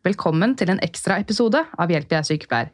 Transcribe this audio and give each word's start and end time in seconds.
Velkommen 0.00 0.54
til 0.56 0.70
en 0.72 0.78
ekstra 0.80 1.18
episode 1.20 1.60
av 1.60 1.90
Hjelp, 1.92 2.08
jeg 2.08 2.22
er 2.22 2.24
sykepleier. 2.24 2.68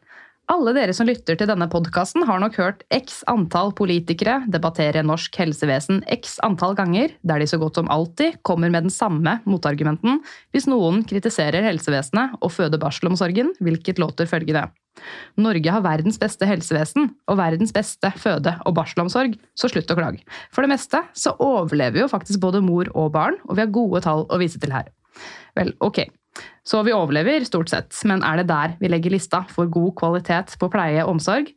Alle 0.47 0.71
dere 0.71 0.93
som 0.95 1.09
lytter 1.09 1.35
til 1.35 1.49
denne 1.49 1.65
podkasten, 1.67 2.23
har 2.23 2.39
nok 2.39 2.53
hørt 2.55 2.83
x 2.95 3.17
antall 3.27 3.73
politikere 3.75 4.37
debattere 4.47 5.01
norsk 5.03 5.35
helsevesen 5.35 6.05
x 6.07 6.37
antall 6.47 6.77
ganger, 6.77 7.11
der 7.27 7.41
de 7.43 7.47
så 7.51 7.59
godt 7.59 7.81
som 7.81 7.89
alltid 7.91 8.37
kommer 8.47 8.71
med 8.71 8.87
den 8.87 8.93
samme 8.95 9.33
motargumenten 9.43 10.21
hvis 10.55 10.69
noen 10.71 11.01
kritiserer 11.09 11.67
helsevesenet 11.67 12.37
og 12.39 12.53
føde-barselomsorgen, 12.55 13.51
hvilket 13.59 13.99
låter 13.99 14.29
følgende. 14.31 14.69
Norge 15.35 15.73
har 15.75 15.83
verdens 15.83 16.21
beste 16.21 16.47
helsevesen 16.47 17.09
og 17.27 17.41
verdens 17.41 17.75
beste 17.75 18.13
føde- 18.15 18.55
og 18.63 18.77
barselomsorg, 18.79 19.35
så 19.51 19.67
slutt 19.67 19.91
å 19.91 19.99
klage. 19.99 20.23
For 20.47 20.63
det 20.63 20.71
meste 20.77 21.03
så 21.11 21.35
overlever 21.43 22.05
jo 22.05 22.07
faktisk 22.13 22.39
både 22.47 22.63
mor 22.63 22.87
og 22.95 23.11
barn, 23.19 23.35
og 23.51 23.59
vi 23.59 23.65
har 23.65 23.75
gode 23.75 24.05
tall 24.07 24.23
å 24.31 24.39
vise 24.39 24.63
til 24.63 24.71
her. 24.71 24.87
Vel, 25.59 25.75
ok. 25.83 26.05
Så 26.67 26.81
vi 26.83 26.95
overlever 26.95 27.45
stort 27.47 27.71
sett, 27.71 27.93
men 28.09 28.23
er 28.27 28.41
det 28.41 28.49
der 28.51 28.75
vi 28.81 28.91
legger 28.91 29.13
lista 29.13 29.43
for 29.51 29.69
god 29.71 29.93
kvalitet 29.99 30.57
på 30.59 30.69
pleie 30.73 31.03
og 31.05 31.15
omsorg? 31.15 31.53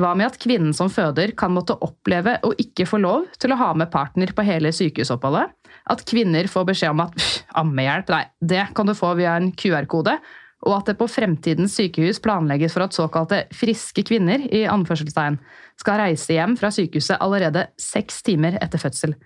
Hva 0.00 0.14
med 0.16 0.30
at 0.30 0.38
kvinnen 0.40 0.72
som 0.76 0.88
føder 0.92 1.34
kan 1.36 1.52
måtte 1.52 1.76
oppleve 1.84 2.38
å 2.46 2.54
ikke 2.60 2.86
få 2.88 3.00
lov 3.02 3.26
til 3.40 3.52
å 3.52 3.58
ha 3.60 3.72
med 3.76 3.90
partner 3.92 4.32
på 4.32 4.44
hele 4.46 4.72
sykehusoppholdet? 4.72 5.52
At 5.92 6.04
kvinner 6.08 6.48
får 6.48 6.68
beskjed 6.70 6.94
om 6.94 7.02
at 7.04 7.26
ammehjelp, 7.60 8.12
nei, 8.12 8.22
det 8.40 8.70
kan 8.76 8.88
du 8.88 8.94
få 8.96 9.12
via 9.18 9.34
en 9.36 9.50
QR-kode, 9.52 10.16
og 10.62 10.76
at 10.76 10.88
det 10.88 10.98
på 11.00 11.08
fremtidens 11.10 11.74
sykehus 11.76 12.20
planlegges 12.22 12.76
for 12.76 12.86
at 12.86 12.96
såkalte 12.96 13.42
friske 13.56 14.04
kvinner 14.06 14.44
i 14.54 14.62
anførselstegn 14.70 15.40
skal 15.80 15.98
reise 15.98 16.36
hjem 16.36 16.54
fra 16.60 16.70
sykehuset 16.72 17.18
allerede 17.18 17.66
seks 17.80 18.22
timer 18.24 18.56
etter 18.62 18.80
fødsel. 18.80 19.16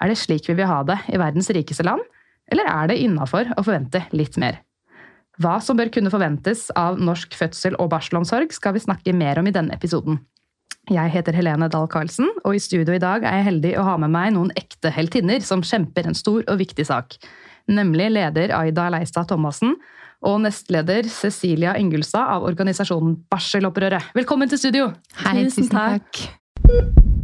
Er 0.00 0.10
det 0.10 0.18
slik 0.18 0.48
vi 0.48 0.56
vil 0.58 0.70
ha 0.70 0.80
det 0.88 0.96
i 1.12 1.20
verdens 1.20 1.50
rikeste 1.52 1.84
land, 1.86 2.00
eller 2.52 2.68
er 2.70 2.90
det 2.90 2.98
innafor 3.04 3.52
å 3.56 3.64
forvente 3.64 4.04
litt 4.16 4.38
mer? 4.40 4.62
Hva 5.38 5.58
som 5.62 5.78
bør 5.78 5.90
kunne 5.94 6.10
forventes 6.10 6.66
av 6.74 6.98
norsk 6.98 7.36
fødsel- 7.38 7.78
og 7.78 7.92
barselomsorg, 7.92 8.50
skal 8.54 8.74
vi 8.74 8.82
snakke 8.82 9.14
mer 9.14 9.38
om 9.38 9.46
i 9.46 9.54
denne 9.54 9.74
episoden. 9.76 10.18
Jeg 10.88 11.12
heter 11.12 11.36
Helene 11.36 11.68
Dahl 11.68 11.86
Karlsen, 11.92 12.30
og 12.48 12.56
i 12.56 12.62
studio 12.62 12.96
i 12.96 13.02
dag 13.02 13.22
er 13.22 13.38
jeg 13.38 13.48
heldig 13.50 13.74
å 13.78 13.84
ha 13.84 13.98
med 14.00 14.10
meg 14.14 14.32
noen 14.34 14.50
ekte 14.56 14.90
heltinner 14.94 15.44
som 15.44 15.62
kjemper 15.62 16.08
en 16.08 16.16
stor 16.16 16.40
og 16.48 16.58
viktig 16.58 16.88
sak. 16.88 17.18
Nemlig 17.68 18.08
leder 18.16 18.54
Aida 18.56 18.88
Leistad 18.94 19.28
Thomassen 19.28 19.76
og 20.24 20.40
nestleder 20.42 21.06
Cecilia 21.12 21.76
Ingulstad 21.78 22.32
av 22.38 22.48
organisasjonen 22.48 23.20
Barselopprøret. 23.30 24.10
Velkommen 24.16 24.50
til 24.50 24.64
studio! 24.64 24.90
Hei, 25.20 25.44
Tusen 25.44 25.68
tusen 25.68 25.76
takk. 25.76 27.14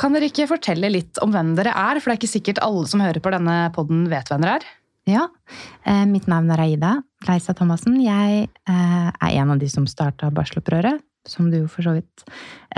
Kan 0.00 0.16
dere 0.16 0.28
ikke 0.30 0.48
fortelle 0.50 0.90
litt 0.92 1.20
om 1.22 1.32
hvem 1.34 1.54
dere 1.58 1.74
er? 1.76 2.00
For 2.00 2.10
det 2.10 2.14
er 2.14 2.20
ikke 2.22 2.36
sikkert 2.36 2.62
alle 2.64 2.86
som 2.90 3.02
hører 3.04 3.22
på 3.22 3.32
denne 3.34 3.56
podden 3.76 4.06
vet 4.12 4.30
hvem 4.32 4.44
dere 4.44 4.60
er. 4.60 4.70
Ja, 5.08 5.26
eh, 5.82 6.04
mitt 6.06 6.28
navn 6.30 6.50
er 6.54 6.62
Aida 6.62 6.92
Leisa 7.26 7.54
Thomassen. 7.58 7.96
Jeg 8.02 8.44
eh, 8.46 9.08
er 9.10 9.32
en 9.40 9.50
av 9.54 9.58
de 9.58 9.68
som 9.70 9.86
starta 9.90 10.30
barselopprøret, 10.34 11.02
som 11.26 11.48
du 11.50 11.58
jo 11.60 11.70
for 11.70 11.86
så 11.86 11.96
vidt. 11.96 12.24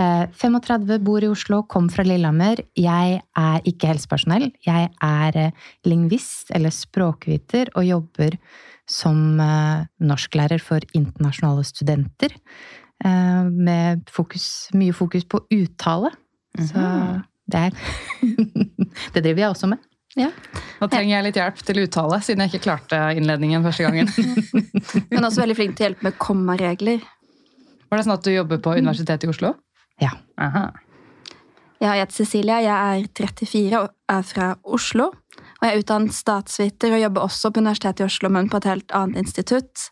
Eh, 0.01 0.25
35, 0.33 0.99
bor 1.05 1.25
i 1.25 1.29
Oslo, 1.29 1.63
kom 1.69 1.91
fra 1.93 2.05
Lillehammer. 2.07 2.65
Jeg 2.81 3.21
er 3.21 3.69
ikke 3.69 3.93
helsepersonell. 3.93 4.51
Jeg 4.65 4.89
er 5.05 5.41
eh, 5.41 5.69
lingvist, 5.85 6.49
eller 6.57 6.73
språkviter, 6.73 7.75
og 7.77 7.89
jobber 7.89 8.39
som 8.89 9.41
eh, 9.41 9.85
norsklærer 10.05 10.65
for 10.65 10.85
internasjonale 10.97 11.65
studenter. 11.69 12.37
Eh, 13.05 13.45
med 13.53 14.09
fokus, 14.13 14.71
mye 14.77 14.97
fokus 14.97 15.29
på 15.29 15.45
uttale. 15.53 16.13
Så 16.59 16.85
det 17.51 17.65
Det 19.15 19.23
driver 19.23 19.41
jeg 19.41 19.51
også 19.51 19.69
med. 19.71 19.83
Nå 20.15 20.87
trenger 20.87 21.11
jeg 21.17 21.27
litt 21.27 21.39
hjelp 21.41 21.61
til 21.67 21.81
uttale, 21.83 22.21
siden 22.23 22.45
jeg 22.45 22.53
ikke 22.53 22.67
klarte 22.69 23.01
innledningen 23.19 23.65
første 23.67 23.89
gangen. 23.89 24.11
Men 25.11 25.27
også 25.27 25.43
veldig 25.43 25.57
flink 25.59 25.75
til 25.75 25.85
å 25.85 25.89
hjelpe 25.89 26.07
med 26.07 26.19
kommaregler. 26.23 27.03
Var 27.91 27.99
det 27.99 28.07
sånn 28.07 28.15
at 28.15 28.27
du 28.27 28.31
jobber 28.35 28.63
på 28.63 28.77
Universitetet 28.79 29.27
i 29.27 29.33
Oslo? 29.33 29.55
Ja. 30.03 30.13
Aha. 30.43 30.69
Jeg 31.83 32.01
heter 32.01 32.17
Cecilia, 32.17 32.61
jeg 32.63 33.03
er 33.03 33.09
34 33.19 33.81
og 33.83 34.15
er 34.15 34.23
fra 34.27 34.53
Oslo. 34.63 35.11
Og 35.11 35.67
jeg 35.67 35.75
er 35.75 35.83
utdannet 35.83 36.15
statsviter 36.17 36.95
og 36.95 37.03
jobber 37.03 37.27
også 37.27 37.51
på 37.51 37.63
Universitetet 37.65 38.05
i 38.05 38.09
Oslo, 38.09 38.31
men 38.33 38.49
på 38.51 38.63
et 38.63 38.71
helt 38.71 38.95
annet 38.95 39.25
institutt. 39.25 39.89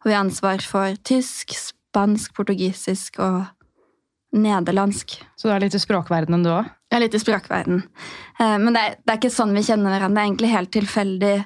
Og 0.00 0.08
vi 0.08 0.14
har 0.14 0.22
ansvar 0.22 0.62
for 0.62 0.98
tysk, 1.08 1.54
spansk, 1.58 2.34
portugisisk 2.38 3.18
og 3.18 3.48
nederlandsk. 4.36 5.14
Så 5.36 5.48
du 5.48 5.54
er 5.54 5.60
litt 5.64 5.74
i 5.74 5.80
språkverdenen 5.80 6.42
du 6.44 6.50
òg? 6.52 6.66
Er 6.92 7.00
litt 7.02 7.14
i 7.14 7.20
språkverden. 7.20 7.82
Eh, 8.40 8.56
Men 8.58 8.72
det 8.76 8.80
er, 8.82 8.96
det 9.04 9.12
er 9.14 9.18
ikke 9.20 9.32
sånn 9.34 9.54
vi 9.56 9.62
kjenner 9.66 9.92
hverandre. 9.94 10.14
Det 10.16 10.22
er 10.22 10.28
egentlig 10.30 10.50
helt 10.52 10.72
tilfeldig. 10.72 11.36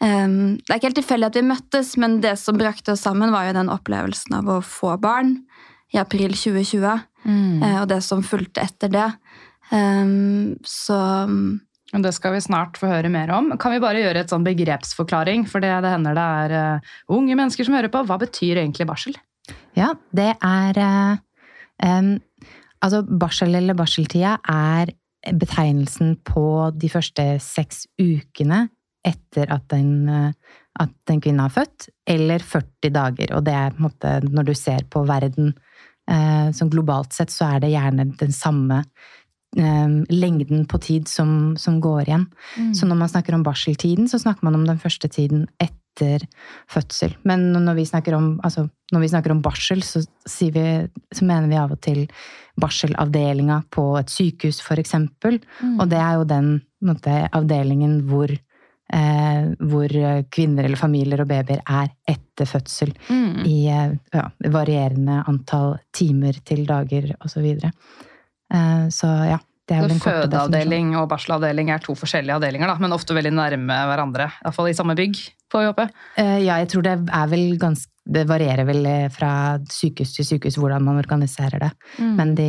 eh, 0.00 0.26
Det 0.28 0.70
er 0.70 0.76
ikke 0.78 0.88
helt 0.90 1.00
tilfeldig 1.02 1.26
at 1.30 1.38
vi 1.40 1.42
møttes, 1.48 1.96
men 1.96 2.20
det 2.20 2.38
som 2.38 2.56
brakte 2.60 2.92
oss 2.92 3.00
sammen, 3.04 3.30
var 3.32 3.46
jo 3.48 3.52
den 3.58 3.68
opplevelsen 3.72 4.38
av 4.38 4.44
å 4.48 4.60
få 4.64 4.98
barn 5.00 5.44
i 5.94 5.98
april 5.98 6.32
2020. 6.32 7.00
mm. 7.24 7.62
Og 7.82 7.88
det 7.88 8.02
som 8.04 8.22
fulgte 8.22 8.60
etter 8.64 8.88
det. 8.92 9.12
Eh, 9.72 10.04
Så 10.64 10.98
Og 11.94 12.02
Det 12.02 12.12
skal 12.12 12.32
vi 12.34 12.40
snart 12.44 12.76
få 12.76 12.86
høre 12.86 13.08
mer 13.08 13.30
om. 13.32 13.56
Kan 13.56 13.72
vi 13.72 13.78
bare 13.80 13.96
gjøre 14.02 14.20
et 14.20 14.28
sånn 14.28 14.44
begrepsforklaring? 14.44 15.46
For 15.48 15.60
det, 15.60 15.70
det 15.82 15.88
hender 15.94 16.12
det 16.14 16.26
er 16.44 16.50
eh, 16.76 16.80
unge 17.08 17.34
mennesker 17.34 17.64
som 17.64 17.72
hører 17.74 17.88
på. 17.88 18.04
Hva 18.04 18.18
betyr 18.20 18.60
egentlig 18.60 18.86
barsel? 18.86 19.16
Ja, 19.74 19.94
det 20.12 20.34
er 20.44 21.18
em, 21.84 22.18
Altså, 22.84 23.02
barsel 23.02 23.56
eller 23.58 23.74
barseltida 23.74 24.36
er 24.46 24.92
betegnelsen 25.34 26.16
på 26.26 26.70
de 26.78 26.90
første 26.92 27.24
seks 27.42 27.86
ukene 27.98 28.68
etter 29.06 29.50
at 29.54 29.72
en, 29.74 29.92
eh, 30.08 30.56
at 30.78 31.10
en 31.12 31.22
kvinne 31.22 31.46
har 31.46 31.54
født, 31.54 31.88
eller 32.06 32.42
40 32.44 32.92
dager. 32.94 33.34
Og 33.36 33.44
det 33.46 33.54
er 33.54 33.72
på 33.74 33.82
en 33.82 33.88
måte, 33.88 34.12
når 34.30 34.50
du 34.50 34.54
ser 34.54 34.84
på 34.90 35.04
verden 35.08 35.54
eh, 36.10 36.50
som 36.52 36.70
globalt 36.70 37.16
sett, 37.16 37.32
så 37.34 37.54
er 37.54 37.64
det 37.64 37.72
gjerne 37.72 38.10
den 38.20 38.34
samme 38.34 38.82
eh, 39.56 39.88
lengden 40.12 40.66
på 40.70 40.78
tid 40.78 41.08
som, 41.10 41.56
som 41.58 41.80
går 41.82 42.06
igjen. 42.06 42.28
Så 42.76 42.86
når 42.86 43.02
man 43.02 43.10
snakker 43.10 43.34
om 43.34 43.46
barseltiden, 43.46 44.10
så 44.10 44.20
snakker 44.22 44.46
man 44.46 44.60
om 44.60 44.66
den 44.68 44.78
første 44.78 45.08
tiden 45.08 45.48
etter 45.58 45.76
fødsel. 46.70 47.14
Men 47.28 47.50
når 47.52 47.78
vi 47.78 47.86
snakker 47.88 48.16
om, 48.16 48.40
altså, 48.44 48.68
vi 48.92 49.10
snakker 49.10 49.34
om 49.34 49.42
barsel, 49.42 49.82
så, 49.82 50.02
vi, 50.40 50.66
så 51.14 51.24
mener 51.24 51.48
vi 51.50 51.58
av 51.60 51.74
og 51.74 51.80
til 51.84 52.06
barselavdelinga 52.58 53.62
på 53.74 53.86
et 54.00 54.10
sykehus, 54.12 54.60
for 54.64 54.80
eksempel. 54.80 55.40
Og 55.78 55.88
det 55.90 56.00
er 56.02 56.18
jo 56.18 56.28
den 56.28 56.52
måte, 56.84 57.14
avdelingen 57.34 58.00
hvor, 58.08 58.30
eh, 58.30 59.50
hvor 59.70 59.94
kvinner 60.34 60.66
eller 60.66 60.80
familier 60.80 61.22
og 61.22 61.30
babyer 61.30 61.62
er 61.62 61.92
etter 62.08 62.50
fødsel. 62.50 62.94
Mm. 63.08 63.44
I 63.46 63.58
eh, 63.74 63.94
ja, 64.14 64.26
varierende 64.54 65.22
antall 65.30 65.78
timer 65.94 66.40
til 66.44 66.66
dager 66.66 67.12
osv. 67.18 67.38
Så, 67.38 67.44
videre. 67.44 67.72
eh, 68.54 68.88
så 68.94 69.12
ja, 69.34 69.38
det 69.68 69.76
er 69.76 69.84
vel 69.84 69.94
en. 69.94 70.00
Fødeavdeling 70.00 70.94
og 70.96 71.08
barselavdeling 71.10 71.70
er 71.74 71.82
to 71.84 71.94
forskjellige 71.98 72.38
avdelinger, 72.38 72.70
da, 72.70 72.78
men 72.80 72.94
ofte 72.96 73.16
veldig 73.16 73.34
nærme 73.36 73.76
hverandre. 73.90 74.30
Iallfall 74.42 74.70
i 74.70 74.76
samme 74.76 74.96
bygg, 74.98 75.20
får 75.52 75.64
vi 75.64 75.70
håpe. 75.70 75.86
Eh, 76.20 76.38
Ja, 76.46 76.56
jeg 76.62 76.70
tror 76.72 76.86
det 76.86 76.96
er 76.96 77.30
vel 77.30 77.46
ganske 77.60 77.92
Det 78.08 78.22
varierer 78.24 78.64
vel 78.64 78.86
eh, 78.88 79.10
fra 79.12 79.58
sykehus 79.68 80.14
til 80.16 80.24
sykehus 80.24 80.56
hvordan 80.56 80.80
man 80.80 80.96
organiserer 80.96 81.60
det. 81.60 81.68
Mm. 81.98 82.14
Men 82.16 82.30
de, 82.38 82.46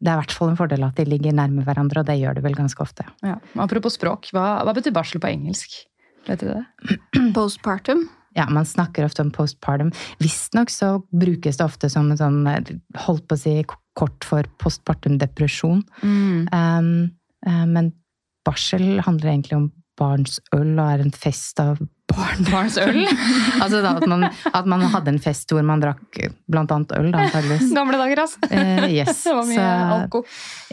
det 0.00 0.08
er 0.08 0.14
i 0.14 0.20
hvert 0.22 0.32
fall 0.32 0.54
en 0.54 0.56
fordel 0.56 0.86
at 0.86 0.96
de 0.96 1.04
ligger 1.04 1.36
nærme 1.36 1.60
hverandre, 1.66 2.00
og 2.00 2.08
det 2.08 2.16
gjør 2.22 2.38
det 2.38 2.44
vel 2.46 2.56
ganske 2.56 2.80
ofte. 2.80 3.04
Ja. 3.20 3.36
Apropos 3.60 3.98
språk, 3.98 4.30
hva, 4.32 4.62
hva 4.64 4.72
betyr 4.72 4.96
barsel 4.96 5.20
på 5.20 5.28
engelsk? 5.28 5.76
Vet 6.24 6.40
du 6.40 6.48
det? 6.54 6.62
postpartum. 7.36 8.06
Ja, 8.34 8.48
man 8.48 8.64
snakker 8.64 9.04
ofte 9.04 9.22
om 9.22 9.30
postpartum. 9.30 9.92
Visstnok 10.24 10.72
så 10.72 10.94
brukes 11.12 11.60
det 11.60 11.68
ofte 11.68 11.92
som 11.92 12.08
en 12.10 12.18
sånn 12.18 12.40
eh, 12.48 12.72
Holdt 13.04 13.28
på 13.28 13.36
å 13.36 13.44
si 13.44 13.58
kort 13.98 14.26
for 14.26 14.46
postpartum 14.62 15.18
depresjon. 15.20 15.82
Um, 16.02 17.14
eh, 17.46 17.64
men 17.70 17.92
barsel 18.46 19.00
handler 19.06 19.32
egentlig 19.32 19.58
om 19.58 19.70
barnsøl 19.98 20.72
og 20.74 20.86
er 20.88 21.04
en 21.04 21.12
fest 21.14 21.60
av 21.62 21.78
barn. 22.10 22.42
Barnsøl? 22.48 23.04
altså 23.62 23.80
da, 23.84 23.94
at, 23.96 24.06
man, 24.10 24.26
at 24.26 24.66
man 24.68 24.82
hadde 24.92 25.12
en 25.14 25.20
fest 25.22 25.52
hvor 25.54 25.64
man 25.66 25.82
drakk 25.82 26.18
blant 26.50 26.72
annet 26.74 26.94
øl, 26.98 27.10
da, 27.14 27.24
antageligvis. 27.28 27.70
Gamle 27.78 28.00
dager, 28.00 28.24
altså. 28.24 28.50
Uh, 28.50 28.88
yes. 28.90 29.22
Det 29.24 29.36
var 29.36 29.48
mye 29.48 29.60
Så, 29.60 29.94
alko. 29.96 30.22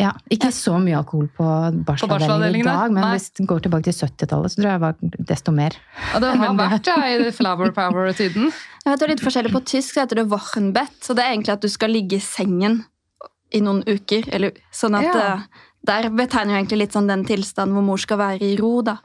ja, 0.02 0.12
ikke 0.34 0.52
så 0.56 0.76
mye 0.82 0.98
alkohol 1.00 1.30
på 1.38 1.48
barselavdelingen 1.88 2.66
i 2.66 2.70
dag, 2.70 2.90
men 2.90 3.06
Nei. 3.06 3.14
hvis 3.16 3.30
det 3.38 3.48
går 3.50 3.66
tilbake 3.68 3.92
til 3.92 4.10
70-tallet, 4.10 4.54
så 4.54 4.62
tror 4.62 4.72
jeg 4.72 4.82
det 4.82 4.86
var 4.88 5.26
desto 5.32 5.56
mer. 5.56 5.78
Og 6.16 6.26
det 6.26 6.36
har 6.42 6.60
vært 6.60 6.92
ja, 6.92 7.00
i 7.14 7.34
flower 7.36 7.74
power-tiden. 7.78 8.52
Jeg 8.82 8.90
vet 8.90 9.02
det 9.02 9.06
er 9.06 9.12
litt 9.12 9.22
forskjellig 9.22 9.52
På 9.54 9.60
tysk 9.62 9.94
så 9.94 10.02
heter 10.02 10.24
det 10.24 10.30
Wochenbett, 10.32 10.96
så 11.06 11.14
det 11.14 11.22
er 11.22 11.36
egentlig 11.36 11.54
at 11.54 11.62
du 11.62 11.70
skal 11.70 11.94
ligge 11.94 12.18
i 12.18 12.24
sengen 12.24 12.82
i 13.54 13.62
noen 13.62 13.84
uker. 13.88 14.28
Eller, 14.34 14.52
sånn 14.72 14.98
at 14.98 15.04
Ja. 15.04 15.34
eh, 15.36 15.40
Der 15.84 16.10
betegner 16.10 16.54
jo 16.54 16.60
egentlig 16.64 16.78
litt 16.78 16.92
sånn 16.94 17.08
den 17.08 17.24
tilstanden 17.26 17.74
hvor 17.74 17.84
mor 17.84 17.98
skal 17.98 18.18
være 18.18 18.42
i 18.42 18.56
ro. 18.60 18.82
da. 18.84 18.98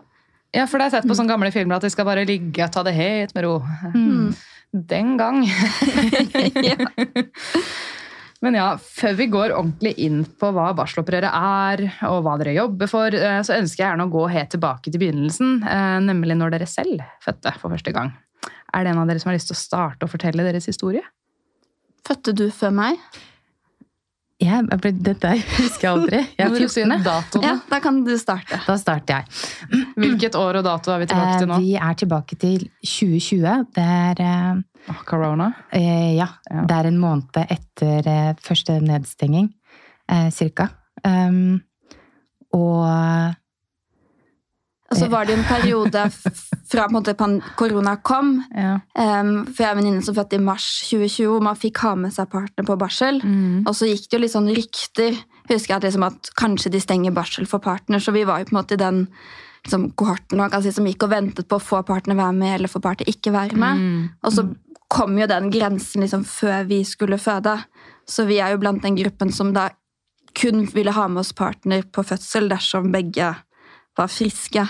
Ja, 0.54 0.66
for 0.66 0.78
det 0.78 0.90
jeg 0.93 1.02
sett 1.02 1.08
på 1.08 1.16
sånne 1.16 1.28
gamle 1.32 1.50
filmer 1.52 1.76
at 1.76 1.82
de 1.82 1.90
skal 1.90 2.04
bare 2.04 2.25
ligge 2.26 2.62
og 2.64 2.70
ta 2.72 2.82
det 2.82 2.93
helt 2.94 3.34
med 3.34 3.44
ro. 3.44 3.62
Mm. 3.94 4.34
Den 4.87 5.16
gang. 5.16 5.43
ja. 6.62 6.76
Men 8.44 8.54
ja, 8.58 8.66
før 8.76 9.14
vi 9.16 9.26
går 9.32 9.54
ordentlig 9.56 9.94
inn 10.04 10.19
på 10.38 10.50
hva 10.52 10.69
barselopprøret 10.76 11.32
er, 11.32 11.82
og 12.10 12.19
hva 12.26 12.34
dere 12.43 12.52
jobber 12.58 12.90
for, 12.90 13.06
eh, 13.16 13.40
så 13.46 13.56
ønsker 13.56 13.81
jeg 13.81 13.88
gjerne 13.88 14.04
å 14.06 14.12
gå 14.12 14.26
helt 14.31 14.50
tilbake 14.52 14.93
til 14.93 15.00
begynnelsen, 15.00 15.62
eh, 15.64 15.98
nemlig 16.04 16.37
når 16.37 16.52
dere 16.52 16.66
selv 16.69 17.00
fødte 17.25 17.54
for 17.58 17.72
første 17.72 17.94
gang. 17.96 18.12
Er 18.75 18.84
det 18.84 18.93
en 18.93 18.98
av 19.00 19.08
dere 19.08 19.19
som 19.22 19.31
har 19.32 19.38
lyst 19.38 19.48
til 19.48 19.56
å 19.56 19.62
starte 19.64 20.04
å 20.04 20.12
fortelle 20.12 20.44
deres 20.44 20.69
historie? 20.69 21.02
Fødte 22.06 22.34
du 22.37 22.50
før 22.52 22.75
meg? 22.76 23.00
Jeg, 24.42 24.66
ble, 24.82 24.90
dette 25.00 25.30
husker 25.62 25.86
jeg 25.86 25.92
aldri. 25.94 26.18
Jeg 26.36 26.44
er 26.44 26.50
Må 26.52 26.58
du 26.60 26.66
14. 26.68 27.02
datoen? 27.06 27.44
Ja, 27.46 27.54
Da 27.70 27.78
kan 27.80 28.02
du 28.04 28.12
starte. 28.20 28.58
Da 28.66 28.74
starter 28.76 29.22
jeg. 29.22 29.86
Hvilket 29.96 30.36
år 30.36 30.58
og 30.60 30.66
dato 30.66 30.92
er 30.92 31.00
vi 31.00 31.06
tilbake 31.08 31.38
til 31.40 31.46
Eh, 31.46 31.52
nå? 31.54 31.60
vi 31.64 31.74
er 31.80 31.94
tilbake 32.02 32.36
til 32.42 32.66
2020. 32.84 33.64
Det 33.78 33.86
er 33.86 34.20
eh, 34.26 34.94
corona? 35.08 35.48
Eh, 35.72 36.12
ja, 36.18 36.28
det 36.52 36.76
er 36.76 36.90
en 36.90 37.00
måned 37.00 37.40
etter 37.46 38.10
eh, 38.12 38.34
første 38.44 38.76
nedstenging, 38.84 39.48
eh, 40.12 40.28
cirka. 40.36 40.68
Um, 41.06 41.62
og 42.56 42.84
Og 44.90 44.98
så 44.98 45.08
var 45.10 45.26
det 45.26 45.34
jo 45.34 45.40
en 45.40 45.48
periode 45.48 46.02
fra 46.70 46.86
på 46.90 47.24
en 47.26 47.40
korona 47.58 47.96
kom. 48.06 48.36
Ja. 48.54 48.76
Um, 48.94 49.46
for 49.48 49.64
jeg 49.64 49.68
er 49.68 49.72
en 49.72 49.80
venninne 49.80 50.04
som 50.06 50.14
fødte 50.14 50.38
i 50.38 50.42
mars 50.42 50.66
2020, 50.86 51.30
hvor 51.32 51.42
man 51.42 51.58
fikk 51.58 51.80
ha 51.82 51.94
med 51.98 52.14
seg 52.14 52.28
partner 52.30 52.66
på 52.66 52.76
barsel. 52.78 53.18
Mm. 53.22 53.64
Og 53.66 53.74
så 53.74 53.88
gikk 53.90 54.06
det 54.06 54.16
jo 54.16 54.22
litt 54.22 54.34
sånn 54.34 54.52
rykter. 54.54 55.18
Husker 55.50 55.74
jeg 55.74 55.80
at, 55.80 55.88
liksom 55.88 56.06
at 56.06 56.30
kanskje 56.38 56.72
de 56.74 56.82
stenger 56.82 57.16
barsel 57.16 57.48
for 57.50 57.62
partner, 57.62 58.02
så 58.02 58.14
vi 58.14 58.22
var 58.28 58.42
jo 58.42 58.50
på 58.50 58.54
en 58.54 58.60
måte 58.60 58.78
i 58.78 58.82
den 58.82 59.02
liksom, 59.66 59.88
kohorten 59.98 60.44
si, 60.62 60.74
som 60.74 60.86
gikk 60.86 61.06
og 61.06 61.14
ventet 61.14 61.48
på 61.50 61.58
å 61.58 61.62
få 61.62 61.82
partner 61.86 62.18
være 62.18 62.36
med, 62.38 62.54
eller 62.60 62.70
få 62.70 62.82
partner 62.84 63.10
ikke 63.10 63.34
være 63.34 63.58
med. 63.58 63.82
Mm. 63.82 64.04
Og 64.22 64.36
så 64.36 64.46
kom 64.92 65.18
jo 65.18 65.26
den 65.26 65.50
grensen 65.50 66.04
liksom 66.04 66.22
før 66.28 66.68
vi 66.70 66.84
skulle 66.86 67.18
føde. 67.18 67.58
Så 68.06 68.26
vi 68.28 68.38
er 68.38 68.54
jo 68.54 68.62
blant 68.62 68.84
den 68.86 68.98
gruppen 68.98 69.34
som 69.34 69.50
da 69.54 69.72
kun 70.36 70.66
ville 70.70 70.92
ha 70.92 71.08
med 71.08 71.24
oss 71.24 71.32
partner 71.34 71.82
på 71.90 72.04
fødsel 72.06 72.50
dersom 72.52 72.92
begge 72.94 73.32
var 73.96 74.12
friske. 74.12 74.66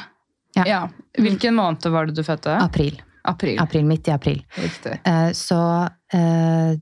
Ja. 0.57 0.65
Ja. 0.67 0.81
Hvilken 1.19 1.55
måned 1.59 1.85
var 1.93 2.07
det 2.09 2.17
du 2.17 2.25
fødte? 2.25 2.57
april. 2.63 3.03
April. 3.27 3.59
April, 3.59 3.85
Midt 3.85 4.09
i 4.09 4.13
april. 4.15 4.45
Riktig. 4.55 5.01
Eh, 5.05 5.31
så 5.35 5.59
eh, 6.15 6.77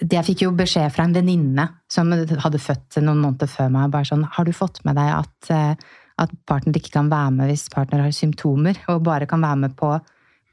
Jeg 0.00 0.24
fikk 0.24 0.46
jo 0.46 0.54
beskjed 0.56 0.88
fra 0.94 1.04
en 1.04 1.12
venninne 1.12 1.66
som 1.92 2.08
hadde 2.12 2.60
født 2.62 2.96
noen 3.04 3.20
måneder 3.20 3.50
før 3.50 3.68
meg. 3.74 3.90
bare 3.92 4.08
sånn, 4.08 4.24
Har 4.24 4.48
du 4.48 4.54
fått 4.56 4.80
med 4.88 4.96
deg 4.96 5.10
at, 5.18 5.50
eh, 5.52 5.74
at 6.24 6.32
partner 6.48 6.80
ikke 6.80 6.94
kan 6.96 7.12
være 7.12 7.34
med 7.36 7.52
hvis 7.52 7.68
partner 7.72 8.06
har 8.06 8.16
symptomer, 8.16 8.80
og 8.88 9.04
bare 9.04 9.28
kan 9.28 9.44
være 9.44 9.56
med 9.66 9.76
på, 9.76 9.92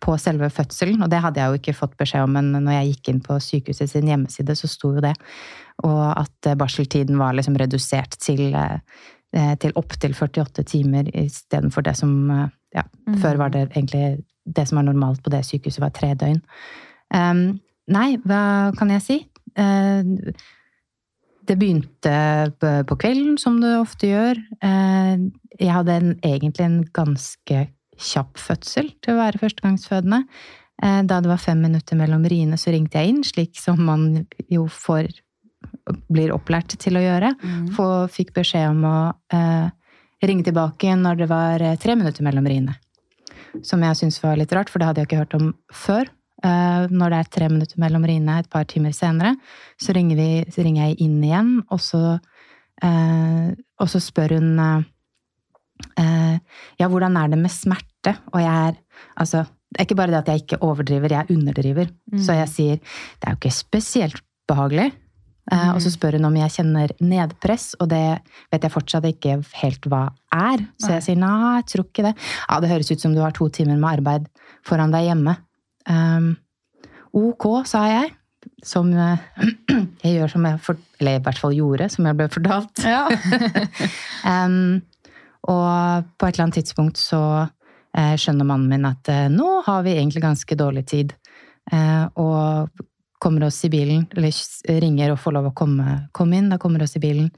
på 0.03 0.17
selve 0.19 0.49
fødselen? 0.51 1.01
Og 1.03 1.09
det 1.09 1.21
hadde 1.23 1.39
jeg 1.39 1.47
jo 1.47 1.61
ikke 1.61 1.77
fått 1.79 1.95
beskjed 1.97 2.27
om, 2.27 2.35
men 2.35 2.51
når 2.59 2.75
jeg 2.75 2.91
gikk 2.91 3.13
inn 3.13 3.23
på 3.23 3.39
sykehuset 3.39 3.89
sin 3.89 4.11
hjemmeside, 4.11 4.57
så 4.59 4.67
sto 4.67 4.93
jo 4.97 5.05
det. 5.07 5.15
Og 5.87 6.03
at 6.19 6.51
barseltiden 6.59 7.17
var 7.17 7.31
liksom 7.33 7.55
redusert 7.55 8.19
til, 8.19 8.51
til 9.31 9.75
opptil 9.77 10.15
48 10.17 10.63
timer 10.65 11.09
istedenfor 11.13 11.83
det 11.85 11.93
som 11.99 12.13
ja, 12.75 12.83
mm. 13.07 13.17
Før 13.21 13.39
var 13.41 13.53
det 13.53 13.67
egentlig 13.71 14.21
det 14.49 14.67
som 14.69 14.79
var 14.79 14.87
normalt 14.89 15.23
på 15.23 15.33
det 15.33 15.43
sykehuset, 15.45 15.81
var 15.81 15.93
tre 15.93 16.13
døgn. 16.17 16.39
Um, 17.13 17.59
nei, 17.89 18.13
hva 18.25 18.71
kan 18.77 18.93
jeg 18.93 19.05
si? 19.05 19.17
Uh, 19.57 20.33
det 21.49 21.57
begynte 21.57 22.13
på- 22.61 22.97
kvelden, 23.01 23.37
som 23.41 23.57
det 23.61 23.73
ofte 23.79 24.09
gjør. 24.11 24.41
Uh, 24.61 25.29
jeg 25.57 25.73
hadde 25.73 25.97
en, 25.97 26.15
egentlig 26.25 26.65
en 26.65 26.81
ganske 26.93 27.65
kjapp 27.99 28.39
fødsel 28.39 28.93
til 29.03 29.15
å 29.15 29.19
være 29.19 29.41
førstegangsfødende. 29.41 30.23
Da 30.79 31.17
det 31.19 31.27
var 31.27 31.41
fem 31.43 31.59
minutter 31.59 31.97
mellom 31.99 32.21
riene, 32.31 32.55
så 32.55 32.71
ringte 32.71 33.01
jeg 33.01 33.11
inn, 33.11 33.23
slik 33.27 33.57
som 33.59 33.81
man 33.83 34.21
jo 34.47 34.69
får 34.71 35.09
blir 36.11 36.33
opplært 36.35 36.75
til 36.81 36.99
å 36.99 37.03
gjøre. 37.03 37.33
Mm. 37.39 37.65
For, 37.77 38.07
fikk 38.11 38.33
beskjed 38.37 38.69
om 38.71 38.85
å 38.87 38.97
eh, 39.33 39.67
ringe 40.25 40.45
tilbake 40.47 40.95
når 40.99 41.23
det 41.23 41.29
var 41.31 41.63
eh, 41.63 41.77
tre 41.81 41.95
minutter 41.99 42.25
mellom 42.25 42.47
riene. 42.49 42.77
Som 43.65 43.83
jeg 43.83 43.97
syntes 43.97 44.21
var 44.23 44.37
litt 44.39 44.53
rart, 44.53 44.69
for 44.69 44.81
det 44.81 44.89
hadde 44.89 45.03
jeg 45.03 45.09
ikke 45.09 45.21
hørt 45.23 45.37
om 45.39 45.51
før. 45.73 46.11
Eh, 46.45 46.85
når 46.93 47.11
det 47.11 47.19
er 47.19 47.31
tre 47.35 47.49
minutter 47.51 47.81
mellom 47.81 48.05
riene 48.07 48.39
et 48.39 48.49
par 48.51 48.67
timer 48.69 48.93
senere, 48.95 49.35
så 49.81 49.95
ringer, 49.95 50.19
vi, 50.19 50.29
så 50.53 50.63
ringer 50.65 50.89
jeg 50.89 50.99
inn 51.05 51.17
igjen, 51.25 51.53
og 51.67 51.81
så, 51.83 52.03
eh, 52.85 53.49
og 53.79 53.91
så 53.91 54.01
spør 54.03 54.37
hun 54.37 54.53
eh, 54.63 54.87
eh, 56.03 56.35
Ja, 56.79 56.87
hvordan 56.87 57.17
er 57.19 57.33
det 57.33 57.41
med 57.41 57.53
smerte? 57.53 58.15
Og 58.33 58.41
jeg 58.43 58.69
er 58.69 58.79
Altså, 59.19 59.45
det 59.69 59.81
er 59.81 59.85
ikke 59.85 59.95
bare 59.99 60.11
det 60.11 60.19
at 60.19 60.29
jeg 60.31 60.41
ikke 60.43 60.57
overdriver, 60.65 61.11
jeg 61.13 61.35
underdriver. 61.35 61.91
Så 62.17 62.33
jeg 62.35 62.49
sier 62.49 62.79
det 62.79 63.27
er 63.27 63.35
jo 63.35 63.39
ikke 63.39 63.51
spesielt 63.53 64.23
behagelig. 64.49 64.89
Eh, 65.51 65.69
Og 65.73 65.81
så 65.81 65.91
spør 65.93 66.17
hun 66.17 66.27
om 66.29 66.37
jeg 66.37 66.53
kjenner 66.59 66.91
nedpress, 67.01 67.71
og 67.81 67.89
det 67.93 68.03
vet 68.51 68.65
jeg 68.65 68.73
fortsatt 68.73 69.07
ikke 69.09 69.39
helt 69.61 69.87
hva 69.89 70.03
er. 70.35 70.61
Så 70.81 70.93
jeg 70.93 71.05
sier 71.07 71.19
nei, 71.19 71.55
jeg 71.59 71.67
tror 71.71 71.87
ikke 71.87 72.05
det. 72.09 72.13
Ja, 72.45 72.59
det 72.61 72.69
høres 72.69 72.91
ut 72.91 73.01
som 73.01 73.15
du 73.15 73.21
har 73.23 73.33
to 73.35 73.49
timer 73.53 73.79
med 73.79 73.89
arbeid 73.97 74.29
foran 74.67 74.93
deg 74.93 75.07
hjemme. 75.09 75.37
Um, 75.89 76.35
ok, 77.17 77.47
sa 77.69 77.85
jeg. 77.89 78.11
Som 78.63 78.91
uh, 78.93 79.17
jeg 80.03 80.19
gjør 80.19 80.35
som 80.35 80.45
jeg 80.47 80.59
for, 80.63 80.79
Eller 80.99 81.17
i 81.17 81.23
hvert 81.23 81.39
fall 81.41 81.55
gjorde, 81.55 81.89
som 81.91 82.05
jeg 82.07 82.19
ble 82.19 82.27
fortalt. 82.31 82.83
Ja. 82.85 83.07
Um, 84.27 84.79
og 85.53 86.05
på 86.19 86.27
et 86.27 86.35
eller 86.35 86.45
annet 86.45 86.59
tidspunkt 86.59 86.99
så 87.01 87.23
uh, 87.47 88.15
skjønner 88.19 88.47
mannen 88.47 88.69
min 88.69 88.87
at 88.87 89.09
uh, 89.09 89.25
nå 89.33 89.63
har 89.65 89.81
vi 89.87 89.97
egentlig 89.97 90.23
ganske 90.27 90.59
dårlig 90.59 90.85
tid. 90.93 91.15
Og 91.69 92.81
kommer 93.19 93.43
oss 93.43 93.65
i 93.65 93.69
bilen, 93.69 94.05
eller 94.15 94.79
ringer 94.81 95.13
og 95.13 95.19
får 95.19 95.35
lov 95.35 95.49
å 95.49 95.55
komme, 95.55 95.95
komme 96.15 96.39
inn. 96.39 96.49
Da 96.51 96.59
kommer 96.61 96.83
oss 96.83 96.95
i 96.95 97.03
bilen. 97.03 97.29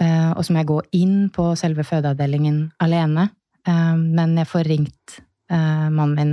Uh, 0.00 0.32
og 0.32 0.44
så 0.44 0.54
må 0.54 0.62
jeg 0.62 0.70
gå 0.70 0.78
inn 0.98 1.18
på 1.34 1.50
selve 1.60 1.84
fødeavdelingen 1.86 2.64
alene. 2.82 3.28
Uh, 3.68 3.94
men 4.00 4.34
jeg 4.40 4.48
får 4.50 4.70
ringt 4.70 5.18
uh, 5.52 5.90
mannen 5.92 6.16
min 6.16 6.32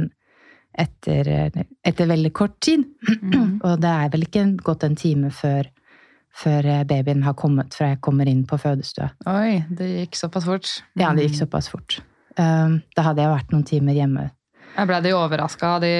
etter, 0.80 1.28
etter 1.84 2.08
veldig 2.08 2.32
kort 2.34 2.56
tid. 2.64 2.86
og 3.66 3.82
det 3.84 3.92
er 3.92 4.14
vel 4.14 4.24
ikke 4.24 4.46
gått 4.64 4.86
en 4.88 4.96
time 4.96 5.32
før, 5.36 5.68
før 6.32 6.70
babyen 6.88 7.26
har 7.26 7.36
kommet 7.36 7.76
fra 7.76 7.92
jeg 7.92 8.02
kommer 8.06 8.30
inn 8.32 8.46
på 8.48 8.60
fødestua. 8.62 9.10
Oi, 9.28 9.60
det 9.76 9.90
gikk 9.90 10.16
såpass 10.22 10.48
fort. 10.48 10.72
Ja, 10.96 11.12
det 11.18 11.28
gikk 11.28 11.42
såpass 11.42 11.68
fort. 11.74 12.00
Da 12.38 13.04
hadde 13.04 13.26
jeg 13.26 13.34
vært 13.34 13.52
noen 13.52 13.66
timer 13.68 13.98
hjemme. 13.98 14.30
Jeg 14.78 14.88
ble 14.88 15.02
de 15.04 15.12
overraska 15.18 15.74
de 15.84 15.92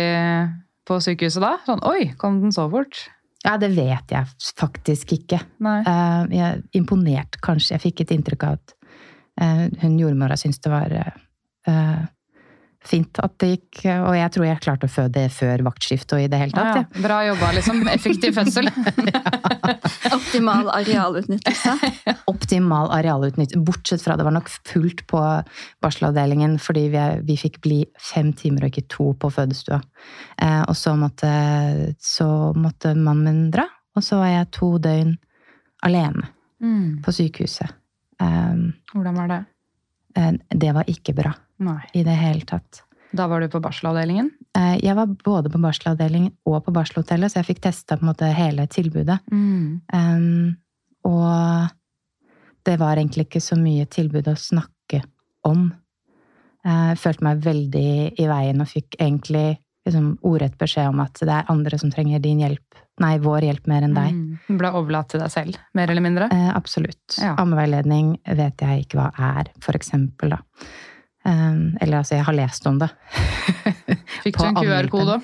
på 0.90 1.00
sykehuset 1.04 1.44
da? 1.44 1.56
Sånn, 1.68 1.84
oi, 1.88 2.12
kom 2.20 2.42
den 2.44 2.54
så 2.56 2.66
fort? 2.72 3.06
Ja, 3.46 3.56
det 3.62 3.72
vet 3.78 4.12
jeg 4.12 4.28
faktisk 4.60 5.14
ikke. 5.16 5.40
Nei. 5.64 5.80
Uh, 5.88 6.26
jeg 6.34 6.44
er 6.44 6.62
imponert, 6.76 7.40
kanskje. 7.46 7.78
Jeg 7.78 7.86
fikk 7.86 8.04
et 8.04 8.14
inntrykk 8.18 8.46
av 8.50 8.58
at 8.58 8.74
uh, 9.40 9.66
hun 9.84 10.00
jordmora 10.02 10.36
syntes 10.40 10.60
det 10.66 10.74
var 10.74 10.96
uh, 11.00 12.02
fint 12.86 13.20
at 13.20 13.34
det 13.44 13.48
gikk 13.52 13.82
Og 13.92 14.14
jeg 14.16 14.32
tror 14.32 14.46
jeg 14.48 14.60
klarte 14.64 14.88
å 14.88 14.92
føde 14.92 15.26
før 15.36 15.64
vaktskiftet 15.68 16.14
og 16.16 16.22
i 16.24 16.28
det 16.32 16.40
hele 16.40 16.52
tatt. 16.56 16.78
ja. 16.80 16.84
Ja. 16.96 17.02
Bra 17.04 17.18
jobba, 17.28 17.50
liksom. 17.58 17.82
Effektiv 17.92 18.38
fødsel. 18.38 18.70
Optimal 20.16 20.70
arealutnyttelse. 20.74 21.74
Optimal 22.32 22.90
arealutnyttelse. 22.96 23.62
Bortsett 23.68 24.04
fra 24.06 24.16
det 24.20 24.26
var 24.28 24.36
nok 24.36 24.50
fullt 24.68 25.04
på 25.12 25.22
barselavdelingen 25.84 26.58
fordi 26.62 26.86
vi, 26.94 27.04
vi 27.28 27.38
fikk 27.40 27.60
bli 27.66 27.80
fem 28.00 28.32
timer 28.38 28.66
og 28.68 28.72
ikke 28.74 28.88
to 28.96 29.10
på 29.20 29.32
fødestua. 29.34 29.82
Eh, 30.42 30.62
og 30.64 30.76
så 30.78 30.96
måtte, 31.00 31.30
så 32.00 32.30
måtte 32.58 32.96
mannen 32.96 33.26
min 33.30 33.52
dra, 33.54 33.66
og 33.98 34.04
så 34.06 34.22
var 34.22 34.32
jeg 34.32 34.52
to 34.56 34.76
døgn 34.82 35.16
alene 35.86 36.32
Mm. 36.60 36.98
på 37.06 37.12
sykehuset. 37.16 37.70
Um, 38.20 38.74
Hvordan 38.92 39.16
var 39.16 39.30
det? 39.32 39.38
eh, 40.20 40.34
det 40.52 40.74
var 40.76 40.84
ikke 40.92 41.14
bra 41.16 41.32
Nei. 41.60 41.82
i 41.94 42.04
det 42.08 42.16
hele 42.16 42.48
tatt. 42.48 42.84
Da 43.12 43.26
var 43.28 43.42
du 43.42 43.50
på 43.50 43.62
barselavdelingen? 43.62 44.30
Eh, 44.58 44.78
jeg 44.84 44.96
var 44.96 45.10
både 45.10 45.50
på 45.50 45.62
barselavdelingen 45.62 46.32
og 46.46 46.62
på 46.66 46.74
barselhotellet, 46.74 47.32
så 47.32 47.40
jeg 47.40 47.50
fikk 47.50 47.64
testa 47.66 47.98
på 47.98 48.06
en 48.06 48.12
måte 48.12 48.30
hele 48.38 48.68
tilbudet. 48.70 49.18
Mm. 49.34 49.82
Um, 49.94 50.58
og 51.10 51.70
det 52.68 52.78
var 52.78 53.00
egentlig 53.00 53.26
ikke 53.28 53.42
så 53.42 53.58
mye 53.58 53.88
tilbud 53.90 54.30
å 54.30 54.38
snakke 54.38 55.02
om. 55.48 55.72
Jeg 56.66 57.00
følte 57.00 57.26
meg 57.26 57.42
veldig 57.42 57.90
i 58.20 58.28
veien 58.30 58.62
og 58.62 58.70
fikk 58.70 59.00
egentlig 59.00 59.58
liksom, 59.88 60.12
ordrett 60.28 60.58
beskjed 60.60 60.92
om 60.92 61.02
at 61.04 61.22
det 61.24 61.34
er 61.34 61.50
andre 61.52 61.80
som 61.82 61.92
trenger 61.94 62.22
din 62.24 62.44
hjelp, 62.44 62.82
nei, 63.02 63.14
vår 63.24 63.48
hjelp 63.48 63.70
mer 63.72 63.88
enn 63.88 63.96
deg. 63.96 64.18
Mm. 64.18 64.60
Ble 64.60 64.74
overlatt 64.76 65.10
til 65.14 65.24
deg 65.24 65.34
selv, 65.34 65.60
mer 65.78 65.90
eller 65.90 66.06
mindre? 66.06 66.30
Eh, 66.36 66.52
absolutt. 66.54 67.18
Ja. 67.18 67.34
Ammeveiledning 67.42 68.18
vet 68.28 68.66
jeg 68.66 68.86
ikke 68.86 69.00
hva 69.00 69.10
er, 69.32 69.54
for 69.64 69.80
eksempel, 69.80 70.36
da. 70.36 70.68
Um, 71.30 71.78
eller 71.82 72.00
altså, 72.02 72.16
jeg 72.18 72.26
har 72.26 72.34
lest 72.34 72.66
om 72.66 72.80
det. 72.82 72.90
Fikk 74.26 74.40
du 74.40 74.46
en 74.50 74.56
QR-kode? 74.64 75.20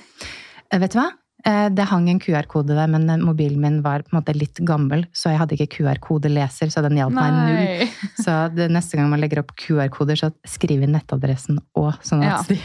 Eh, 0.70 0.80
vet 0.84 0.94
du 0.94 1.00
hva? 1.00 1.08
Eh, 1.46 1.68
Det 1.74 1.86
hang 1.90 2.08
en 2.10 2.20
QR-kode 2.22 2.76
der, 2.78 2.88
men 2.90 3.08
eh, 3.10 3.18
mobilen 3.22 3.60
min 3.62 3.80
var 3.86 4.04
på 4.06 4.14
en 4.14 4.20
måte 4.20 4.36
litt 4.38 4.60
gammel, 4.66 5.06
så 5.14 5.30
jeg 5.34 5.40
hadde 5.42 5.58
ikke 5.58 5.68
QR-kodeleser, 5.80 6.70
så 6.74 6.84
den 6.86 6.98
hjalp 7.00 7.14
meg 7.18 7.34
null. 7.38 7.94
Så 8.26 8.36
det, 8.56 8.68
neste 8.74 8.98
gang 8.98 9.10
man 9.12 9.22
legger 9.22 9.42
opp 9.44 9.54
QR-koder, 9.60 10.18
så 10.20 10.30
skriv 10.50 10.82
inn 10.86 10.94
nettadressen 10.96 11.60
òg, 11.78 11.98
sånn 12.06 12.24
Ja. 12.26 12.40
de 12.50 12.58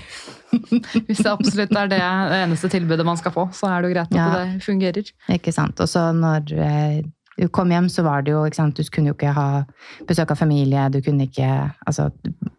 Hvis 1.07 1.21
det 1.23 1.31
absolutt 1.31 1.73
er 1.79 1.91
det, 1.93 2.01
eneste 2.41 2.71
tilbudet 2.73 3.05
man 3.07 3.19
skal 3.21 3.33
få, 3.35 3.45
så 3.55 3.69
er 3.71 3.83
det 3.85 3.91
jo 3.91 3.95
greit 3.95 4.11
at 4.11 4.17
Ja. 4.19 4.29
det 4.37 4.65
fungerer. 4.65 5.13
Ikke 5.31 5.53
sant. 5.55 5.79
Og 5.81 5.89
så 5.89 6.09
når 6.17 6.51
du 7.41 7.49
kom 7.49 7.73
hjem, 7.73 7.89
så 7.89 8.05
var 8.05 8.23
det 8.23 8.35
jo 8.35 8.45
ikke 8.45 8.61
sant, 8.61 8.77
Du 8.77 8.93
kunne 8.93 9.13
jo 9.13 9.17
ikke 9.17 9.33
ha 9.37 9.65
besøk 10.09 10.35
av 10.35 10.41
familie, 10.41 10.89
du 10.93 11.01
kunne 11.05 11.27
ikke 11.27 11.49
Altså, 11.89 12.11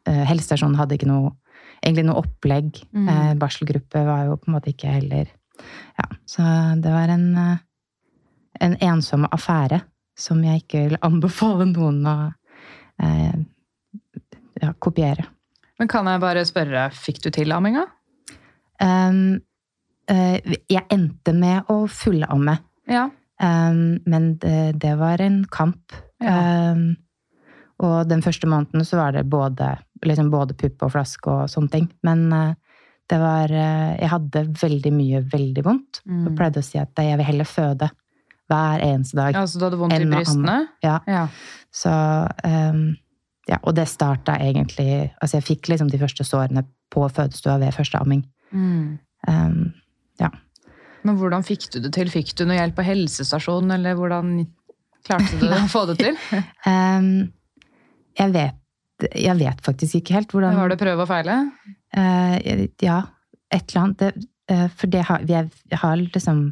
eh, 0.10 0.24
helsestasjonen 0.26 0.80
hadde 0.80 0.98
ikke 0.98 1.12
noe 1.12 1.36
Egentlig 1.82 2.04
noe 2.06 2.22
opplegg. 2.22 2.76
Mm. 2.94 3.08
Eh, 3.10 3.30
barselgruppe 3.42 4.04
var 4.06 4.28
jo 4.28 4.36
på 4.38 4.50
en 4.50 4.56
måte 4.58 4.70
ikke 4.74 4.92
heller 5.00 5.30
Ja, 5.98 6.06
så 6.30 6.44
det 6.82 6.94
var 6.94 7.10
en 7.14 7.28
eh, 7.38 7.60
en 8.62 8.76
ensom 8.84 9.26
affære 9.32 9.82
som 10.18 10.42
jeg 10.46 10.64
ikke 10.64 10.86
vil 10.90 11.00
anbefale 11.06 11.68
noen 11.72 12.02
å 12.06 12.16
eh, 13.02 13.38
ja, 14.62 14.74
kopiere. 14.84 15.26
Men 15.80 15.90
kan 15.90 16.10
jeg 16.10 16.22
bare 16.22 16.44
spørre, 16.46 16.90
fikk 16.94 17.24
du 17.24 17.32
til 17.34 17.54
amminga? 17.56 17.88
Um, 18.82 19.40
uh, 20.12 20.38
jeg 20.70 20.84
endte 20.94 21.34
med 21.34 21.70
å 21.74 21.84
fullamme. 21.90 22.60
Ja. 22.90 23.08
Um, 23.42 24.02
men 24.06 24.36
det, 24.38 24.74
det 24.82 24.96
var 25.00 25.22
en 25.22 25.44
kamp. 25.50 25.96
Ja. 26.22 26.72
Um, 26.72 26.92
og 27.82 28.10
den 28.10 28.22
første 28.22 28.46
måneden 28.50 28.86
så 28.86 29.00
var 29.00 29.16
det 29.16 29.26
både, 29.30 29.74
liksom 30.06 30.30
både 30.34 30.54
pupp 30.58 30.86
og 30.86 30.94
flaske 30.94 31.32
og 31.32 31.50
sånne 31.50 31.74
ting. 31.74 31.88
Men 32.06 32.28
uh, 32.30 32.52
det 33.10 33.18
var 33.20 33.50
uh, 33.52 33.98
Jeg 33.98 34.12
hadde 34.12 34.46
veldig 34.62 34.94
mye 34.94 35.24
veldig 35.32 35.66
vondt. 35.66 36.04
Mm. 36.06 36.28
Og 36.28 36.38
pleide 36.38 36.62
å 36.62 36.68
si 36.68 36.78
at 36.82 37.02
jeg 37.02 37.18
vil 37.18 37.30
heller 37.32 37.50
føde 37.50 37.90
hver 38.52 38.84
eneste 38.86 39.18
dag. 39.18 39.36
Ja, 39.40 39.48
Så 39.48 39.60
du 39.60 39.66
hadde 39.66 39.80
vondt 39.80 39.98
i 39.98 40.10
brystene? 40.12 40.60
Ja. 40.86 41.00
Ja. 41.10 41.26
Så 41.74 41.92
um, 42.46 42.92
Ja, 43.50 43.58
og 43.64 43.74
det 43.76 43.88
starta 43.90 44.36
egentlig 44.38 45.10
Altså, 45.18 45.40
jeg 45.40 45.48
fikk 45.48 45.72
liksom 45.72 45.90
de 45.90 46.00
første 46.00 46.24
sårene 46.28 46.66
på 46.92 47.08
fødestua 47.10 47.58
ved 47.58 47.74
første 47.74 47.98
amming. 47.98 48.26
Mm. 48.52 49.00
Um, 49.28 49.72
Men 51.08 51.18
hvordan 51.20 51.46
fikk 51.46 51.68
du 51.74 51.80
det 51.84 51.94
til? 51.96 52.10
Fikk 52.14 52.34
du 52.38 52.46
noe 52.46 52.60
hjelp 52.60 52.78
på 52.78 52.86
helsestasjonen, 52.86 53.76
eller 53.78 53.98
hvordan 54.00 54.34
klarte 55.08 55.40
du 55.42 55.48
å 55.58 55.62
få 55.72 55.86
det 55.92 56.00
til? 56.02 56.18
um, 56.66 57.14
jeg 58.22 58.36
vet 58.36 58.58
jeg 59.02 59.38
vet 59.40 59.62
faktisk 59.66 60.02
ikke 60.02 60.20
helt 60.20 60.34
hvordan 60.36 60.58
Var 60.58 60.74
det 60.74 60.82
prøve 60.82 61.06
og 61.06 61.10
feile? 61.10 61.38
Uh, 61.98 62.68
ja, 62.84 63.00
et 63.52 63.72
eller 63.72 63.82
annet. 63.84 64.04
Det, 64.04 64.28
uh, 64.52 64.68
for 64.78 64.92
det 64.94 65.06
har, 65.08 65.24
jeg, 65.28 65.50
jeg 65.72 65.82
har 65.82 65.96
liksom 66.02 66.44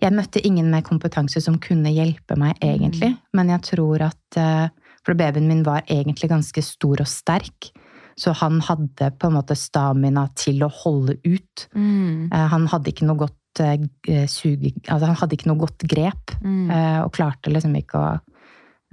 Jeg 0.00 0.16
møtte 0.16 0.42
ingen 0.46 0.70
med 0.72 0.86
kompetanse 0.86 1.40
som 1.44 1.60
kunne 1.62 1.92
hjelpe 1.92 2.36
meg, 2.40 2.56
egentlig. 2.64 3.14
Men 3.36 3.52
jeg 3.52 3.66
tror 3.70 4.08
at 4.10 4.40
uh, 4.40 4.66
For 5.04 5.14
babyen 5.14 5.48
min 5.48 5.64
var 5.66 5.84
egentlig 5.86 6.30
ganske 6.32 6.62
stor 6.64 7.04
og 7.04 7.10
sterk. 7.10 7.70
Så 8.16 8.32
han 8.38 8.60
hadde 8.62 9.10
på 9.18 9.28
en 9.28 9.34
måte 9.34 9.56
stamina 9.58 10.28
til 10.38 10.62
å 10.62 10.70
holde 10.70 11.16
ut. 11.26 11.64
Mm. 11.74 12.30
Han 12.30 12.68
hadde 12.70 12.92
ikke 12.92 13.08
noe 13.08 13.18
godt 13.24 13.34
eh, 13.62 14.26
sug... 14.30 14.66
Altså, 14.88 15.06
han 15.06 15.18
hadde 15.20 15.36
ikke 15.36 15.50
noe 15.50 15.62
godt 15.62 15.86
grep. 15.90 16.36
Mm. 16.42 16.70
eh, 16.70 17.00
og 17.04 17.12
klarte 17.16 17.52
liksom 17.52 17.74
ikke 17.78 18.00
å 18.00 18.12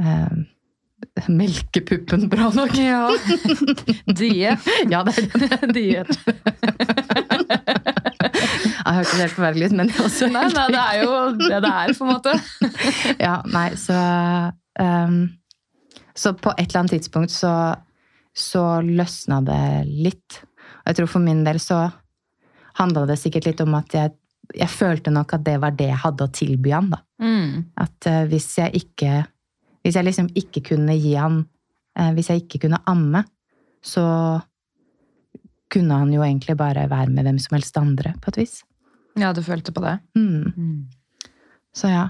eh, 0.01 0.41
melke 1.41 1.84
puppen 1.88 2.27
bra 2.32 2.51
nok. 2.56 2.77
Ja. 2.77 3.08
Die. 4.22 4.56
Ja, 4.91 5.03
det 5.08 5.18
er. 5.18 5.74
Diet. 5.75 6.12
Jeg 8.82 8.98
hørtes 8.98 9.20
helt 9.22 9.34
forferdelig 9.36 9.68
ut, 9.70 9.75
men 9.77 9.91
også 10.03 10.27
Nei, 10.32 10.48
nei, 10.51 10.65
det 10.74 10.82
er 10.82 10.98
jo 11.03 11.12
det 11.38 11.60
det 11.63 11.70
er, 11.70 11.94
på 11.96 12.06
en 12.06 12.12
måte. 12.12 12.34
Ja, 13.22 13.36
nei, 13.48 13.70
så 13.80 13.98
um, 14.82 15.20
Så 16.18 16.34
på 16.36 16.51
et 16.58 16.65
eller 16.65 16.82
annet 16.82 16.96
tidspunkt 16.98 17.34
så, 17.34 17.53
så 18.36 18.65
løsna 18.84 19.39
det 19.48 19.62
litt. 19.88 20.41
Og 20.82 20.91
jeg 20.91 21.00
tror 21.00 21.12
for 21.13 21.24
min 21.24 21.46
del 21.48 21.62
så 21.63 21.86
handla 22.80 23.06
det 23.10 23.20
sikkert 23.22 23.48
litt 23.50 23.63
om 23.63 23.77
at 23.80 23.96
jeg, 23.96 24.13
jeg 24.55 24.70
følte 24.72 25.13
nok 25.13 25.36
at 25.38 25.43
det 25.46 25.58
var 25.62 25.75
det 25.77 25.89
jeg 25.91 26.01
hadde 26.03 26.27
å 26.27 26.34
tilby 26.34 26.74
han. 26.75 26.91
da. 26.93 27.01
Mm. 27.22 27.72
At 27.79 28.10
uh, 28.10 28.24
hvis 28.31 28.50
jeg 28.58 28.84
ikke 28.84 29.25
Hvis 29.81 29.96
jeg 29.98 30.05
liksom 30.05 30.27
ikke 30.38 30.62
kunne 30.62 30.93
gi 30.93 31.15
han 31.17 31.39
uh, 31.98 32.12
Hvis 32.13 32.29
jeg 32.29 32.43
ikke 32.43 32.63
kunne 32.65 32.81
amme, 32.89 33.24
så 33.81 34.03
kunne 35.72 35.98
han 36.01 36.12
jo 36.13 36.22
egentlig 36.25 36.58
bare 36.58 36.89
være 36.89 37.10
med 37.10 37.25
hvem 37.25 37.38
som 37.39 37.55
helst 37.55 37.77
andre, 37.79 38.12
på 38.22 38.34
et 38.34 38.41
vis. 38.41 38.58
Ja, 39.15 39.31
du 39.34 39.39
følte 39.41 39.72
på 39.72 39.81
det. 39.86 40.00
Mm. 40.17 40.89
Så 41.74 41.88
ja. 41.88 42.10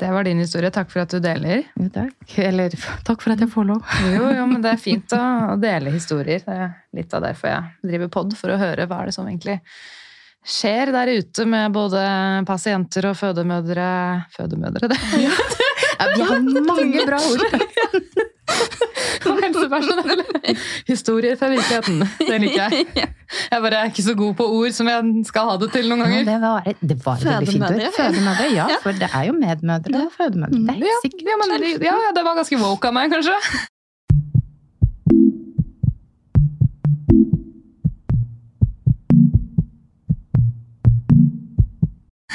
Det 0.00 0.08
var 0.10 0.24
din 0.24 0.38
historie. 0.40 0.70
Takk 0.72 0.88
for 0.90 1.02
at 1.02 1.12
du 1.12 1.20
deler. 1.20 1.66
Jo, 1.76 1.90
takk. 1.92 2.38
Eller 2.40 2.72
takk 3.04 3.20
for 3.20 3.34
at 3.34 3.42
jeg 3.44 3.52
får 3.52 3.66
lov. 3.68 3.84
Jo, 4.08 4.30
jo, 4.32 4.46
men 4.52 4.64
det 4.64 4.72
er 4.72 4.80
fint 4.80 5.12
å, 5.12 5.22
å 5.52 5.56
dele 5.60 5.92
historier. 5.92 6.40
Det 6.46 6.56
er 6.56 6.70
litt 6.96 7.12
av 7.16 7.26
derfor 7.26 7.52
jeg 7.52 7.90
driver 7.92 8.12
pod, 8.16 8.32
for 8.40 8.54
å 8.54 8.60
høre 8.60 8.88
hva 8.88 9.02
er 9.02 9.10
det 9.10 9.16
som 9.18 9.28
egentlig 9.28 9.60
skjer 10.46 10.92
der 10.94 11.10
ute 11.20 11.44
med 11.46 11.72
både 11.74 12.00
pasienter 12.48 13.10
og 13.10 13.16
fødemødre 13.20 13.88
Fødemødre, 14.36 14.88
det! 14.88 14.98
Ja, 15.20 15.34
vi 16.14 16.22
har 16.24 16.40
mange 16.72 17.06
bra 17.06 17.18
ord. 17.20 17.44
Og 19.30 19.36
helsepersonell. 19.44 20.22
Historier 20.88 21.36
fra 21.38 21.50
virkeligheten. 21.52 22.00
Det 22.18 22.38
liker 22.42 22.72
jeg. 22.72 22.86
Jeg 23.52 23.62
bare 23.62 23.78
er 23.84 23.90
ikke 23.92 24.02
så 24.02 24.14
god 24.18 24.32
på 24.38 24.46
ord 24.56 24.72
som 24.74 24.88
jeg 24.90 25.24
skal 25.28 25.50
ha 25.50 25.56
det 25.60 25.68
til 25.74 25.86
noen 25.90 26.02
Ja, 26.02 26.08
ganger. 26.08 26.24
det 26.26 26.38
var, 26.42 26.70
det 26.90 26.96
var. 27.04 27.20
Fødemødre. 27.22 27.90
Fødemødre, 27.96 28.48
ja. 28.56 28.66
For 28.82 28.96
det 28.96 29.10
er 29.12 29.28
jo 29.28 29.36
medmødre 29.38 30.02
og 30.06 30.10
fødemødre. 30.16 30.62
Det 30.66 30.74
er 30.74 30.88
Ja, 30.88 30.96
sikkert. 31.04 31.28
ja, 31.30 31.36
men, 31.44 31.68
ja, 31.86 31.94
det 32.16 32.24
var 32.26 32.40
ganske 32.40 32.58
woke 32.64 32.90
av 32.90 32.96
meg, 32.96 33.12
kanskje. 33.14 33.36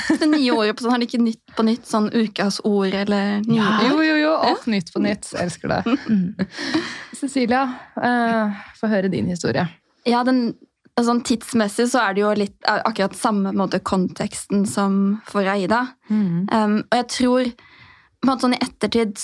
Det 0.21 0.27
nye 0.29 0.51
året 0.53 0.77
på 0.77 0.85
sånn, 0.85 0.93
har 0.95 1.01
de 1.01 1.07
ikke 1.09 1.23
Nytt 1.23 1.55
på 1.55 1.65
nytt 1.65 1.87
sånn 1.87 2.09
ukas 2.13 2.59
ord 2.67 2.93
eller 2.93 3.41
nye 3.45 3.57
Ja. 3.57 3.71
Jo, 3.89 3.99
jo, 4.03 4.15
jo. 4.19 4.35
Alt 4.51 4.67
nytt 4.71 4.91
på 4.93 5.01
nytt. 5.03 5.31
Elsker 5.43 5.71
det. 5.71 5.81
Mm. 6.09 6.47
Cecilia, 7.15 7.65
uh, 7.97 8.55
få 8.79 8.91
høre 8.91 9.11
din 9.13 9.29
historie. 9.31 9.65
Ja, 10.05 10.23
den, 10.27 10.53
altså, 10.99 11.17
tidsmessig 11.25 11.87
så 11.93 12.03
er 12.03 12.15
det 12.17 12.25
jo 12.25 12.33
litt 12.37 12.57
eh, 12.67 12.81
akkurat 12.85 13.15
samme 13.17 13.55
måte 13.55 13.79
konteksten 13.79 14.67
som 14.69 15.17
for 15.29 15.47
Aida. 15.49 15.85
Um, 16.11 16.81
og 16.83 16.99
jeg 16.99 17.07
tror 17.15 17.53
på 17.55 18.27
en 18.27 18.31
måte 18.31 18.45
sånn 18.45 18.57
i 18.57 18.63
ettertid 18.63 19.15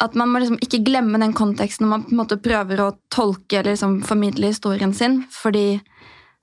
at 0.00 0.14
man 0.16 0.30
må 0.32 0.40
liksom 0.40 0.58
ikke 0.64 0.82
glemme 0.86 1.20
den 1.20 1.34
konteksten 1.36 1.86
når 1.86 1.90
man 1.90 2.04
på 2.06 2.14
en 2.14 2.20
måte 2.20 2.38
prøver 2.40 2.82
å 2.82 2.92
tolke 3.12 3.60
eller 3.60 3.74
liksom 3.74 4.00
formidle 4.06 4.50
historien 4.52 4.94
sin. 4.96 5.20
Fordi 5.32 5.80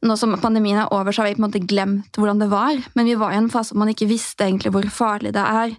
nå 0.03 0.17
som 0.19 0.35
pandemien 0.41 0.81
er 0.83 0.91
over, 0.93 1.11
så 1.15 1.23
har 1.23 1.31
vi 1.31 1.37
på 1.37 1.43
en 1.43 1.47
måte 1.49 1.63
glemt 1.67 2.19
hvordan 2.19 2.41
det 2.43 2.49
var. 2.51 2.77
Men 2.97 3.05
vi 3.09 3.15
var 3.19 3.31
i 3.33 3.39
en 3.39 3.49
fase 3.53 3.73
hvor 3.73 3.83
man 3.85 3.93
ikke 3.93 4.09
visste 4.09 4.45
egentlig 4.45 4.73
hvor 4.75 4.87
farlig 4.91 5.33
det 5.35 5.43
er. 5.43 5.75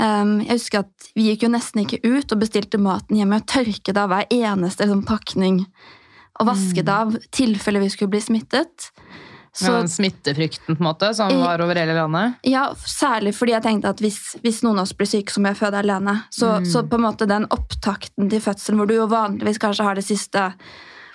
Um, 0.00 0.38
jeg 0.40 0.56
husker 0.56 0.78
at 0.86 1.10
Vi 1.14 1.26
gikk 1.28 1.42
jo 1.44 1.50
nesten 1.52 1.82
ikke 1.82 1.98
ut 2.06 2.32
og 2.32 2.40
bestilte 2.40 2.78
maten 2.80 3.18
hjemme 3.18 3.36
og 3.42 3.48
tørket 3.52 3.98
av 4.00 4.08
hver 4.08 4.30
eneste 4.32 4.86
liksom, 4.86 5.02
pakning. 5.08 5.64
Og 6.40 6.46
vasket 6.48 6.88
av 6.88 7.12
tilfelle 7.36 7.82
vi 7.82 7.90
skulle 7.92 8.14
bli 8.14 8.20
smittet. 8.24 8.90
Med 9.50 9.66
Så 9.66 9.72
den 9.74 9.88
smittefrykten 9.90 10.76
på 10.76 10.80
en 10.80 10.86
måte, 10.86 11.08
som 11.14 11.28
var 11.42 11.60
over 11.60 11.74
hele 11.76 11.92
landet. 11.92 12.36
ja, 12.46 12.68
Særlig 12.86 13.34
fordi 13.34 13.52
jeg 13.52 13.62
tenkte 13.64 13.90
at 13.90 13.98
hvis, 14.00 14.36
hvis 14.40 14.62
noen 14.62 14.78
av 14.78 14.86
oss 14.86 14.94
blir 14.96 15.10
syke, 15.10 15.32
så 15.34 15.42
må 15.42 15.50
jeg 15.50 15.58
føde 15.58 15.82
alene. 15.82 16.14
Så, 16.30 16.46
Mm. 16.60 16.64
så 16.70 16.82
på 16.88 16.94
en 16.96 17.02
måte 17.04 17.26
den 17.28 17.46
opptakten 17.50 18.30
til 18.30 18.40
fødselen, 18.40 18.78
hvor 18.78 18.86
du 18.86 18.94
jo 18.94 19.06
vanligvis 19.10 19.58
kanskje 19.58 19.84
har 19.84 19.94
det 19.96 20.04
siste 20.06 20.52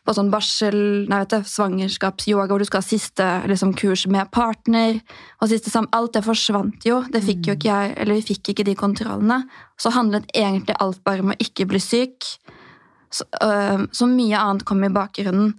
på 0.05 0.13
sånn 0.13 0.29
barsel, 0.29 0.77
nei, 1.09 1.19
vet 1.23 1.33
du, 1.33 1.47
svangerskapsyoga, 1.49 2.45
hvor 2.51 2.61
du 2.61 2.67
skal 2.67 2.83
ha 2.83 2.85
siste 2.85 3.29
liksom, 3.49 3.73
kurs 3.77 4.05
med 4.11 4.29
partner, 4.33 4.99
og 5.41 5.49
siste 5.49 5.73
sammen. 5.73 5.89
Alt 5.97 6.13
det 6.17 6.25
forsvant 6.27 6.85
jo. 6.85 6.99
Det 7.09 7.23
fikk 7.25 7.49
jo 7.49 7.55
ikke 7.57 7.71
jeg, 7.71 7.95
eller 8.03 8.19
Vi 8.19 8.27
fikk 8.33 8.53
ikke 8.53 8.67
de 8.67 8.75
kontrollene. 8.77 9.39
Så 9.81 9.93
handlet 9.95 10.29
egentlig 10.37 10.77
alt 10.79 11.01
bare 11.07 11.25
om 11.25 11.33
å 11.33 11.39
ikke 11.41 11.65
bli 11.71 11.81
syk. 11.81 12.29
Så, 13.09 13.25
øh, 13.41 13.87
så 13.91 14.07
mye 14.11 14.37
annet 14.37 14.65
kom 14.67 14.83
i 14.85 14.93
bakgrunnen. 14.93 15.55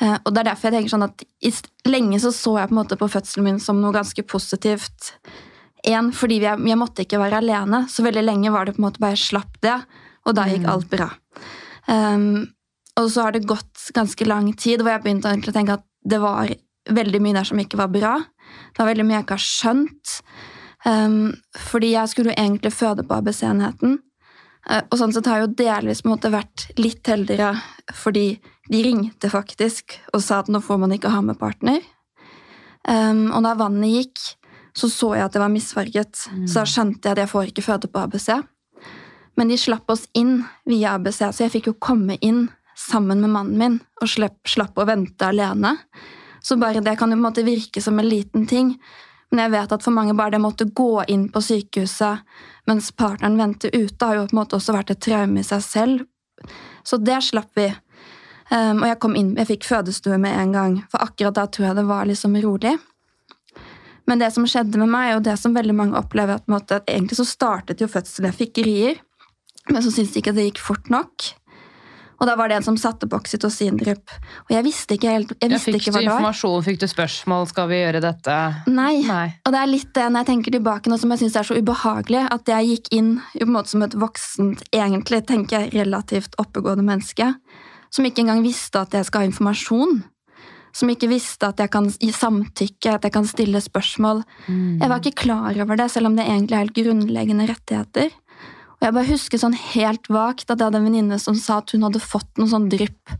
Eh, 0.00 0.14
og 0.14 0.34
det 0.34 0.42
er 0.42 0.50
derfor 0.50 0.68
jeg 0.68 0.78
tenker 0.78 0.94
sånn 0.94 1.08
at 1.08 1.24
i, 1.42 1.52
Lenge 1.88 2.20
så 2.20 2.30
så 2.34 2.58
jeg 2.58 2.68
på 2.68 2.76
en 2.76 2.80
måte 2.82 2.98
på 3.00 3.08
fødselen 3.08 3.46
min 3.46 3.62
som 3.62 3.80
noe 3.80 3.94
ganske 3.96 4.22
positivt. 4.28 5.14
En, 5.88 6.12
fordi 6.12 6.42
jeg, 6.42 6.60
jeg 6.68 6.78
måtte 6.78 7.06
ikke 7.06 7.22
være 7.22 7.40
alene, 7.40 7.86
så 7.88 8.04
veldig 8.04 8.26
lenge 8.26 8.52
var 8.52 8.68
det 8.68 8.76
på 8.76 8.82
en 8.82 8.88
måte 8.90 9.00
bare 9.00 9.16
jeg 9.16 9.24
slapp 9.30 9.58
det, 9.64 9.78
og 10.28 10.36
da 10.36 10.44
gikk 10.50 10.66
alt 10.68 10.90
bra. 10.92 11.08
Um, 11.88 12.50
og 12.98 13.10
så 13.12 13.26
har 13.26 13.34
det 13.34 13.46
gått 13.48 13.90
ganske 13.94 14.26
lang 14.26 14.50
tid 14.58 14.82
hvor 14.82 14.96
jeg 14.96 15.04
begynte 15.04 15.30
å 15.30 15.54
tenke 15.54 15.78
at 15.78 15.86
det 16.08 16.18
var 16.22 16.50
veldig 16.88 17.20
mye 17.22 17.36
der 17.36 17.48
som 17.48 17.60
ikke 17.60 17.78
var 17.80 17.92
bra. 17.92 18.14
Det 18.72 18.80
var 18.80 18.90
veldig 18.90 19.06
mye 19.06 19.18
jeg 19.18 19.26
ikke 19.26 19.38
har 19.38 19.46
skjønt. 19.46 20.14
Um, 20.86 21.34
fordi 21.68 21.92
jeg 21.92 22.12
skulle 22.12 22.32
jo 22.32 22.38
egentlig 22.38 22.72
føde 22.72 23.04
på 23.06 23.18
ABC-enheten. 23.18 23.98
Uh, 24.68 24.82
og 24.82 24.96
sånn 25.00 25.12
sett 25.14 25.28
har 25.28 25.40
jeg 25.40 25.48
jo 25.48 25.58
delvis 25.60 26.02
på 26.02 26.08
en 26.08 26.14
måte 26.14 26.32
vært 26.32 26.68
litt 26.80 27.08
heldigere, 27.10 27.52
fordi 27.96 28.26
de 28.68 28.82
ringte 28.84 29.30
faktisk 29.32 29.98
og 30.12 30.22
sa 30.24 30.42
at 30.42 30.50
nå 30.52 30.60
får 30.64 30.82
man 30.82 30.94
ikke 30.96 31.12
ha 31.12 31.22
med 31.24 31.38
partner. 31.40 31.82
Um, 32.88 33.28
og 33.34 33.42
da 33.44 33.56
vannet 33.58 33.94
gikk, 33.94 34.28
så 34.78 34.88
så 34.92 35.14
jeg 35.16 35.26
at 35.26 35.34
det 35.34 35.42
var 35.42 35.52
misfarget. 35.52 36.28
Mm. 36.32 36.46
Så 36.46 36.60
da 36.60 36.68
skjønte 36.70 37.08
jeg 37.08 37.16
at 37.16 37.24
jeg 37.24 37.32
får 37.32 37.50
ikke 37.50 37.66
føde 37.66 37.90
på 37.90 38.04
ABC. 38.06 38.30
Men 39.38 39.50
de 39.50 39.58
slapp 39.60 39.90
oss 39.92 40.06
inn 40.18 40.40
via 40.66 40.96
ABC, 40.96 41.20
så 41.30 41.44
jeg 41.44 41.54
fikk 41.58 41.70
jo 41.70 41.80
komme 41.82 42.16
inn 42.24 42.46
sammen 42.88 43.20
med 43.22 43.32
mannen 43.34 43.58
min 43.60 43.76
og 44.02 44.10
slapp, 44.10 44.40
slapp 44.48 44.78
å 44.78 44.86
vente 44.88 45.28
alene. 45.28 45.76
Så 46.40 46.56
bare 46.60 46.82
det 46.84 46.96
kan 46.98 47.10
jo 47.12 47.18
på 47.18 47.22
en 47.22 47.26
måte 47.28 47.46
virke 47.46 47.82
som 47.84 47.98
en 47.98 48.08
liten 48.08 48.46
ting, 48.48 48.76
men 49.30 49.42
jeg 49.44 49.52
vet 49.52 49.72
at 49.74 49.84
for 49.84 49.92
mange 49.92 50.16
bare 50.16 50.36
det 50.36 50.40
måtte 50.40 50.68
gå 50.72 51.04
inn 51.12 51.26
på 51.32 51.42
sykehuset 51.44 52.24
mens 52.68 52.90
partneren 52.96 53.36
venter 53.40 53.72
ute, 53.74 54.04
har 54.04 54.16
jo 54.16 54.28
på 54.28 54.36
en 54.36 54.40
måte 54.40 54.56
også 54.56 54.76
vært 54.76 54.92
et 54.94 55.02
traume 55.04 55.40
i 55.40 55.46
seg 55.46 55.64
selv. 55.64 56.06
Så 56.84 56.98
det 57.00 57.18
slapp 57.26 57.50
vi. 57.56 57.68
Um, 58.48 58.80
og 58.80 58.86
jeg 58.88 58.98
kom 59.02 59.16
inn, 59.16 59.34
jeg 59.36 59.48
fikk 59.50 59.66
fødestue 59.68 60.16
med 60.20 60.36
en 60.36 60.54
gang, 60.56 60.78
for 60.92 61.04
akkurat 61.04 61.36
da 61.36 61.44
tror 61.52 61.68
jeg 61.68 61.78
det 61.80 61.88
var 61.88 62.08
liksom 62.08 62.36
rolig. 62.44 62.78
Men 64.08 64.22
det 64.22 64.30
som 64.32 64.46
skjedde 64.48 64.80
med 64.80 64.88
meg, 64.88 65.18
og 65.18 65.26
det 65.26 65.34
som 65.40 65.56
veldig 65.56 65.76
mange 65.76 66.00
opplever, 66.00 66.40
at, 66.40 66.48
måte, 66.48 66.80
at 66.80 66.88
egentlig 66.88 67.18
så 67.18 67.26
startet 67.28 67.82
jo 67.84 67.90
fødselen, 67.92 68.30
jeg 68.30 68.38
fikk 68.38 68.62
rier, 68.64 69.02
men 69.68 69.84
så 69.84 69.92
syntes 69.92 70.14
de 70.14 70.22
ikke 70.22 70.32
at 70.32 70.38
det 70.40 70.46
gikk 70.46 70.62
fort 70.64 70.88
nok. 70.92 71.28
Og 72.18 72.26
da 72.26 72.34
var 72.38 72.50
det 72.50 72.58
en 72.58 72.66
som 72.66 72.78
satte 72.80 73.06
på 73.06 73.18
oksytocindrypp. 73.18 74.14
Og 74.48 74.54
jeg 74.54 74.66
visste 74.66 74.96
ikke 74.96 75.12
helt 75.12 75.34
jeg 75.36 75.52
visste 75.52 75.70
ja, 75.70 75.78
Fikk 75.78 75.86
du 75.94 76.00
informasjon, 76.02 76.64
fikk 76.66 76.80
du 76.82 76.88
spørsmål, 76.90 77.46
skal 77.50 77.70
vi 77.70 77.78
gjøre 77.78 78.02
dette? 78.02 78.36
Nei. 78.66 79.04
Nei. 79.06 79.28
Og 79.46 79.54
det 79.54 79.62
er 79.62 79.70
litt 79.70 79.92
det 79.94 80.08
når 80.08 80.24
jeg 80.24 80.30
tenker 80.32 80.56
tilbake 80.58 80.90
nå 80.90 80.98
som 80.98 81.14
jeg 81.14 81.22
syns 81.22 81.38
er 81.38 81.48
så 81.48 81.58
ubehagelig, 81.58 82.26
at 82.34 82.52
jeg 82.54 82.70
gikk 82.72 82.92
inn 82.98 83.14
jo 83.38 83.46
på 83.46 83.50
en 83.52 83.56
måte 83.60 83.74
som 83.74 83.86
et 83.86 83.96
voksent, 83.98 84.66
egentlig 84.74 85.22
tenker 85.30 85.62
jeg, 85.62 85.74
relativt 85.78 86.38
oppegående 86.42 86.86
menneske, 86.86 87.32
som 87.94 88.06
ikke 88.06 88.26
engang 88.26 88.42
visste 88.44 88.82
at 88.82 88.96
jeg 88.96 89.06
skal 89.06 89.22
ha 89.22 89.30
informasjon. 89.30 90.00
Som 90.76 90.90
ikke 90.92 91.08
visste 91.10 91.48
at 91.48 91.58
jeg 91.62 91.70
kan 91.72 91.88
gi 91.90 92.10
samtykke, 92.12 92.92
at 92.98 93.06
jeg 93.06 93.14
kan 93.14 93.26
stille 93.26 93.60
spørsmål. 93.62 94.20
Mm. 94.46 94.82
Jeg 94.82 94.90
var 94.90 95.00
ikke 95.00 95.22
klar 95.24 95.56
over 95.64 95.78
det, 95.80 95.88
selv 95.90 96.10
om 96.10 96.18
det 96.18 96.26
egentlig 96.28 96.54
er 96.54 96.66
helt 96.66 96.76
grunnleggende 96.76 97.46
rettigheter. 97.48 98.12
Og 98.78 98.86
jeg 98.86 98.94
bare 98.94 99.10
husker 99.10 99.40
sånn 99.42 99.56
helt 99.74 100.06
vagt 100.12 100.46
at 100.48 100.56
jeg 100.56 100.68
hadde 100.68 100.80
en 100.80 100.86
venninne 100.86 101.18
som 101.22 101.36
sa 101.38 101.58
at 101.62 101.74
hun 101.74 101.86
hadde 101.86 102.02
fått 102.02 102.30
noe 102.38 102.50
sånn 102.50 102.68
drypp, 102.70 103.16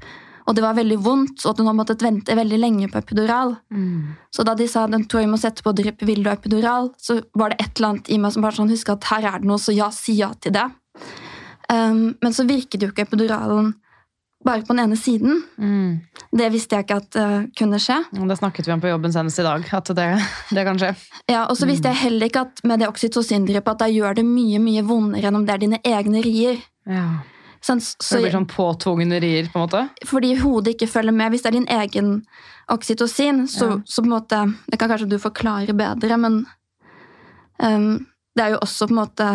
og 0.48 0.56
det 0.56 0.62
var 0.64 0.76
veldig 0.78 0.96
vondt, 1.04 1.42
og 1.42 1.50
at 1.50 1.58
hun 1.60 1.66
hadde 1.68 1.78
måttet 1.82 2.02
vente 2.06 2.36
veldig 2.38 2.58
lenge 2.62 2.86
på 2.88 3.00
epidural. 3.02 3.50
Mm. 3.68 4.14
Så 4.32 4.46
da 4.48 4.54
de 4.56 4.68
sa 4.70 4.86
den 4.88 5.04
tror 5.04 5.20
jeg 5.20 5.32
må 5.34 5.40
sette 5.40 5.64
på 5.66 5.74
drypp, 5.76 6.04
vil 6.08 6.22
du 6.24 6.30
ha 6.30 6.38
epidural, 6.38 6.88
så 6.96 7.18
var 7.36 7.52
det 7.52 7.58
et 7.60 7.74
eller 7.74 7.90
annet 7.90 8.08
i 8.08 8.20
meg 8.22 8.32
som 8.32 8.46
bare 8.46 8.56
sånn, 8.56 8.72
huska 8.72 8.96
at 8.96 9.10
her 9.10 9.26
er 9.28 9.42
det 9.42 9.50
noe, 9.50 9.60
så 9.60 9.74
ja, 9.76 9.90
si 9.92 10.16
ja 10.22 10.30
til 10.40 10.54
det. 10.56 10.64
Um, 11.68 12.16
men 12.24 12.32
så 12.32 12.46
virket 12.48 12.80
jo 12.80 12.88
ikke 12.88 13.04
epiduralen 13.04 13.74
bare 14.48 14.64
på 14.66 14.74
den 14.74 14.82
ene 14.86 14.96
siden. 14.98 15.42
Mm. 15.60 16.00
Det 16.40 16.48
visste 16.52 16.76
jeg 16.78 16.86
ikke 16.88 16.98
at 17.02 17.16
uh, 17.20 17.38
kunne 17.58 17.78
skje. 17.82 18.00
Det 18.16 18.36
snakket 18.40 18.68
vi 18.68 18.74
om 18.74 18.82
på 18.82 18.90
jobben 18.90 19.12
senest 19.14 19.38
i 19.42 19.46
dag, 19.46 19.64
at 19.78 19.92
det, 19.96 20.06
det 20.56 20.64
kan 20.66 20.80
skje. 20.80 20.92
Ja, 21.28 21.44
Og 21.46 21.56
så 21.60 21.68
visste 21.68 21.92
jeg 21.92 22.02
heller 22.08 22.28
ikke 22.30 22.46
at 22.48 22.62
med 22.68 22.80
det 22.82 22.88
oksytocindryppet 22.90 23.74
at 23.76 23.82
da 23.84 23.90
gjør 23.92 24.18
det 24.20 24.26
mye 24.28 24.60
mye 24.64 24.84
vondere 24.88 25.28
enn 25.30 25.38
om 25.40 25.44
det 25.48 25.54
er 25.56 25.62
dine 25.66 25.80
egne 25.86 26.22
rier. 26.24 26.62
Ja. 26.88 27.08
Sånn, 27.64 27.80
Så 27.82 27.96
så, 27.98 28.16
det 28.20 28.28
blir 28.28 28.36
sånn 28.36 28.50
påtvungne 28.50 29.18
rier, 29.20 29.48
på 29.50 29.58
en 29.58 29.64
måte? 29.66 29.80
fordi 30.06 30.36
hodet 30.38 30.76
ikke 30.76 30.86
følger 30.92 31.12
med. 31.12 31.32
Hvis 31.34 31.42
det 31.42 31.50
er 31.50 31.56
din 31.58 31.72
egen 31.74 32.12
oksytocin, 32.70 33.46
så, 33.50 33.72
Ja. 33.72 33.80
så 33.84 34.02
på 34.04 34.06
en 34.06 34.14
måte 34.14 34.54
Det 34.70 34.78
kan 34.78 34.88
kanskje 34.92 35.08
du 35.10 35.18
forklare 35.18 35.74
bedre, 35.74 36.16
men 36.16 36.46
um, 37.62 38.06
det 38.36 38.44
er 38.44 38.50
jo 38.54 38.60
også 38.62 38.86
på 38.86 38.94
en 38.94 39.00
måte 39.02 39.28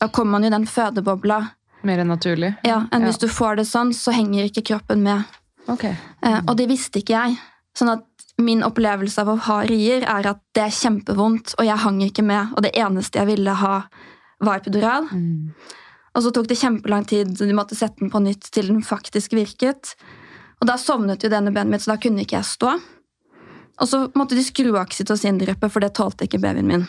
Da 0.00 0.08
kommer 0.08 0.36
man 0.36 0.42
jo 0.46 0.50
i 0.52 0.56
den 0.56 0.66
fødebobla. 0.66 1.40
Mer 1.86 2.02
enn 2.02 2.10
naturlig? 2.10 2.52
Ja, 2.66 2.82
enn 2.90 3.04
Ja. 3.04 3.06
hvis 3.06 3.20
du 3.22 3.28
får 3.30 3.56
det 3.60 3.66
sånn, 3.70 3.92
så 3.94 4.12
henger 4.14 4.48
ikke 4.48 4.64
kroppen 4.72 5.02
med. 5.06 5.24
Okay. 5.68 5.94
Eh, 6.22 6.40
og 6.46 6.56
det 6.58 6.68
visste 6.70 7.00
ikke 7.00 7.14
jeg. 7.14 7.38
Sånn 7.76 7.92
at 7.92 8.04
min 8.38 8.62
opplevelse 8.66 9.22
av 9.22 9.30
å 9.32 9.38
ha 9.46 9.60
rier 9.64 10.04
er 10.04 10.26
at 10.28 10.40
det 10.54 10.66
er 10.66 10.74
kjempevondt, 10.76 11.54
og 11.58 11.64
jeg 11.64 11.78
hang 11.84 12.00
ikke 12.04 12.24
med. 12.26 12.52
Og 12.56 12.62
det 12.66 12.74
eneste 12.76 13.20
jeg 13.20 13.30
ville 13.30 13.54
ha, 13.62 13.74
var 14.40 14.60
epidural. 14.60 15.08
Mm. 15.12 15.52
Og 16.16 16.22
så 16.24 16.32
tok 16.32 16.48
det 16.48 16.58
kjempelang 16.58 17.06
tid, 17.08 17.34
så 17.36 17.46
de 17.48 17.56
måtte 17.56 17.76
sette 17.76 18.00
den 18.00 18.10
på 18.12 18.20
nytt 18.24 18.50
til 18.50 18.68
den 18.68 18.82
faktisk 18.84 19.36
virket. 19.36 19.94
Og 20.60 20.68
da 20.68 20.76
sovnet 20.80 21.24
jo 21.24 21.32
denne 21.32 21.52
benet 21.52 21.72
mitt, 21.74 21.84
så 21.84 21.94
da 21.94 22.00
kunne 22.00 22.24
ikke 22.24 22.38
jeg 22.38 22.48
stå. 22.48 22.76
Og 23.76 23.88
så 23.88 24.06
måtte 24.16 24.36
de 24.36 24.44
skru 24.44 24.70
av 24.72 24.86
oksytocindryppet, 24.86 25.72
for 25.72 25.84
det 25.84 25.92
tålte 25.96 26.24
ikke 26.24 26.40
babyen 26.40 26.68
min. 26.70 26.86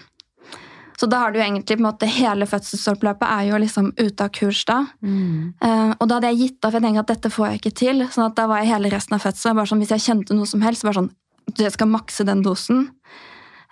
Så 0.97 1.05
da 1.05 1.19
har 1.21 1.31
du 1.31 1.37
egentlig 1.39 1.77
på 1.77 1.83
en 1.83 1.85
måte 1.91 2.09
hele 2.09 2.47
fødselsoppløpet 2.49 3.27
er 3.29 3.49
jo 3.51 3.59
liksom 3.61 3.91
ute 3.99 4.25
av 4.25 4.31
kurs 4.33 4.63
da. 4.65 4.79
Mm. 5.05 5.53
Uh, 5.61 5.91
og 5.93 6.07
da 6.07 6.17
hadde 6.17 6.31
jeg 6.31 6.39
gitt 6.41 6.57
for 6.63 6.73
jeg 6.73 6.85
tenkte 6.87 7.03
at 7.03 7.11
dette 7.11 7.31
får 7.33 7.47
jeg 7.47 7.61
ikke 7.61 7.73
til. 7.83 8.05
sånn 8.09 8.25
at 8.31 8.37
da 8.39 8.47
var 8.49 8.63
jeg 8.63 8.71
hele 8.71 8.91
resten 8.93 9.17
av 9.17 9.21
fødselen 9.21 9.59
bare 9.59 9.69
sånn, 9.69 9.83
Hvis 9.83 9.93
jeg 9.93 10.05
kjente 10.07 10.37
noe 10.37 10.49
som 10.49 10.65
helst, 10.65 10.85
bare 10.87 10.97
sånn 10.97 11.11
Jeg 11.57 11.75
skal 11.75 11.91
makse 11.91 12.25
den 12.27 12.41
dosen. 12.43 12.87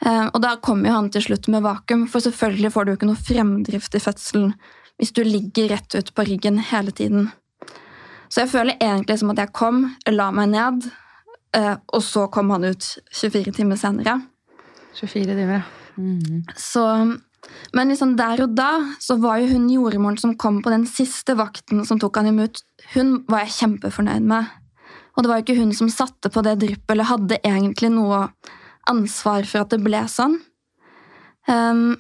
Uh, 0.06 0.30
og 0.36 0.42
da 0.44 0.56
kom 0.62 0.86
jo 0.86 0.94
han 0.94 1.10
til 1.10 1.26
slutt 1.26 1.50
med 1.50 1.66
vakuum, 1.66 2.06
for 2.12 2.22
selvfølgelig 2.22 2.72
får 2.76 2.86
du 2.86 2.92
jo 2.92 2.98
ikke 3.00 3.10
noe 3.10 3.26
fremdrift 3.32 3.98
i 3.98 4.04
fødselen 4.04 4.54
hvis 4.96 5.12
du 5.12 5.24
ligger 5.28 5.74
rett 5.74 5.96
ut 5.96 6.14
på 6.16 6.24
ryggen 6.24 6.60
hele 6.70 6.94
tiden. 6.96 7.32
Så 8.30 8.44
jeg 8.44 8.52
føler 8.54 8.78
egentlig 8.80 9.18
som 9.20 9.34
at 9.34 9.42
jeg 9.42 9.52
kom, 9.56 9.82
la 10.08 10.30
meg 10.32 10.54
ned, 10.54 10.88
eh, 11.56 11.74
og 11.92 12.04
så 12.04 12.30
kom 12.32 12.54
han 12.56 12.64
ut 12.64 12.88
24 13.12 13.52
timer 13.60 13.80
senere. 13.80 14.22
24 14.96 15.36
timer, 15.36 15.60
ja. 15.60 15.85
Mm. 15.98 16.44
Så, 16.60 16.84
men 17.74 17.92
liksom 17.92 18.16
der 18.20 18.44
og 18.46 18.56
da 18.58 18.72
så 19.02 19.18
var 19.22 19.40
jo 19.42 19.52
hun 19.54 19.70
jordmoren 19.72 20.18
som 20.22 20.36
kom 20.40 20.62
på 20.66 20.74
den 20.74 20.86
siste 20.90 21.36
vakten 21.40 21.86
som 21.88 22.00
tok 22.02 22.18
han 22.22 22.32
imot, 22.32 22.62
hun 22.96 23.18
var 23.32 23.46
jeg 23.46 23.58
kjempefornøyd 23.60 24.26
med. 24.28 24.52
Og 25.16 25.24
det 25.24 25.32
var 25.32 25.40
jo 25.40 25.46
ikke 25.48 25.60
hun 25.62 25.72
som 25.76 25.92
satte 25.92 26.32
på 26.32 26.44
det 26.44 26.58
dryppet 26.64 26.92
eller 26.92 27.08
hadde 27.08 27.40
egentlig 27.44 27.94
noe 27.94 28.26
ansvar 28.92 29.48
for 29.48 29.64
at 29.64 29.72
det 29.72 29.80
ble 29.86 30.02
sånn. 30.12 30.40
Um, 31.48 31.96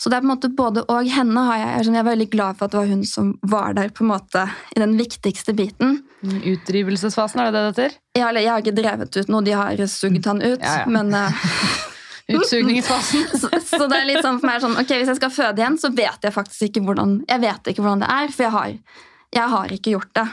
så 0.00 0.08
det 0.08 0.16
er 0.16 0.22
på 0.22 0.28
en 0.30 0.32
måte 0.32 0.48
både 0.56 0.82
og. 0.88 1.08
Henne 1.12 1.42
har 1.44 1.58
jeg, 1.60 1.90
jeg 1.90 2.00
er 2.00 2.06
veldig 2.06 2.26
glad 2.32 2.56
for 2.56 2.66
at 2.66 2.72
det 2.72 2.78
var 2.80 2.88
hun 2.88 3.02
som 3.04 3.34
var 3.52 3.74
der 3.76 3.90
på 3.92 4.04
en 4.06 4.10
måte 4.14 4.46
i 4.72 4.80
den 4.80 4.94
viktigste 4.96 5.52
biten. 5.56 5.98
Utdrivelsesfasen, 6.24 7.42
er 7.42 7.50
det 7.50 7.52
det 7.52 7.60
det 7.60 7.70
heter? 7.74 7.98
Har- 8.22 8.40
jeg 8.40 8.48
har 8.50 8.64
ikke 8.64 8.76
drevet 8.78 9.16
ut 9.20 9.28
noe, 9.28 9.44
de 9.44 9.52
har 9.58 9.84
sugd 9.92 10.24
han 10.26 10.40
ut. 10.40 10.60
Ja, 10.64 10.78
ja. 10.84 10.88
men... 10.88 11.12
eh, 11.14 11.86
Utsugningsfasen. 12.38 13.26
så, 13.40 13.50
så 13.64 13.86
det 13.90 13.98
er 13.98 14.08
litt 14.08 14.22
sånn 14.24 14.38
for 14.42 14.50
meg 14.50 14.62
sånn, 14.62 14.76
ok, 14.80 14.94
Hvis 15.00 15.12
jeg 15.14 15.20
skal 15.20 15.34
føde 15.34 15.62
igjen, 15.62 15.80
så 15.80 15.92
vet 15.94 16.28
jeg 16.28 16.36
faktisk 16.36 16.68
ikke 16.68 16.84
hvordan, 16.86 17.18
jeg 17.30 17.44
vet 17.46 17.72
ikke 17.72 17.84
hvordan 17.84 18.04
det 18.04 18.12
er. 18.14 18.36
For 18.36 18.46
jeg 18.46 18.54
har, 18.56 19.02
jeg 19.40 19.54
har 19.56 19.74
ikke 19.78 19.96
gjort 19.96 20.14
det. 20.20 20.28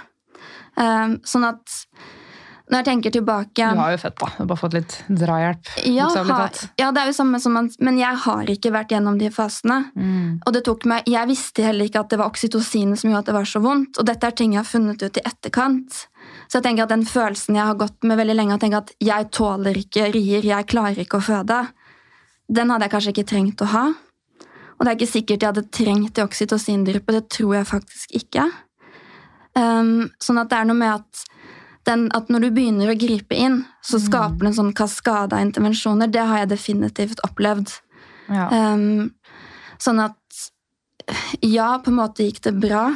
Um, 0.78 1.18
sånn 1.26 1.48
at 1.48 1.82
når 2.68 2.82
jeg 2.82 2.88
tenker 2.90 3.14
tilbake 3.16 3.68
Du 3.72 3.80
har 3.80 3.94
jo 3.94 4.00
født, 4.02 4.18
da. 4.20 4.28
Du 4.28 4.40
har 4.42 4.48
bare 4.50 4.60
fått 4.60 4.76
litt 4.76 4.96
drahjelp. 5.08 5.70
ja, 5.88 6.08
har, 6.12 6.58
ja, 6.80 6.90
det 6.92 7.04
er 7.04 7.10
jo 7.10 7.16
samme 7.16 7.40
som 7.40 7.56
man, 7.56 7.70
Men 7.80 8.00
jeg 8.00 8.20
har 8.26 8.52
ikke 8.52 8.74
vært 8.76 8.92
gjennom 8.92 9.20
de 9.20 9.30
fasene. 9.32 9.78
Mm. 9.96 10.44
Og 10.44 10.54
det 10.54 10.66
tok 10.68 10.84
meg, 10.90 11.08
Jeg 11.08 11.30
visste 11.30 11.64
heller 11.64 11.88
ikke 11.88 12.04
at 12.04 12.12
det 12.12 12.20
var 12.20 12.28
oksytocinet 12.28 13.00
som 13.00 13.10
gjorde 13.10 13.24
at 13.24 13.32
det 13.32 13.38
var 13.38 13.48
så 13.48 13.64
vondt. 13.64 14.02
Og 14.02 14.10
dette 14.10 14.28
er 14.28 14.36
ting 14.36 14.58
jeg 14.58 14.62
har 14.66 14.68
funnet 14.68 15.04
ut 15.04 15.22
i 15.22 15.24
etterkant. 15.24 16.02
Så 16.52 16.60
jeg 16.60 16.68
tenker 16.68 16.84
at 16.84 16.92
den 16.92 17.08
følelsen 17.08 17.56
jeg 17.56 17.70
har 17.70 17.80
gått 17.80 18.04
med 18.04 18.20
veldig 18.20 18.36
lenge, 18.36 18.60
at 18.76 18.92
jeg 19.00 19.32
tåler 19.32 19.80
ikke 19.80 20.12
rier, 20.12 20.44
jeg 20.44 20.68
klarer 20.68 21.00
ikke 21.00 21.22
å 21.22 21.24
føde, 21.24 21.62
den 22.48 22.72
hadde 22.72 22.88
jeg 22.88 22.94
kanskje 22.94 23.14
ikke 23.16 23.30
trengt 23.32 23.64
å 23.64 23.70
ha. 23.72 23.86
Og 24.78 24.86
det 24.86 24.92
er 24.92 24.98
ikke 25.00 25.10
sikkert 25.10 25.44
jeg 25.44 25.52
hadde 25.52 25.70
trengt 25.74 26.14
det 26.16 26.26
oksytocindryppet. 26.26 27.18
Det 27.18 27.38
tror 27.40 27.56
jeg 27.58 27.70
faktisk 27.72 28.14
ikke. 28.20 28.46
Um, 29.58 30.12
sånn 30.22 30.38
at 30.38 30.52
det 30.52 30.60
er 30.60 30.70
noe 30.70 30.78
med 30.78 31.00
at, 31.00 31.24
den, 31.90 32.06
at 32.16 32.30
når 32.30 32.46
du 32.46 32.50
begynner 32.60 32.92
å 32.94 33.00
gripe 33.00 33.36
inn, 33.36 33.64
så 33.82 34.00
skaper 34.02 34.46
det 34.46 34.52
en 34.52 34.60
sånn 34.60 34.76
kaskade 34.78 35.34
av 35.34 35.44
intervensjoner. 35.48 36.12
Det 36.14 36.24
har 36.30 36.44
jeg 36.44 36.54
definitivt 36.54 37.24
opplevd. 37.26 37.74
Ja. 38.30 38.48
Um, 38.54 39.16
sånn 39.82 40.04
at 40.04 40.16
ja, 41.42 41.78
på 41.82 41.92
en 41.92 42.00
måte 42.02 42.28
gikk 42.28 42.44
det 42.46 42.54
bra. 42.60 42.90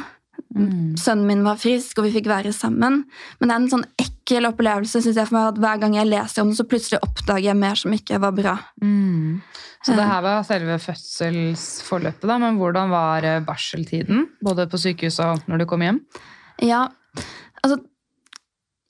Mm. 0.52 0.94
Sønnen 1.00 1.28
min 1.28 1.44
var 1.46 1.60
frisk, 1.60 1.98
og 1.98 2.06
vi 2.06 2.14
fikk 2.16 2.28
være 2.30 2.52
sammen. 2.56 3.02
Men 3.40 3.48
det 3.48 3.54
er 3.54 3.60
en 3.60 3.70
sånn 3.72 3.86
ekkel 4.00 4.48
opplevelse 4.48 5.00
synes 5.02 5.18
jeg 5.18 5.28
for 5.28 5.38
meg 5.38 5.52
at 5.52 5.60
hver 5.64 5.82
gang 5.82 5.96
jeg 5.96 6.10
leser 6.10 6.44
om 6.44 6.50
det, 6.52 6.58
så 6.58 6.66
plutselig 6.68 7.00
oppdager 7.04 7.48
jeg 7.50 7.60
mer 7.60 7.78
som 7.78 7.94
ikke 7.96 8.20
var 8.22 8.34
bra. 8.36 8.56
Mm. 8.82 9.40
Så 9.82 9.96
det 9.98 10.06
her 10.06 10.20
var 10.22 10.44
selve 10.46 10.76
fødselsforløpet, 10.82 12.26
da. 12.30 12.36
Men 12.42 12.58
hvordan 12.60 12.92
var 12.92 13.26
eh, 13.26 13.40
barseltiden? 13.44 14.28
Både 14.44 14.68
på 14.70 14.78
sykehuset 14.78 15.24
og 15.26 15.48
når 15.50 15.64
du 15.64 15.68
kom 15.70 15.82
hjem? 15.82 16.02
Ja, 16.62 16.84
altså 17.62 17.80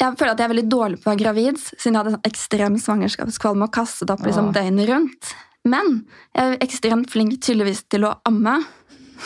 Jeg 0.02 0.18
føler 0.18 0.32
at 0.32 0.40
jeg 0.40 0.48
er 0.48 0.50
veldig 0.50 0.70
dårlig 0.70 0.96
på 0.98 1.06
å 1.06 1.12
være 1.12 1.22
gravid, 1.22 1.58
siden 1.62 1.94
jeg 1.94 2.00
hadde 2.00 2.12
sånn 2.16 2.26
ekstrem 2.26 2.76
svangerskapskvalme 2.82 3.68
og 3.68 3.74
kastet 3.76 4.10
opp 4.10 4.24
liksom 4.26 4.50
døgnet 4.50 4.88
rundt. 4.90 5.28
Men 5.62 6.00
jeg 6.34 6.42
er 6.42 6.64
ekstremt 6.64 7.12
flink 7.12 7.36
tydeligvis 7.38 7.84
til 7.92 8.08
å 8.08 8.16
amme. 8.26 8.56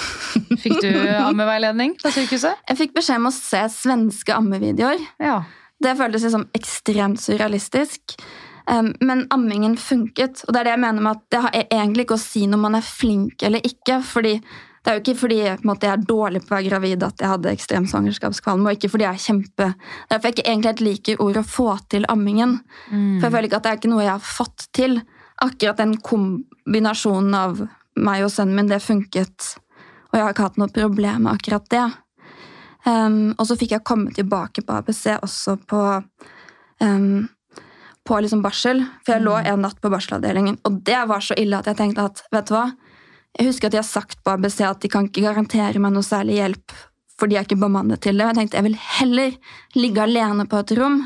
Fikk 0.63 0.81
du 0.83 0.91
ammeveiledning 1.21 1.97
på 2.03 2.13
sykehuset? 2.15 2.59
Jeg 2.69 2.81
fikk 2.81 2.97
beskjed 2.99 3.23
om 3.23 3.31
å 3.31 3.35
se 3.35 3.63
svenske 3.73 4.35
ammevideoer. 4.37 5.03
Ja. 5.23 5.41
Det 5.83 5.97
føltes 5.99 6.27
liksom 6.27 6.49
ekstremt 6.57 7.21
surrealistisk. 7.21 8.17
Men 8.99 9.27
ammingen 9.31 9.77
funket. 9.79 10.41
Og 10.47 10.55
det 10.55 10.61
er 10.61 10.69
det 10.69 10.73
jeg 10.75 10.83
mener 10.83 11.05
med 11.05 11.19
at 11.19 11.27
det 11.31 11.43
har 11.45 11.53
e- 11.55 11.67
egentlig 11.69 12.07
ikke 12.07 12.17
å 12.17 12.23
si 12.23 12.47
når 12.51 12.63
man 12.65 12.79
er 12.79 12.87
flink 12.87 13.45
eller 13.47 13.63
ikke. 13.69 14.01
fordi 14.03 14.41
det 14.87 14.93
er 14.93 14.99
jo 14.99 15.03
ikke 15.03 15.19
fordi 15.19 15.39
måte, 15.67 15.89
jeg 15.89 15.99
er 15.99 16.03
dårlig 16.07 16.41
på 16.45 16.53
å 16.53 16.55
være 16.55 16.69
gravid 16.69 17.03
at 17.03 17.19
jeg 17.19 17.27
hadde 17.33 17.51
ekstrem 17.51 17.89
svangerskapskvalme, 17.91 18.69
og 18.69 18.77
ikke 18.77 18.91
fordi 18.93 19.03
jeg 19.03 19.19
er 19.19 19.25
kjempe... 19.25 19.67
Derfor 20.13 20.29
jeg 20.29 20.37
ikke 20.37 20.45
egentlig 20.47 20.71
helt 20.71 20.83
liker 20.87 21.23
ordet 21.25 21.43
'få 21.51 21.67
til 21.91 22.07
ammingen'. 22.09 22.61
Mm. 22.93 23.19
For 23.19 23.27
jeg 23.27 23.33
føler 23.33 23.49
ikke 23.49 23.57
at 23.57 23.65
det 23.65 23.73
er 23.73 23.81
ikke 23.81 23.91
noe 23.91 24.05
jeg 24.05 24.13
har 24.13 24.23
fått 24.23 24.69
til. 24.79 25.03
Akkurat 25.43 25.83
den 25.83 25.97
kombinasjonen 25.99 27.35
av 27.35 27.65
meg 27.97 28.23
og 28.29 28.31
sønnen 28.31 28.55
min, 28.55 28.71
det 28.71 28.79
funket. 28.83 29.57
Og 30.17 30.21
jeg 30.23 30.25
har 30.25 30.33
ikke 30.33 30.47
hatt 30.47 30.61
noe 30.61 30.73
problem 30.73 31.27
med 31.27 31.37
akkurat 31.37 31.67
det. 31.69 31.87
Um, 32.87 33.35
og 33.37 33.45
så 33.45 33.57
fikk 33.61 33.75
jeg 33.75 33.85
komme 33.85 34.15
tilbake 34.17 34.63
på 34.65 34.79
ABC 34.79 35.19
også 35.19 35.59
på 35.69 35.81
um, 36.81 37.27
på 38.07 38.21
liksom 38.23 38.41
barsel. 38.41 38.81
For 39.05 39.17
jeg 39.17 39.27
lå 39.27 39.37
en 39.43 39.61
natt 39.67 39.81
på 39.83 39.91
barselavdelingen, 39.93 40.57
og 40.65 40.81
det 40.87 41.03
var 41.11 41.25
så 41.25 41.37
ille 41.37 41.59
at 41.59 41.69
jeg 41.69 41.77
tenkte 41.83 42.07
at 42.09 42.23
vet 42.33 42.49
du 42.49 42.55
hva? 42.57 42.67
Jeg 43.37 43.51
husker 43.51 43.69
at 43.69 43.75
de 43.75 43.83
har 43.83 43.89
sagt 43.89 44.23
på 44.25 44.33
ABC 44.33 44.63
at 44.65 44.81
de 44.81 44.89
kan 44.89 45.11
ikke 45.11 45.27
garantere 45.27 45.83
meg 45.83 45.93
noe 45.93 46.07
særlig 46.07 46.39
hjelp 46.41 46.77
fordi 47.17 47.37
jeg 47.37 47.41
er 47.41 47.47
ikke 47.49 47.61
bemannet 47.61 48.01
til 48.05 48.17
det. 48.17 48.25
Og 48.25 48.33
jeg 48.33 48.39
tenkte 48.39 48.59
jeg 48.59 48.67
vil 48.67 48.81
heller 49.01 49.37
ligge 49.77 50.05
alene 50.05 50.45
på 50.49 50.61
et 50.61 50.73
rom 50.77 51.03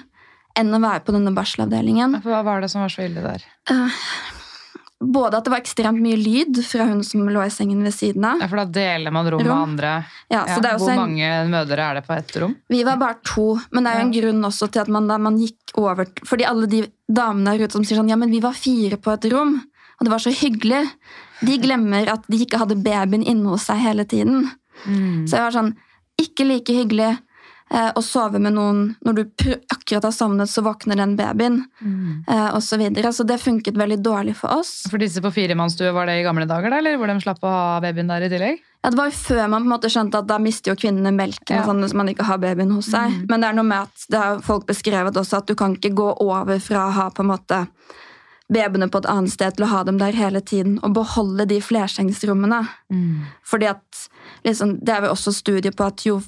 enn 0.59 0.75
å 0.75 0.83
være 0.83 1.05
på 1.07 1.15
denne 1.15 1.35
barselavdelingen. 1.35 2.21
Hva 2.27 2.43
var 2.47 2.63
det 2.63 2.71
som 2.73 2.83
var 2.83 2.95
så 2.95 3.07
ille 3.07 3.23
der? 3.23 3.47
Både 5.01 5.39
at 5.39 5.47
det 5.47 5.53
var 5.55 5.63
ekstremt 5.63 6.03
mye 6.05 6.17
lyd 6.21 6.59
fra 6.69 6.85
hun 6.91 6.99
som 7.07 7.25
lå 7.25 7.41
i 7.47 7.53
sengen 7.53 7.81
ved 7.87 7.95
siden 7.97 8.25
av. 8.29 8.43
Ja, 8.43 8.49
for 8.51 8.61
da 8.61 8.67
deler 8.69 9.15
man 9.15 9.31
rom 9.33 9.41
med 9.41 9.55
andre. 9.55 9.93
Ja, 10.29 10.43
så 10.45 10.61
Ja, 10.61 10.75
Hvor 10.77 10.93
en, 10.93 11.01
mange 11.01 11.31
mødre 11.49 11.87
er 11.87 11.95
det 11.97 12.03
på 12.05 12.13
ett 12.13 12.35
rom? 12.37 12.53
Vi 12.69 12.83
var 12.85 12.99
bare 13.01 13.17
to, 13.25 13.47
men 13.73 13.85
det 13.85 13.95
er 13.95 14.01
jo 14.01 14.07
en 14.07 14.13
grunn 14.19 14.45
også 14.51 14.69
til 14.69 14.83
at 14.83 14.93
man, 14.93 15.09
da 15.09 15.17
man 15.17 15.39
gikk 15.41 15.73
over 15.81 16.05
Fordi 16.29 16.45
alle 16.45 16.69
de 16.69 16.83
damene 17.09 17.57
der 17.57 17.65
ute 17.65 17.79
som 17.79 17.87
sier 17.87 17.97
sånn 17.97 18.13
Ja, 18.13 18.21
men 18.21 18.31
vi 18.31 18.43
var 18.45 18.53
fire 18.53 19.01
på 19.01 19.15
et 19.15 19.25
rom, 19.33 19.57
og 19.97 20.05
det 20.05 20.13
var 20.13 20.21
så 20.21 20.35
hyggelig. 20.37 20.83
De 21.41 21.57
glemmer 21.65 22.13
at 22.13 22.29
de 22.29 22.43
ikke 22.45 22.61
hadde 22.61 22.77
babyen 22.85 23.25
inne 23.25 23.49
hos 23.55 23.71
seg 23.71 23.81
hele 23.81 24.05
tiden. 24.05 24.51
Mm. 24.85 25.25
Så 25.25 25.39
jeg 25.39 25.47
var 25.47 25.57
sånn 25.57 25.75
Ikke 26.21 26.45
like 26.45 26.77
hyggelig 26.77 27.15
eh, 27.73 27.91
å 27.95 28.03
sove 28.03 28.39
med 28.43 28.53
noen 28.57 28.97
når 29.07 29.15
du 29.15 29.23
akkurat 29.71 30.03
har 30.09 30.13
sovnet, 30.15 30.49
så 30.51 30.63
våkner 30.67 30.97
den 30.97 31.17
babyen, 31.17 31.65
Mm. 31.83 32.25
eh, 32.29 32.49
og 32.55 32.63
så 32.63 32.77
videre. 32.79 33.13
Så 33.13 33.25
det 33.27 33.39
funket 33.41 33.75
veldig 33.79 34.03
dårlig 34.03 34.35
for 34.37 34.49
oss. 34.59 34.87
For 34.91 34.99
disse 34.99 35.21
på 35.23 35.31
firemannsstue, 35.33 35.93
var 35.95 36.07
det 36.07 36.19
i 36.21 36.25
gamle 36.27 36.47
dager, 36.47 36.71
da, 36.71 36.79
eller 36.79 36.97
hvor 36.99 37.07
de 37.07 37.21
slapp 37.21 37.41
å 37.43 37.49
ha 37.49 37.81
babyen 37.81 38.09
der 38.09 38.23
i 38.27 38.29
tillegg? 38.29 38.59
Ja, 38.83 38.91
det 38.91 38.97
var 38.97 39.11
jo 39.11 39.13
før 39.13 39.49
man 39.51 39.63
på 39.63 39.67
en 39.69 39.75
måte 39.81 39.91
skjønte 39.93 40.19
at 40.19 40.27
da 40.27 40.39
mister 40.39 40.73
jo 40.73 40.77
kvinnene 40.77 41.13
melken 41.15 41.57
Ja. 41.57 41.65
sånn, 41.67 41.85
at 41.85 41.93
man 41.95 42.09
ikke 42.09 42.25
har 42.25 42.39
babyen 42.39 42.73
hos 42.73 42.87
seg. 42.91 43.11
Mm. 43.13 43.27
Men 43.29 43.41
det 43.41 43.49
er 43.51 43.53
noe 43.55 43.65
med 43.69 43.79
at 43.83 44.07
det 44.09 44.19
har 44.19 44.41
folk 44.41 44.67
beskrevet 44.67 45.13
også 45.15 45.37
at 45.39 45.47
du 45.47 45.55
kan 45.55 45.77
ikke 45.77 45.95
gå 45.95 46.17
over 46.21 46.59
fra 46.59 46.89
å 46.89 46.93
ha 46.93 47.11
på 47.11 47.21
en 47.21 47.29
måte 47.29 47.69
babyene 48.51 48.91
på 48.91 48.99
et 48.99 49.07
annet 49.07 49.31
sted 49.31 49.55
til 49.57 49.65
å 49.67 49.69
ha 49.69 49.85
dem 49.85 49.99
der 49.99 50.11
hele 50.13 50.41
tiden 50.41 50.81
og 50.83 50.95
beholde 50.95 51.47
de 51.47 51.61
flersengsrommene. 51.61 52.67
Fordi 53.47 53.69
at 53.71 54.09
liksom, 54.45 54.79
Det 54.81 54.95
er 54.95 55.05
vel 55.05 55.11
også 55.11 55.33
studier 55.33 55.75
på 55.77 55.87
at 55.87 56.07
jo 56.07 56.21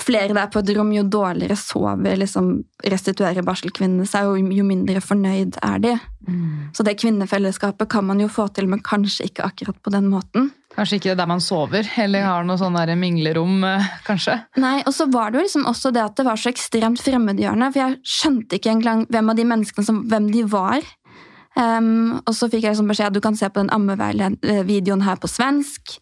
flere 0.00 0.34
det 0.34 0.42
er 0.42 0.50
på 0.50 0.62
et 0.62 0.72
rom, 0.76 0.90
jo 0.92 1.04
dårligere 1.06 1.56
sover 1.56 2.18
liksom, 2.18 2.64
restituerer 2.82 3.46
barselkvinnene 3.46 4.06
seg, 4.08 4.26
og 4.26 4.52
jo 4.52 4.66
mindre 4.66 5.00
fornøyd 5.00 5.60
er 5.62 5.78
de. 5.84 5.94
Så 6.74 6.84
det 6.86 6.96
kvinnefellesskapet 7.00 7.88
kan 7.90 8.06
man 8.08 8.20
jo 8.20 8.28
få 8.32 8.48
til, 8.56 8.66
men 8.70 8.82
kanskje 8.82 9.28
ikke 9.28 9.44
akkurat 9.46 9.80
på 9.82 9.92
den 9.94 10.08
måten. 10.10 10.50
Kanskje 10.74 10.98
ikke 10.98 11.14
der 11.14 11.28
man 11.30 11.42
sover, 11.44 11.86
eller 12.02 12.24
har 12.26 12.46
noe 12.46 12.58
sånn 12.58 12.74
der 12.74 12.96
minglerom, 12.98 13.62
eh, 13.68 13.86
kanskje? 14.08 14.40
Nei, 14.58 14.82
og 14.82 14.92
så 14.96 15.06
var 15.12 15.30
det 15.30 15.38
jo 15.38 15.44
liksom 15.46 15.68
også 15.70 15.92
det 15.94 16.02
at 16.02 16.16
det 16.18 16.26
var 16.26 16.40
så 16.40 16.50
ekstremt 16.50 17.02
fremmedgjørende, 17.04 17.70
for 17.70 17.82
jeg 17.84 17.98
skjønte 18.02 18.58
ikke 18.58 18.72
engang 18.72 19.06
hvem 19.06 19.30
av 19.30 19.38
de 19.38 19.46
menneskene 19.52 19.86
som, 19.86 20.02
hvem 20.10 20.30
de 20.34 20.42
var. 20.50 20.82
Um, 21.54 22.18
og 22.26 22.34
så 22.34 22.48
fikk 22.50 22.64
jeg 22.64 22.74
liksom 22.74 22.88
beskjed 22.90 23.12
at 23.12 23.14
du 23.14 23.22
kan 23.22 23.36
se 23.38 23.46
på 23.46 23.62
den 23.62 23.70
ammevideoen 23.70 25.04
her 25.06 25.20
på 25.22 25.30
svensk. 25.30 26.00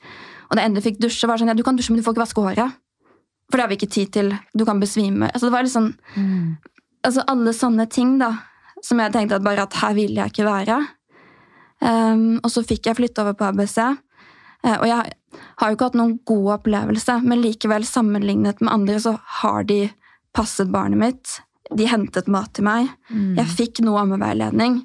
Og 0.53 0.59
det 0.59 0.67
ene 0.67 0.81
jeg 0.83 0.91
fikk 0.91 0.99
dusje, 1.07 1.29
var 1.29 1.41
sånn 1.41 1.49
ja, 1.49 1.57
du 1.57 1.65
kan 1.65 1.79
dusje, 1.79 1.95
men 1.95 2.03
du 2.03 2.05
får 2.05 2.13
ikke 2.13 2.27
vaske 2.27 2.43
håret. 2.45 2.81
For 3.49 3.57
det 3.57 3.65
har 3.65 3.71
vi 3.71 3.79
ikke 3.81 3.93
tid 3.95 4.11
til. 4.13 4.29
Du 4.53 4.67
kan 4.69 4.81
besvime. 4.81 5.31
Altså, 5.33 5.49
det 5.49 5.55
var 5.55 5.65
liksom, 5.65 5.87
altså 7.09 7.25
alle 7.33 7.55
sånne 7.57 7.87
ting 7.93 8.19
da, 8.21 8.35
som 8.85 9.01
jeg 9.01 9.15
tenkte 9.15 9.39
at 9.39 9.47
bare 9.47 9.65
at 9.65 9.79
her 9.81 9.97
vil 9.97 10.13
jeg 10.19 10.33
ikke 10.33 10.45
være. 10.45 10.77
Um, 11.83 12.37
og 12.45 12.53
så 12.53 12.63
fikk 12.67 12.87
jeg 12.87 12.99
flytte 13.01 13.25
over 13.25 13.37
på 13.39 13.49
ABC. 13.49 13.79
Uh, 14.63 14.77
og 14.77 14.87
jeg 14.91 15.17
har 15.59 15.71
jo 15.71 15.77
ikke 15.79 15.89
hatt 15.89 15.99
noen 15.99 16.15
god 16.29 16.51
opplevelse, 16.59 17.19
men 17.25 17.43
likevel 17.43 17.89
sammenlignet 17.89 18.61
med 18.61 18.73
andre 18.77 19.01
så 19.03 19.17
har 19.41 19.65
de 19.73 19.87
passet 20.37 20.69
barnet 20.73 21.01
mitt. 21.01 21.37
De 21.73 21.89
hentet 21.89 22.29
mat 22.31 22.53
til 22.53 22.69
meg. 22.69 22.93
Jeg 23.41 23.57
fikk 23.57 23.81
noe 23.87 24.05
ammeveiledning. 24.05 24.83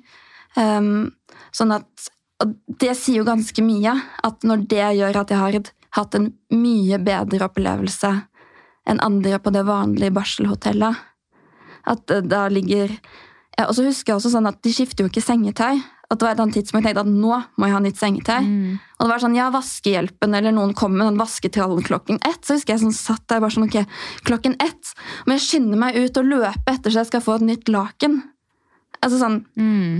Um, 0.55 1.11
sånn 1.55 1.75
at 1.75 2.07
det 2.45 2.93
sier 2.97 3.21
jo 3.21 3.27
ganske 3.27 3.63
mye. 3.65 3.93
At 4.23 4.45
når 4.45 4.67
det 4.69 4.87
gjør 4.99 5.21
at 5.23 5.33
jeg 5.33 5.41
har 5.41 5.59
hatt 5.97 6.17
en 6.17 6.31
mye 6.53 6.99
bedre 7.01 7.47
opplevelse 7.47 8.13
enn 8.87 9.03
andre 9.03 9.39
på 9.43 9.51
det 9.55 9.65
vanlige 9.67 10.13
barselhotellet. 10.15 11.03
At 11.87 12.11
eh, 12.11 12.23
da 12.23 12.47
ligger 12.51 12.93
Og 13.65 13.73
så 13.73 13.87
husker 13.87 14.11
jeg 14.11 14.19
også 14.19 14.29
sånn 14.35 14.45
at 14.45 14.59
de 14.61 14.69
skifter 14.69 15.01
jo 15.01 15.09
ikke 15.09 15.23
sengetøy. 15.25 15.79
At 16.07 16.19
det 16.19 16.27
var 16.27 16.35
et 16.35 16.41
annet 16.43 16.59
tidspunkt 16.59 16.85
jeg 16.85 16.93
tenkte 16.93 17.07
at 17.07 17.09
nå 17.09 17.39
må 17.57 17.67
jeg 17.67 17.73
ha 17.73 17.79
nytt 17.81 17.97
sengetøy. 17.97 18.45
Og 18.77 19.01
det 19.01 19.09
var 19.09 19.23
sånn, 19.23 19.35
ja, 19.35 19.47
vaskehjelpen 19.51 20.37
eller 20.37 20.53
noen 20.53 20.75
kom 20.77 20.93
med 20.93 21.09
den 21.09 21.17
vasketrallen 21.17 21.81
klokken 21.83 22.21
ett. 22.21 22.45
Så 22.45 22.59
husker 22.59 22.75
jeg 22.75 22.83
sånn, 22.85 22.93
satt 22.93 23.25
der 23.27 23.41
bare 23.41 23.55
sånn, 23.55 23.65
ok, 23.65 23.81
klokken 24.29 24.55
ett. 24.61 24.93
Må 25.25 25.35
jeg 25.35 25.45
skynde 25.47 25.79
meg 25.81 25.97
ut 25.97 26.21
og 26.21 26.29
løpe 26.29 26.69
etter 26.69 26.93
så 26.93 27.01
jeg 27.01 27.09
skal 27.09 27.25
få 27.25 27.39
et 27.39 27.47
nytt 27.49 27.73
laken? 27.73 28.21
Altså 29.03 29.19
sånn, 29.21 29.35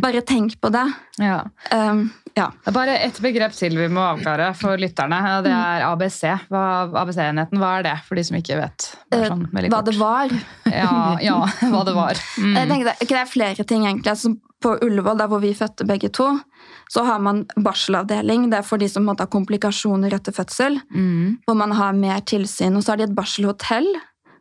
bare 0.02 0.22
tenk 0.26 0.56
på 0.62 0.72
det. 0.74 0.86
Ja. 1.22 1.44
Um, 1.72 2.08
ja. 2.38 2.48
Bare 2.74 2.96
ett 3.06 3.20
begrep 3.22 3.54
til 3.54 3.76
vi 3.78 3.88
må 3.94 4.02
avklare 4.02 4.50
for 4.58 4.78
lytterne. 4.82 5.20
og 5.38 5.44
Det 5.46 5.52
er 5.54 5.86
ABC. 5.86 6.24
ABC-enheten, 6.50 7.60
hva 7.62 7.78
er 7.80 7.86
det, 7.88 7.94
for 8.08 8.18
de 8.18 8.24
som 8.28 8.38
ikke 8.40 8.58
vet? 8.60 8.88
Sånn, 9.14 9.46
Eh, 9.54 9.70
Hva 9.70 9.80
kort. 9.82 9.86
det 9.86 9.96
var. 10.00 10.34
Ja, 10.66 11.18
ja, 11.22 11.38
hva 11.72 11.84
det 11.86 11.96
var. 11.98 12.18
Mm. 12.38 12.54
Jeg 12.56 12.68
tenker, 12.70 12.86
det, 12.92 13.08
det 13.10 13.18
er 13.18 13.26
flere 13.30 13.64
ting, 13.66 13.86
egentlig. 13.88 14.12
Altså, 14.12 14.30
på 14.62 14.76
Ullevål, 14.86 15.18
der 15.18 15.28
hvor 15.30 15.42
vi 15.42 15.54
fødte 15.58 15.86
begge 15.90 16.10
to, 16.14 16.28
så 16.90 17.04
har 17.06 17.20
man 17.22 17.46
barselavdeling. 17.62 18.50
Det 18.52 18.60
er 18.60 18.66
for 18.66 18.78
de 18.82 18.88
som 18.90 19.06
måtte 19.06 19.26
ha 19.26 19.30
komplikasjoner 19.32 20.14
etter 20.18 20.34
fødsel. 20.34 20.80
Mm. 20.94 21.40
hvor 21.46 21.58
man 21.58 21.72
har 21.78 21.94
mer 21.98 22.22
tilsyn. 22.22 22.76
Og 22.78 22.84
så 22.86 22.94
har 22.94 22.98
de 23.02 23.08
et 23.10 23.16
barselhotell 23.18 23.90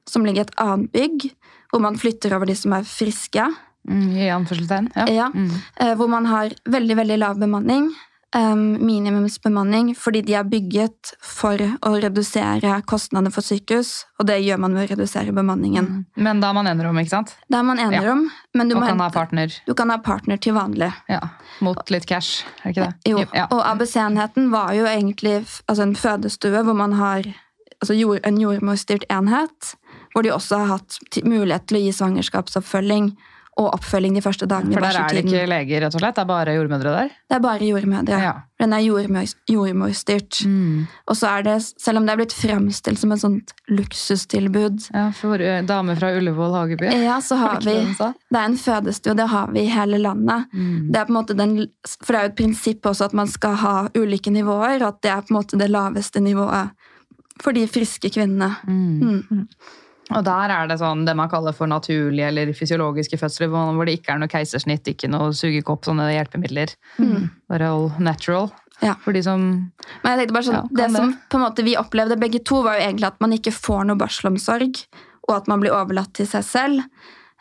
som 0.08 0.24
ligger 0.24 0.44
i 0.44 0.46
et 0.46 0.54
annet 0.62 0.92
bygg, 0.92 1.30
hvor 1.72 1.80
man 1.82 1.96
flytter 1.98 2.36
over 2.36 2.46
de 2.46 2.54
som 2.56 2.72
er 2.76 2.84
friske. 2.86 3.48
Mm, 3.88 4.16
I 4.16 4.28
anførselstegn. 4.34 4.90
Ja. 4.96 5.06
Ja, 5.06 5.28
Mm. 5.30 5.50
eh, 5.80 5.94
Hvor 5.94 6.08
man 6.08 6.26
har 6.26 6.50
veldig 6.68 6.96
veldig 6.96 7.18
lav 7.18 7.36
bemanning. 7.38 7.94
em, 8.34 8.76
minimumsbemanning, 8.84 9.94
fordi 9.96 10.20
de 10.26 10.34
er 10.34 10.42
bygget 10.44 11.12
for 11.22 11.56
å 11.56 11.92
redusere 12.02 12.82
kostnadene 12.84 13.30
for 13.32 13.40
sykehus. 13.40 14.04
Og 14.20 14.26
det 14.26 14.42
gjør 14.44 14.58
man 14.58 14.74
ved 14.74 14.90
å 14.90 14.96
redusere 14.96 15.32
bemanningen. 15.32 16.04
Men 16.16 16.40
da 16.40 16.50
er 16.50 16.52
man 16.58 16.66
enerom, 16.66 16.98
ikke 17.00 17.08
sant? 17.14 17.34
Det 17.48 17.56
er 17.56 17.62
man 17.62 17.78
enerom. 17.78 18.24
Ja. 18.26 18.30
men 18.54 18.68
du, 18.68 18.76
Og 18.76 18.82
kan 18.82 18.98
ha 19.00 19.08
partner. 19.10 19.48
du 19.66 19.72
kan 19.74 19.88
ha 19.90 19.96
partner 19.98 20.36
til 20.36 20.52
vanlig. 20.54 20.92
Ja. 21.08 21.20
Mot 21.62 21.88
litt 21.90 22.04
cash, 22.06 22.42
er 22.64 22.72
det 22.72 22.76
ikke 22.76 22.86
det? 22.86 23.10
Jo, 23.10 23.24
Ja. 23.32 23.46
og 23.50 23.62
ABC-enheten 23.64 24.50
var 24.50 24.72
jo 24.74 24.84
egentlig 24.84 25.46
altså 25.68 25.82
en 25.82 25.94
fødestue 25.94 26.62
hvor 26.64 26.74
man 26.76 26.92
har 26.92 27.22
altså 27.82 27.98
jord, 27.98 28.20
en 28.24 28.36
jordmorstyrt 28.38 29.04
enhet, 29.08 29.76
hvor 30.14 30.22
de 30.22 30.30
også 30.30 30.58
har 30.58 30.66
hatt 30.66 30.98
mulighet 31.24 31.66
til 31.68 31.78
å 31.78 31.84
gi 31.84 31.92
svangerskapsoppfølging 31.92 33.16
og 33.56 33.70
oppfølging 33.72 34.18
de 34.18 34.20
første 34.20 34.44
dagene 34.48 34.74
For 34.76 34.84
der 34.84 34.98
er 35.00 35.14
det 35.14 35.22
ikke 35.24 35.46
leger, 35.48 35.80
rett 35.86 35.94
og 35.96 36.02
slett? 36.02 36.16
Det 36.18 36.22
er 36.26 36.28
bare 36.28 36.54
jordmødre 36.58 36.90
der? 36.92 37.12
Det 37.30 37.36
er 37.38 37.40
bare 37.40 37.68
jordmødre. 37.70 38.18
Ja. 38.20 38.32
Den 38.60 38.72
er 38.76 38.82
jordmor, 38.84 39.30
jordmorstyrt. 39.48 40.42
Mm. 40.44 40.82
Og 41.08 41.16
så 41.16 41.30
er 41.38 41.46
det, 41.46 41.54
selv 41.80 42.00
om 42.00 42.06
det 42.06 42.12
er 42.12 42.20
blitt 42.20 42.34
fremstilt 42.36 43.00
som 43.00 43.14
et 43.16 43.22
sånt 43.22 43.54
luksustilbud, 43.72 44.90
Ja, 44.92 45.06
for 45.16 45.40
eh, 45.40 45.62
damer 45.64 45.96
fra 45.96 46.12
Ullevål 46.18 46.52
Hageby. 46.56 46.90
ja, 47.04 47.16
så 47.24 47.38
har 47.40 47.60
vi 47.64 47.78
det 47.96 48.36
er 48.36 48.44
en 48.44 48.58
fødestue, 48.60 49.16
det 49.16 49.28
har 49.32 49.48
vi 49.52 49.64
i 49.64 49.72
hele 49.72 49.98
landet. 50.04 50.52
Mm. 50.52 50.92
Det 50.92 51.00
er 51.00 51.08
på 51.08 51.14
en 51.14 51.18
måte 51.20 51.36
den, 51.36 51.56
for 52.02 52.12
det 52.12 52.20
er 52.20 52.28
jo 52.28 52.32
et 52.34 52.38
prinsipp 52.42 52.86
også 52.92 53.08
at 53.08 53.16
man 53.16 53.26
skal 53.30 53.56
ha 53.64 53.74
ulike 53.96 54.30
nivåer, 54.32 54.82
og 54.82 54.88
at 54.92 55.00
det 55.02 55.12
er 55.14 55.24
på 55.24 55.32
en 55.32 55.40
måte 55.40 55.60
det 55.60 55.70
laveste 55.72 56.20
nivået 56.20 56.76
for 57.42 57.52
de 57.56 57.66
friske 57.68 58.10
kvinnene. 58.12 58.52
Mm. 58.68 59.46
Og 60.14 60.22
der 60.22 60.52
er 60.54 60.68
det 60.70 60.76
sånn 60.78 61.04
det 61.06 61.16
man 61.18 61.28
kaller 61.32 61.52
for 61.56 61.66
naturlige 61.66 62.28
eller 62.28 62.52
fysiologiske 62.54 63.18
fødsler, 63.18 63.48
hvor 63.50 63.84
det 63.88 63.96
ikke 63.98 64.14
er 64.14 64.20
noe 64.22 64.30
keisersnitt, 64.30 64.86
ikke 64.92 65.10
noe 65.10 65.32
sugekopp, 65.34 65.82
sånne 65.88 66.12
hjelpemidler. 66.14 66.76
Mm. 67.02 67.26
Bare 67.50 67.72
all 67.74 67.88
natural. 67.98 68.52
Ja. 68.84 68.94
For 69.02 69.16
de 69.16 69.22
som 69.24 69.42
Men 70.04 70.12
jeg 70.12 70.18
tenkte 70.28 70.34
bare 70.36 70.46
sånn, 70.46 70.54
Ja, 70.54 70.62
det 70.84 70.90
som 70.94 71.10
det. 71.10 71.18
på 71.32 71.38
en 71.38 71.44
måte 71.46 71.64
vi 71.64 71.76
opplevde 71.80 72.18
begge 72.20 72.44
to, 72.44 72.62
var 72.62 72.76
jo 72.78 72.86
egentlig 72.86 73.06
at 73.08 73.20
man 73.20 73.32
ikke 73.32 73.52
får 73.56 73.86
noe 73.88 73.96
barselomsorg, 73.98 74.82
og 75.28 75.36
at 75.36 75.48
man 75.48 75.60
blir 75.60 75.74
overlatt 75.74 76.12
til 76.14 76.26
seg 76.26 76.44
selv. 76.44 76.82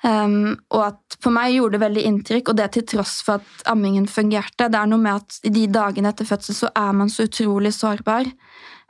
Um, 0.05 0.57
og 0.71 0.83
at 0.85 1.15
på 1.21 1.31
meg 1.33 1.55
gjorde 1.55 1.77
det 1.77 1.81
veldig 1.81 2.03
inntrykk, 2.05 2.49
og 2.49 2.57
det 2.59 2.71
til 2.75 2.83
tross 2.85 3.21
for 3.25 3.39
at 3.41 3.63
ammingen 3.71 4.05
fungerte. 4.07 4.67
Det 4.69 4.77
er 4.79 4.89
noe 4.89 5.01
med 5.01 5.15
at 5.21 5.39
i 5.43 5.49
de 5.49 5.65
dagene 5.67 6.11
etter 6.11 6.25
fødsel 6.29 6.53
så 6.55 6.69
er 6.75 6.91
man 6.93 7.09
så 7.09 7.25
utrolig 7.25 7.71
sårbar. 7.73 8.25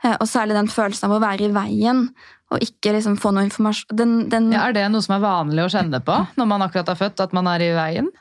Eh, 0.04 0.16
Og 0.20 0.26
særlig 0.28 0.54
den 0.58 0.68
følelsen 0.68 1.08
av 1.08 1.16
å 1.16 1.20
være 1.22 1.48
i 1.48 1.52
veien 1.52 2.10
og 2.52 2.62
ikke 2.62 2.92
liksom 2.94 3.16
få 3.18 3.32
noe 3.34 3.46
informasjon. 3.48 3.96
Den, 3.98 4.14
den, 4.30 4.52
Ja, 4.54 4.68
er 4.68 4.76
det 4.76 4.84
noe 4.92 5.02
som 5.02 5.16
er 5.16 5.24
vanlig 5.24 5.64
å 5.64 5.72
kjenne 5.72 5.98
på 6.04 6.20
når 6.38 6.46
man 6.46 6.62
akkurat 6.62 6.92
er 6.92 7.00
født, 7.00 7.24
at 7.24 7.32
man 7.36 7.48
er 7.50 7.64
i 7.64 7.72
veien? 7.74 8.12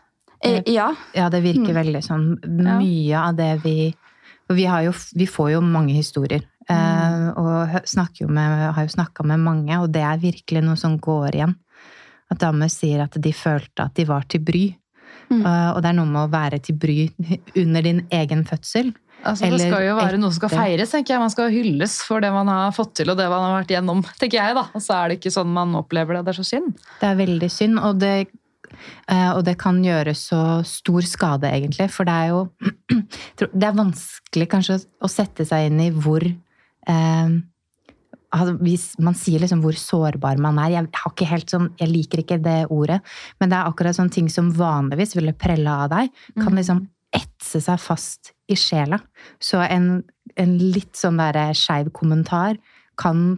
eh, 0.44 0.62
ja. 0.68 0.92
Ja, 1.14 1.30
det 1.30 1.44
virker 1.44 1.74
Mm. 1.74 1.80
veldig 1.82 2.02
sånn. 2.04 2.26
Mye 2.44 3.18
av 3.18 3.36
det 3.36 3.64
vi 3.64 3.94
vi, 4.50 4.66
har 4.66 4.84
jo, 4.86 4.92
vi 5.16 5.26
får 5.26 5.52
jo 5.56 5.62
mange 5.62 5.94
historier. 5.94 6.44
Mm. 6.68 7.38
og 7.38 7.70
jo 8.18 8.28
med, 8.28 8.74
har 8.74 8.84
jo 8.84 8.90
snakka 8.90 9.24
med 9.24 9.40
mange, 9.40 9.78
og 9.78 9.92
det 9.94 10.02
er 10.02 10.18
virkelig 10.18 10.64
noe 10.64 10.76
som 10.76 10.98
går 10.98 11.36
igjen. 11.36 11.56
At 12.32 12.40
damer 12.42 12.68
sier 12.74 13.04
at 13.04 13.14
de 13.22 13.32
følte 13.32 13.86
at 13.86 13.94
de 13.94 14.06
var 14.06 14.26
til 14.28 14.42
bry. 14.42 14.76
Mm. 15.30 15.46
Eh, 15.46 15.70
og 15.76 15.82
det 15.82 15.90
er 15.90 15.98
noe 16.00 16.10
med 16.10 16.24
å 16.24 16.32
være 16.32 16.60
til 16.66 16.76
bry 16.76 17.10
under 17.64 17.82
din 17.86 18.02
egen 18.10 18.44
fødsel. 18.46 18.94
Altså, 19.26 19.48
det 19.50 19.60
skal 19.64 19.84
jo 19.88 19.96
være 19.98 20.18
noe 20.22 20.30
som 20.34 20.38
skal 20.44 20.52
feires. 20.54 20.92
tenker 20.94 21.16
jeg. 21.16 21.22
Man 21.24 21.32
skal 21.34 21.50
hylles 21.54 21.96
for 22.06 22.22
det 22.22 22.30
man 22.34 22.50
har 22.52 22.74
fått 22.76 22.92
til 23.00 23.10
og 23.10 23.18
det 23.18 23.26
man 23.32 23.42
har 23.42 23.56
vært 23.64 23.72
gjennom. 23.74 24.04
tenker 24.20 24.38
jeg 24.38 24.58
da. 24.58 24.68
Og 24.76 24.84
så 24.86 24.98
er 25.00 25.10
det 25.10 25.20
ikke 25.20 25.34
sånn 25.34 25.54
man 25.56 25.74
opplever 25.80 26.18
det. 26.20 26.26
Det 26.28 26.34
er 26.36 26.40
så 26.44 26.46
synd. 26.52 26.76
Det 27.02 27.08
er 27.10 27.18
veldig 27.24 27.50
synd, 27.50 27.80
og 27.82 27.98
det, 28.04 28.12
eh, 29.08 29.32
og 29.32 29.42
det 29.48 29.58
kan 29.62 29.82
gjøre 29.82 30.14
så 30.20 30.44
stor 30.68 31.02
skade, 31.10 31.50
egentlig. 31.50 31.90
For 31.96 32.06
det 32.06 32.14
er 32.14 32.28
jo 32.36 32.44
Det 33.42 33.66
er 33.66 33.80
vanskelig 33.82 34.48
kanskje 34.52 34.78
å- 35.02 35.10
sette 35.12 35.46
seg 35.48 35.72
inn 35.72 35.82
i 35.88 35.90
hvor 35.90 36.22
eh, 36.22 37.34
altså, 38.36 38.56
hvis 38.62 38.86
Man 39.02 39.18
sier 39.18 39.42
liksom 39.42 39.64
hvor 39.66 39.74
sårbar 39.80 40.38
man 40.38 40.60
er. 40.62 40.76
Jeg, 40.76 40.92
har 40.94 41.12
ikke 41.16 41.32
helt 41.34 41.50
sånn, 41.50 41.72
jeg 41.82 41.90
liker 41.90 42.22
ikke 42.22 42.38
det 42.44 42.60
ordet, 42.70 43.02
men 43.40 43.50
det 43.50 43.58
er 43.58 43.72
akkurat 43.74 43.98
sånne 43.98 44.14
ting 44.14 44.30
som 44.30 44.54
vanligvis 44.54 45.16
ville 45.18 45.34
prelle 45.34 45.72
av 45.72 45.90
deg, 45.96 46.14
kan 46.38 46.54
liksom 46.54 46.86
etse 47.16 47.62
seg 47.64 47.80
fast 47.80 48.35
i 48.48 48.58
sjela. 48.60 49.00
Så 49.42 49.62
en, 49.66 50.04
en 50.36 50.58
litt 50.60 50.96
sånn 51.00 51.20
derre 51.22 51.50
skeiv 51.58 51.92
kommentar 51.96 52.60
kan 53.00 53.36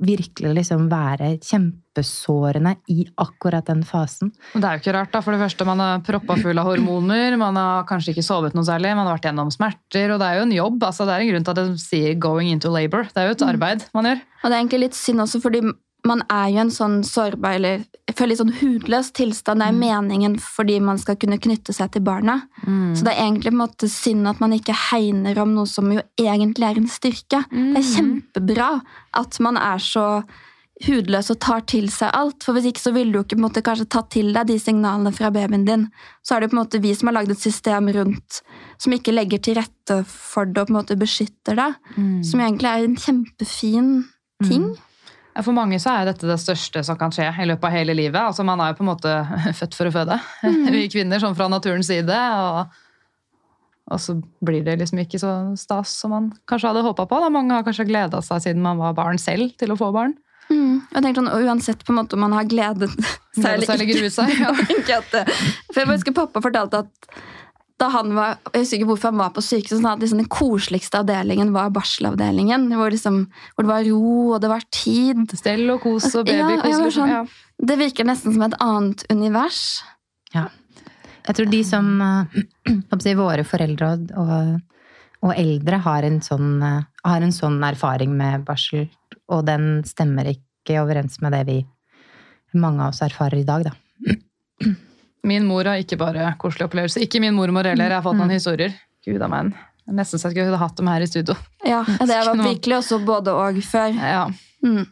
virkelig 0.00 0.52
liksom 0.60 0.86
være 0.90 1.34
kjempesårende 1.44 2.76
i 2.92 3.04
akkurat 3.20 3.66
den 3.68 3.82
fasen. 3.84 4.30
Det 4.54 4.62
er 4.62 4.78
jo 4.78 4.82
ikke 4.84 4.94
rart, 4.96 5.12
da. 5.12 5.20
For 5.24 5.34
det 5.34 5.42
første, 5.42 5.66
man 5.68 5.82
er 5.84 6.04
proppa 6.06 6.36
full 6.40 6.60
av 6.62 6.70
hormoner. 6.70 7.36
Man 7.40 7.58
har 7.58 7.84
kanskje 7.88 8.14
ikke 8.14 8.24
sovet 8.24 8.56
noe 8.56 8.66
særlig. 8.68 8.94
Man 8.96 9.08
har 9.08 9.18
vært 9.18 9.28
gjennom 9.28 9.52
smerter. 9.52 10.14
Og 10.14 10.22
det 10.22 10.28
er 10.28 10.40
jo 10.40 10.46
en 10.46 10.56
jobb. 10.56 10.88
altså 10.88 11.06
Det 11.08 11.16
er 11.16 11.26
en 11.26 11.32
grunn 11.32 11.46
til 11.48 11.54
at 11.56 11.60
de 11.60 11.84
sier 11.84 12.14
'going 12.14 12.50
into 12.54 12.70
labor'. 12.70 13.10
Det 13.12 13.20
er 13.20 13.28
jo 13.28 13.36
et 13.36 13.48
arbeid 13.50 13.86
man 13.94 14.08
gjør. 14.08 14.20
Og 14.44 14.46
det 14.48 14.54
er 14.54 14.60
egentlig 14.60 14.84
litt 14.86 14.96
synd 14.96 15.20
også, 15.20 15.42
fordi 15.42 15.60
man 16.06 16.22
er 16.32 16.48
jo 16.52 16.62
en 16.64 16.72
sånn 16.74 16.98
sårbar, 17.06 17.58
eller 17.58 17.82
jeg 18.08 18.16
føler 18.18 18.32
litt 18.32 18.40
sånn 18.40 18.58
hudløs 18.58 19.10
tilstand. 19.16 19.62
Det 19.62 19.68
er 19.70 19.78
meningen 19.78 20.36
fordi 20.42 20.80
man 20.82 20.98
skal 20.98 21.18
kunne 21.20 21.38
knytte 21.42 21.74
seg 21.76 21.92
til 21.94 22.04
barna. 22.06 22.40
Så 22.96 23.06
det 23.06 23.14
er 23.14 23.24
egentlig 23.24 23.52
på 23.52 23.56
en 23.56 23.62
måte 23.62 23.90
synd 23.92 24.28
at 24.30 24.40
man 24.42 24.54
ikke 24.56 24.76
hegner 24.90 25.38
om 25.42 25.54
noe 25.54 25.70
som 25.70 25.90
jo 25.94 26.02
egentlig 26.20 26.66
er 26.68 26.80
en 26.80 26.90
styrke. 26.90 27.42
Det 27.50 27.82
er 27.82 27.90
kjempebra 27.94 28.70
at 29.20 29.40
man 29.44 29.60
er 29.60 29.78
så 29.84 30.06
hudløs 30.86 31.28
og 31.30 31.38
tar 31.44 31.60
til 31.68 31.90
seg 31.92 32.10
alt. 32.16 32.42
For 32.42 32.56
hvis 32.56 32.70
ikke 32.70 32.80
så 32.82 32.92
ville 32.96 33.12
du 33.12 33.20
ikke 33.20 33.36
på 33.36 33.42
en 33.42 33.46
måte 33.46 33.62
kanskje 33.64 33.88
tatt 33.92 34.10
til 34.16 34.32
deg 34.32 34.48
de 34.48 34.58
signalene 34.58 35.12
fra 35.12 35.30
babyen 35.34 35.66
din. 35.68 35.88
Så 36.24 36.34
er 36.34 36.40
det 36.40 36.50
på 36.50 36.56
en 36.56 36.62
måte 36.62 36.80
vi 36.80 36.94
som 36.96 37.10
har 37.10 37.18
lagd 37.20 37.34
et 37.34 37.42
system 37.42 37.90
rundt 37.94 38.40
som 38.80 38.94
ikke 38.96 39.12
legger 39.12 39.42
til 39.44 39.58
rette 39.60 40.00
for 40.08 40.48
det 40.48 40.62
og 40.62 40.70
på 40.70 40.74
en 40.74 40.78
måte 40.80 40.96
beskytter 40.96 41.58
deg. 41.58 41.76
Som 42.24 42.40
egentlig 42.40 42.70
er 42.70 42.86
en 42.86 42.96
kjempefin 42.96 43.90
ting. 44.48 44.70
For 45.38 45.54
mange 45.54 45.78
så 45.80 45.92
er 45.94 46.10
dette 46.10 46.26
det 46.26 46.38
største 46.42 46.82
som 46.86 46.98
kan 46.98 47.12
skje 47.14 47.28
i 47.30 47.48
løpet 47.48 47.68
av 47.68 47.74
hele 47.74 47.94
livet. 47.96 48.20
Altså 48.20 48.44
Man 48.46 48.60
er 48.62 48.72
jo 48.72 48.80
på 48.80 48.84
en 48.86 48.90
måte 48.92 49.16
født 49.60 49.76
for 49.78 49.90
å 49.90 49.94
føde, 49.94 50.20
vi 50.74 50.86
kvinner, 50.92 51.22
sånn 51.22 51.36
fra 51.38 51.48
naturens 51.52 51.90
side. 51.90 52.16
Og, 52.16 52.80
og 53.90 54.02
så 54.02 54.16
blir 54.44 54.64
det 54.66 54.78
liksom 54.82 55.02
ikke 55.04 55.20
så 55.22 55.34
stas 55.60 55.94
som 56.02 56.14
man 56.16 56.32
kanskje 56.50 56.72
hadde 56.72 56.86
håpa 56.86 57.06
på. 57.10 57.22
Da. 57.22 57.30
Mange 57.32 57.56
har 57.56 57.66
kanskje 57.66 57.88
gleda 57.90 58.22
seg 58.26 58.42
siden 58.48 58.66
man 58.66 58.82
var 58.82 58.98
barn 58.98 59.22
selv 59.22 59.54
til 59.60 59.74
å 59.74 59.78
få 59.78 59.92
barn. 59.94 60.16
Mm. 60.50 60.80
Jeg 60.90 61.02
tenkte 61.04 61.20
sånn, 61.22 61.46
Uansett 61.46 61.82
på 61.86 61.92
en 61.94 62.00
måte 62.00 62.16
om 62.18 62.24
man 62.26 62.34
har 62.34 62.46
gledet 62.50 62.90
seg 63.38 63.52
eller 63.52 63.84
ikke. 63.86 64.10
seg. 64.10 64.32
Ja. 64.42 64.50
at 64.98 65.30
For 65.70 65.84
jeg 65.84 65.92
husker 65.92 66.16
pappa 66.16 66.42
fortalte 66.42 66.82
at 66.82 67.12
da 67.80 67.88
han 67.94 68.10
var, 68.16 68.36
jeg 68.52 68.62
husker 68.62 68.76
ikke 68.78 68.88
hvorfor 68.90 69.10
han 69.10 69.20
var 69.22 69.30
på 69.36 69.42
sykehuset, 69.44 69.78
sånn 69.80 69.88
at 69.90 70.02
liksom 70.04 70.20
den 70.20 70.28
koseligste 70.30 71.00
avdelingen 71.00 71.52
var 71.54 71.70
barselavdelingen. 71.74 72.66
Hvor, 72.76 72.92
liksom, 72.92 73.22
hvor 73.56 73.64
det 73.66 73.70
var 73.72 73.86
ro, 73.88 74.14
og 74.36 74.40
det 74.44 74.50
var 74.52 74.66
tid. 74.74 75.22
Stell 75.40 75.64
og 75.72 75.80
kos 75.86 76.10
og 76.14 76.28
Ja, 76.28 76.44
babykos. 76.44 76.78
liksom. 76.84 76.90
sånn- 76.98 77.14
Ja. 77.14 77.24
Det 77.60 77.76
virker 77.80 78.04
nesten 78.08 78.32
som 78.36 78.42
et 78.42 78.54
annet 78.60 79.04
univers. 79.10 79.82
Ja. 80.34 80.46
Jeg 81.26 81.36
tror 81.36 81.50
de 81.50 81.62
som 81.64 81.88
eh, 82.00 82.24
si, 83.04 83.14
Våre 83.14 83.44
foreldre 83.44 83.90
og, 83.92 84.12
og, 84.16 84.60
og 85.22 85.34
eldre 85.36 85.78
har 85.84 86.02
en, 86.08 86.20
sånn, 86.24 86.62
eh, 86.62 86.82
har 87.04 87.20
en 87.22 87.32
sånn 87.32 87.58
erfaring 87.64 88.14
med 88.16 88.44
barsel, 88.48 88.88
og 89.28 89.44
den 89.46 89.82
stemmer 89.84 90.24
ikke 90.32 90.80
overens 90.82 91.20
med 91.20 91.32
det 91.32 91.42
vi 91.46 91.58
mange 92.54 92.80
av 92.82 92.88
oss 92.94 93.00
erfarer 93.04 93.40
i 93.40 93.44
dag, 93.44 93.64
da. 93.68 93.74
Min 95.26 95.44
mor 95.44 95.64
har 95.68 95.80
ikke 95.82 95.98
bare 96.00 96.30
koselig 96.40 96.68
opplevelse. 96.68 97.00
Ikke 97.04 97.20
min 97.20 97.34
mormor 97.36 97.66
heller. 97.68 97.90
Jeg 97.90 97.98
har 97.98 98.04
fått 98.06 98.16
noen 98.20 98.32
historier. 98.32 98.72
Gud 99.04 99.20
av 99.22 99.30
meg. 99.32 99.50
Nesten 99.90 100.20
så 100.20 100.28
jeg 100.30 100.36
skulle 100.46 100.60
hatt 100.60 100.76
dem 100.78 100.86
her 100.88 101.02
i 101.02 101.08
studio. 101.10 101.34
Ja, 101.66 101.82
Det 101.84 102.06
var 102.08 102.24
Kunne 102.30 102.44
man- 102.44 102.52
virkelig 102.54 102.76
også 102.78 103.00
både 103.04 103.34
og 103.34 103.58
før. 103.66 103.96
Ja. 103.98 104.26
Mm. 104.64 104.86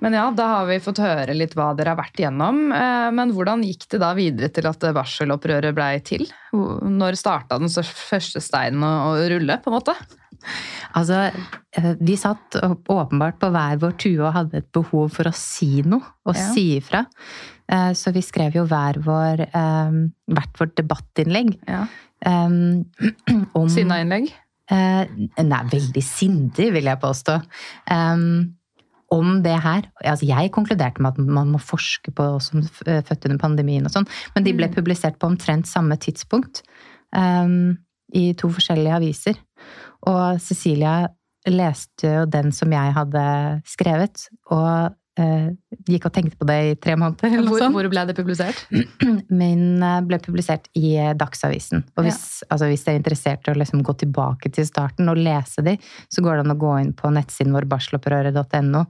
Men 0.00 0.12
ja, 0.12 0.26
da 0.36 0.46
har 0.50 0.66
vi 0.68 0.76
fått 0.84 0.98
høre 1.00 1.32
litt 1.34 1.54
hva 1.56 1.70
dere 1.76 1.94
har 1.94 1.98
vært 1.98 2.20
igjennom. 2.20 2.58
Eh, 2.74 3.08
Men 3.16 3.32
hvordan 3.32 3.62
gikk 3.64 3.86
det 3.94 4.00
da 4.02 4.10
videre 4.14 4.50
til 4.52 4.66
at 4.68 4.84
barselopprøret 4.94 5.74
blei 5.76 5.94
til? 6.04 6.26
Når 6.52 7.16
starta 7.16 7.58
den 7.58 7.68
første 7.72 8.42
steinen 8.44 8.84
å 8.84 9.14
rulle, 9.30 9.56
på 9.64 9.72
en 9.72 9.78
måte? 9.78 9.94
Altså, 10.94 11.32
eh, 11.76 11.94
vi 12.00 12.16
satt 12.16 12.56
åpenbart 12.60 13.38
på 13.40 13.50
hver 13.50 13.78
vår 13.82 13.96
tue 13.98 14.22
og 14.22 14.32
hadde 14.34 14.58
et 14.62 14.72
behov 14.72 15.10
for 15.10 15.24
å 15.24 15.34
si 15.34 15.82
noe, 15.82 16.02
og 16.26 16.34
Ja. 16.36 16.52
si 16.52 16.78
ifra. 16.80 17.06
Eh, 17.68 17.92
Så 17.92 18.12
vi 18.12 18.20
skrev 18.22 18.52
jo 18.54 18.64
hver 18.66 19.02
vår, 19.02 19.40
eh, 19.40 19.90
hvert 20.30 20.58
vårt 20.58 20.74
debattinnlegg. 20.76 21.58
Ja. 21.66 21.86
Um, 22.24 22.86
om 23.54 23.68
Sinna-innlegg? 23.68 24.32
Eh, 24.70 25.06
nei, 25.44 25.62
veldig 25.70 26.02
sindig, 26.02 26.72
vil 26.72 26.84
jeg 26.84 26.98
påstå. 27.00 27.42
Um, 27.90 28.54
om 29.12 29.42
det 29.42 29.60
her. 29.62 29.82
Altså, 30.04 30.26
jeg 30.26 30.50
konkluderte 30.50 30.98
med 31.00 31.12
at 31.12 31.18
man 31.18 31.52
må 31.52 31.60
forske 31.62 32.10
på 32.12 32.24
oss 32.36 32.50
som 32.50 32.62
født 32.62 33.28
under 33.28 33.38
pandemien 33.38 33.86
og 33.86 33.92
sånn, 33.92 34.08
men 34.34 34.42
de 34.42 34.52
ble 34.52 34.66
publisert 34.68 35.20
på 35.20 35.28
omtrent 35.30 35.68
samme 35.70 35.94
tidspunkt. 35.96 36.62
Um, 37.14 37.78
I 38.14 38.28
to 38.38 38.50
forskjellige 38.52 39.00
aviser. 39.00 39.40
Og 40.06 40.38
Cecilia 40.42 41.06
leste 41.46 42.12
jo 42.20 42.28
den 42.30 42.52
som 42.54 42.72
jeg 42.74 42.94
hadde 42.94 43.24
skrevet, 43.68 44.26
og 44.50 44.94
eh, 45.20 45.48
gikk 45.86 46.08
og 46.08 46.14
tenkte 46.14 46.38
på 46.40 46.48
det 46.48 46.56
i 46.66 46.74
tre 46.82 46.96
måneder. 46.98 47.36
Hvor, 47.46 47.62
hvor 47.74 47.88
ble 47.92 48.04
det 48.08 48.16
publisert? 48.18 48.64
Min 49.40 49.82
eh, 49.84 50.00
ble 50.06 50.18
publisert 50.22 50.68
i 50.78 50.96
eh, 50.98 51.14
Dagsavisen. 51.18 51.84
Og 51.96 52.06
hvis, 52.06 52.42
altså 52.50 52.68
hvis 52.70 52.84
dere 52.86 52.98
er 52.98 53.02
interessert 53.02 53.46
i 53.46 53.54
å 53.54 53.58
liksom 53.58 53.84
gå 53.86 53.96
tilbake 54.02 54.50
til 54.54 54.66
starten 54.68 55.10
og 55.12 55.20
lese 55.20 55.64
de, 55.66 55.76
så 56.12 56.24
går 56.24 56.40
det 56.40 56.46
an 56.46 56.56
å 56.56 56.60
gå 56.66 56.74
inn 56.82 56.92
på 56.98 57.12
nettsiden 57.14 57.54
vår 57.56 57.68
barselopprøret.no 57.70 58.84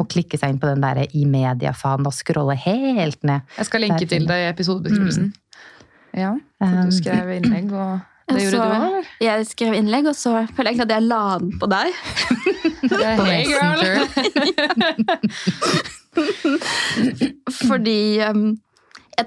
og 0.00 0.04
klikke 0.10 0.40
seg 0.40 0.54
inn 0.54 0.62
på 0.62 0.70
den 0.70 0.84
der 0.84 1.04
i 1.06 1.24
media-fanen 1.28 2.10
og 2.10 2.16
scrolle 2.16 2.58
helt 2.58 3.22
ned. 3.26 3.46
Jeg 3.58 3.70
skal 3.70 3.86
linke 3.86 4.10
til 4.10 4.26
det 4.28 4.42
i 4.44 4.50
episodebeskrivelsen. 4.50 5.32
Ja, 6.18 6.34
så 6.34 6.46
Um, 6.60 6.88
du 6.90 6.92
skrev 6.92 7.30
innlegg, 7.32 7.70
og 7.72 8.00
det 8.36 8.44
gjorde 8.46 8.56
så- 8.56 8.64
du 8.64 8.96
òg. 9.00 9.10
Jeg 9.26 9.46
skrev 9.50 9.74
innlegg, 9.78 10.06
og 10.10 10.16
så 10.18 10.32
føler 10.54 10.70
jeg 10.70 10.78
egentlig 10.78 10.88
at 10.88 10.94
jeg 10.96 11.08
la 11.08 11.22
den 11.38 11.50
på 11.60 11.66
deg. 11.70 11.88
På 12.90 13.24
Hey, 13.26 13.44
girl! 13.46 13.80
Messenger. 13.80 15.10
Fordi 17.68 18.00
um, 18.26 18.46
jeg, 19.18 19.26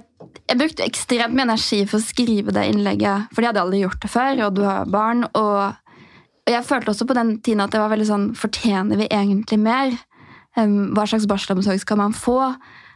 jeg 0.50 0.60
brukte 0.60 0.86
ekstremt 0.88 1.36
mye 1.36 1.48
energi 1.48 1.84
for 1.88 2.00
å 2.00 2.04
skrive 2.04 2.54
det 2.56 2.66
innlegget, 2.72 3.30
fordi 3.32 3.46
jeg 3.46 3.52
hadde 3.54 3.64
aldri 3.64 3.82
gjort 3.84 4.02
det 4.04 4.12
før, 4.12 4.42
og 4.48 4.58
du 4.58 4.64
har 4.68 4.90
barn. 4.92 5.26
Og, 5.38 5.60
og 6.44 6.52
jeg 6.52 6.66
følte 6.68 6.94
også 6.94 7.08
på 7.10 7.18
den 7.18 7.36
tiden 7.46 7.64
at 7.64 7.74
det 7.74 7.82
var 7.82 7.94
veldig 7.94 8.10
sånn 8.10 8.28
Fortjener 8.38 9.00
vi 9.00 9.10
egentlig 9.12 9.60
mer? 9.64 9.96
Um, 10.58 10.92
hva 10.94 11.08
slags 11.10 11.26
barselomsorg 11.30 11.80
skal 11.82 11.98
man 12.02 12.14
få? 12.14 12.40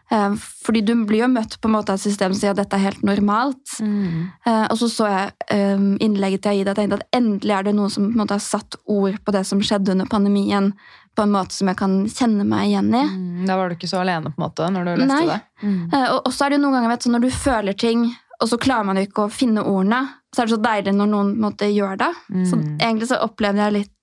Um, 0.09 0.37
fordi 0.39 0.81
du 0.87 0.93
blir 1.05 1.25
jo 1.25 1.27
møtt 1.27 1.57
på 1.59 1.67
en 1.67 1.73
måte 1.75 1.91
av 1.91 1.97
systemet 1.99 2.37
som 2.37 2.39
sier 2.39 2.53
at 2.53 2.61
dette 2.61 2.77
er 2.77 2.85
helt 2.85 3.01
normalt. 3.03 3.73
Mm. 3.83 4.29
og 4.71 4.77
så 4.79 4.87
så 4.89 5.07
jeg 5.11 5.33
um, 5.75 5.97
innlegget 5.99 6.41
til 6.45 6.51
Aida 6.61 6.71
og 6.71 6.77
tenkte 6.79 6.99
at 7.01 7.07
endelig 7.17 7.51
er 7.57 7.63
det 7.67 7.73
noen 7.75 7.91
som 7.91 8.05
på 8.07 8.15
en 8.15 8.21
måte 8.21 8.37
har 8.37 8.43
satt 8.45 8.77
ord 8.87 9.17
på 9.25 9.33
det 9.35 9.41
som 9.49 9.59
skjedde 9.59 9.91
under 9.91 10.05
pandemien, 10.07 10.71
på 11.17 11.25
en 11.25 11.33
måte 11.33 11.51
som 11.57 11.67
jeg 11.67 11.79
kan 11.79 11.97
kjenne 12.07 12.45
meg 12.47 12.69
igjen 12.69 12.93
i. 12.93 13.01
Mm, 13.09 13.45
Da 13.49 13.57
var 13.57 13.67
du 13.69 13.75
ikke 13.75 13.89
så 13.89 13.99
alene, 14.03 14.31
på 14.31 14.37
en 14.39 14.45
måte, 14.45 14.69
når 14.71 14.85
du 14.85 14.91
leste 15.01 15.07
Nei. 15.11 15.25
det. 15.33 15.39
Mm. 15.63 15.81
Eh, 15.93 16.07
og, 16.13 16.31
så 16.31 16.45
er 16.45 16.49
det 16.53 16.59
jo 16.59 16.63
noen 16.67 16.77
ganger 16.77 16.93
vet, 16.93 17.07
når 17.11 17.25
du 17.25 17.29
føler 17.33 17.73
ting, 17.73 18.03
og 18.39 18.47
så 18.51 18.59
klarer 18.61 18.85
man 18.85 18.99
jo 19.01 19.07
ikke 19.07 19.25
å 19.25 19.31
finne 19.33 19.63
ordene, 19.65 20.03
så 20.35 20.43
er 20.43 20.45
det 20.47 20.53
så 20.55 20.61
deilig 20.61 20.93
når 20.93 21.09
noen 21.09 21.31
på 21.33 21.39
en 21.39 21.45
måte, 21.49 21.69
gjør 21.73 21.97
det. 22.03 22.11
Så 22.45 22.55
Mm. 22.55 22.77
egentlig 22.77 23.07
så 23.09 23.17
opplevde 23.25 23.63
jeg 23.65 23.73
litt 23.73 23.93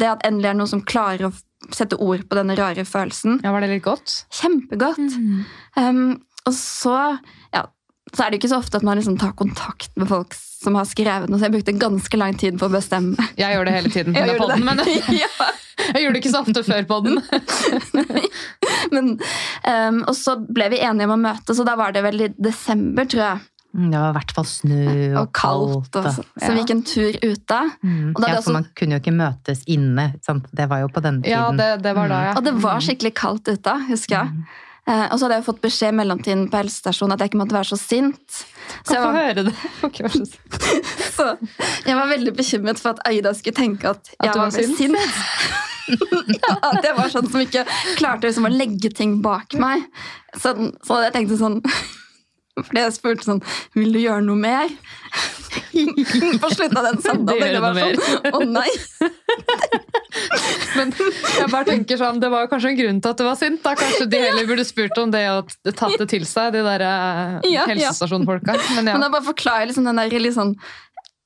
det 0.00 0.08
at 0.08 0.22
endelig 0.24 0.48
er 0.50 0.54
noen 0.54 0.68
som 0.70 0.80
klarer 0.82 1.26
å 1.28 1.32
sette 1.74 1.98
ord 2.00 2.24
på 2.28 2.38
denne 2.38 2.56
rare 2.58 2.84
følelsen. 2.88 3.40
Ja, 3.44 3.52
Var 3.52 3.64
det 3.64 3.72
litt 3.74 3.84
godt? 3.84 4.22
Kjempegodt. 4.40 5.18
Um, 5.76 6.20
og 6.48 6.54
så 6.56 6.96
ja, 7.52 7.66
så 8.14 8.24
er 8.24 8.32
det 8.32 8.40
ikke 8.40 8.50
så 8.50 8.60
ofte 8.62 8.80
at 8.80 8.86
man 8.86 8.98
liksom 8.98 9.18
tar 9.20 9.34
kontakt 9.38 9.92
med 10.00 10.08
folk 10.10 10.34
som 10.34 10.76
har 10.76 10.88
skrevet 10.88 11.30
noe, 11.30 11.38
så 11.40 11.48
jeg 11.48 11.54
brukte 11.54 11.76
ganske 11.80 12.20
lang 12.20 12.36
tid 12.40 12.58
på 12.60 12.68
å 12.68 12.72
bestemme. 12.72 13.28
Jeg 13.38 13.54
gjør 13.54 13.68
det 13.68 13.76
hele 13.76 13.92
tiden 13.92 14.14
under 14.16 14.34
gjorde 14.34 14.42
podden, 14.42 14.66
men 14.66 14.82
ja. 15.22 15.30
jeg 15.94 16.04
gjorde 16.04 16.16
det 16.16 16.22
ikke 16.22 16.34
så 16.34 16.42
ofte 16.42 16.64
før 16.66 16.88
podden. 16.90 17.20
Men, 18.90 19.14
um, 19.68 20.02
og 20.08 20.14
så 20.18 20.36
ble 20.40 20.70
vi 20.72 20.82
enige 20.82 21.08
om 21.08 21.14
å 21.14 21.22
møtes, 21.22 21.60
og 21.60 21.68
da 21.68 21.76
var 21.78 21.94
det 21.94 22.02
vel 22.04 22.26
i 22.26 22.30
desember, 22.40 23.08
tror 23.08 23.24
jeg. 23.26 23.46
Mm, 23.74 23.90
Det 23.92 23.98
var 24.02 24.08
i 24.10 24.16
hvert 24.18 24.32
fall 24.34 24.46
snø 24.50 24.84
og, 25.14 25.18
Og 25.20 25.28
kaldt. 25.36 25.96
Og, 26.00 26.08
så, 26.16 26.24
så 26.42 26.48
vi 26.54 26.62
gikk 26.64 26.72
en 26.74 26.82
tur 26.82 27.18
ute. 27.22 27.60
Mm. 27.84 28.08
Og 28.16 28.22
da 28.22 28.28
Ja, 28.28 28.34
for 28.34 28.40
også- 28.42 28.52
man 28.56 28.66
kunne 28.74 28.96
jo 28.96 29.02
ikke 29.02 29.14
møtes 29.14 29.62
inne. 29.70 30.08
Sant? 30.26 30.48
Det 30.52 30.66
var 30.68 30.80
jo 30.82 30.88
på 30.88 31.00
denne 31.04 31.22
tiden. 31.22 31.30
Ja, 31.38 31.50
det, 31.76 31.82
det 31.84 31.94
var 31.94 32.08
da, 32.10 32.22
ja. 32.30 32.32
Og 32.36 32.44
det 32.44 32.54
var 32.62 32.80
skikkelig 32.82 33.14
kaldt 33.14 33.48
ute, 33.48 33.76
husker 33.88 34.16
jeg. 34.16 34.42
Eh, 34.88 35.06
og 35.12 35.18
så 35.20 35.26
hadde 35.28 35.36
jeg 35.38 35.44
fått 35.46 35.60
beskjed 35.62 35.92
i 35.92 35.96
mellomtiden 36.00 36.46
på 36.50 36.56
helsestasjonen 36.56 37.12
at 37.14 37.20
jeg 37.22 37.30
ikke 37.30 37.38
måtte 37.44 37.54
være 37.54 37.68
så 37.68 37.76
sint. 37.78 38.40
Så 38.82 38.96
jeg, 38.96 39.02
var, 39.04 39.12
høre 39.14 39.44
det. 39.46 39.54
Okay, 39.86 40.08
så 40.08 40.24
så 41.20 41.26
jeg 41.86 41.94
var 41.98 42.08
veldig 42.10 42.32
bekymret 42.34 42.80
for 42.80 42.96
at 42.96 43.02
Aida 43.06 43.34
skulle 43.36 43.54
tenke 43.54 43.92
at 43.92 44.10
jeg 44.16 44.32
var 44.34 44.48
var 44.48 44.50
sint. 44.50 44.76
sint? 44.78 44.96
ja, 46.40 46.56
at 46.72 46.84
jeg 46.86 46.96
var 46.96 47.10
sånn 47.12 47.28
som 47.30 47.42
ikke 47.44 47.64
klarte 47.98 48.26
liksom 48.26 48.48
å 48.48 48.52
legge 48.52 48.90
ting 48.94 49.18
bak 49.22 49.54
meg. 49.60 49.84
Så, 50.38 50.54
så 50.86 51.00
jeg 51.04 51.14
tenkte 51.14 51.38
sånn 51.38 51.60
Fordi 52.68 52.82
jeg 52.84 52.94
spurte 52.96 53.26
sånn 53.26 53.42
Vil 53.78 53.92
du 53.94 54.00
gjøre 54.02 54.24
noe 54.26 54.36
mer? 54.40 54.70
På 56.42 56.50
slutten 56.52 56.76
av 56.78 56.86
den 56.90 57.00
samtalen. 57.06 57.60
var 57.62 57.78
sånn 57.78 58.34
Å 58.36 58.40
nei! 58.46 58.68
Men 60.76 60.92
jeg 60.94 61.48
bare 61.52 61.66
tenker 61.68 61.98
sånn, 62.00 62.18
det 62.22 62.30
var 62.32 62.48
kanskje 62.50 62.72
en 62.72 62.78
grunn 62.78 62.98
til 63.02 63.12
at 63.12 63.20
du 63.20 63.24
var 63.26 63.36
sint. 63.38 63.60
da. 63.64 63.72
Kanskje 63.78 64.06
de 64.10 64.20
heller 64.22 64.46
burde 64.48 64.64
spurt 64.66 64.98
om 65.02 65.12
det 65.14 65.22
og 65.32 65.50
tatt 65.78 65.96
det 66.00 66.08
til 66.12 66.26
seg, 66.28 66.52
de 66.56 66.62
der 66.66 66.84
eh, 66.86 67.36
Ja, 67.46 67.62
ja. 67.62 67.66
helsestasjonfolka. 67.70 68.56
Men 68.76 68.90
Men 68.90 69.06
jeg 69.06 69.14
bare 69.16 69.26
forklarer 69.30 69.70
liksom 69.70 69.86
den 69.88 70.00
der 70.02 70.18
litt 70.20 70.36
sånn 70.36 70.54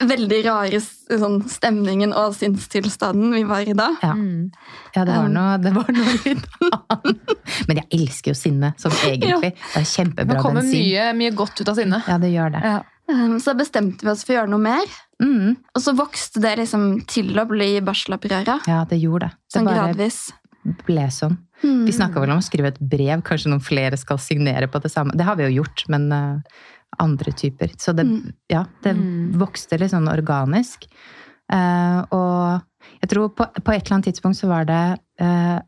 veldig 0.02 0.38
rare 0.44 0.80
sånn, 0.82 1.36
stemningen 1.48 2.12
og 2.18 2.34
sinnstilstanden 2.34 3.32
vi 3.36 3.44
var 3.48 3.60
i 3.68 3.72
da. 3.78 3.90
Ja. 4.02 4.12
Mm. 4.18 4.50
Ja, 4.96 5.04
det 5.04 5.14
var 5.14 5.28
Um. 5.28 5.32
noe, 5.36 5.58
det 5.62 5.72
var 5.74 5.92
noe 5.94 6.16
litt 6.24 6.48
annet. 6.66 7.36
Men 7.68 7.76
jeg 7.82 7.86
elsker 8.00 8.32
jo 8.34 8.38
sinne, 8.38 8.72
som 8.80 8.90
egentlig. 9.04 9.52
Det 9.54 9.76
er 9.76 9.80
Det 9.84 9.92
kjempebra 9.92 10.40
kommer 10.42 10.62
bensin. 10.62 10.82
mye, 10.82 11.06
mye 11.14 11.30
godt 11.38 11.60
ut 11.62 11.68
av 11.68 11.78
sinne. 11.78 12.02
Ja, 12.08 12.18
det 12.18 12.32
gjør 12.34 12.52
det. 12.56 12.62
Ja. 12.64 12.82
Um, 13.08 13.38
Så 13.40 13.52
bestemte 13.56 14.02
vi 14.02 14.10
oss 14.10 14.24
for 14.24 14.32
å 14.34 14.38
gjøre 14.42 14.50
noe 14.50 14.64
mer. 14.64 14.86
Mm. 15.22 15.56
Og 15.76 15.82
så 15.82 15.94
vokste 15.94 16.40
det 16.42 16.56
liksom 16.58 17.06
til 17.06 17.34
å 17.38 17.44
bli 17.46 17.78
barselopprøret. 17.84 18.66
Ja, 18.66 18.84
det 18.88 18.98
gjorde 19.00 19.28
det. 19.28 19.36
Det 19.52 19.58
Sånn 19.58 19.64
bare 19.68 19.88
gradvis. 19.92 20.32
ble 20.86 21.06
sånn. 21.12 21.38
Mm. 21.62 21.84
Vi 21.86 21.92
snakka 21.92 22.20
vel 22.20 22.30
om 22.34 22.40
å 22.40 22.44
skrive 22.44 22.68
et 22.72 22.78
brev, 22.80 23.22
kanskje 23.22 23.48
noen 23.52 23.60
flere 23.62 23.96
skal 23.96 24.18
signere 24.18 24.66
på 24.68 24.80
det 24.82 24.90
samme. 24.90 25.12
Det 25.16 25.24
har 25.24 25.36
vi 25.36 25.44
jo 25.46 25.62
gjort, 25.62 25.84
men 25.88 26.10
eh, 26.12 26.38
andre 26.98 27.32
typer. 27.32 27.72
Så 27.78 27.94
det, 27.96 28.04
Mm. 28.06 28.32
ja, 28.48 28.64
det 28.82 28.94
Mm. 28.96 29.32
vokste 29.38 29.78
litt 29.80 29.90
sånn 29.90 30.08
organisk. 30.08 30.84
Eh, 31.52 32.00
og 32.10 32.62
jeg 33.02 33.10
tror 33.10 33.28
på, 33.34 33.44
på 33.62 33.72
et 33.74 33.84
eller 33.84 33.98
annet 33.98 34.06
tidspunkt 34.12 34.36
så 34.40 34.48
var 34.48 34.64
det 34.64 34.98
eh, 35.20 35.58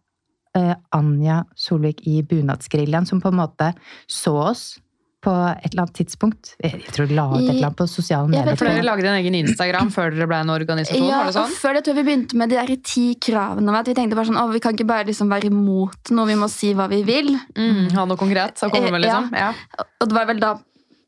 eh, 0.57 0.75
Anja 0.93 1.45
Solvik 1.55 2.01
i 2.07 2.23
Bunadsgeriljaen 2.23 3.07
som 3.07 3.21
på 3.21 3.29
en 3.29 3.37
måte 3.43 3.75
så 4.09 4.33
oss 4.51 4.79
på 5.27 5.33
et 5.33 5.73
eller 5.73 5.83
annet 5.83 5.97
tidspunkt. 5.99 6.53
Jeg, 6.63 6.85
tror 6.95 7.09
de 7.09 7.15
la 7.17 7.25
ut 7.33 7.41
et 7.41 7.49
eller 7.51 7.67
annet 7.67 7.77
på 7.81 7.87
sosiale 7.91 8.31
Jeg 8.31 8.45
vet 8.45 8.47
medier. 8.47 8.57
For 8.61 8.69
dere 8.71 8.85
lagde 8.87 9.09
en 9.11 9.17
egen 9.19 9.35
Instagram 9.35 9.89
før 9.91 10.13
dere 10.15 10.29
ble 10.31 10.37
en 10.45 10.53
organisasjon? 10.55 11.09
Ja, 11.09 11.19
var 11.25 11.27
det 11.27 11.35
sånn? 11.35 11.51
og 11.51 11.57
før 11.65 11.75
det 11.75 11.83
tror 11.85 11.95
jeg 11.97 11.99
vi 12.05 12.11
begynte 12.11 12.37
med 12.39 12.49
de 12.53 12.57
der 12.61 12.77
ti 12.87 13.07
kravene. 13.27 13.75
At 13.75 13.87
vi 13.91 13.95
tenkte 13.99 14.15
bare 14.15 14.29
sånn, 14.31 14.39
å, 14.39 14.53
vi 14.53 14.61
kan 14.63 14.77
ikke 14.77 14.87
bare 14.87 15.09
liksom 15.09 15.29
være 15.33 15.51
imot 15.51 16.13
noe, 16.15 16.27
vi 16.31 16.35
må 16.39 16.49
si 16.53 16.73
hva 16.79 16.87
vi 16.89 17.03
vil. 17.03 17.33
Mm, 17.59 17.91
ha 17.97 18.05
noe 18.07 18.17
konkret 18.17 18.63
å 18.63 18.71
komme 18.71 18.93
med, 18.95 19.03
liksom? 19.03 19.33
Ja. 19.35 19.53
Og 20.01 20.09
det 20.09 20.15
var 20.15 20.27
vel 20.31 20.39
da 20.41 20.55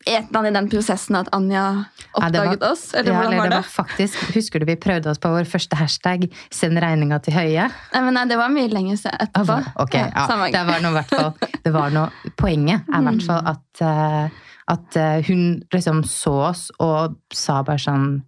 et 0.09 0.29
eller 0.29 0.39
annet 0.41 0.51
i 0.51 0.57
den 0.59 0.69
prosessen 0.73 1.17
at 1.19 1.29
Anja 1.37 1.63
Ja, 1.63 2.29
det 2.31 2.41
var- 2.41 2.47
oppdaget 2.49 2.63
oss? 2.71 2.95
Eller 2.95 3.13
Ja, 3.13 3.19
hvordan 3.21 3.37
var 3.39 3.45
det 3.45 3.51
det? 3.51 3.61
var 3.63 3.85
faktisk, 3.85 4.35
Husker 4.35 4.59
du 4.61 4.67
vi 4.67 4.77
prøvde 4.77 5.11
oss 5.11 5.19
på 5.19 5.29
vår 5.35 5.45
første 5.45 5.77
hashtag 5.77 6.29
'send 6.51 6.79
regninga 6.83 7.19
til 7.23 7.35
Høie'? 7.35 7.71
Nei, 7.95 8.01
men 8.03 8.15
nei, 8.15 8.25
det 8.27 8.37
var 8.39 8.49
mye 8.49 8.69
lenger 8.69 8.97
etterpå. 8.97 9.59
okay, 9.83 10.11
ja. 10.11 10.27
ja, 10.29 10.51
Det 10.51 10.67
var 10.67 10.81
noe, 10.81 10.93
hvert 10.93 11.11
fall, 11.11 11.35
det 11.65 11.73
var 11.73 11.91
noe, 11.91 12.11
poenget 12.37 12.83
er 12.93 13.01
i 13.01 13.05
hvert 13.05 13.23
fall 13.27 13.43
at, 13.47 13.81
eh, 13.81 14.29
at 14.69 14.97
eh, 14.97 15.23
hun 15.29 15.63
liksom 15.73 16.03
så 16.05 16.49
oss 16.51 16.71
og 16.81 17.17
sa 17.33 17.63
bare 17.63 17.79
sånn 17.79 18.23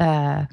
uh, 0.00 0.44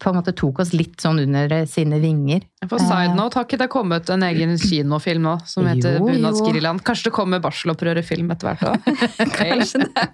På 0.00 0.10
en 0.10 0.16
måte 0.16 0.32
tok 0.32 0.62
oss 0.62 0.70
litt 0.72 1.00
sånn 1.02 1.18
under 1.20 1.52
sine 1.68 1.98
vinger. 2.00 2.46
På 2.70 2.78
side 2.80 3.12
note 3.18 3.36
har 3.36 3.44
ikke 3.44 3.58
det 3.60 3.68
kommet 3.72 4.08
en 4.12 4.22
egen 4.24 4.54
kinofilm 4.60 5.26
nå 5.26 5.34
som 5.48 5.68
heter 5.68 5.98
Jo, 5.98 6.06
jo. 6.06 6.14
Bunadsgeriljaen? 6.14 6.80
Kanskje 6.84 7.10
det 7.10 7.14
kommer 7.18 7.42
barselopprøret-film 7.44 8.32
etter 8.32 8.48
hvert 8.50 8.64
òg? 8.70 8.90
Kanskje 9.38 9.82
det. 9.84 10.06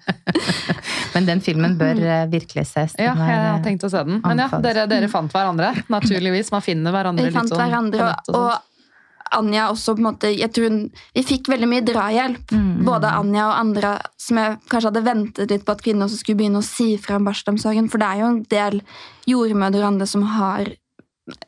Men 1.15 1.29
den 1.31 1.43
filmen 1.45 1.77
bør 1.79 2.03
eh, 2.03 2.25
virkelig 2.33 2.67
ses. 2.73 2.97
Den 2.99 3.07
Ja, 3.09 3.15
jeg 3.15 3.35
er, 3.37 3.45
har 3.47 3.59
eh, 3.61 3.65
tenkt 3.67 3.87
å 3.87 3.93
se 3.93 4.03
den. 4.09 4.19
Men 4.27 4.43
ja, 4.43 4.49
dere, 4.65 4.89
dere 4.91 5.11
fant 5.13 5.31
hverandre, 5.35 5.73
naturligvis. 5.93 6.51
Man 6.55 6.65
finner 6.67 6.95
hverandre 6.95 7.29
Vi 7.29 7.35
litt 7.37 7.53
sånn 7.55 7.63
hverandre, 7.63 8.11
fant 8.11 8.33
og, 8.33 8.35
og 8.35 8.41
sånn. 8.41 8.49
og 8.51 8.76
Anja 9.35 9.69
også 9.73 9.97
på 9.97 10.03
en 10.03 10.09
måte, 10.09 10.31
jeg 10.31 10.53
tror 10.55 10.71
hun, 10.71 10.81
Vi 11.15 11.23
fikk 11.27 11.51
veldig 11.51 11.69
mye 11.71 11.85
drahjelp. 11.87 12.53
Mm, 12.53 12.85
Både 12.87 13.11
Anja 13.11 13.49
og 13.51 13.59
andre 13.59 13.93
som 14.21 14.41
jeg 14.41 14.57
kanskje 14.71 14.91
hadde 14.93 15.07
ventet 15.07 15.53
litt 15.55 15.67
på 15.67 15.75
at 15.75 15.85
kvinner 15.85 16.07
også 16.07 16.21
skulle 16.21 16.41
begynne 16.43 16.63
å 16.63 16.67
si 16.67 16.95
fra 17.03 17.19
om 17.21 17.29
barselomsorgen. 17.29 17.91
For 17.91 18.03
det 18.03 18.09
er 18.09 18.23
jo 18.23 18.33
en 18.33 18.43
del 18.53 18.83
jordmødre 19.27 19.83
og 19.83 19.93
andre 19.93 20.11
som 20.11 20.27
har 20.37 20.71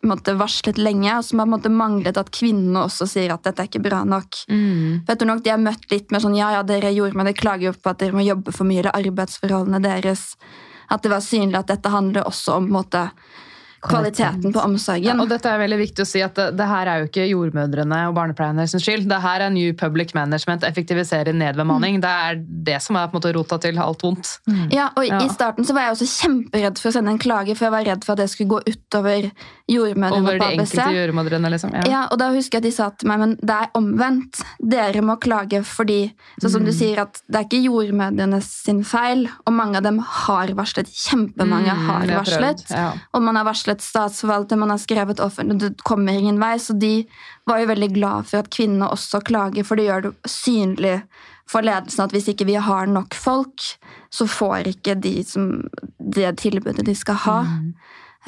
måte, 0.06 0.34
varslet 0.38 0.78
lenge, 0.80 1.10
og 1.14 1.24
som 1.24 1.42
har 1.42 1.50
måte 1.50 1.70
manglet 1.70 2.18
at 2.18 2.30
kvinnene 2.34 2.82
også 2.82 3.06
sier 3.06 3.32
at 3.34 3.44
dette 3.46 3.62
er 3.62 3.70
ikke 3.70 3.84
bra 3.84 4.02
nok. 4.08 4.40
Mm. 4.50 5.04
For 5.04 5.12
jeg 5.12 5.20
tror 5.20 5.30
nok 5.30 5.44
De 5.44 5.52
har 5.54 5.62
møtt 5.62 5.90
litt 5.92 6.10
mer 6.14 6.24
sånn 6.24 6.38
ja, 6.38 6.50
ja, 6.56 6.64
dere 6.66 6.94
jordmødre 6.94 7.36
klager 7.38 7.70
jo 7.70 7.74
på 7.76 7.92
at 7.92 8.00
dere 8.02 8.16
må 8.16 8.26
jobbe 8.26 8.54
for 8.54 8.68
mye, 8.68 8.82
eller 8.82 8.98
arbeidsforholdene 8.98 9.82
deres. 9.84 10.32
At 10.90 11.04
det 11.04 11.12
var 11.12 11.22
synlig 11.24 11.60
at 11.60 11.70
dette 11.70 11.92
handler 11.92 12.26
også 12.26 12.58
om 12.58 12.66
på 12.66 12.72
en 12.72 12.78
måte, 12.80 13.04
kvaliteten 13.82 14.52
på 14.52 14.58
Ja, 14.58 14.64
omsorgen. 14.66 15.20
og 15.20 15.28
dette 15.28 15.46
er 15.50 15.58
veldig 15.60 15.78
viktig 15.78 16.02
å 16.02 16.06
si 16.08 16.22
at 16.22 16.34
det, 16.34 16.56
det 16.58 16.66
her 16.66 16.86
er 16.86 16.98
jo 17.02 17.06
ikke 17.08 17.26
jordmødrene 17.30 18.00
og 18.08 18.14
barnepleierne 18.16 18.66
sin 18.68 18.80
skyld. 18.80 19.08
Det 19.08 19.20
her 19.22 19.40
er 19.46 19.50
New 19.54 19.72
Public 19.78 20.14
Management, 20.14 20.62
effektivisere 20.64 21.32
nedbemanning. 21.32 22.00
Det 22.00 22.10
er 22.10 22.40
det 22.40 22.80
som 22.82 22.96
er 22.96 23.06
på 23.08 23.16
en 23.16 23.20
måte 23.20 23.34
rota 23.36 23.58
til 23.62 23.78
alt 23.78 24.02
vondt. 24.02 24.38
Ja, 24.72 24.90
og 24.96 25.04
Ja. 25.06 25.20
I 25.24 25.28
starten 25.28 25.64
så 25.64 25.72
var 25.74 25.82
jeg 25.88 25.96
også 25.96 26.08
kjemperedd 26.26 26.78
for 26.78 26.90
å 26.90 26.92
sende 26.92 27.10
en 27.14 27.18
klage, 27.18 27.56
for 27.56 27.66
jeg 27.66 27.72
var 27.72 27.84
redd 27.84 28.04
for 28.04 28.12
at 28.12 28.18
det 28.18 28.30
skulle 28.30 28.50
gå 28.50 28.60
utover 28.66 29.30
jordmødrene 29.68 30.22
Over 30.22 30.38
på 30.38 30.44
de 30.44 30.58
enkelte 30.58 30.88
jordmødrene, 30.96 31.50
liksom. 31.52 31.72
Ja. 31.74 31.82
Ja, 31.88 32.02
og 32.10 32.18
da 32.18 32.30
husker 32.32 32.58
jeg 32.58 32.64
at 32.64 32.68
de 32.68 32.72
sa 32.74 32.90
til 32.90 33.08
meg 33.08 33.18
men 33.22 33.36
det 33.40 33.50
er 33.54 33.70
omvendt. 33.78 34.42
Dere 34.60 35.02
må 35.04 35.18
klage 35.20 35.62
fordi 35.64 36.12
sånn 36.40 36.50
som 36.50 36.64
du 36.64 36.72
sier 36.72 36.98
at 37.04 37.20
det 37.28 37.36
er 37.42 37.44
ikke 37.48 37.62
jordmødrene 37.68 38.40
sin 38.42 38.82
feil, 38.84 39.28
og 39.46 39.52
mange 39.52 39.76
av 39.76 39.82
dem 39.86 39.98
har 40.00 40.48
varslet. 40.58 40.88
Kjempemange 40.88 41.68
Mm, 41.68 41.86
har 41.86 42.06
varslet. 42.06 42.62
Ja. 42.70 42.92
Og 43.14 43.22
man 43.22 43.36
har 43.36 43.44
varslet 43.44 43.67
statsforvalter, 43.84 44.56
man 44.56 44.70
har 44.72 44.80
skrevet 44.80 45.20
offentlig, 45.20 45.58
det 45.60 45.84
kommer 45.86 46.16
ingen 46.16 46.40
vei. 46.40 46.54
Så 46.58 46.76
de 46.78 47.02
var 47.48 47.60
jo 47.62 47.70
veldig 47.70 47.90
glad 47.94 48.30
for 48.30 48.42
at 48.42 48.50
kvinnene 48.54 48.88
også 48.88 49.20
klager, 49.26 49.66
for 49.66 49.78
det 49.78 49.88
gjør 49.88 50.08
det 50.08 50.14
synlig 50.28 50.96
for 51.48 51.64
ledelsen 51.64 52.04
at 52.04 52.12
hvis 52.12 52.28
ikke 52.32 52.48
vi 52.48 52.58
har 52.60 52.90
nok 52.90 53.16
folk, 53.16 53.64
så 54.12 54.26
får 54.28 54.68
ikke 54.74 54.98
de 55.00 55.14
som, 55.24 55.48
det 55.98 56.34
tilbudet 56.42 56.84
de 56.86 56.94
skal 56.96 57.22
ha. 57.24 57.38
Mm. 57.48 57.70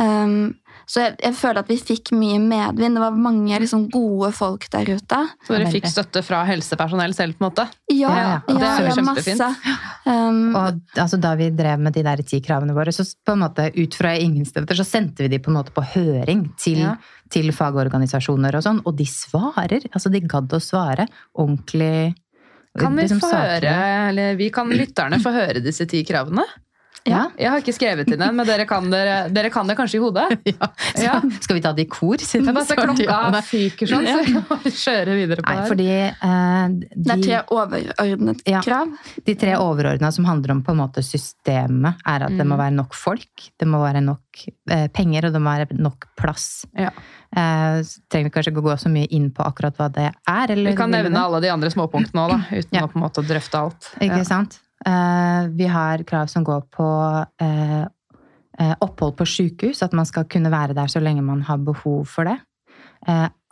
Um, 0.01 0.55
så 0.91 1.05
jeg, 1.05 1.13
jeg 1.23 1.35
føler 1.39 1.61
at 1.63 1.69
vi 1.71 1.77
fikk 1.79 2.11
mye 2.19 2.39
medvind. 2.43 2.97
Det 2.99 3.03
var 3.05 3.15
mange 3.15 3.59
liksom, 3.63 3.85
gode 3.95 4.33
folk 4.35 4.65
der 4.73 4.89
ute. 4.91 5.19
Så 5.47 5.55
dere 5.55 5.69
fikk 5.71 5.87
støtte 5.87 6.23
fra 6.27 6.41
helsepersonell 6.49 7.15
selv, 7.15 7.37
på 7.39 7.45
en 7.45 7.49
måte? 7.53 7.67
Ja, 7.95 8.11
Ja, 8.11 8.25
ja, 8.25 8.39
det 8.49 8.67
er 8.67 8.81
jo 8.83 8.89
ja, 8.89 8.95
kjempefint. 8.99 9.39
masse. 9.45 9.77
Um, 10.11 10.41
Og 10.59 10.99
altså, 10.99 11.21
da 11.23 11.37
vi 11.39 11.47
drev 11.55 11.79
med 11.87 11.95
de 11.95 12.03
der 12.09 12.23
ti 12.27 12.41
kravene 12.43 12.75
våre, 12.75 12.91
så 12.97 13.07
på 13.07 13.37
en 13.37 13.45
måte 13.45 13.69
ut 13.77 13.95
fra 14.01 14.17
ingen 14.19 14.49
steder, 14.49 14.75
så 14.81 14.87
sendte 14.89 15.23
vi 15.23 15.31
de 15.37 15.39
på 15.45 15.53
en 15.53 15.61
måte 15.61 15.71
på 15.77 15.85
høring 15.95 16.49
til, 16.59 16.81
Ja. 16.83 16.97
til 17.31 17.53
fagorganisasjoner 17.55 18.57
og 18.59 18.65
sånn, 18.67 18.81
og 18.85 18.97
de 18.99 19.07
svarer. 19.07 19.87
Altså, 19.95 20.11
de 20.11 20.21
gadd 20.27 20.51
å 20.51 20.59
svare 20.65 21.07
ordentlig. 21.39 22.17
Kan 22.79 22.97
vi 22.99 23.03
liksom 23.07 23.23
få 23.23 23.31
høre, 23.31 23.77
eller 24.11 24.35
vi 24.39 24.51
kan 24.55 24.69
lytterne 24.71 25.19
få 25.23 25.33
høre 25.35 25.63
disse 25.63 25.87
ti 25.91 26.03
kravene? 26.07 26.43
Ja. 27.09 27.31
Jeg 27.39 27.49
har 27.51 27.63
ikke 27.63 27.73
skrevet 27.73 28.11
inn 28.13 28.21
den, 28.21 28.35
men 28.37 28.47
dere 28.47 28.67
kan, 28.69 28.91
dere, 28.93 29.31
dere 29.33 29.49
kan 29.51 29.67
det 29.67 29.77
kanskje 29.79 29.97
i 29.97 30.03
hodet? 30.03 30.27
Ja. 30.51 30.69
Ja. 31.01 31.15
Skal 31.41 31.57
vi 31.57 31.63
ta 31.65 31.73
det 31.73 31.87
i 31.87 31.89
kor? 31.89 32.17
siden 32.21 32.51
men 32.53 32.65
snart- 32.67 32.83
klokka 32.97 33.41
fyker 33.47 33.89
sånn, 33.89 34.07
så 34.07 34.59
vi 34.65 34.71
kjøre 34.75 35.15
videre 35.17 35.43
på 35.47 35.55
Nei, 35.55 35.69
fordi 35.71 35.87
eh, 35.91 36.67
det 36.93 37.15
er 37.15 37.17
de, 37.17 37.25
tre 37.25 37.39
overordnet 37.57 38.43
Ja. 38.51 38.61
de 39.25 39.35
tre 39.41 39.55
overordna 39.57 40.11
som 40.13 40.25
handler 40.29 40.53
om 40.57 40.63
på 40.67 40.75
en 40.75 40.81
måte 40.83 41.03
systemet, 41.07 41.97
er 42.07 42.27
at 42.29 42.37
det 42.37 42.45
må 42.47 42.57
Mm. 42.59 42.63
være 42.65 42.75
nok 42.77 42.95
folk, 42.95 43.49
det 43.59 43.67
må 43.69 43.79
være 43.81 44.01
nok 44.05 44.45
uh, 44.71 44.87
penger, 44.93 45.27
og 45.29 45.33
det 45.33 45.41
må 45.41 45.51
være 45.57 45.77
nok 45.81 46.07
plass. 46.21 46.67
Ja. 46.77 46.91
Uh, 47.33 47.81
trenger 48.11 48.27
vi 48.29 48.33
kanskje 48.35 48.53
ikke 48.53 48.65
gå 48.67 48.75
så 48.81 48.91
mye 48.93 49.07
inn 49.15 49.31
på 49.31 49.45
akkurat 49.47 49.77
hva 49.79 49.89
det 49.93 50.09
er. 50.13 50.51
Eller 50.53 50.71
Vi 50.73 50.77
kan 50.77 50.91
nevne 50.93 51.17
alle 51.23 51.41
de 51.41 51.49
andre 51.53 51.71
småpunktene 51.73 52.27
òg, 52.29 52.35
uten 52.51 52.75
Ja. 52.77 52.85
å 52.85 52.91
på 52.91 52.99
en 53.01 53.05
måte 53.07 53.23
drøfte 53.25 53.55
alt. 53.59 53.91
Ikke 54.01 54.19
Ja. 54.21 54.25
sant? 54.25 54.59
Eh, 54.87 55.49
vi 55.57 55.67
har 55.69 56.05
krav 56.09 56.31
som 56.33 56.45
går 56.45 56.63
på 56.73 56.89
eh, 57.43 57.83
eh, 58.59 58.75
opphold 58.81 59.17
på 59.19 59.27
sykehus, 59.29 59.83
at 59.85 59.93
man 59.97 60.09
skal 60.09 60.29
kunne 60.31 60.53
være 60.53 60.77
der 60.77 60.89
så 60.89 61.03
lenge 61.03 61.25
man 61.25 61.43
har 61.43 61.61
behov 61.65 62.07
for 62.09 62.29
det. 62.29 62.39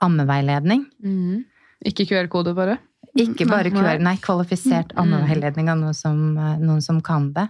Ammeveiledning. 0.04 0.84
Mm. 1.02 1.44
Ikke 1.86 2.06
QR-kode, 2.06 2.54
bare? 2.54 2.76
Ikke 3.18 3.46
bare 3.50 3.70
Nei. 3.72 3.82
QR, 3.82 3.98
nei, 3.98 4.16
kvalifisert 4.22 4.92
Mm. 4.94 4.98
ammeveiledning 5.02 5.68
av 5.72 5.78
noen 5.78 5.94
som, 5.94 6.36
eh, 6.38 6.56
noen 6.62 6.80
som 6.82 7.00
kan 7.02 7.32
det. 7.32 7.48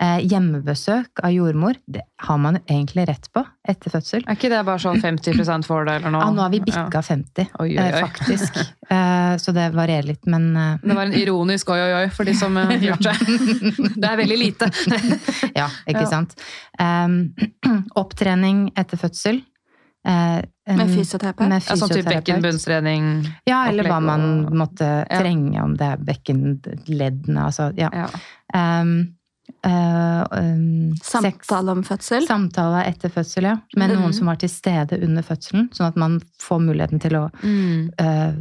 Eh, 0.00 0.18
hjemmebesøk 0.26 1.22
av 1.22 1.30
jordmor, 1.30 1.76
det 1.88 2.02
har 2.20 2.38
man 2.38 2.58
egentlig 2.68 3.06
rett 3.08 3.28
på 3.32 3.44
etter 3.68 3.90
fødsel. 3.94 4.24
Er 4.26 4.34
ikke 4.34 4.50
det 4.50 4.64
bare 4.66 4.78
sånn 4.82 5.00
50 5.00 5.64
for 5.64 5.84
det, 5.84 5.94
eller 6.00 6.10
noe? 6.10 6.20
Ja, 6.24 6.30
nå 6.30 6.40
har 6.42 6.50
vi 6.50 6.58
Ja. 6.58 6.64
bikka 6.88 7.02
50, 7.04 7.48
Oi, 7.60 7.68
oi, 7.78 7.78
eh, 7.78 7.94
oi. 7.94 8.02
faktisk. 8.08 8.56
Eh, 8.90 9.36
så 9.38 9.54
det 9.54 9.72
varierer 9.72 10.04
litt, 10.06 10.26
men 10.26 10.56
eh, 10.56 10.76
Det 10.82 10.94
var 10.96 11.06
en 11.06 11.12
ironisk 11.12 11.68
oi, 11.70 11.78
oi, 11.78 12.02
oi 12.04 12.08
for 12.10 12.24
de 12.24 12.34
som 12.34 12.56
eh, 12.56 12.66
hørte. 12.80 13.14
Det 13.94 14.04
er 14.10 14.16
veldig 14.16 14.38
lite. 14.38 14.70
Ja, 15.56 15.68
ikke 15.86 16.02
Ja. 16.02 16.06
sant. 16.10 16.34
Um, 16.78 17.34
opptrening 17.96 18.72
etter 18.76 18.96
fødsel. 18.98 19.42
Eh, 20.04 20.42
en- 20.66 20.76
Med 20.76 20.88
fysioterapeut? 20.88 21.48
Med 21.48 21.62
Ja, 21.62 21.74
sånn 21.76 21.88
type 21.88 22.02
fysioterapeut. 22.02 22.24
bekkenbunnstrening. 22.24 23.26
Ja, 23.46 23.66
eller 23.68 23.84
hva 23.84 24.00
man 24.02 24.46
og- 24.46 24.52
måtte 24.52 25.06
Ja. 25.10 25.20
trenge, 25.20 25.62
om 25.62 25.74
det 25.76 25.86
er 25.92 25.96
bekkenleddene, 25.96 27.40
altså 27.44 27.72
ja. 27.76 27.90
Ja. 27.92 28.08
Um, 28.80 29.14
uh, 29.66 30.24
um, 30.32 30.94
Samtale 31.02 31.70
om 31.70 31.82
fødsel? 31.82 32.26
Samtale 32.26 32.84
etter 32.86 33.08
fødsel, 33.10 33.42
ja. 33.42 33.56
Med 33.76 33.90
mm. 33.90 33.96
noen 34.00 34.12
som 34.14 34.26
var 34.26 34.36
til 34.36 34.48
stede 34.48 35.02
under 35.02 35.22
fødselen, 35.22 35.68
sånn 35.72 35.86
at 35.88 35.96
man 35.96 36.20
får 36.40 36.60
muligheten 36.60 37.00
til 37.00 37.12
å 37.12 37.30
Mm. 37.42 37.90
uh, 38.00 38.34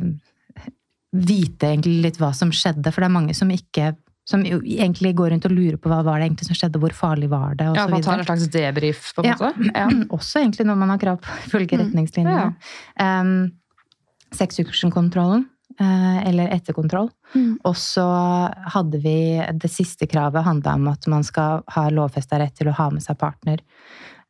vite 1.14 1.68
egentlig 1.68 2.02
litt 2.02 2.18
hva 2.18 2.34
som 2.34 2.50
skjedde, 2.52 2.92
for 2.92 3.02
det 3.02 3.10
er 3.10 3.20
mange 3.20 3.36
som 3.36 3.50
ikke 3.50 3.96
som 4.26 4.44
jo 4.48 4.62
egentlig 4.64 5.16
går 5.20 5.30
rundt 5.34 5.46
og 5.50 5.52
lurer 5.52 5.76
på 5.78 5.90
hva 5.92 6.02
var 6.08 6.20
det 6.22 6.30
egentlig 6.30 6.48
som 6.48 6.56
skjedde, 6.56 6.80
hvor 6.80 6.94
farlig 6.96 7.28
var 7.30 7.56
det, 7.60 7.66
Ja, 7.76 7.88
man 7.92 8.02
tar 8.06 8.20
en 8.22 8.26
slags 8.26 8.48
debrief, 8.54 9.14
på 9.16 9.24
en 9.24 9.30
Ja. 9.32 9.36
måte. 9.36 9.72
Ja. 9.76 9.88
Også 10.16 10.40
egentlig 10.40 10.66
når 10.70 10.78
man 10.80 10.90
har 10.94 10.98
krav 11.02 11.20
på 11.22 11.30
ifølge 11.48 11.78
Mm. 11.78 11.84
retningslinjene. 11.86 12.56
Um, 13.00 13.52
Sexuction-kontrollen, 14.34 15.46
uh, 15.82 16.28
eller 16.28 16.48
etterkontroll. 16.56 17.10
Mm. 17.36 17.58
Og 17.66 17.76
så 17.78 18.06
hadde 18.74 19.00
vi 19.02 19.16
Det 19.60 19.70
siste 19.72 20.08
kravet 20.10 20.44
handla 20.46 20.76
om 20.76 20.88
at 20.88 21.08
man 21.08 21.24
skal 21.24 21.64
ha 21.68 21.90
lovfesta 21.90 22.40
rett 22.40 22.56
til 22.56 22.68
å 22.68 22.74
ha 22.78 22.90
med 22.90 23.02
seg 23.04 23.18
partner. 23.18 23.60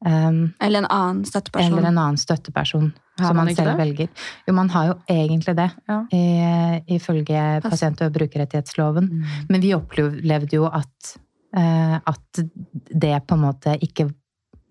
Um, 0.06 0.54
Eller 0.60 0.84
en 0.84 0.90
annen 0.92 1.26
støtteperson? 1.26 1.72
eller 1.78 1.88
en 1.88 1.98
annen 1.98 2.18
støtteperson 2.20 2.90
Har 3.20 3.28
som 3.30 3.38
man 3.38 3.46
man, 3.46 3.56
selv 3.56 3.70
det? 3.72 3.78
velger. 3.80 4.08
Jo, 4.48 4.54
man 4.58 4.70
har 4.70 4.88
jo 4.90 4.96
egentlig 5.10 5.56
det, 5.56 5.70
Ja. 5.88 6.00
i, 6.12 6.96
ifølge 6.98 7.62
Pass. 7.64 7.72
pasient- 7.72 8.02
og 8.04 8.12
brukerrettighetsloven. 8.12 9.08
Mm. 9.10 9.24
Men 9.50 9.62
vi 9.62 9.74
opplevde 9.74 10.52
jo 10.58 10.66
at, 10.66 11.16
uh, 11.56 11.96
at 12.04 12.44
det 12.92 13.16
på 13.28 13.36
en 13.38 13.46
måte 13.46 13.78
ikke 13.80 14.10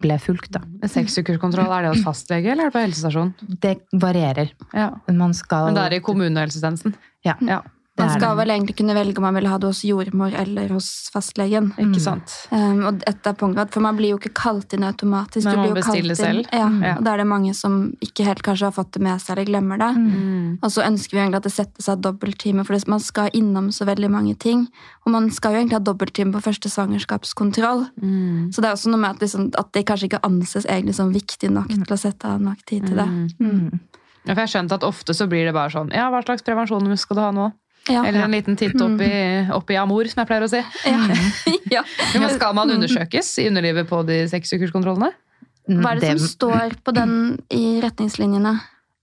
ble 0.02 0.18
fulgt, 0.18 0.50
da. 0.52 0.60
Seksukerskontroll, 0.90 1.70
er 1.70 1.82
det 1.86 1.92
hos 1.96 2.04
fastlege 2.04 2.50
eller 2.50 2.66
er 2.66 2.70
det 2.72 2.74
på 2.74 2.82
helsestasjon? 2.82 3.32
Det 3.62 3.76
varierer. 3.94 4.50
Ja. 4.74 4.90
Man 5.08 5.32
skal 5.32 5.70
Men 5.70 5.74
det 5.78 5.84
er 5.86 5.96
i 5.96 6.00
kommunehelsetjenesten? 6.00 6.94
Ja. 7.24 7.36
ja. 7.40 7.60
Man 7.98 8.08
er 8.08 8.14
skal 8.16 8.36
vel 8.38 8.48
egentlig 8.48 8.74
kunne 8.78 8.94
velge 8.96 9.20
om 9.20 9.24
man 9.26 9.34
vil 9.36 9.46
ha 9.50 9.58
det 9.60 9.68
hos 9.68 9.82
jordmor 9.84 10.32
eller 10.40 10.70
hos 10.72 10.86
fastlegen. 11.12 11.66
Mm. 11.76 11.90
Ikke 11.90 12.00
sant? 12.00 12.32
Um, 12.50 12.78
og 12.88 13.02
et 13.06 13.26
av 13.28 13.36
punktene, 13.36 13.66
For 13.70 13.84
man 13.84 13.98
blir 13.98 14.14
jo 14.14 14.18
ikke 14.18 14.32
kalt 14.32 14.72
inn 14.72 14.86
automatisk. 14.88 15.44
Men 15.44 15.60
man 15.60 15.74
bestiller 15.76 16.16
selv. 16.16 16.46
Ja, 16.52 16.68
Mm. 16.72 16.82
Ja. 16.82 16.94
og 16.96 17.04
Da 17.04 17.12
er 17.12 17.16
det 17.18 17.26
mange 17.26 17.52
som 17.54 17.92
ikke 18.00 18.24
helt 18.24 18.42
kanskje 18.42 18.64
har 18.70 18.72
fått 18.72 18.92
det 18.92 19.02
med 19.02 19.20
seg 19.20 19.36
eller 19.36 19.44
glemmer 19.44 19.78
det. 19.78 19.90
Mm. 19.98 20.58
Og 20.62 20.70
så 20.72 20.86
ønsker 20.86 21.10
vi 21.12 21.20
egentlig 21.20 21.36
at 21.36 21.42
det 21.42 21.52
settes 21.52 21.88
av 21.88 22.00
dobbelttime, 22.00 22.64
for 22.64 22.78
man 22.88 23.00
skal 23.00 23.28
innom 23.34 23.68
så 23.70 23.84
veldig 23.84 24.10
mange 24.10 24.38
ting. 24.38 24.68
Og 25.04 25.12
man 25.12 25.30
skal 25.30 25.52
jo 25.52 25.58
egentlig 25.60 25.76
ha 25.76 25.84
dobbelttime 25.84 26.32
på 26.32 26.40
første 26.40 26.70
svangerskapskontroll. 26.72 27.88
Mm. 28.00 28.52
Så 28.52 28.62
det 28.62 28.70
er 28.70 28.72
også 28.76 28.88
noe 28.88 29.00
med 29.00 29.10
at, 29.10 29.20
liksom, 29.20 29.50
at 29.58 29.72
det 29.72 29.84
kanskje 29.86 30.08
ikke 30.08 30.24
anses 30.24 30.64
egentlig 30.64 30.94
som 30.94 31.12
viktig 31.12 31.50
nok 31.50 31.68
til 31.68 31.92
å 31.92 31.98
sette 31.98 32.24
av 32.24 32.40
nok 32.40 32.64
tid 32.64 32.86
til 32.86 32.96
det. 32.96 33.06
Mm. 33.06 33.28
Mm. 33.40 33.80
Ja, 34.24 34.34
for 34.34 34.38
jeg 34.38 34.46
har 34.46 34.52
skjønt 34.54 34.72
at 34.72 34.84
ofte 34.86 35.14
så 35.18 35.26
blir 35.26 35.44
det 35.48 35.52
bare 35.52 35.72
sånn 35.74 35.90
Ja, 35.90 36.04
hva 36.12 36.20
slags 36.22 36.44
prevensjon 36.46 36.86
skal 36.96 37.16
du 37.18 37.20
ha 37.24 37.30
nå? 37.34 37.48
Ja. 37.90 38.04
Eller 38.06 38.22
en 38.22 38.34
liten 38.34 38.56
titt 38.58 38.78
opp 38.78 39.00
i, 39.02 39.14
opp 39.50 39.70
i 39.72 39.78
amor, 39.80 40.06
som 40.10 40.22
jeg 40.22 40.30
pleier 40.30 40.46
å 40.46 40.50
si. 40.50 40.60
ja. 41.72 41.82
Men 42.14 42.28
skal 42.36 42.54
man 42.54 42.70
undersøkes 42.70 43.32
i 43.42 43.48
underlivet 43.50 43.88
på 43.90 44.02
de 44.06 44.22
seksukerskontrollene? 44.30 45.10
Hva 45.70 45.94
er 45.94 46.02
det, 46.02 46.12
som 46.18 46.30
står 46.30 46.76
på 46.82 46.94
den 46.94 47.16
i 47.54 47.80
retningslinjene? 47.82 48.56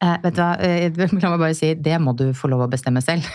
eh, 0.04 0.18
Vet 0.24 0.36
du 0.36 0.42
hva, 0.44 0.52
eh, 0.64 0.92
la 0.96 1.32
meg 1.34 1.42
bare 1.42 1.56
si, 1.58 1.74
det 1.76 1.98
må 2.04 2.16
du 2.18 2.30
få 2.36 2.52
lov 2.52 2.66
å 2.68 2.72
bestemme 2.72 3.04
selv. 3.04 3.28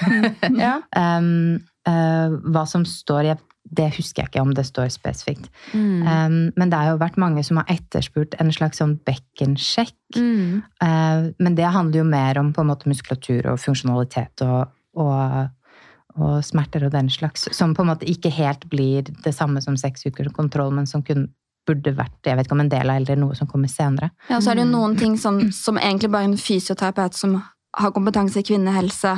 Ja. 0.65 0.79
um, 1.19 1.59
uh, 1.89 2.37
hva 2.53 2.65
som 2.69 2.85
står, 2.89 3.35
det 3.65 3.89
husker 3.97 4.23
jeg 4.23 4.33
ikke 4.33 4.45
om 4.45 4.53
det 4.57 4.67
står 4.69 4.93
spesifikt. 4.93 5.49
Mm. 5.73 6.05
Um, 6.05 6.39
men 6.61 6.73
det 6.73 6.79
har 6.79 6.93
jo 6.93 7.03
vært 7.03 7.19
mange 7.21 7.45
som 7.47 7.61
har 7.61 7.71
etterspurt 7.73 8.37
en 8.41 8.53
slags 8.55 8.81
sånn 8.83 8.97
bekkensjekk. 9.09 9.97
Mm. 10.17 10.63
Uh, 10.85 11.33
men 11.41 11.59
det 11.59 11.73
handler 11.75 12.03
jo 12.03 12.09
mer 12.09 12.41
om 12.41 12.53
på 12.55 12.65
en 12.65 12.73
måte 12.73 12.91
muskulatur 12.91 13.53
og 13.53 13.61
funksjonalitet 13.63 14.45
og, 14.47 14.73
og, 14.95 15.49
og 16.19 16.37
smerter 16.47 16.87
og 16.87 16.93
den 16.95 17.11
slags. 17.13 17.49
Som 17.57 17.75
på 17.77 17.85
en 17.85 17.93
måte 17.93 18.09
ikke 18.11 18.33
helt 18.35 18.69
blir 18.73 19.09
det 19.25 19.35
samme 19.37 19.63
som 19.65 19.79
seks 19.81 20.07
ukers 20.07 20.33
kontroll, 20.37 20.73
men 20.75 20.89
som 20.91 21.05
kun 21.07 21.29
burde 21.65 21.95
vært 21.97 22.29
jeg 22.29 22.37
vet 22.37 22.47
ikke 22.47 22.57
om 22.59 22.65
en 22.65 22.73
del 22.73 22.91
av 22.93 23.01
eller 23.01 23.21
noe 23.21 23.37
som 23.39 23.49
kommer 23.49 23.71
senere. 23.73 24.11
Ja, 24.29 24.39
og 24.39 24.45
så 24.45 24.53
er 24.53 24.59
det 24.59 24.67
jo 24.67 24.73
noen 24.75 24.99
ting 25.01 25.17
som, 25.21 25.41
som 25.55 25.81
egentlig 25.81 26.13
bare 26.13 26.29
en 26.29 26.41
fysioterapeut 26.41 27.17
som 27.17 27.39
har 27.75 27.95
kompetanse 27.95 28.43
i 28.43 28.47
kvinnehelse, 28.47 29.17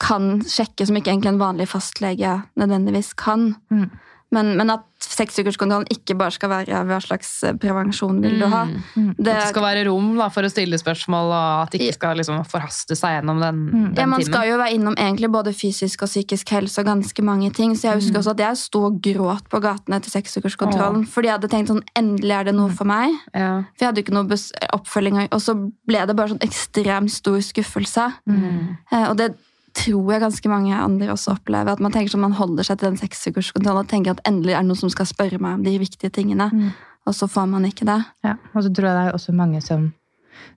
kan 0.00 0.38
sjekke, 0.48 0.86
som 0.86 0.96
ikke 0.96 1.12
egentlig 1.12 1.34
en 1.34 1.42
vanlig 1.42 1.66
fastlege 1.68 2.38
nødvendigvis 2.58 3.12
kan. 3.20 3.52
Mm. 3.70 3.90
Men, 4.34 4.52
men 4.58 4.70
at 4.74 4.82
seksukerskontrollen 5.04 5.86
ikke 5.92 6.16
bare 6.18 6.32
skal 6.34 6.50
være 6.50 6.78
hva 6.88 6.96
slags 7.04 7.28
prevensjon 7.60 8.20
vil 8.24 8.38
du 8.40 8.46
ha. 8.50 8.62
Mm. 8.96 9.10
Det, 9.18 9.30
At 9.30 9.42
det 9.44 9.48
skal 9.52 9.62
være 9.66 9.84
rom 9.88 10.14
da, 10.18 10.26
for 10.32 10.46
å 10.46 10.50
stille 10.50 10.78
spørsmål, 10.80 11.30
og 11.34 11.62
at 11.66 11.74
det 11.74 11.80
ikke 11.84 11.96
skal 11.98 12.18
liksom, 12.20 12.40
forhaste 12.50 12.96
seg 12.98 13.18
gjennom 13.18 13.40
den, 13.42 13.60
Mm. 13.64 13.84
den 13.94 14.02
ja, 14.02 14.06
man 14.10 14.20
timen. 14.20 14.32
skal 14.32 14.48
jo 14.48 14.56
være 14.58 14.74
innom 14.78 14.96
egentlig 14.96 15.30
både 15.30 15.52
fysisk 15.54 16.02
og 16.06 16.08
psykisk 16.10 16.50
helse 16.56 16.80
og 16.82 16.86
ganske 16.90 17.22
mange 17.24 17.52
ting. 17.54 17.74
Så 17.76 17.88
jeg 17.90 18.00
husker 18.00 18.16
Mm. 18.18 18.20
også 18.22 18.30
at 18.34 18.42
jeg 18.46 18.56
sto 18.64 18.84
og 18.90 19.00
gråt 19.02 19.48
på 19.48 19.60
gatene 19.62 19.96
etter 20.00 20.10
seksukerskontrollen. 20.10 21.06
Fordi 21.06 21.28
jeg 21.28 21.38
hadde 21.38 21.48
tenkt 21.52 21.68
sånn, 21.68 21.82
endelig 21.96 22.34
er 22.40 22.44
det 22.44 22.54
noe 22.54 22.70
for 22.70 22.84
meg. 22.84 23.12
Ja. 23.34 23.62
For 23.76 23.84
jeg 23.84 23.88
hadde 23.88 24.00
jo 24.00 24.04
ikke 24.04 24.18
noe 24.18 24.38
oppfølging. 24.72 25.28
Og 25.32 25.40
så 25.40 25.54
ble 25.86 26.06
det 26.06 26.16
bare 26.16 26.28
sånn 26.34 26.40
ekstremt 26.44 27.10
stor 27.10 27.38
skuffelse. 27.38 28.12
Mm. 28.28 28.76
Eh, 28.92 29.08
Og 29.10 29.16
det 29.16 29.34
tror 29.74 30.12
jeg 30.12 30.20
ganske 30.22 30.48
mange 30.48 30.74
andre 30.78 31.08
også 31.12 31.34
opplever. 31.34 31.72
At 31.74 31.80
man 31.82 31.92
tenker 31.92 32.12
sånn, 32.14 32.22
man 32.24 32.32
holder 32.38 32.62
seg 32.66 32.78
til 32.78 32.90
den 32.92 32.96
seksukerskontrollen 33.00 33.82
og 33.84 33.88
tenker 33.90 34.14
at 34.14 34.22
endelig 34.28 34.54
er 34.54 34.62
det 34.62 34.68
noen 34.70 34.78
som 34.80 34.92
skal 34.92 35.06
spørre 35.10 35.40
meg 35.42 35.58
om 35.58 35.64
de 35.66 35.74
viktige 35.82 36.10
tingene. 36.14 36.46
Mm. 36.52 36.70
Og 37.06 37.14
så 37.18 37.26
får 37.28 37.46
man 37.50 37.64
ikke 37.68 37.84
det. 37.88 37.98
Ja, 38.24 38.36
og 38.54 38.62
så 38.64 38.70
tror 38.72 38.86
jeg 38.88 38.96
det 38.96 39.04
er 39.10 39.16
også 39.18 39.34
mange 39.36 39.60
som, 39.60 39.92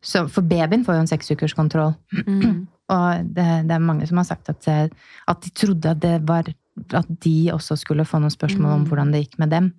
som 0.01 0.29
For 0.29 0.41
babyen 0.47 0.85
får 0.85 0.95
jo 0.95 1.03
en 1.05 1.11
seksukerskontroll. 1.11 1.95
Mm. 2.25 2.67
Og 2.87 3.25
det, 3.35 3.45
det 3.67 3.73
er 3.75 3.81
mange 3.83 4.05
som 4.07 4.15
har 4.21 4.23
sagt 4.29 4.47
at, 4.47 4.63
eh, 4.71 4.85
at 5.27 5.41
de 5.43 5.49
trodde 5.51 5.89
at 5.91 5.99
det 5.99 6.21
var 6.23 6.47
at 6.95 7.07
de 7.25 7.49
også 7.51 7.75
skulle 7.81 8.05
få 8.07 8.21
noen 8.21 8.31
spørsmål 8.31 8.71
om 8.77 8.83
Mm. 8.85 8.87
hvordan 8.87 9.11
det 9.11 9.19
gikk 9.25 9.39
med 9.41 9.49
dem. 9.51 9.73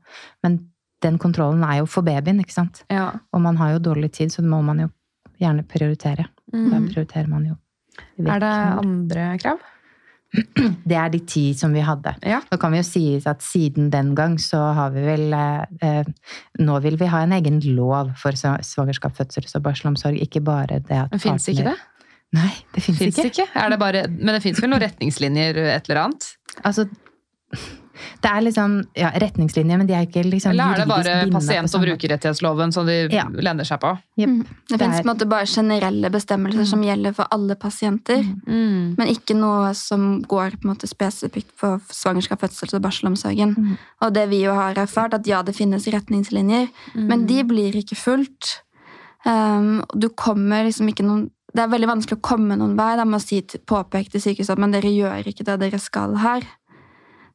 Men 0.44 0.58
den 1.00 1.16
kontrollen 1.16 1.62
er 1.64 1.78
jo 1.78 1.86
for 1.86 2.02
babyen, 2.04 2.40
ikke 2.42 2.52
sant? 2.52 2.82
Ja. 2.90 3.12
Og 3.32 3.40
man 3.40 3.56
har 3.56 3.70
jo 3.72 3.78
dårlig 3.78 4.10
tid, 4.12 4.28
så 4.34 4.42
det 4.42 4.50
må 4.50 4.58
man 4.66 4.80
jo 4.82 4.88
gjerne 5.40 5.62
prioritere. 5.64 6.26
Da 6.52 6.58
Mm. 6.58 6.88
prioriterer 6.90 7.28
man 7.30 7.46
jo. 7.46 7.54
Er 8.24 8.40
det 8.42 8.52
andre 8.82 9.26
krav? 9.42 9.58
Det 10.84 10.92
er 10.92 11.08
de 11.08 11.18
ti 11.24 11.42
som 11.56 11.72
vi 11.72 11.80
hadde. 11.80 12.12
Ja. 12.28 12.42
Nå 12.52 12.58
kan 12.60 12.74
vi 12.74 12.82
jo 12.82 12.84
si 12.84 13.02
at 13.24 13.40
siden 13.40 13.88
den 13.94 14.10
gang 14.18 14.34
så 14.42 14.60
har 14.76 14.90
vi 14.92 15.00
vel 15.06 15.32
eh, 15.32 15.62
eh, 15.80 16.10
Nå 16.60 16.76
vil 16.84 16.98
vi 17.00 17.08
ha 17.08 17.22
en 17.24 17.32
egen 17.38 17.56
lov 17.76 18.10
for 18.20 18.36
sva- 18.36 18.58
svangerskap, 18.60 19.16
fødsels- 19.16 19.56
og 19.56 19.64
barselomsorg. 19.64 20.20
Ikke 20.20 20.42
bare 20.44 20.82
det 20.84 20.98
at 21.06 21.14
Men 21.16 21.22
fins 21.22 21.48
ikke 21.48 21.70
det? 21.70 21.78
Nei, 22.36 22.50
det 22.76 22.82
fins 22.84 23.00
ikke. 23.00 23.24
ikke? 23.30 23.46
Er 23.56 23.72
det 23.72 23.78
bare, 23.80 24.04
men 24.10 24.34
det 24.36 24.42
fins 24.44 24.60
vel 24.60 24.68
noen 24.68 24.84
retningslinjer, 24.84 25.56
et 25.78 25.88
eller 25.88 26.02
annet? 26.02 26.26
Altså, 26.60 26.84
det 28.22 28.30
er 28.30 28.44
liksom 28.46 28.74
ja, 28.98 29.10
retningslinjer, 29.22 29.78
men 29.80 29.86
de 29.88 29.94
er 29.94 30.06
ikke 30.06 30.24
liksom 30.26 30.52
Eller 30.52 30.74
er 30.74 30.82
det 30.82 30.88
bare 30.88 31.16
pasient- 31.32 31.74
og 31.74 31.84
brukerrettighetsloven 31.86 32.72
som 32.72 32.86
de 32.86 33.08
Ja. 33.12 33.24
lener 33.28 33.64
seg 33.64 33.80
på? 33.80 33.94
Yep. 34.18 34.28
Mm. 34.28 34.42
Det, 34.44 34.68
Det 34.68 34.78
finnes 34.78 35.00
på 35.00 35.08
en 35.08 35.16
måte 35.16 35.28
bare 35.28 35.46
generelle 35.46 36.10
bestemmelser 36.10 36.66
som 36.66 36.82
gjelder 36.82 37.14
for 37.14 37.26
alle 37.30 37.54
pasienter. 37.56 38.22
Mm. 38.46 38.94
Men 38.98 39.08
ikke 39.08 39.36
noe 39.36 39.72
som 39.74 40.22
går 40.22 40.58
på 40.58 40.68
en 40.68 40.74
måte 40.74 40.88
spesifikt 40.90 41.50
for 41.56 41.80
svangerskap, 41.90 42.40
fødsel 42.40 42.74
og 42.74 42.82
barselomsorgen. 42.82 43.54
Mm. 43.56 43.78
Og 44.02 44.14
det 44.14 44.28
vi 44.28 44.42
jo 44.44 44.54
har 44.54 44.74
erfart, 44.74 45.14
at 45.14 45.26
ja, 45.26 45.42
det 45.42 45.56
finnes 45.56 45.86
retningslinjer, 45.86 46.68
men 46.94 47.26
de 47.26 47.42
blir 47.44 47.72
ikke 47.72 47.96
fulgt. 47.96 48.62
Um, 49.26 49.82
du 49.94 50.08
kommer 50.08 50.64
liksom 50.64 50.88
ikke 50.88 51.04
noen 51.04 51.30
Det 51.48 51.62
er 51.64 51.70
veldig 51.72 51.88
vanskelig 51.88 52.18
å 52.18 52.22
komme 52.22 52.56
noen 52.60 52.76
vei. 52.76 52.90
Da 52.94 53.06
må 53.08 53.18
si, 53.24 53.40
påpeke 53.42 54.10
til 54.12 54.20
sykehuset 54.20 54.52
at 54.52 54.58
men 54.60 54.70
dere 54.70 54.90
gjør 54.92 55.26
ikke 55.26 55.46
det 55.48 55.54
dere 55.62 55.78
skal 55.80 56.14
her. 56.20 56.44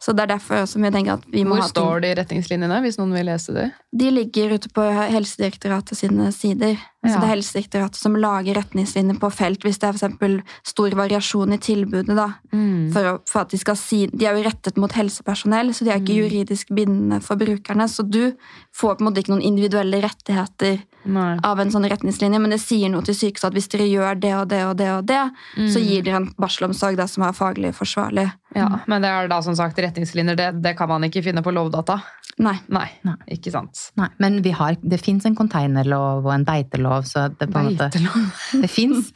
Så 0.04 0.12
det 0.12 0.26
er 0.26 0.34
derfor 0.34 0.66
også 0.66 0.82
vi 0.84 0.90
tenker 0.92 1.16
at 1.16 1.28
vi 1.32 1.46
må 1.48 1.56
Hvor 1.56 1.62
ha 1.64 1.68
ting 1.70 1.76
står 1.78 2.02
de 2.04 2.10
retningslinjene, 2.20 2.80
hvis 2.84 2.98
noen 3.00 3.14
vil 3.16 3.30
lese 3.30 3.56
det? 3.56 3.70
De 3.96 4.10
ligger 4.12 4.58
ute 4.58 4.72
på 4.76 4.88
Helsedirektoratet 5.14 6.00
sine 6.02 6.32
sider. 6.36 6.76
Altså 7.04 7.18
Ja. 7.18 7.20
Det 7.20 7.28
er 7.30 7.36
Helsedirektoratet 7.36 7.96
som 8.00 8.14
lager 8.16 8.56
retningslinjer 8.56 9.20
på 9.20 9.30
felt 9.32 9.60
hvis 9.66 9.78
det 9.80 9.90
er 9.90 9.98
for 10.18 10.44
stor 10.64 10.90
variasjon 10.96 11.52
i 11.54 11.58
tilbudet. 11.58 12.16
da, 12.16 12.30
Mm. 12.54 12.94
for, 12.94 13.02
å, 13.04 13.20
for 13.28 13.42
at 13.42 13.50
De 13.50 13.58
skal 13.58 13.76
si, 13.76 14.08
de 14.08 14.26
er 14.26 14.36
jo 14.38 14.44
rettet 14.50 14.78
mot 14.78 14.92
helsepersonell, 14.92 15.74
så 15.74 15.84
de 15.84 15.90
er 15.92 16.00
ikke 16.00 16.16
juridisk 16.22 16.68
bindende 16.70 17.22
for 17.22 17.36
brukerne. 17.36 17.90
Så 17.90 18.08
du 18.10 18.34
får 18.74 18.96
på 18.98 19.02
en 19.02 19.08
måte 19.12 19.20
ikke 19.24 19.34
noen 19.36 19.44
individuelle 19.44 20.02
rettigheter 20.02 20.84
Nei. 21.06 21.38
av 21.44 21.60
en 21.60 21.70
sånn 21.72 21.90
retningslinje, 21.90 22.40
men 22.40 22.52
det 22.52 22.62
sier 22.62 22.90
noe 22.90 23.02
til 23.04 23.16
sykehuset 23.16 23.50
at 23.50 23.54
hvis 23.54 23.68
dere 23.74 23.90
gjør 23.90 24.20
det 24.22 24.34
og 24.36 24.48
det 24.48 24.64
og 24.64 24.78
det, 24.78 24.90
og 24.92 25.06
det, 25.06 25.32
så 25.68 25.80
Mm. 25.82 25.88
gir 25.90 26.02
dere 26.04 26.16
en 26.22 26.34
barselomsorg 26.40 26.96
da, 26.96 27.06
som 27.06 27.24
er 27.24 27.32
faglig 27.34 27.74
forsvarlig. 27.76 28.32
Ja, 28.56 28.70
men 28.88 29.02
det 29.02 29.10
er 29.10 29.28
da 29.28 29.42
som 29.42 29.56
sagt 29.56 29.76
retningslinjer. 29.78 30.36
Det, 30.38 30.62
det 30.62 30.78
kan 30.78 30.88
man 30.88 31.02
ikke 31.02 31.24
finne 31.24 31.42
på 31.42 31.52
Lovdata. 31.52 32.02
Nei. 32.38 32.60
Nei, 32.70 32.88
Nei. 33.04 33.16
ikke 33.32 33.52
sant. 33.52 33.92
Nei, 33.98 34.08
men 34.20 34.42
vi 34.44 34.52
har, 34.52 34.76
det 34.84 35.00
fins 35.02 35.26
en 35.26 35.36
containerlov 35.36 36.24
og 36.26 36.32
en 36.34 36.46
beitelov, 36.46 36.93
så 37.02 37.26
det, 37.40 37.50
på 37.50 37.60
en 37.60 37.72
måte, 37.72 37.90
det 38.62 38.70
fins 38.70 39.10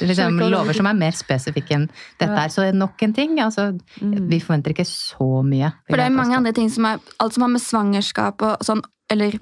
liksom, 0.00 0.38
lover 0.38 0.72
som 0.76 0.86
er 0.86 0.94
mer 0.94 1.12
spesifikke 1.16 1.74
enn 1.74 1.88
dette 2.20 2.30
Ja. 2.30 2.44
er. 2.46 2.48
Så 2.54 2.68
nok 2.74 3.02
en 3.02 3.12
ting. 3.12 3.38
Altså, 3.40 3.72
Mm. 4.00 4.28
Vi 4.28 4.38
forventer 4.40 4.70
ikke 4.74 4.84
så 4.86 5.42
mye. 5.44 5.72
For 5.88 5.96
det 5.96 6.04
er 6.06 6.10
mange 6.14 6.36
andre 6.36 6.52
ting 6.52 6.68
som 6.70 6.84
er 6.84 6.98
alt 7.18 7.32
som 7.34 7.42
har 7.42 7.48
med 7.50 7.62
svangerskap 7.62 8.42
og 8.42 8.58
sånn, 8.64 8.82
eller 9.10 9.38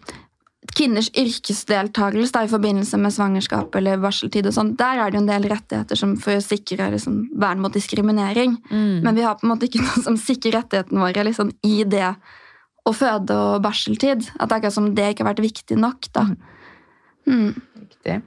kvinners 0.74 1.10
yrkesdeltakelse 1.14 2.32
da, 2.32 2.44
i 2.44 2.48
forbindelse 2.48 2.96
med 2.98 3.12
svangerskap 3.12 3.74
eller 3.76 4.00
barseltid 4.00 4.46
og 4.48 4.54
sånn, 4.56 4.76
der 4.78 4.98
er 5.02 5.10
det 5.10 5.18
jo 5.18 5.22
en 5.24 5.28
del 5.28 5.48
rettigheter 5.50 5.98
som 5.98 6.14
for 6.16 6.38
å 6.38 6.42
sikre 6.44 6.90
liksom, 6.94 7.28
vern 7.36 7.60
mot 7.60 7.74
diskriminering. 7.74 8.56
Mm. 8.70 9.02
Men 9.04 9.14
vi 9.18 9.22
har 9.26 9.36
på 9.36 9.44
en 9.46 9.52
måte 9.52 9.68
ikke 9.68 9.82
noe 9.84 10.02
som 10.06 10.16
sikrer 10.16 10.56
rettighetene 10.60 11.02
våre 11.04 11.24
liksom, 11.28 11.52
i 11.66 11.84
det 11.84 12.14
å 12.86 12.92
føde 12.96 13.36
og 13.36 13.62
barseltid. 13.64 14.30
At 14.38 14.48
det 14.48 14.52
er 14.52 14.58
akkurat 14.60 14.72
som 14.78 14.94
det 14.94 15.10
ikke 15.12 15.24
har 15.24 15.34
vært 15.34 15.44
viktig 15.44 15.78
nok. 15.80 16.08
da. 16.12 16.26
Mm. 17.26 17.54
Riktig. 18.04 18.22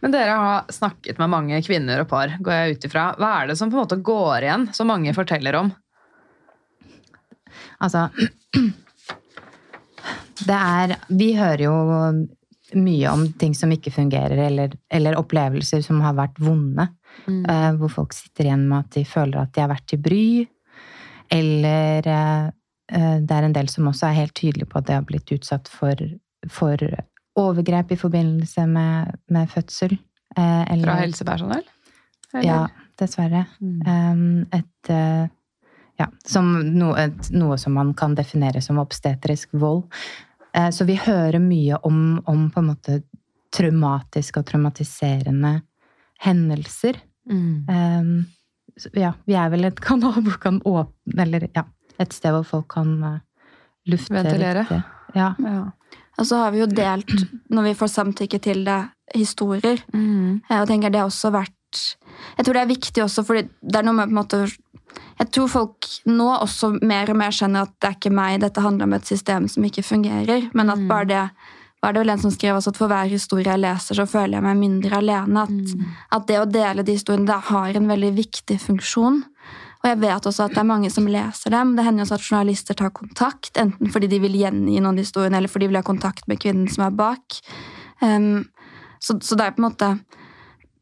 Men 0.00 0.12
dere 0.12 0.30
har 0.30 0.64
snakket 0.68 1.18
med 1.18 1.30
mange 1.30 1.62
kvinner 1.62 2.02
og 2.02 2.08
par, 2.10 2.36
går 2.40 2.52
jeg 2.52 2.76
ut 2.76 2.86
ifra. 2.88 3.06
Hva 3.18 3.30
er 3.40 3.50
det 3.50 3.58
som 3.58 3.70
på 3.70 3.78
en 3.78 3.84
måte 3.84 4.02
går 4.02 4.44
igjen, 4.44 4.68
som 4.74 4.90
mange 4.90 5.14
forteller 5.14 5.58
om? 5.58 5.70
Altså 7.82 8.08
Det 10.46 10.56
er 10.56 10.96
Vi 11.08 11.30
hører 11.36 11.62
jo 11.64 11.76
mye 12.76 13.10
om 13.10 13.24
ting 13.38 13.54
som 13.54 13.72
ikke 13.72 13.92
fungerer, 13.94 14.36
eller, 14.48 14.74
eller 14.92 15.18
opplevelser 15.18 15.82
som 15.86 16.00
har 16.04 16.16
vært 16.18 16.38
vonde. 16.42 16.88
eh, 17.48 17.72
hvor 17.78 17.88
folk 17.88 18.12
sitter 18.12 18.44
igjen 18.44 18.66
med 18.68 18.84
at 18.84 18.96
de 18.98 19.04
føler 19.08 19.38
at 19.40 19.54
de 19.54 19.62
har 19.62 19.70
vært 19.70 19.86
til 19.88 20.02
bry. 20.02 20.26
Eller 21.32 22.08
eh, 22.10 22.50
det 23.22 23.38
er 23.38 23.46
en 23.46 23.54
del 23.54 23.70
som 23.72 23.88
også 23.88 24.10
er 24.10 24.20
helt 24.20 24.34
tydelige 24.34 24.68
på 24.70 24.78
at 24.78 24.90
de 24.90 24.98
har 24.98 25.06
blitt 25.06 25.32
utsatt 25.32 25.70
for, 25.72 26.02
for 26.50 26.82
overgrep 27.36 27.92
i 27.92 27.96
forbindelse 28.00 28.66
med, 28.68 29.16
med 29.30 29.48
fødsel. 29.52 29.98
eh, 30.36 30.72
eller- 30.72 30.84
Fra 30.84 30.94
helsepersonell? 31.00 31.64
Eller? 32.34 32.44
Ja, 32.44 32.66
dessverre. 32.98 33.46
Mm. 33.60 34.46
Et, 34.52 34.90
eh, 34.90 35.28
ja, 35.98 36.06
som 36.26 36.50
noe, 36.78 36.96
et, 37.06 37.30
noe 37.32 37.56
som 37.58 37.72
man 37.72 37.94
kan 37.94 38.14
definere 38.14 38.60
som 38.62 38.78
obstetrisk 38.78 39.48
vold. 39.52 39.84
Eh, 40.54 40.68
så 40.70 40.84
vi 40.84 40.96
hører 40.96 41.38
mye 41.40 41.78
om, 41.84 42.22
om 42.26 42.50
på 42.50 42.60
en 42.60 42.66
måte 42.74 43.02
traumatiske 43.56 44.38
og 44.42 44.46
traumatiserende 44.46 45.62
hendelser. 46.20 46.98
Mm. 47.30 47.64
Um, 47.68 48.26
ja, 48.94 49.12
vi 49.26 49.34
er 49.34 49.48
vel 49.50 49.64
et 49.64 49.80
kanal 49.88 50.18
hvor 50.22 50.36
kan 50.40 50.60
åpne 50.62 51.22
Eller 51.22 51.48
ja, 51.56 51.64
et 51.98 52.12
sted 52.12 52.30
hvor 52.36 52.44
folk 52.46 52.68
kan 52.74 52.92
eh, 53.04 53.18
lufte 53.90 54.14
Ventilere. 54.14 54.66
litt, 54.70 54.92
Ja. 55.16 55.34
Ja. 55.40 55.70
Og 56.16 56.28
så 56.28 56.38
har 56.40 56.52
vi 56.54 56.62
jo 56.62 56.68
delt, 56.70 57.12
når 57.52 57.70
vi 57.70 57.74
får 57.78 57.92
samtykke 57.92 58.40
til 58.42 58.64
det, 58.66 58.82
historier. 59.14 59.78
Mm. 59.94 60.42
Jeg 60.50 60.68
tenker 60.68 60.90
det 60.90 60.98
har 60.98 61.10
også 61.10 61.30
vært 61.30 61.52
Jeg 62.36 62.46
tror 62.46 62.56
det 62.56 62.62
er 62.62 62.70
viktig 62.70 63.02
også, 63.04 63.22
fordi 63.26 63.44
det 63.62 63.78
er 63.78 63.84
noe 63.86 63.94
med 63.94 64.08
på 64.08 64.14
en 64.14 64.18
måte 64.18 64.40
Jeg 65.20 65.28
tror 65.34 65.50
folk 65.52 65.88
nå 66.08 66.26
også 66.40 66.72
mer 66.80 67.12
og 67.12 67.18
mer 67.20 67.34
skjønner 67.34 67.68
at 67.68 67.74
det 67.78 67.90
er 67.90 67.96
ikke 67.98 68.14
meg, 68.16 68.40
dette 68.42 68.64
handler 68.64 68.88
om 68.88 68.96
et 68.96 69.06
system 69.06 69.46
som 69.52 69.64
ikke 69.66 69.84
fungerer. 69.86 70.48
Men 70.56 70.72
at 70.72 70.82
bare 70.88 71.08
det 71.10 71.22
var 71.82 71.92
det 71.92 72.02
vel 72.02 72.10
en 72.10 72.18
som 72.18 72.32
skrev 72.34 72.56
også 72.56 72.72
at 72.72 72.78
for 72.80 72.90
hver 72.90 73.10
historie 73.10 73.46
jeg 73.46 73.62
leser, 73.62 73.98
så 73.98 74.06
føler 74.08 74.38
jeg 74.38 74.44
meg 74.46 74.58
mindre 74.58 74.98
alene. 74.98 75.44
At, 75.44 75.74
at 76.16 76.24
det 76.26 76.38
å 76.40 76.48
dele 76.48 76.82
de 76.82 76.96
historiene 76.96 77.28
det 77.28 77.36
har 77.50 77.76
en 77.78 77.90
veldig 77.92 78.12
viktig 78.16 78.56
funksjon. 78.64 79.20
Og 79.86 79.92
jeg 79.92 80.00
vet 80.02 80.26
også 80.26 80.48
at 80.48 80.54
det 80.56 80.58
er 80.58 80.66
mange 80.66 80.88
som 80.90 81.04
leser 81.06 81.52
dem. 81.54 81.76
Det 81.78 81.84
hender 81.86 82.02
også 82.02 82.16
at 82.16 82.24
journalister 82.26 82.74
tar 82.74 82.90
kontakt, 82.90 83.52
enten 83.54 83.92
fordi 83.94 84.08
de 84.10 84.18
vil 84.24 84.34
gjengi 84.34 84.80
noen 84.82 84.98
historier, 84.98 85.30
eller 85.30 85.52
fordi 85.52 85.68
de 85.68 85.70
vil 85.70 85.78
ha 85.78 85.86
kontakt 85.86 86.26
med 86.26 86.40
kvinnen 86.42 86.66
som 86.72 86.88
er 86.88 86.96
bak. 86.98 87.36
Um, 88.02 88.48
så, 88.98 89.14
så 89.22 89.38
det 89.38 89.46
er 89.46 89.54
på 89.54 89.62
en 89.62 89.68
måte 89.68 89.88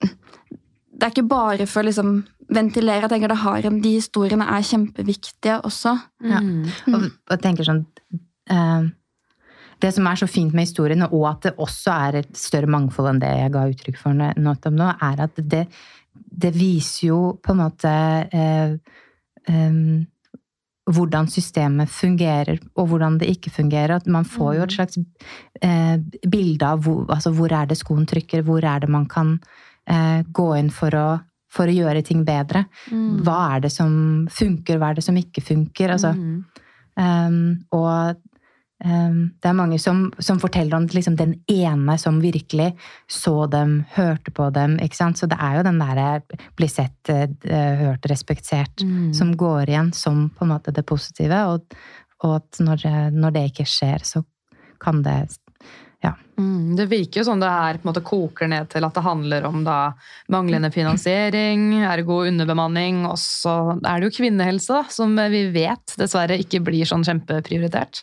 Det 0.01 1.05
er 1.05 1.13
ikke 1.13 1.29
bare 1.29 1.67
for 1.69 1.83
å 1.83 1.87
liksom 1.91 2.17
ventilere. 2.55 3.05
Jeg 3.05 3.13
tenker 3.13 3.31
det 3.31 3.43
har 3.45 3.69
en, 3.69 3.77
De 3.85 3.93
historiene 3.99 4.49
er 4.57 4.67
kjempeviktige 4.67 5.61
også. 5.69 5.95
Ja. 6.25 6.41
Mm. 6.41 6.65
Og, 6.95 7.09
og 7.29 7.43
tenker 7.45 7.69
sånn 7.69 7.85
uh 8.51 8.93
Det 9.83 9.91
som 9.93 10.07
er 10.07 10.17
så 10.17 10.27
fint 10.31 10.55
med 10.55 10.65
historiene, 10.65 11.11
og 11.13 11.27
at 11.29 11.43
det 11.45 11.51
også 11.61 11.93
er 12.07 12.17
et 12.23 12.37
større 12.39 12.71
mangfold 12.71 13.11
enn 13.11 13.19
det 13.21 13.33
jeg 13.37 13.53
ga 13.53 13.65
uttrykk 13.69 13.99
for 14.01 14.17
nå, 14.17 14.87
er 14.95 15.21
at 15.21 15.43
det, 15.51 15.65
det 16.37 16.51
viser 16.57 17.09
jo 17.09 17.21
på 17.43 17.55
en 17.55 17.61
måte 17.63 17.93
eh, 18.35 18.75
em, 19.51 20.07
hvordan 20.85 21.29
systemet 21.33 21.93
fungerer, 21.93 22.59
og 22.77 22.91
hvordan 22.91 23.19
det 23.21 23.31
ikke 23.33 23.53
fungerer. 23.55 23.97
At 23.97 24.09
man 24.11 24.27
får 24.29 24.57
jo 24.59 24.65
et 24.67 24.75
slags 24.77 24.99
eh, 25.63 25.97
bilde 26.29 26.69
av 26.69 26.83
hvor, 26.85 27.07
altså 27.09 27.33
hvor 27.35 27.53
er 27.57 27.71
det 27.71 27.79
skoen 27.81 28.05
trykker, 28.09 28.45
hvor 28.45 28.65
er 28.65 28.85
det 28.85 28.91
man 28.93 29.07
kan 29.11 29.39
eh, 29.89 30.21
gå 30.29 30.51
inn 30.59 30.69
for 30.75 30.97
å, 30.99 31.07
for 31.53 31.71
å 31.71 31.79
gjøre 31.79 32.05
ting 32.05 32.25
bedre. 32.27 32.67
Mm. 32.93 33.23
Hva 33.25 33.39
er 33.55 33.65
det 33.65 33.73
som 33.73 33.95
funker, 34.29 34.81
hva 34.81 34.93
er 34.93 35.01
det 35.01 35.07
som 35.07 35.21
ikke 35.21 35.45
funker? 35.45 35.97
Altså, 35.97 36.13
Mm. 36.15 36.45
Um, 36.95 37.65
og 37.75 38.21
det 38.85 39.49
er 39.49 39.57
mange 39.57 39.79
som, 39.81 40.09
som 40.19 40.41
forteller 40.43 40.77
om 40.77 40.89
liksom, 40.91 41.15
den 41.17 41.37
ene 41.49 41.95
som 42.01 42.19
virkelig 42.21 42.73
så 43.09 43.47
dem, 43.47 43.85
hørte 43.95 44.35
på 44.35 44.51
dem. 44.53 44.79
ikke 44.83 44.99
sant? 44.99 45.21
Så 45.21 45.29
det 45.31 45.39
er 45.41 45.57
jo 45.57 45.63
den 45.65 45.79
derre 45.81 46.09
bli 46.59 46.69
sett, 46.69 47.09
eh, 47.09 47.31
hørt, 47.81 48.05
respektert 48.11 48.83
Mm. 48.85 49.15
som 49.15 49.37
går 49.37 49.71
igjen 49.71 49.93
som 49.95 50.29
på 50.31 50.45
en 50.45 50.51
måte 50.51 50.75
det 50.75 50.85
positive. 50.87 51.39
Og, 51.55 51.79
og 52.25 52.37
at 52.37 52.61
når 52.61 52.85
når 53.15 53.33
det 53.33 53.45
ikke 53.53 53.69
skjer, 53.69 54.05
så 54.05 54.25
kan 54.83 55.03
det 55.03 55.29
Mm, 56.39 56.75
det 56.77 56.89
virker 56.91 57.21
jo 57.21 57.27
sånn 57.29 57.43
det 57.43 57.51
her 57.51 57.79
på 57.79 57.87
en 57.87 57.91
måte 57.93 58.03
koker 58.05 58.49
ned 58.51 58.67
til 58.73 58.85
at 58.87 58.97
det 58.97 59.05
handler 59.05 59.45
om 59.47 59.61
da 59.67 59.79
manglende 60.33 60.71
finansiering, 60.75 61.69
ergo 61.87 62.25
underbemanning, 62.27 63.05
og 63.07 63.19
så 63.23 63.77
er 63.79 64.01
det 64.03 64.11
jo 64.11 64.17
kvinnehelse, 64.19 64.81
da, 64.81 64.83
som 64.91 65.15
vi 65.31 65.45
vet 65.55 65.95
dessverre 66.01 66.39
ikke 66.43 66.63
blir 66.67 66.89
sånn 66.91 67.07
kjempeprioritert. 67.07 68.03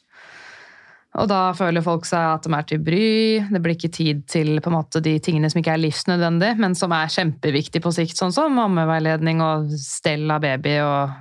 Og 1.20 1.28
da 1.28 1.40
føler 1.58 1.84
folk 1.84 2.06
seg 2.08 2.24
at 2.24 2.46
de 2.46 2.54
er 2.56 2.68
til 2.70 2.84
bry, 2.84 3.08
det 3.52 3.60
blir 3.60 3.76
ikke 3.76 3.92
tid 3.92 4.22
til 4.32 4.62
på 4.64 4.72
en 4.72 4.78
måte 4.78 5.02
de 5.04 5.18
tingene 5.24 5.50
som 5.52 5.60
ikke 5.60 5.74
er 5.76 5.82
livsnødvendige, 5.84 6.56
men 6.64 6.78
som 6.78 6.94
er 6.96 7.12
kjempeviktig 7.12 7.82
på 7.84 7.92
sikt, 7.96 8.16
sånn 8.20 8.32
som 8.36 8.62
ammeveiledning 8.64 9.44
og 9.44 9.74
stell 9.76 10.32
av 10.32 10.40
baby 10.46 10.78
og 10.86 11.12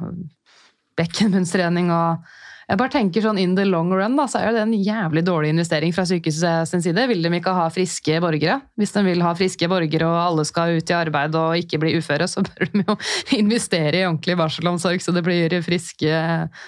bekkenbunnstrening 1.01 1.91
og 1.95 2.31
jeg 2.71 2.79
bare 2.79 2.93
tenker 2.93 3.25
sånn 3.25 3.39
In 3.41 3.57
the 3.59 3.65
long 3.67 3.91
run 3.91 4.15
da, 4.19 4.29
så 4.31 4.39
er 4.39 4.51
jo 4.51 4.55
det 4.55 4.63
en 4.63 4.75
jævlig 4.77 5.25
dårlig 5.27 5.51
investering 5.55 5.95
fra 5.95 6.05
sykehuset 6.07 6.71
sin 6.71 6.85
side. 6.85 7.07
Vil 7.11 7.25
de 7.25 7.33
ikke 7.41 7.55
ha 7.57 7.67
friske 7.75 8.21
borgere? 8.23 8.61
Hvis 8.79 8.95
de 8.95 9.03
vil 9.09 9.25
ha 9.27 9.33
friske 9.35 9.67
borgere 9.71 10.07
og 10.07 10.19
alle 10.21 10.45
skal 10.47 10.77
ut 10.79 10.93
i 10.93 10.97
arbeid 10.97 11.35
og 11.39 11.59
ikke 11.59 11.81
bli 11.83 11.97
uføre, 11.99 12.29
så 12.31 12.45
bør 12.47 12.71
de 12.71 12.85
jo 12.85 12.97
investere 13.41 14.03
i 14.03 14.07
ordentlig 14.07 14.39
barselomsorg 14.39 15.03
så 15.03 15.15
det 15.17 15.25
blir 15.27 15.57
friske, 15.67 16.21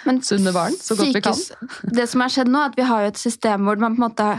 Men 0.08 0.22
sunne 0.26 0.54
barn 0.54 0.74
så 0.74 0.98
godt 0.98 1.14
vi 1.14 1.22
kan. 1.22 1.38
Det 1.94 2.08
som 2.10 2.24
har 2.24 2.34
skjedd 2.34 2.50
nå, 2.50 2.64
er 2.64 2.72
at 2.72 2.80
vi 2.80 2.88
har 2.88 3.04
jo 3.04 3.12
et 3.12 3.22
system 3.22 3.68
hvor 3.68 3.78
man 3.78 3.94
på 3.94 4.02
en 4.02 4.08
måte 4.08 4.30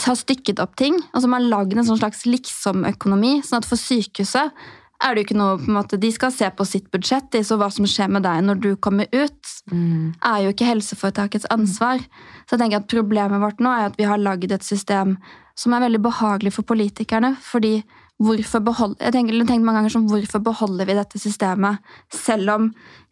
har 0.00 0.16
stykket 0.16 0.62
opp 0.62 0.76
ting, 0.78 0.94
og 1.10 1.26
man 1.26 1.42
har 1.42 1.50
lagd 1.58 1.74
en 1.74 1.86
sånn 1.86 1.98
slags 1.98 2.22
liksom-økonomi. 2.28 3.40
sånn 3.44 3.60
at 3.60 3.68
for 3.68 3.80
sykehuset 3.80 4.54
er 5.00 5.14
det 5.14 5.22
jo 5.22 5.26
ikke 5.28 5.38
noe 5.38 5.58
på 5.60 5.70
en 5.70 5.76
måte, 5.78 5.98
De 6.00 6.10
skal 6.12 6.32
se 6.34 6.48
på 6.52 6.66
sitt 6.68 6.90
budsjett, 6.92 7.36
så 7.46 7.56
hva 7.56 7.70
som 7.72 7.86
skjer 7.88 8.10
med 8.12 8.24
deg 8.26 8.42
når 8.44 8.60
du 8.60 8.70
kommer 8.76 9.08
ut, 9.12 9.54
er 9.72 10.42
jo 10.44 10.52
ikke 10.52 10.68
helseforetakets 10.68 11.48
ansvar. 11.50 12.02
Så 12.44 12.56
jeg 12.56 12.64
tenker 12.64 12.82
at 12.82 12.90
Problemet 12.90 13.40
vårt 13.40 13.62
nå 13.64 13.72
er 13.72 13.88
at 13.88 13.96
vi 13.98 14.08
har 14.08 14.20
lagd 14.20 14.52
et 14.52 14.66
system 14.66 15.16
som 15.56 15.74
er 15.74 15.84
veldig 15.86 16.02
behagelig 16.04 16.52
for 16.56 16.68
politikerne. 16.68 17.36
fordi 17.40 17.82
hvorfor 18.20 18.60
behold, 18.60 18.96
jeg 19.00 19.14
tenker, 19.14 19.34
jeg 19.34 19.46
tenker 19.48 19.64
mange 19.64 19.80
ganger 19.80 19.92
som, 19.94 20.08
hvorfor 20.08 20.42
beholder 20.44 20.84
vi 20.84 20.96
dette 20.98 21.18
systemet, 21.18 21.80
selv 22.12 22.50
om 22.52 22.66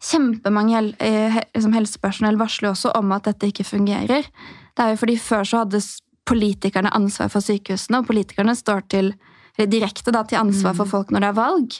kjempemange 0.05 0.75
hel, 0.75 0.95
eh, 0.99 1.39
liksom 1.55 1.73
helsepersonell 1.73 2.37
varsler 2.37 2.69
også 2.69 2.93
om 2.95 3.11
at 3.11 3.25
dette 3.25 3.49
ikke 3.49 3.65
fungerer. 3.65 4.29
Det 4.77 4.85
er 4.85 4.93
jo 4.93 5.01
fordi 5.01 5.17
Før 5.17 5.43
så 5.43 5.63
hadde 5.63 5.81
politikerne 6.29 6.93
ansvar 6.93 7.31
for 7.33 7.41
sykehusene, 7.41 7.99
og 7.99 8.07
politikerne 8.07 8.55
står 8.55 8.85
til 8.89 9.13
direkte 9.67 10.11
da, 10.11 10.23
til 10.23 10.37
ansvar 10.39 10.73
for 10.77 10.85
folk 10.85 11.11
når 11.11 11.19
det 11.19 11.27
er 11.27 11.37
valg. 11.41 11.75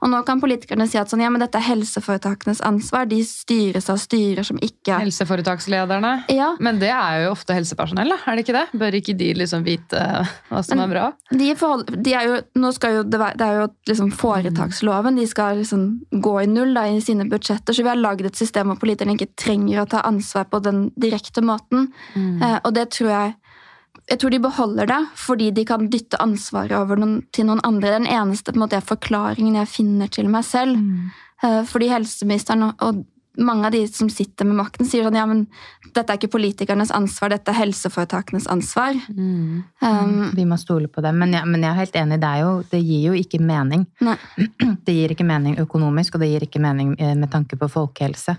Og 0.00 0.08
nå 0.08 0.22
kan 0.24 0.40
politikerne 0.40 0.86
si 0.88 0.96
at 0.96 1.10
sånn, 1.12 1.20
ja, 1.20 1.28
men 1.28 1.42
dette 1.42 1.58
er 1.60 1.66
helseforetakenes 1.74 2.62
ansvar. 2.64 3.04
De 3.04 3.18
styres 3.22 3.90
av 3.92 3.98
styrer 4.00 4.42
som 4.48 4.56
ikke 4.64 4.96
Helseforetakslederne. 4.96 6.24
Ja, 6.32 6.54
Men 6.58 6.78
det 6.80 6.88
er 6.88 7.26
jo 7.26 7.32
ofte 7.34 7.52
helsepersonell. 7.52 8.12
Er 8.26 8.36
det 8.38 8.46
ikke 8.46 8.56
det? 8.56 8.78
Bør 8.80 8.96
ikke 8.96 9.14
de 9.18 9.34
liksom 9.36 9.62
vite 9.66 10.00
hva 10.48 10.62
som 10.64 10.78
Men- 10.78 10.90
er 10.90 10.94
bra? 10.94 11.12
de 11.36 11.54
forhold, 11.54 12.02
de 12.02 12.14
er 12.14 12.24
jo, 12.26 12.40
nå 12.56 12.72
skal 12.72 12.94
jo 12.94 13.02
det, 13.02 13.20
er 13.20 13.60
jo 13.60 13.68
liksom 13.86 14.10
foretaksloven. 14.10 15.16
De 15.16 15.26
skal 15.26 15.56
liksom 15.58 16.00
gå 16.12 16.42
i 16.42 16.46
null 16.46 16.72
da, 16.74 16.86
i 16.88 17.00
sine 17.00 17.28
budsjetter. 17.28 17.74
Så 17.74 17.82
vi 17.82 17.88
har 17.88 17.96
lagd 18.00 18.24
et 18.24 18.36
system 18.36 18.68
hvor 18.68 18.78
politikerne 18.80 19.18
ikke 19.18 19.36
trenger 19.36 19.82
å 19.82 19.88
ta 19.88 20.00
ansvar 20.00 20.44
på 20.50 20.62
den 20.62 20.90
direkte 20.98 21.42
måten. 21.42 21.92
Eh, 22.16 22.58
og 22.64 22.72
det 22.72 22.88
tror 22.90 23.10
jeg 23.10 23.34
jeg 24.10 24.18
tror 24.18 24.34
de 24.34 24.42
beholder 24.42 24.90
det 24.90 25.00
fordi 25.18 25.50
de 25.54 25.64
kan 25.68 25.86
dytte 25.92 26.18
ansvaret 26.22 26.74
over 26.76 26.98
noen, 26.98 27.20
til 27.32 27.46
noen 27.46 27.62
andre. 27.66 27.94
Den 28.00 28.10
eneste 28.10 28.54
en 28.54 28.64
måte, 28.64 28.82
forklaringen 28.82 29.58
jeg 29.60 29.70
finner 29.70 30.10
til 30.10 30.30
meg 30.32 30.46
selv. 30.48 30.76
Mm. 30.76 31.64
fordi 31.64 31.86
helseministeren 31.88 32.66
og, 32.66 32.82
og 32.84 33.04
mange 33.40 33.66
av 33.66 33.72
de 33.72 33.88
som 33.88 34.10
sitter 34.10 34.44
med 34.44 34.58
makten, 34.58 34.86
sier 34.86 35.06
sånn 35.06 35.16
ja, 35.16 35.24
men 35.28 35.44
dette 35.94 36.12
er 36.12 36.18
ikke 36.18 36.32
politikernes 36.34 36.90
ansvar, 36.94 37.30
dette 37.32 37.52
er 37.52 37.60
helseforetakenes 37.60 38.48
ansvar. 38.50 38.98
Um, 39.08 39.62
Vi 40.36 40.44
må 40.48 40.58
stole 40.60 40.90
på 40.90 41.02
det. 41.04 41.12
Men, 41.16 41.32
ja, 41.38 41.44
men 41.46 41.62
jeg 41.64 41.70
er 41.70 41.78
helt 41.78 41.96
enig, 42.02 42.20
det, 42.20 42.32
jo, 42.42 42.50
det 42.72 42.82
gir 42.82 43.06
jo 43.06 43.14
ikke 43.16 43.40
mening. 43.42 43.86
Nei. 44.04 44.18
Det 44.86 44.94
gir 44.96 45.12
ikke 45.14 45.26
mening 45.26 45.58
økonomisk, 45.60 46.16
og 46.16 46.22
det 46.22 46.30
gir 46.30 46.44
ikke 46.46 46.60
mening 46.62 46.94
eh, 46.98 47.12
med 47.18 47.30
tanke 47.30 47.56
på 47.60 47.68
folkehelse. 47.70 48.34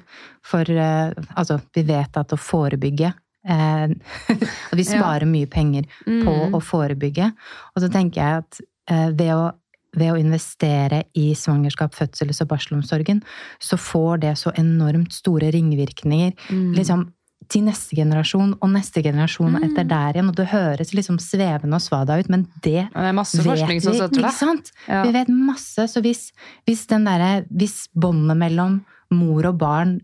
For 0.45 0.67
eh, 0.67 1.11
altså, 1.37 1.59
vi 1.75 1.83
vet 1.87 2.17
at 2.17 2.33
å 2.33 2.39
forebygge 2.39 3.11
eh, 3.47 3.87
vi 4.77 4.83
sparer 4.83 5.25
mye 5.25 5.47
penger 5.49 5.83
på 6.05 6.35
Mm. 6.35 6.53
å 6.53 6.61
forebygge. 6.61 7.31
Og 7.75 7.81
så 7.83 7.89
tenker 7.91 8.21
jeg 8.21 8.43
at 8.43 8.61
eh, 8.91 9.09
ved 9.11 9.33
å 9.35 9.51
ved 9.93 10.07
å 10.13 10.15
investere 10.15 11.01
i 11.19 11.33
svangerskap, 11.35 11.91
fødsels- 11.91 12.39
og 12.39 12.47
barselomsorgen, 12.47 13.17
så 13.59 13.75
får 13.75 14.21
det 14.21 14.37
så 14.39 14.53
enormt 14.55 15.11
store 15.11 15.51
ringvirkninger 15.51 16.31
Mm. 16.49 16.73
liksom, 16.77 17.11
til 17.49 17.63
neste 17.65 17.97
generasjon 17.97 18.53
og 18.61 18.69
neste 18.71 19.03
generasjon 19.03 19.51
Mm. 19.51 19.63
etter 19.65 19.83
der 19.89 20.13
igjen. 20.13 20.29
Og 20.29 20.35
det 20.37 20.47
høres 20.47 20.93
liksom 20.95 21.17
svevende 21.19 21.75
og 21.75 21.81
svada 21.81 22.17
ut, 22.17 22.29
men 22.29 22.47
det 22.61 22.87
Det 22.87 22.95
er 22.95 23.11
masse 23.11 23.35
vet 23.43 23.67
vi. 23.67 23.75
Ikke 23.75 24.21
det. 24.21 24.31
sant? 24.31 24.71
Ja. 24.87 25.03
Vi 25.03 25.11
vet 25.11 25.27
masse. 25.27 25.83
Så 25.91 26.01
hvis, 26.01 26.31
hvis, 26.65 26.85
den 26.87 27.03
hvis 27.51 27.89
båndet 27.93 28.37
mellom 28.37 28.85
mor 29.11 29.45
og 29.45 29.57
barn 29.57 29.99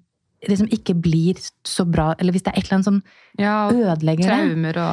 liksom 0.46 0.68
ikke 0.70 0.94
blir 1.02 1.40
så 1.66 1.86
bra, 1.90 2.12
eller 2.20 2.32
hvis 2.36 2.44
det 2.46 2.54
er 2.54 2.60
et 2.60 2.66
eller 2.68 2.76
annet 2.78 2.86
som 2.86 3.04
Ja, 3.40 3.70
ødelegger 3.72 4.28
det, 4.30 4.50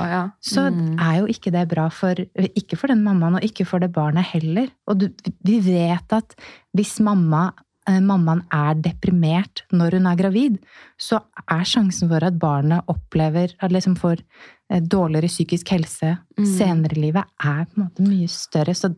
ja. 0.08 0.22
så 0.40 0.70
Mm. 0.72 0.98
er 1.00 1.18
jo 1.20 1.26
ikke 1.26 1.52
det 1.52 1.68
bra 1.68 1.88
for 1.90 2.14
Ikke 2.56 2.76
for 2.78 2.86
den 2.88 3.02
mammaen, 3.04 3.34
og 3.36 3.42
ikke 3.44 3.66
for 3.66 3.78
det 3.80 3.92
barnet 3.92 4.24
heller. 4.24 4.68
Og 4.88 4.98
du, 4.98 5.08
vi 5.44 5.60
vet 5.60 6.12
at 6.12 6.34
hvis 6.74 6.98
mamma, 7.00 7.52
eh, 7.86 8.00
mammaen 8.00 8.42
er 8.50 8.74
deprimert 8.74 9.62
når 9.72 9.92
hun 9.98 10.06
er 10.06 10.16
gravid, 10.16 10.58
så 10.98 11.20
er 11.50 11.64
sjansen 11.64 12.08
for 12.08 12.24
at 12.24 12.38
barnet 12.38 12.82
opplever 12.88 13.52
at 13.60 13.70
liksom 13.70 13.96
får 13.96 14.22
eh, 14.70 14.80
dårligere 14.80 15.28
psykisk 15.28 15.68
helse 15.68 16.16
Mm. 16.38 16.46
senere 16.58 16.96
i 16.96 17.00
livet, 17.00 17.24
er 17.44 17.64
på 17.66 17.76
en 17.78 17.84
måte 17.84 18.00
mye 18.08 18.26
større. 18.28 18.74
Så 18.74 18.96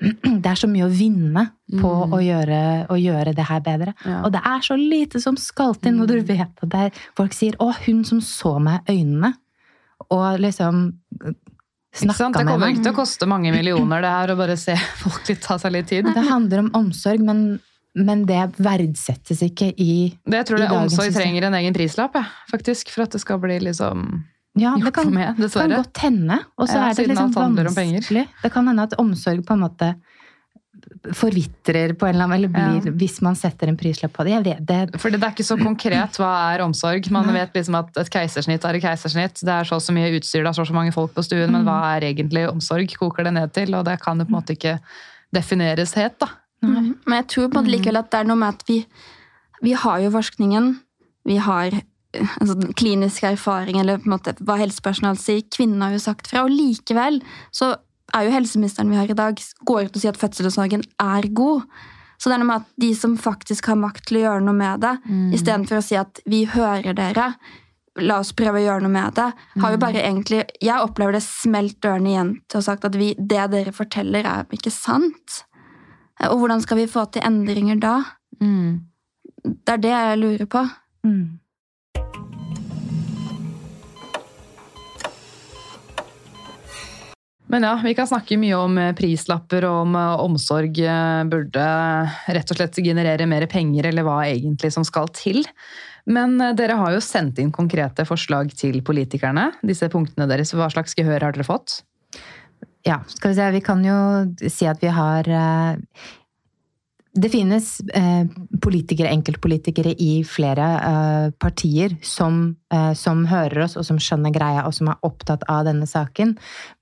det 0.42 0.46
er 0.50 0.58
så 0.60 0.68
mye 0.68 0.86
å 0.86 0.92
vinne 0.92 1.46
på 1.80 1.90
Mm. 2.06 2.12
å, 2.14 2.18
gjøre, 2.22 2.58
å 2.92 2.96
gjøre 3.00 3.32
det 3.34 3.44
her 3.48 3.60
bedre. 3.60 3.94
Ja. 4.04 4.20
Og 4.24 4.30
det 4.32 4.40
er 4.44 4.60
så 4.62 4.76
lite 4.78 5.20
som 5.20 5.36
skal 5.36 5.74
til 5.74 5.94
når 5.98 6.06
du 6.06 6.14
Mm. 6.20 6.26
vet 6.28 6.62
at 6.62 6.68
det 6.70 6.80
er 6.86 6.90
Folk 7.16 7.32
sier 7.32 7.56
'Å, 7.58 7.72
hun 7.86 8.04
som 8.04 8.20
så 8.20 8.60
meg 8.60 8.80
i 8.88 8.92
øynene', 9.02 9.34
og 10.10 10.38
liksom 10.40 10.94
Ikke 11.96 12.14
sant? 12.14 12.36
meg. 12.36 12.44
Det 12.46 12.52
kommer 12.52 12.68
ikke 12.74 12.82
til 12.84 12.92
å 12.92 12.96
koste 12.96 13.26
mange 13.26 13.50
millioner 13.56 14.02
det 14.02 14.10
her 14.10 14.28
å 14.34 14.36
bare 14.36 14.56
se 14.56 14.76
folk 15.02 15.26
litt 15.28 15.40
ta 15.42 15.56
seg 15.58 15.72
litt 15.72 15.86
tid. 15.88 16.04
Det 16.04 16.24
handler 16.28 16.58
om 16.66 16.70
omsorg, 16.74 17.20
men, 17.24 17.58
men 17.96 18.26
det 18.26 18.52
verdsettes 18.58 19.40
ikke 19.42 19.72
i 19.78 20.12
Det 20.28 20.36
jeg 20.44 20.46
tror 20.46 20.58
det 20.58 20.70
Omsorg 20.70 21.12
trenger 21.14 21.44
en 21.48 21.54
egen 21.54 21.72
prislapp, 21.74 22.12
jeg, 22.14 22.26
faktisk, 22.52 22.90
for 22.90 23.02
at 23.02 23.10
det 23.16 23.20
skal 23.22 23.38
bli 23.38 23.58
liksom 23.58 24.24
Ja, 24.56 24.74
det 24.80 24.92
kan, 24.96 25.10
noe 25.10 25.34
med, 25.36 25.50
kan 25.52 25.70
godt 25.70 25.98
hende. 26.00 26.38
Og 26.56 26.68
så 26.68 26.74
Ja, 26.78 26.88
er 26.90 26.94
det 26.96 27.08
liksom 27.10 27.32
vanskelig. 27.36 28.26
Det 28.42 28.52
kan 28.52 28.66
hende 28.66 28.82
at 28.88 28.94
omsorg 28.98 29.44
på 29.44 29.52
en 29.52 29.60
måte 29.66 29.94
forvitrer 31.16 31.92
på 31.98 32.06
en 32.06 32.14
eller 32.14 32.24
annen 32.24 32.36
eller 32.36 32.48
blir, 32.52 32.86
Ja. 32.86 32.92
hvis 32.92 33.20
man 33.22 33.34
setter 33.36 33.68
en 33.68 33.76
prislapp 33.76 34.12
på 34.12 34.24
det. 34.24 34.32
Jeg 34.32 34.44
vet 34.44 34.66
det. 34.66 35.00
Fordi 35.00 35.16
det 35.18 35.24
er 35.24 35.34
ikke 35.34 35.44
så 35.46 35.56
konkret 35.58 36.16
hva 36.18 36.54
er 36.54 36.62
omsorg. 36.64 37.10
Man 37.10 37.26
Nei. 37.26 37.32
vet 37.40 37.52
liksom 37.54 37.74
at 37.78 37.96
et 37.96 38.10
keisersnitt 38.10 38.64
er 38.64 38.74
et 38.74 38.82
keisersnitt. 38.82 39.40
Det 39.44 39.48
er 39.48 39.64
så 39.64 39.76
og 39.76 39.82
så 39.82 39.92
mye 39.92 40.10
utstyr, 40.18 40.42
det 40.42 40.48
er 40.48 40.52
så 40.52 40.60
og 40.62 40.66
så 40.68 40.74
mange 40.74 40.92
folk 40.92 41.12
på 41.14 41.24
stuen, 41.24 41.50
men 41.52 41.62
Mm. 41.64 41.66
hva 41.68 41.96
er 41.96 42.00
egentlig 42.14 42.48
omsorg? 42.50 42.88
Koker 42.98 43.24
det 43.24 43.32
ned 43.34 43.52
til, 43.52 43.74
og 43.74 43.84
det 43.84 44.00
kan 44.00 44.18
det 44.18 44.26
på 44.28 44.34
en 44.34 44.40
måte 44.42 44.56
ikke 44.56 44.78
defineres 45.32 45.94
helt, 45.94 46.18
da. 46.18 46.28
Men 46.62 46.96
jeg 47.08 47.26
tror 47.28 47.48
på 47.50 47.58
en 47.58 47.64
måte 47.64 47.70
likevel 47.78 47.96
at 47.98 48.10
det 48.10 48.20
er 48.20 48.24
noe 48.24 48.36
med 48.36 48.48
at 48.48 48.62
vi, 48.66 48.86
vi 49.62 49.72
har 49.72 49.98
jo 50.00 50.10
forskningen. 50.10 50.80
Vi 51.26 51.36
har 51.36 51.70
altså, 52.40 52.56
klinisk 52.78 53.26
erfaring, 53.28 53.80
eller 53.80 54.00
på 54.00 54.08
en 54.08 54.16
måte 54.16 54.36
hva 54.46 54.58
helsepersonell 54.60 55.18
sier. 55.20 55.42
Kvinnen 55.52 55.82
har 55.84 55.94
jo 55.94 56.02
sagt 56.02 56.30
fra. 56.30 56.46
Og 56.46 56.54
likevel 56.54 57.20
så 57.54 57.74
er 58.14 58.26
jo 58.26 58.34
helseministeren 58.36 58.90
vi 58.92 58.98
har 59.00 59.10
i 59.10 59.18
dag, 59.18 59.38
går 59.66 59.88
ut 59.88 59.96
og 59.96 60.02
sier 60.02 60.14
at 60.14 60.20
fødselsomsorgen 60.20 60.84
er 61.02 61.28
god. 61.36 61.66
Så 62.16 62.30
det 62.30 62.36
er 62.36 62.42
noe 62.42 62.48
med 62.48 62.64
at 62.64 62.80
de 62.80 62.90
som 62.96 63.16
faktisk 63.20 63.68
har 63.68 63.78
makt 63.80 64.06
til 64.08 64.20
å 64.20 64.24
gjøre 64.24 64.44
noe 64.46 64.56
med 64.56 64.84
det, 64.84 64.94
istedenfor 65.36 65.80
å 65.80 65.84
si 65.84 65.98
at 66.00 66.20
vi 66.24 66.46
hører 66.48 66.96
dere, 66.96 67.32
la 68.00 68.18
oss 68.20 68.32
prøve 68.36 68.60
å 68.60 68.64
gjøre 68.64 68.84
noe 68.84 68.92
med 68.92 69.16
det, 69.16 69.26
har 69.60 69.72
jo 69.72 69.80
bare 69.80 70.02
egentlig 70.04 70.42
Jeg 70.60 70.84
opplever 70.84 71.16
det 71.16 71.22
smelt 71.24 71.78
dørene 71.84 72.10
igjen 72.12 72.32
til 72.46 72.58
å 72.58 72.62
ha 72.62 72.66
sagt 72.70 72.84
at 72.88 72.96
vi, 72.96 73.14
det 73.18 73.46
dere 73.52 73.72
forteller, 73.72 74.24
er 74.24 74.56
ikke 74.56 74.72
sant. 74.72 75.42
Og 76.30 76.40
hvordan 76.40 76.62
skal 76.64 76.80
vi 76.80 76.88
få 76.88 77.04
til 77.12 77.24
endringer 77.26 77.80
da? 77.80 77.96
Det 79.44 79.76
er 79.76 79.82
det 79.82 79.92
jeg 79.92 80.20
lurer 80.22 80.48
på. 80.50 80.62
Mm. 81.06 81.38
Men 87.46 87.62
ja, 87.62 87.80
vi 87.84 87.94
kan 87.94 88.08
snakke 88.08 88.38
mye 88.40 88.56
om 88.58 88.78
eh, 88.80 88.92
prislapper 88.98 89.66
og 89.68 89.82
om 89.84 89.96
eh, 89.98 90.22
omsorg 90.24 90.80
eh, 90.82 91.22
burde 91.30 91.66
rett 92.34 92.50
og 92.50 92.58
slett 92.58 92.80
generere 92.82 93.28
mer 93.30 93.46
penger, 93.50 93.86
eller 93.90 94.06
hva 94.06 94.20
egentlig 94.26 94.72
som 94.74 94.86
skal 94.86 95.10
til. 95.14 95.44
Men 96.10 96.38
dere 96.58 96.78
har 96.78 96.94
jo 96.94 97.02
sendt 97.02 97.38
inn 97.42 97.52
konkrete 97.54 98.06
forslag 98.06 98.52
til 98.54 98.78
politikerne. 98.86 99.50
Disse 99.66 99.88
punktene 99.90 100.28
deres, 100.30 100.54
Hva 100.54 100.68
slags 100.70 100.94
gehør 100.98 101.26
har 101.26 101.34
dere 101.34 101.46
fått? 101.46 101.80
Ja, 102.86 103.00
skal 103.10 103.32
vi 103.32 103.38
se. 103.38 103.48
Vi 103.56 103.62
kan 103.66 103.82
jo 103.82 103.96
si 104.46 104.68
at 104.70 104.82
vi 104.82 104.92
har 104.94 105.26
Det 107.16 107.30
finnes 107.32 107.80
eh, 107.96 108.26
politikere, 108.60 109.08
enkeltpolitikere 109.14 109.94
i 110.02 110.20
flere 110.28 110.66
eh, 110.76 111.28
partier 111.40 111.94
som, 112.04 112.56
eh, 112.72 112.92
som 112.98 113.22
hører 113.30 113.64
oss, 113.64 113.76
og 113.80 113.86
som 113.88 114.00
skjønner 114.02 114.34
greia, 114.34 114.66
og 114.68 114.74
som 114.76 114.90
er 114.92 115.00
opptatt 115.06 115.46
av 115.48 115.64
denne 115.68 115.88
saken. 115.88 116.34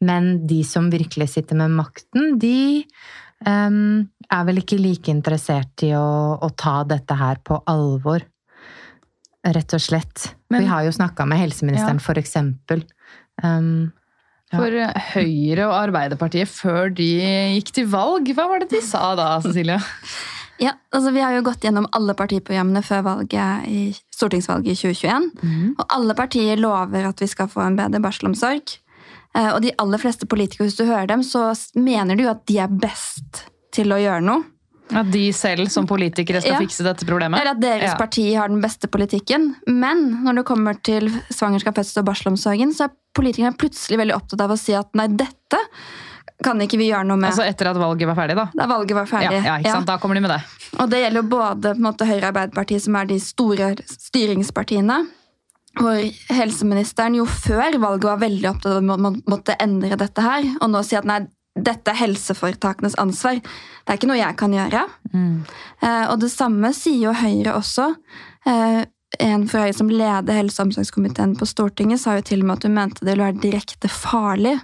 Men 0.03 0.47
de 0.51 0.62
som 0.66 0.91
virkelig 0.91 1.30
sitter 1.37 1.61
med 1.61 1.76
makten, 1.78 2.35
de 2.43 2.82
eh, 2.82 3.80
er 4.35 4.47
vel 4.51 4.62
ikke 4.62 4.80
like 4.82 5.12
interessert 5.12 5.87
i 5.87 5.93
å, 5.95 6.07
å 6.43 6.51
ta 6.59 6.80
dette 6.89 7.14
her 7.20 7.39
på 7.47 7.61
alvor. 7.70 8.26
Rett 9.45 9.76
og 9.76 9.82
slett. 9.87 10.32
Men- 10.51 10.64
vi 10.64 10.72
har 10.72 10.87
jo 10.87 10.95
snakka 10.99 11.26
med 11.28 11.39
helseministeren, 11.39 12.01
Ja. 12.01 12.07
for 12.11 12.18
eksempel. 12.18 12.82
Um. 13.43 13.93
For 14.57 14.76
eh, 14.84 15.09
Høyre 15.14 15.66
og 15.68 15.74
Arbeiderpartiet 15.78 16.48
før 16.50 16.92
de 16.94 17.09
gikk 17.57 17.72
til 17.76 17.88
valg, 17.92 18.30
hva 18.36 18.46
var 18.50 18.62
det 18.64 18.70
de 18.74 18.80
sa 18.84 19.14
da, 19.18 19.34
Cecilie? 19.44 19.80
Ja, 20.62 20.70
altså 20.94 21.11
Vi 21.11 21.18
har 21.18 21.32
jo 21.34 21.40
gått 21.42 21.64
gjennom 21.66 21.88
alle 21.98 22.14
partiprogrammene 22.14 22.78
før 22.86 23.00
valget 23.02 23.64
i 23.66 23.80
stortingsvalget 24.14 24.70
i 24.70 24.92
2021. 24.94 25.24
Og 25.74 25.82
alle 25.96 26.14
partier 26.14 26.61
lover 26.62 27.09
at 27.09 27.18
vi 27.18 27.26
skal 27.26 27.48
få 27.50 27.64
en 27.64 27.74
bedre 27.74 27.98
barselomsorg. 28.05 28.76
Eh, 29.34 29.48
Og 29.50 29.59
de 29.64 29.72
aller 29.82 29.98
fleste 29.98 30.28
politikere, 30.30 30.68
hvis 30.68 30.78
du 30.78 30.84
hører 30.86 31.11
dem, 31.11 31.24
så 31.26 31.48
mener 31.74 32.14
de 32.14 32.22
jo 32.28 32.30
at 32.30 32.46
de 32.46 32.61
er 32.62 32.70
best 32.70 33.48
til 33.74 33.90
å 33.90 33.98
gjøre 33.98 34.22
noe. 34.22 34.44
At 34.93 35.09
de 35.11 35.32
selv 35.32 35.70
som 35.72 35.87
politikere 35.89 36.43
skal 36.43 36.53
Ja. 36.53 36.61
fikse 36.61 36.85
dette 36.85 37.07
problemet? 37.09 37.41
Eller 37.41 37.53
at 37.53 37.61
deres 37.61 37.91
Ja. 37.93 37.97
parti 37.97 38.35
har 38.35 38.49
den 38.49 38.61
beste 38.61 38.87
politikken. 38.87 39.55
Men 39.66 40.22
når 40.24 40.37
det 40.37 40.45
kommer 40.45 40.74
til 40.82 41.09
svangerskap, 41.32 41.74
fødsel 41.74 41.99
og 42.03 42.07
barselomsorgen, 42.07 42.72
så 42.74 42.85
er 42.85 42.91
politikerne 43.14 43.57
plutselig 43.57 43.97
veldig 43.99 44.14
opptatt 44.14 44.41
av 44.43 44.51
å 44.51 44.59
si 44.59 44.74
at 44.74 44.89
nei, 44.95 45.07
dette 45.09 45.59
kan 46.43 46.59
ikke 46.61 46.76
vi 46.76 46.91
gjøre 46.91 47.07
noe 47.07 47.16
med. 47.16 47.30
Altså 47.30 47.47
etter 47.49 47.70
at 47.70 47.76
valget 47.76 48.07
var 48.07 48.14
ferdig, 48.16 48.37
da? 48.37 48.51
da 48.55 48.66
valget 48.66 48.95
var 48.95 49.07
ferdig. 49.07 49.43
ja, 49.45 49.57
ikke 49.59 49.72
sant? 49.72 49.87
Da 49.87 49.97
kommer 49.99 50.14
de 50.14 50.20
med 50.20 50.30
det. 50.30 50.43
Og 50.78 50.91
det 50.91 51.01
gjelder 51.05 51.22
både 51.28 51.74
måte, 51.78 52.05
Høyre 52.05 52.28
og 52.28 52.35
Arbeiderpartiet, 52.35 52.82
som 52.82 52.97
er 52.97 53.07
de 53.07 53.18
store 53.18 53.74
styringspartiene. 53.87 55.07
Hvor 55.74 55.99
helseministeren 56.30 57.16
jo 57.16 57.24
før 57.26 57.78
valget 57.82 58.05
var 58.07 58.18
veldig 58.18 58.51
opptatt 58.53 58.76
av 58.76 58.82
å 58.82 59.14
måtte 59.26 59.57
endre 59.59 59.97
dette 59.99 60.22
her. 60.22 60.45
Og 60.61 60.70
nå 60.70 60.82
sier 60.87 60.99
at 60.99 61.09
nei, 61.09 61.26
dette 61.55 61.92
er 61.92 62.00
helseforetakenes 62.00 62.96
ansvar. 62.98 63.38
Det 63.38 63.92
er 63.92 63.98
ikke 64.00 64.11
noe 64.11 64.18
jeg 64.18 64.36
kan 64.40 64.55
gjøre. 64.55 64.82
Eh, 65.14 66.05
og 66.11 66.18
det 66.22 66.32
samme 66.32 66.72
sier 66.74 67.09
jo 67.09 67.14
Høyre 67.14 67.55
også. 67.55 67.92
Eh, 68.46 68.82
en 69.22 69.46
fra 69.48 69.66
Høyre 69.66 69.76
som 69.78 69.90
leder 69.92 70.34
helse- 70.34 70.59
og 70.61 70.68
omsorgskomiteen 70.68 71.36
på 71.38 71.46
Stortinget, 71.46 72.02
sa 72.02 72.16
jo 72.18 72.24
til 72.26 72.42
og 72.42 72.48
med 72.48 72.57
at 72.59 72.66
hun 72.66 72.74
mente 72.74 73.05
det 73.05 73.12
ville 73.12 73.28
være 73.28 73.42
direkte 73.44 73.88
farlig 73.88 74.57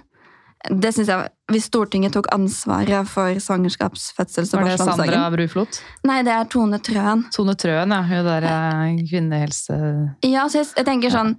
Det 0.67 0.91
synes 0.93 1.07
jeg, 1.07 1.29
Hvis 1.49 1.69
Stortinget 1.71 2.13
tok 2.13 2.27
ansvaret 2.35 3.07
for 3.07 3.39
svangerskaps-, 3.39 4.11
fødsels- 4.17 4.53
og 4.53 4.61
Var 4.61 4.69
det 4.69 4.77
Sandra 4.79 5.23
Bruflot? 5.31 5.81
Nei, 6.03 6.21
det 6.27 6.35
er 6.35 6.43
Tone 6.45 6.77
Trøen. 6.77 7.23
Tone 7.33 7.55
Trøen, 7.55 7.89
ja. 7.95 8.01
Hun 8.03 8.25
der 8.27 8.43
eh, 8.43 8.99
kvinnehelse... 9.09 9.79
Ja, 10.27 10.45
så 10.49 10.61
jeg, 10.61 10.73
jeg 10.75 10.85
tenker 10.85 11.09
sånn 11.09 11.37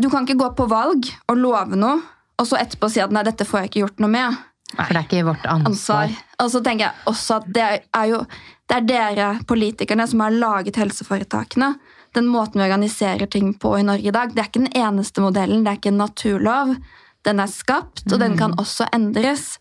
Du 0.00 0.08
kan 0.08 0.22
ikke 0.24 0.38
gå 0.38 0.48
på 0.54 0.70
valg 0.70 1.10
og 1.28 1.36
love 1.36 1.76
noe, 1.76 1.98
og 2.40 2.48
så 2.48 2.58
etterpå 2.58 2.90
si 2.90 3.02
at 3.04 3.14
nei, 3.14 3.22
dette 3.26 3.46
får 3.46 3.62
jeg 3.62 3.70
ikke 3.70 3.82
gjort 3.84 4.04
noe 4.04 4.12
med. 4.12 4.42
Nei. 4.74 4.84
For 4.84 4.90
det 4.90 5.00
er 5.00 5.06
ikke 5.06 5.26
vårt 5.28 5.46
ansvar. 5.46 5.70
ansvar. 5.70 6.14
Og 6.42 6.50
så 6.50 6.60
tenker 6.66 6.88
jeg 6.88 7.08
også 7.12 7.38
at 7.38 7.48
det 7.54 7.66
er 7.70 8.08
jo 8.10 8.24
det 8.70 8.76
er 8.78 8.86
dere 8.88 9.26
politikerne 9.46 10.06
som 10.08 10.22
har 10.24 10.32
laget 10.32 10.78
helseforetakene. 10.80 11.74
Den 12.16 12.30
måten 12.30 12.60
vi 12.60 12.64
organiserer 12.64 13.28
ting 13.30 13.52
på 13.60 13.74
i 13.78 13.84
Norge 13.84 14.08
i 14.08 14.14
dag, 14.14 14.32
det 14.32 14.40
er 14.40 14.48
ikke 14.48 14.62
den 14.62 14.78
eneste 14.78 15.20
modellen. 15.20 15.64
Det 15.64 15.72
er 15.72 15.80
ikke 15.80 15.92
en 15.92 16.00
naturlov. 16.00 16.74
Den 17.24 17.40
er 17.40 17.50
skapt, 17.50 18.04
og 18.10 18.18
den 18.20 18.38
kan 18.40 18.56
også 18.60 18.88
endres. 18.94 19.58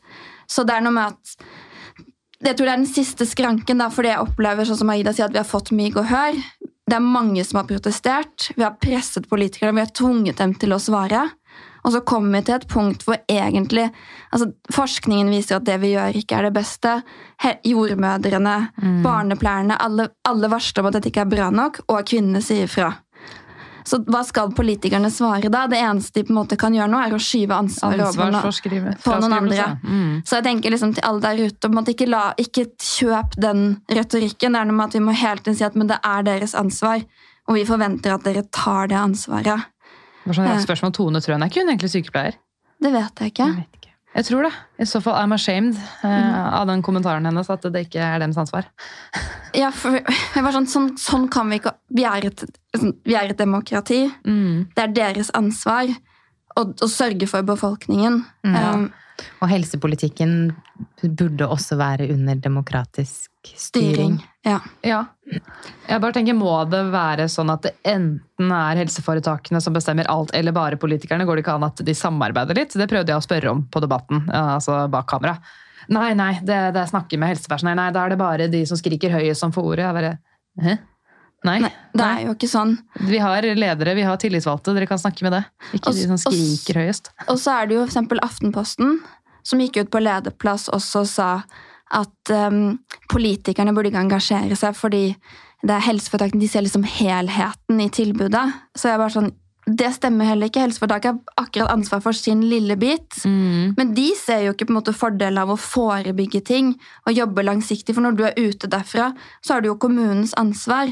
Så 0.48 0.64
det 0.68 0.78
er 0.78 0.86
noe 0.86 0.96
med 0.96 1.16
at 1.16 1.38
Jeg 2.44 2.58
tror 2.58 2.68
det 2.68 2.72
er 2.74 2.82
den 2.82 2.90
siste 2.92 3.24
skranken, 3.24 3.80
da, 3.80 3.86
fordi 3.88 4.10
jeg 4.10 4.20
opplever 4.20 4.68
sånn 4.68 4.82
som 4.82 4.90
Aida 4.92 5.14
sier, 5.16 5.30
at 5.30 5.32
vi 5.32 5.40
har 5.40 5.48
fått 5.48 5.70
mye 5.72 5.94
gehør. 5.96 6.36
Det 6.84 6.98
er 6.98 7.00
mange 7.00 7.40
som 7.48 7.62
har 7.62 7.70
protestert. 7.70 8.50
Vi 8.58 8.66
har 8.66 8.76
presset 8.84 9.30
politikerne, 9.32 9.72
vi 9.78 9.86
har 9.86 9.94
tvunget 9.96 10.42
dem 10.42 10.52
til 10.60 10.76
å 10.76 10.80
svare. 10.84 11.22
Og 11.84 11.92
så 11.92 12.00
kommer 12.08 12.40
vi 12.40 12.46
til 12.48 12.56
et 12.56 12.68
punkt 12.72 13.04
hvor 13.04 13.20
egentlig 13.28 13.90
altså 14.32 14.50
Forskningen 14.74 15.32
viser 15.34 15.60
at 15.60 15.68
det 15.68 15.78
vi 15.84 15.94
gjør, 15.94 16.16
ikke 16.16 16.38
er 16.40 16.48
det 16.48 16.54
beste. 16.56 16.98
He 17.44 17.56
jordmødrene, 17.68 18.58
barnepleierne, 19.04 19.78
alle, 19.84 20.08
alle 20.28 20.52
varsler 20.52 20.84
om 20.84 20.90
at 20.90 20.98
dette 20.98 21.12
ikke 21.12 21.26
er 21.26 21.34
bra 21.34 21.50
nok, 21.54 21.84
og 21.90 22.06
kvinnene 22.08 22.42
sier 22.44 22.72
fra. 22.72 22.94
Så 23.84 24.00
hva 24.08 24.22
skal 24.24 24.54
politikerne 24.56 25.12
svare 25.12 25.52
da? 25.52 25.66
Det 25.68 25.80
eneste 25.84 26.22
de 26.22 26.28
på 26.28 26.34
en 26.34 26.40
måte 26.40 26.58
kan 26.60 26.76
gjøre 26.76 26.88
nå, 26.92 27.02
er 27.04 27.16
å 27.16 27.20
skyve 27.22 27.58
ansvaret 27.66 28.06
over 28.08 28.38
på, 28.40 28.94
på 29.04 29.18
noen 29.20 29.36
andre. 29.42 29.66
Mm. 29.84 30.22
Så 30.24 30.40
jeg 30.40 30.48
tenker 30.48 30.74
liksom 30.74 30.94
til 30.96 31.04
alle 31.08 31.24
der 31.26 31.44
ute, 31.44 31.72
ikke, 31.92 32.08
la, 32.08 32.24
ikke 32.40 32.70
kjøp 32.80 33.36
den 33.44 33.66
retorikken. 33.92 34.56
Det 34.56 34.62
er 34.62 34.72
noe 34.72 34.80
med 34.80 34.88
at 34.88 34.98
vi 34.98 35.04
må 35.04 35.18
hele 35.20 35.44
tiden 35.44 35.60
si 35.60 35.68
at 35.68 35.76
men 35.76 35.92
det 35.92 36.00
er 36.00 36.26
deres 36.30 36.56
ansvar, 36.56 37.04
og 37.50 37.60
vi 37.60 37.68
forventer 37.68 38.16
at 38.16 38.24
dere 38.24 38.46
tar 38.56 38.88
det 38.92 39.00
ansvaret. 39.02 39.68
Sånn 40.26 40.46
Ja. 40.48 40.58
spørsmål. 40.64 40.94
Tone 40.96 41.20
Trøen 41.22 41.44
er 41.44 41.50
ikke 41.52 41.64
hun 41.64 41.74
egentlig 41.74 41.92
sykepleier? 41.92 42.38
Det 42.84 42.92
vet 42.94 43.20
jeg 43.20 43.34
ikke. 43.34 43.48
Jeg 43.48 43.56
vet 43.56 43.80
ikke. 43.80 43.90
Jeg 44.14 44.26
tror 44.28 44.44
det. 44.46 44.52
I 44.80 44.86
så 44.86 45.02
fall 45.02 45.16
I'm 45.18 45.34
ashamed 45.34 45.76
eh, 46.04 46.54
av 46.60 46.68
den 46.70 46.84
kommentaren 46.86 47.26
hennes 47.26 47.50
at 47.50 47.62
det 47.74 47.88
ikke 47.88 48.00
er 48.00 48.20
deres 48.20 48.38
ansvar. 48.38 48.68
Ja, 49.54 49.68
for 49.70 49.94
jeg 49.94 50.42
var 50.42 50.50
sånn, 50.56 50.66
sånn, 50.66 50.88
sånn 50.98 51.28
kan 51.30 51.46
vi 51.52 51.60
ikke 51.60 51.76
Vi 51.94 52.04
er 52.10 52.26
et, 52.26 52.40
vi 53.06 53.14
er 53.14 53.30
et 53.30 53.38
demokrati. 53.38 54.08
Mm. 54.26 54.64
Det 54.74 54.82
er 54.82 54.96
deres 54.98 55.30
ansvar 55.38 55.92
å 56.58 56.88
sørge 56.90 57.28
for 57.30 57.46
befolkningen. 57.46 58.24
Mm. 58.46 58.56
Um, 58.56 58.88
Og 59.42 59.50
helsepolitikken 59.52 60.54
burde 61.04 61.48
også 61.48 61.78
være 61.80 62.08
under 62.14 62.40
demokratisk 62.42 63.30
styring. 63.54 63.60
styring. 63.60 64.16
Ja. 64.46 64.60
Ja. 64.84 65.02
Jeg 65.88 66.02
bare 66.02 66.16
tenker, 66.16 66.34
Må 66.38 66.56
det 66.70 66.82
være 66.92 67.28
sånn 67.32 67.52
at 67.54 67.68
det 67.68 67.74
enten 67.84 68.52
er 68.52 68.80
helseforetakene 68.82 69.62
som 69.62 69.76
bestemmer 69.76 70.10
alt, 70.12 70.34
eller 70.36 70.56
bare 70.56 70.80
politikerne? 70.80 71.26
Går 71.26 71.40
det 71.40 71.46
ikke 71.46 71.58
an 71.60 71.68
at 71.70 71.84
de 71.86 71.96
samarbeider 71.98 72.58
litt? 72.58 72.74
Det 72.74 72.90
prøvde 72.90 73.14
jeg 73.14 73.22
å 73.22 73.26
spørre 73.26 73.52
om 73.54 73.66
på 73.72 73.84
Debatten, 73.84 74.26
altså 74.32 74.86
bak 74.92 75.08
kamera. 75.12 75.38
Nei, 75.92 76.14
nei, 76.16 76.34
det, 76.40 76.58
det 76.76 76.80
er 76.80 76.90
snakke 76.90 77.20
med 77.20 77.34
helsepersonell. 77.34 77.76
Nei, 77.76 77.92
da 77.92 78.06
er 78.06 78.14
det 78.14 78.22
bare 78.22 78.48
de 78.52 78.64
som 78.70 78.80
skriker 78.80 79.12
høyest 79.12 79.44
som 79.44 79.52
får 79.56 79.74
ordet. 79.74 79.86
Jeg 79.86 79.98
bare, 80.00 80.14
Hæ? 80.64 80.78
Nei. 81.44 81.58
Nei, 81.66 81.72
det 81.94 82.06
er 82.08 82.22
jo 82.28 82.36
ikke 82.38 82.50
sånn. 82.52 82.78
Vi 83.10 83.20
har 83.20 83.46
ledere, 83.58 83.96
vi 83.98 84.06
har 84.08 84.20
tillitsvalgte, 84.22 84.76
dere 84.78 84.88
kan 84.90 85.02
snakke 85.02 85.28
med 85.28 85.36
det. 85.36 85.44
Ikke 85.74 85.92
også, 85.92 86.00
de 86.00 86.08
som 86.14 86.22
skriker 86.22 86.80
høyest. 86.80 87.12
Og 87.28 87.38
så 87.42 87.60
er 87.60 87.70
det 87.70 87.78
jo 87.78 87.86
eksempel 87.86 88.22
Aftenposten, 88.24 88.98
som 89.44 89.62
gikk 89.62 89.82
ut 89.82 89.94
på 89.94 90.02
lederplass 90.04 90.70
også 90.72 91.04
og 91.04 91.12
sa 91.12 91.30
at 91.94 92.34
um, 92.34 92.78
politikerne 93.12 93.74
burde 93.76 93.92
ikke 93.92 94.06
engasjere 94.08 94.56
seg 94.58 94.78
fordi 94.78 95.06
det 95.64 95.76
er 95.76 95.86
helseforetakene 95.86 96.42
de 96.44 96.50
ser 96.52 96.66
liksom 96.66 96.84
helheten 96.88 97.80
i 97.80 97.92
tilbudet. 97.94 98.44
Så 98.76 98.90
jeg 98.90 99.00
bare 99.00 99.14
sånn, 99.14 99.30
det 99.64 99.94
stemmer 99.96 100.28
heller 100.28 100.50
ikke. 100.50 100.60
Helseforetaket 100.66 101.14
har 101.14 101.46
akkurat 101.46 101.72
ansvar 101.72 102.02
for 102.04 102.18
sin 102.18 102.42
lille 102.52 102.76
bit. 102.80 103.22
Mm. 103.24 103.76
Men 103.78 103.94
de 103.96 104.10
ser 104.20 104.44
jo 104.44 104.52
ikke 104.52 104.68
på 104.68 104.74
en 104.74 104.80
måte 104.82 104.96
fordelen 104.96 105.40
av 105.40 105.54
å 105.54 105.60
forebygge 105.60 106.44
ting 106.50 106.74
og 107.08 107.16
jobbe 107.16 107.46
langsiktig. 107.48 107.96
For 107.96 108.04
når 108.04 108.18
du 108.20 108.26
er 108.28 108.42
ute 108.42 108.68
derfra, 108.68 109.14
så 109.40 109.56
har 109.56 109.64
du 109.64 109.72
jo 109.72 109.80
kommunens 109.80 110.36
ansvar. 110.40 110.92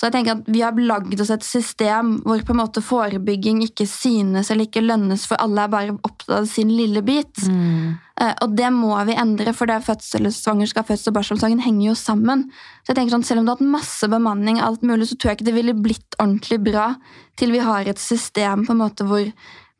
Så 0.00 0.06
jeg 0.08 0.14
tenker 0.14 0.38
at 0.38 0.46
vi 0.48 0.62
har 0.64 0.78
lagd 0.80 1.20
oss 1.20 1.28
et 1.34 1.44
system 1.44 2.14
hvor 2.24 2.40
på 2.40 2.54
en 2.54 2.60
måte 2.62 2.80
forebygging 2.80 3.58
ikke 3.66 3.84
synes 3.84 4.48
eller 4.48 4.64
ikke 4.64 4.80
lønnes, 4.80 5.26
for 5.28 5.36
alle 5.44 5.66
er 5.66 5.72
bare 5.74 5.96
opptatt 5.98 6.38
av 6.38 6.46
sin 6.48 6.70
lille 6.72 7.02
bit. 7.04 7.42
Mm. 7.44 7.98
Eh, 8.16 8.32
Og 8.40 8.54
det 8.56 8.70
må 8.72 8.94
vi 9.04 9.18
endre, 9.20 9.52
for 9.52 9.68
det 9.68 9.76
er 9.76 9.84
fødsel, 9.84 10.30
svangerskap, 10.32 10.88
fødsel 10.88 11.12
og 11.12 11.18
barselomsorgen 11.18 11.60
henger 11.60 11.90
jo 11.90 11.96
sammen. 12.00 12.46
Så 12.80 12.94
jeg 12.94 12.96
tenker 13.02 13.18
sånn, 13.18 13.26
Selv 13.28 13.42
om 13.42 13.44
du 13.44 13.52
har 13.52 13.60
hatt 13.60 13.74
masse 13.76 14.08
bemanning, 14.08 14.62
alt 14.64 14.80
mulig, 14.80 15.10
så 15.10 15.18
tror 15.20 15.34
jeg 15.34 15.40
ikke 15.40 15.50
det 15.50 15.58
ville 15.58 15.76
blitt 15.76 16.16
ordentlig 16.18 16.62
bra 16.64 16.94
til 17.36 17.52
vi 17.52 17.60
har 17.60 17.84
et 17.84 18.00
system 18.00 18.64
på 18.64 18.72
en 18.72 18.80
måte 18.80 19.04
hvor 19.04 19.28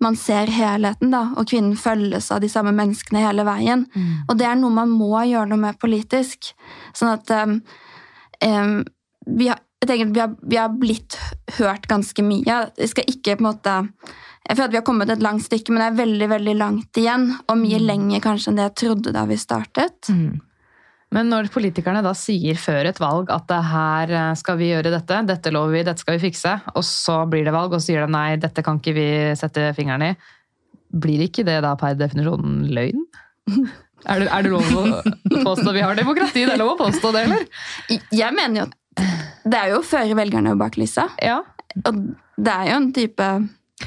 man 0.01 0.17
ser 0.17 0.53
helheten, 0.53 1.11
da, 1.13 1.31
og 1.37 1.49
kvinnen 1.49 1.77
følges 1.77 2.31
av 2.33 2.41
de 2.41 2.49
samme 2.49 2.73
menneskene 2.77 3.21
hele 3.21 3.45
veien. 3.45 3.87
Og 4.29 4.37
det 4.37 4.47
er 4.49 4.57
noe 4.57 4.73
man 4.73 4.89
må 4.89 5.13
gjøre 5.29 5.49
noe 5.49 5.61
med 5.61 5.81
politisk. 5.81 6.53
Sånn 6.97 7.13
at 7.13 7.29
um, 7.37 7.59
um, 8.45 8.79
vi, 9.27 9.49
har, 9.49 9.61
jeg 9.81 9.89
tenker 9.89 10.11
at 10.11 10.17
vi, 10.17 10.21
har, 10.21 10.35
vi 10.43 10.59
har 10.61 10.75
blitt 10.77 11.17
hørt 11.57 11.87
ganske 11.89 12.25
mye. 12.25 12.59
Jeg 12.77 12.93
skal 12.93 13.09
ikke 13.09 13.39
på 13.39 13.45
en 13.45 13.49
måte 13.49 13.79
jeg 14.51 14.57
føler 14.57 14.67
at 14.67 14.73
vi 14.73 14.79
har 14.81 14.87
kommet 14.87 15.11
et 15.13 15.23
langt 15.23 15.45
stykke, 15.45 15.71
men 15.71 15.83
det 15.83 15.87
er 15.87 15.99
veldig 16.01 16.29
veldig 16.33 16.55
langt 16.59 16.99
igjen. 16.99 17.27
Og 17.47 17.59
mye 17.61 17.79
lenger 17.79 18.23
kanskje 18.25 18.51
enn 18.51 18.57
det 18.59 18.65
jeg 18.65 18.79
trodde 18.83 19.13
da 19.15 19.23
vi 19.29 19.37
startet. 19.39 20.11
Mm. 20.11 20.41
Men 21.15 21.31
når 21.31 21.51
politikerne 21.55 22.03
da 22.07 22.13
sier 22.19 22.59
før 22.59 22.89
et 22.91 22.99
valg 23.03 23.31
at 23.35 23.47
det 23.51 23.61
her 23.67 24.13
eh, 24.15 24.33
skal 24.39 24.59
vi 24.59 24.71
gjøre 24.71 24.93
dette, 24.95 25.21
dette 25.29 25.53
lover 25.55 25.77
vi, 25.77 25.85
dette 25.87 26.03
skal 26.03 26.17
vi 26.17 26.25
fikse, 26.29 26.55
og 26.75 26.87
så 26.87 27.21
blir 27.31 27.47
det 27.47 27.55
valg, 27.55 27.75
og 27.75 27.83
så 27.83 27.91
sier 27.91 28.07
de 28.07 28.15
nei, 28.15 28.39
dette 28.43 28.65
kan 28.67 28.79
ikke 28.79 28.95
vi 28.97 29.09
sette 29.39 29.71
fingeren 29.79 30.07
i, 30.07 30.11
blir 30.91 31.23
ikke 31.27 31.47
det 31.47 31.61
da 31.67 31.77
per 31.79 31.99
definisjon 31.99 32.65
løgn? 32.75 33.07
Er 34.09 34.23
det, 34.23 34.31
er 34.33 34.47
det 34.47 34.49
lov 34.49 34.65
å 34.81 35.43
påstå 35.45 35.75
vi 35.77 35.83
har 35.85 35.99
demokrati? 35.99 36.47
Det 36.49 36.55
er 36.55 36.61
lov 36.63 36.71
å 36.73 36.87
påstå 36.87 37.11
det, 37.13 37.25
eller? 37.27 37.43
Jeg 38.17 38.33
mener 38.33 38.63
jo 38.63 38.63
at 38.65 38.79
det 38.99 39.57
er 39.57 39.73
jo 39.73 39.81
å 39.81 39.87
føre 39.87 40.19
velgerne 40.19 40.57
bak 40.61 40.79
lyset. 40.81 41.17
Ja. 41.23 41.41
Og 41.87 42.05
det 42.41 42.53
er 42.53 42.71
jo 42.73 42.77
en 42.81 42.93
type 42.97 43.27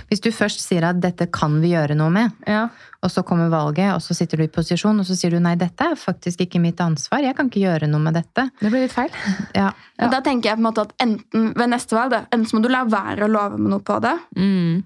Hvis 0.10 0.22
du 0.24 0.30
først 0.34 0.62
sier 0.64 0.86
at 0.88 1.02
dette 1.04 1.28
kan 1.34 1.60
vi 1.62 1.74
gjøre 1.74 1.98
noe 1.98 2.10
med, 2.14 2.32
ja. 2.50 2.64
og 3.04 3.12
så 3.14 3.22
kommer 3.28 3.52
valget, 3.52 3.92
og 3.94 4.02
så 4.02 4.16
sitter 4.18 4.42
du 4.42 4.46
i 4.48 4.50
posisjon, 4.50 4.98
og 5.04 5.06
så 5.06 5.18
sier 5.18 5.36
du 5.36 5.38
nei, 5.44 5.54
dette 5.60 5.86
er 5.86 6.00
faktisk 6.00 6.42
ikke 6.48 6.62
mitt 6.64 6.82
ansvar, 6.82 7.22
jeg 7.22 7.38
kan 7.38 7.52
ikke 7.52 7.62
gjøre 7.62 7.90
noe 7.92 8.02
med 8.02 8.18
dette. 8.18 8.48
Det 8.58 8.72
blir 8.74 8.88
litt 8.88 8.96
feil. 8.96 9.14
Ja. 9.54 9.68
Ja. 10.02 10.10
Da 10.10 10.24
tenker 10.26 10.50
jeg 10.50 10.58
på 10.58 10.64
en 10.64 10.66
måte 10.66 10.88
at 10.88 10.96
enten 11.04 11.52
ved 11.54 11.70
neste 11.76 11.94
valg 11.94 12.16
da, 12.16 12.24
enten 12.34 12.50
så 12.50 12.58
må 12.58 12.64
du 12.66 12.72
la 12.74 12.82
være 12.90 13.28
å 13.28 13.30
love 13.36 13.62
med 13.62 13.76
noe 13.76 13.86
på 13.86 14.00
det. 14.02 14.16
Mm. 14.34 14.82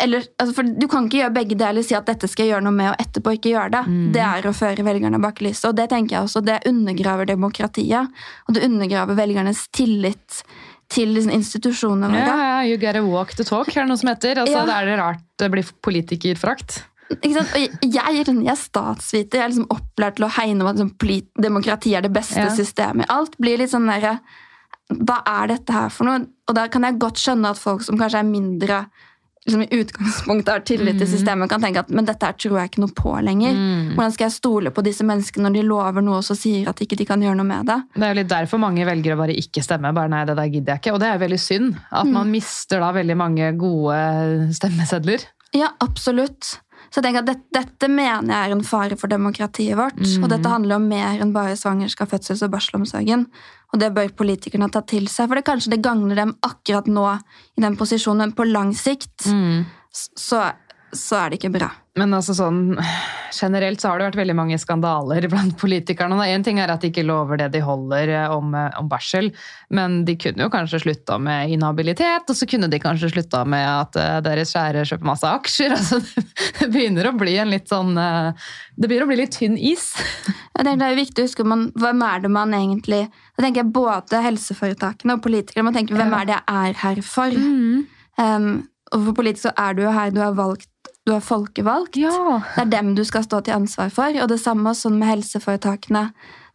Eller, 0.00 0.24
altså, 0.42 0.56
for 0.56 0.66
Du 0.80 0.88
kan 0.90 1.06
ikke 1.06 1.20
gjøre 1.20 1.34
begge 1.36 1.56
deler, 1.58 1.84
si 1.86 1.94
at 1.94 2.08
dette 2.08 2.26
skal 2.30 2.48
jeg 2.48 2.54
gjøre 2.54 2.66
noe 2.66 2.74
med, 2.74 2.92
og 2.92 3.02
etterpå 3.02 3.36
ikke 3.36 3.52
gjøre 3.52 3.74
det. 3.76 3.82
Mm. 3.86 4.06
Det 4.16 4.22
er 4.26 4.48
å 4.48 4.54
føre 4.56 4.86
velgerne 4.86 5.20
bak 5.22 5.42
lyset. 5.44 5.68
Og 5.70 5.76
det 5.78 5.88
tenker 5.92 6.16
jeg 6.16 6.28
også, 6.28 6.42
det 6.44 6.62
undergraver 6.68 7.30
demokratiet. 7.30 8.24
Og 8.48 8.56
det 8.56 8.64
undergraver 8.66 9.18
velgernes 9.18 9.68
tillit 9.74 10.42
til 10.92 11.16
institusjonene 11.18 12.10
våre. 12.10 12.24
Yeah, 12.24 12.42
yeah, 12.42 12.64
you 12.68 12.80
gotta 12.80 13.04
walk 13.06 13.36
the 13.38 13.46
talk, 13.46 13.70
er 13.72 13.84
det 13.84 13.92
noe 13.92 14.00
som 14.00 14.10
heter. 14.10 14.42
Altså, 14.42 14.58
yeah. 14.58 14.66
Det 14.68 14.80
er 14.80 14.90
det 14.90 14.98
rart 15.00 15.22
det 15.40 15.50
blir 15.54 15.70
politikerforakt. 15.82 16.82
Ikke 17.14 17.34
sant? 17.36 17.54
Og 17.54 17.60
jeg, 17.60 17.94
jeg, 17.94 18.24
er 18.50 18.58
statsviter. 18.58 19.38
Jeg 19.38 19.44
er 19.44 19.52
liksom 19.52 19.72
opplært 19.74 20.18
til 20.18 20.26
å 20.26 20.32
hegne 20.38 20.64
om 20.64 20.70
at 20.70 20.80
liksom, 20.80 21.32
demokrati 21.46 21.94
er 21.96 22.06
det 22.06 22.12
beste 22.14 22.44
systemet. 22.56 23.10
Alt 23.12 23.36
blir 23.42 23.60
litt 23.60 23.72
sånn 23.72 23.90
derre 23.90 24.18
Hva 24.88 25.20
er 25.28 25.52
dette 25.54 25.74
her 25.74 25.92
for 25.92 26.08
noe? 26.08 26.24
Og 26.48 26.56
da 26.56 26.66
kan 26.72 26.84
jeg 26.86 27.00
godt 27.00 27.20
skjønne 27.20 27.52
at 27.54 27.60
folk 27.60 27.84
som 27.84 27.98
kanskje 28.00 28.20
er 28.20 28.28
mindre 28.28 28.84
liksom 29.46 29.62
i 29.62 29.68
utgangspunktet 29.80 30.52
har 30.52 30.62
tillit 30.64 30.98
til 30.98 31.08
systemet, 31.10 31.50
kan 31.50 31.62
tenke 31.62 31.82
at 31.84 31.90
men 31.92 32.06
dette 32.08 32.26
her 32.26 32.36
tror 32.40 32.58
jeg 32.60 32.72
ikke 32.72 32.84
noe 32.84 32.96
på 32.96 33.12
lenger. 33.26 33.52
Mm. 33.56 33.92
Hvordan 33.94 34.14
skal 34.16 34.26
jeg 34.28 34.36
stole 34.38 34.72
på 34.74 34.84
disse 34.86 35.06
menneskene 35.06 35.46
når 35.46 35.58
de 35.58 35.66
lover 35.68 36.04
noe 36.06 36.20
og 36.22 36.26
så 36.26 36.36
sier 36.38 36.70
at 36.70 36.80
ikke 36.84 36.98
de 37.00 37.08
kan 37.08 37.22
gjøre 37.24 37.38
noe 37.40 37.48
med 37.48 37.68
det? 37.68 37.78
Det 37.94 38.06
er 38.06 38.14
jo 38.14 38.20
litt 38.22 38.32
derfor 38.32 38.62
mange 38.62 38.88
velger 38.88 39.16
å 39.16 39.20
bare 39.20 39.36
ikke 39.44 39.64
stemme. 39.64 39.92
bare 39.96 40.12
nei, 40.12 40.24
det 40.28 40.38
der 40.40 40.50
gidder 40.50 40.74
jeg 40.74 40.84
ikke. 40.84 40.96
Og 40.96 41.02
det 41.04 41.10
er 41.10 41.22
veldig 41.22 41.40
synd. 41.40 41.80
At 41.92 42.10
man 42.10 42.32
mister 42.32 42.82
da 42.82 42.92
veldig 42.96 43.18
mange 43.20 43.52
gode 43.60 43.98
stemmesedler. 44.56 45.28
Ja, 45.54 45.74
absolutt. 45.84 46.56
Så 46.90 47.00
jeg 47.00 47.08
tenker 47.08 47.24
at 47.24 47.28
dette, 47.32 47.48
dette 47.54 47.88
mener 47.90 48.30
jeg 48.30 48.50
er 48.50 48.54
en 48.54 48.64
fare 48.66 48.96
for 48.98 49.10
demokratiet 49.10 49.76
vårt. 49.78 49.98
Og 50.20 50.28
dette 50.30 50.50
handler 50.50 50.78
om 50.78 50.88
mer 50.88 51.20
enn 51.22 51.32
bare 51.34 51.56
svangerskap, 51.58 52.12
fødsels- 52.12 52.44
og 52.46 52.52
barselomsorgen. 52.54 53.26
Og 53.74 53.80
det 53.82 53.90
bør 53.94 54.12
politikerne 54.14 54.68
ta 54.70 54.84
til 54.86 55.08
seg, 55.10 55.26
for 55.26 55.34
det 55.34 55.46
kanskje 55.48 55.72
det 55.74 55.82
gagner 55.82 56.14
dem 56.14 56.36
akkurat 56.46 56.86
nå 56.86 57.08
i 57.58 57.64
den 57.64 57.74
posisjonen, 57.80 58.34
på 58.36 58.46
lang 58.46 58.70
sikt 58.78 59.26
Mm. 59.26 59.64
så, 59.90 60.52
så 60.98 61.18
er 61.24 61.32
det 61.32 61.40
ikke 61.40 61.52
bra. 61.54 61.68
Men 61.94 62.10
altså 62.16 62.34
sånn, 62.34 62.74
generelt 63.34 63.82
så 63.82 63.92
har 63.92 64.00
det 64.00 64.08
vært 64.08 64.18
veldig 64.18 64.34
mange 64.34 64.56
skandaler 64.58 65.28
blant 65.30 65.54
politikerne. 65.60 66.16
Én 66.26 66.42
ting 66.46 66.58
er 66.58 66.72
at 66.72 66.82
de 66.82 66.90
ikke 66.90 67.04
lover 67.06 67.38
det 67.38 67.52
de 67.54 67.62
holder 67.62 68.10
eh, 68.10 68.34
om, 68.34 68.50
eh, 68.58 68.74
om 68.80 68.88
barsel, 68.90 69.30
men 69.74 70.00
de 70.08 70.16
kunne 70.18 70.42
jo 70.42 70.50
kanskje 70.50 70.82
slutta 70.82 71.20
med 71.22 71.54
inhabilitet, 71.54 72.26
og 72.26 72.38
så 72.38 72.48
kunne 72.50 72.70
de 72.72 72.82
kanskje 72.82 73.12
slutta 73.12 73.44
med 73.46 73.62
at 73.62 73.98
eh, 74.00 74.18
deres 74.26 74.54
kjære 74.56 74.82
kjøper 74.90 75.10
masse 75.12 75.30
aksjer. 75.30 75.76
Altså, 75.84 75.98
det 76.60 76.68
begynner 76.72 77.10
å 77.10 77.16
bli 77.18 77.34
en 77.42 77.50
litt 77.50 77.66
sånn 77.68 77.92
Det 77.94 78.86
begynner 78.86 79.04
å 79.04 79.08
bli 79.10 79.18
litt 79.18 79.34
tynn 79.34 79.56
is. 79.58 79.90
Jeg 80.24 80.62
tenker 80.62 80.78
Det 80.80 80.86
er 80.86 80.94
jo 80.94 81.00
viktig 81.00 81.22
å 81.22 81.26
huske 81.26 81.46
man, 81.46 81.64
hvem 81.76 82.04
er 82.06 82.22
det 82.24 82.30
man 82.32 82.54
egentlig 82.56 83.00
Da 83.10 83.42
tenker 83.42 83.60
jeg 83.60 83.72
både 83.74 84.20
helseforetakene 84.24 85.16
og 85.16 85.24
politikere. 85.24 85.66
Man 85.66 85.76
tenker 85.76 85.98
hvem 85.98 86.14
er 86.16 86.30
det 86.30 86.38
jeg 86.38 86.70
er 86.70 86.78
her 86.84 87.02
for? 87.04 87.36
Um, 88.16 88.48
og 88.94 89.08
for 89.08 89.18
politikere 89.18 89.50
så 89.50 89.54
er 89.66 89.76
du 89.76 89.82
jo 89.84 89.92
her, 89.94 90.14
du 90.14 90.22
er 90.22 90.36
valgt, 90.38 90.68
du 91.06 91.12
er 91.12 91.20
folkevalgt. 91.20 91.96
Ja. 92.00 92.40
Det 92.56 92.62
er 92.64 92.70
dem 92.72 92.94
du 92.96 93.02
skal 93.04 93.22
stå 93.26 93.42
til 93.44 93.54
ansvar 93.58 93.90
for. 93.92 94.08
Og 94.22 94.28
det 94.28 94.40
samme 94.40 94.72
sånn 94.74 94.96
med 94.98 95.08
helseforetakene, 95.10 96.06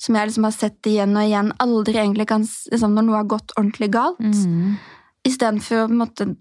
som 0.02 0.16
jeg 0.16 0.28
liksom 0.32 0.44
har 0.48 0.56
sett 0.56 0.82
igjen 0.90 1.16
og 1.16 1.24
igjen. 1.28 1.52
Aldri 1.60 1.94
egentlig 2.02 2.28
kan, 2.28 2.42
liksom, 2.72 2.96
Når 2.98 3.06
noe 3.06 3.16
har 3.22 3.26
gått 3.30 3.52
ordentlig 3.58 3.92
galt, 3.92 4.20
Mm. 4.20 4.78
istedenfor 5.28 5.86
å 5.86 5.92
måtte 5.92 6.36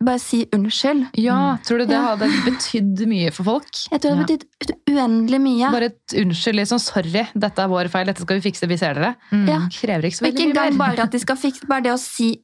bare 0.00 0.18
si 0.22 0.44
unnskyld. 0.54 1.08
ja, 1.18 1.56
tror 1.64 1.78
du 1.78 1.86
det 1.86 1.96
Ja. 1.96 2.14
hadde 2.14 2.28
betydd 2.44 3.06
mye 3.08 3.32
for 3.32 3.42
folk? 3.44 3.66
Jeg 3.90 4.00
tror 4.00 4.10
det 4.14 4.18
hadde 4.18 4.38
betydd 4.60 4.94
uendelig 4.94 5.40
mye. 5.40 5.70
Bare 5.72 5.84
et 5.90 6.14
unnskyld, 6.14 6.54
liksom 6.60 6.78
sorry, 6.78 7.26
dette 7.34 7.58
er 7.58 7.66
vår 7.68 7.88
feil, 7.90 8.06
dette 8.06 8.20
skal 8.20 8.38
vi 8.40 8.50
fikse, 8.50 8.68
vi 8.68 8.76
ser 8.76 8.94
dere. 8.94 9.16
Ja. 9.32 9.58
Krever 9.72 10.04
ikke 10.04 10.20
så 10.20 10.26
veldig 10.28 10.38
ikke 10.38 10.54
mer. 10.54 10.54
mye 10.54 10.66
engang 10.70 10.78
bare 10.78 11.02
at 11.02 11.10
de 11.10 11.18
skal 11.18 11.36
fikse, 11.36 11.66
bare 11.66 11.82
det 11.82 11.92
å 11.92 11.98
si 11.98 12.36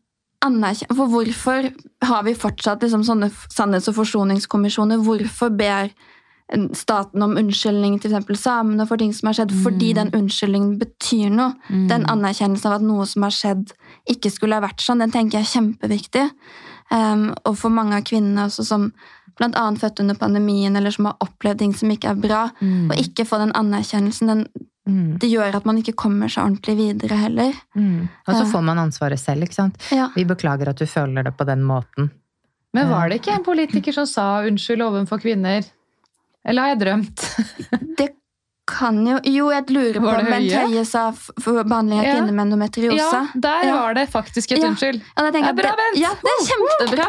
anerkjenne 0.45 0.97
For 0.99 1.13
hvorfor 1.13 1.71
har 2.05 2.27
vi 2.27 2.35
fortsatt 2.37 2.85
liksom 2.85 3.05
sånne 3.07 3.31
sannhets- 3.53 3.89
og 3.91 3.99
forsoningskommisjoner? 4.01 5.03
Hvorfor 5.05 5.55
ber 5.57 5.93
staten 6.77 7.23
om 7.25 7.39
unnskyldning 7.41 7.97
til 8.01 8.13
eksempel 8.13 8.37
samene 8.37 8.87
for 8.87 9.01
ting 9.01 9.15
som 9.17 9.31
har 9.31 9.39
skjedd? 9.41 9.55
Fordi 9.65 9.95
den 9.97 10.13
unnskyldningen 10.15 10.77
betyr 10.79 11.33
noe. 11.33 11.55
Mm. 11.71 11.89
Den 11.89 12.07
anerkjennelsen 12.13 12.71
av 12.71 12.79
at 12.79 12.87
noe 12.87 13.07
som 13.09 13.25
har 13.27 13.35
skjedd, 13.35 13.73
ikke 14.11 14.31
skulle 14.31 14.61
ha 14.61 14.65
vært 14.65 14.85
sånn, 14.85 15.01
den 15.01 15.15
tenker 15.15 15.41
jeg 15.41 15.49
er 15.49 15.55
kjempeviktig. 15.55 16.29
Um, 16.93 17.31
og 17.49 17.57
for 17.57 17.73
mange 17.73 17.97
av 17.97 18.05
kvinnene 18.05 18.45
også 18.45 18.67
som 18.69 18.91
annet 19.41 19.81
født 19.81 20.01
under 20.01 20.15
pandemien, 20.15 20.77
eller 20.77 20.91
som 20.91 21.05
har 21.07 21.17
opplevd 21.21 21.59
ting 21.59 21.73
som 21.75 21.91
ikke 21.91 22.11
er 22.11 22.15
bra, 22.15 22.51
Mm. 22.61 22.91
og 22.91 22.97
ikke 22.97 23.25
få 23.27 23.39
den 23.39 23.53
anerkjennelsen, 23.53 24.27
den, 24.29 24.47
Mm. 24.87 25.19
det 25.19 25.31
gjør 25.31 25.55
at 25.57 25.65
man 25.65 25.79
ikke 25.79 25.95
kommer 25.97 26.29
seg 26.29 26.45
ordentlig 26.45 26.77
videre 26.77 27.17
heller. 27.17 27.53
Mm. 27.75 28.09
Og 28.29 28.35
så 28.35 28.45
får 28.53 28.63
man 28.63 28.79
ansvaret 28.79 29.19
selv, 29.19 29.43
ikke 29.43 29.55
sant. 29.55 29.77
Ja. 29.91 30.09
Vi 30.15 30.25
beklager 30.25 30.69
at 30.69 30.77
du 30.77 30.85
føler 30.87 31.23
det 31.25 31.37
på 31.37 31.45
den 31.47 31.63
måten. 31.65 32.11
Men 32.75 32.89
var 32.91 33.09
det 33.09 33.21
ikke 33.23 33.35
en 33.37 33.45
politiker 33.45 33.93
som 33.93 34.07
sa 34.07 34.43
unnskyld 34.43 34.83
overfor 34.83 35.19
kvinner? 35.23 35.65
Eller 36.45 36.63
har 36.63 36.69
jeg 36.75 36.81
drømt? 36.81 37.17
Det 37.99 38.11
kan 38.67 39.07
jo 39.07 39.19
Jo, 39.25 39.51
jeg 39.51 39.71
lurer 39.71 40.01
på 40.01 40.09
om 40.09 40.25
Bent 40.25 40.53
Høie? 40.53 40.85
Sa 40.85 41.11
for 41.13 41.63
behandling 41.65 41.99
av 42.01 42.05
Ja. 42.05 42.15
kvinner 42.17 42.33
med 42.33 42.47
endometriose. 42.47 42.97
Ja, 42.99 43.27
der 43.35 43.63
Ja. 43.65 43.75
var 43.77 43.95
det 43.95 44.09
faktisk 44.11 44.53
et 44.53 44.59
Ja. 44.59 44.69
unnskyld. 44.69 45.01
Det 45.17 45.35
er 45.45 45.53
bra, 45.55 45.75
Bent! 45.77 45.97
Ja, 45.97 46.11
det 46.21 46.31
er 46.33 46.41
kjempebra! 46.51 47.07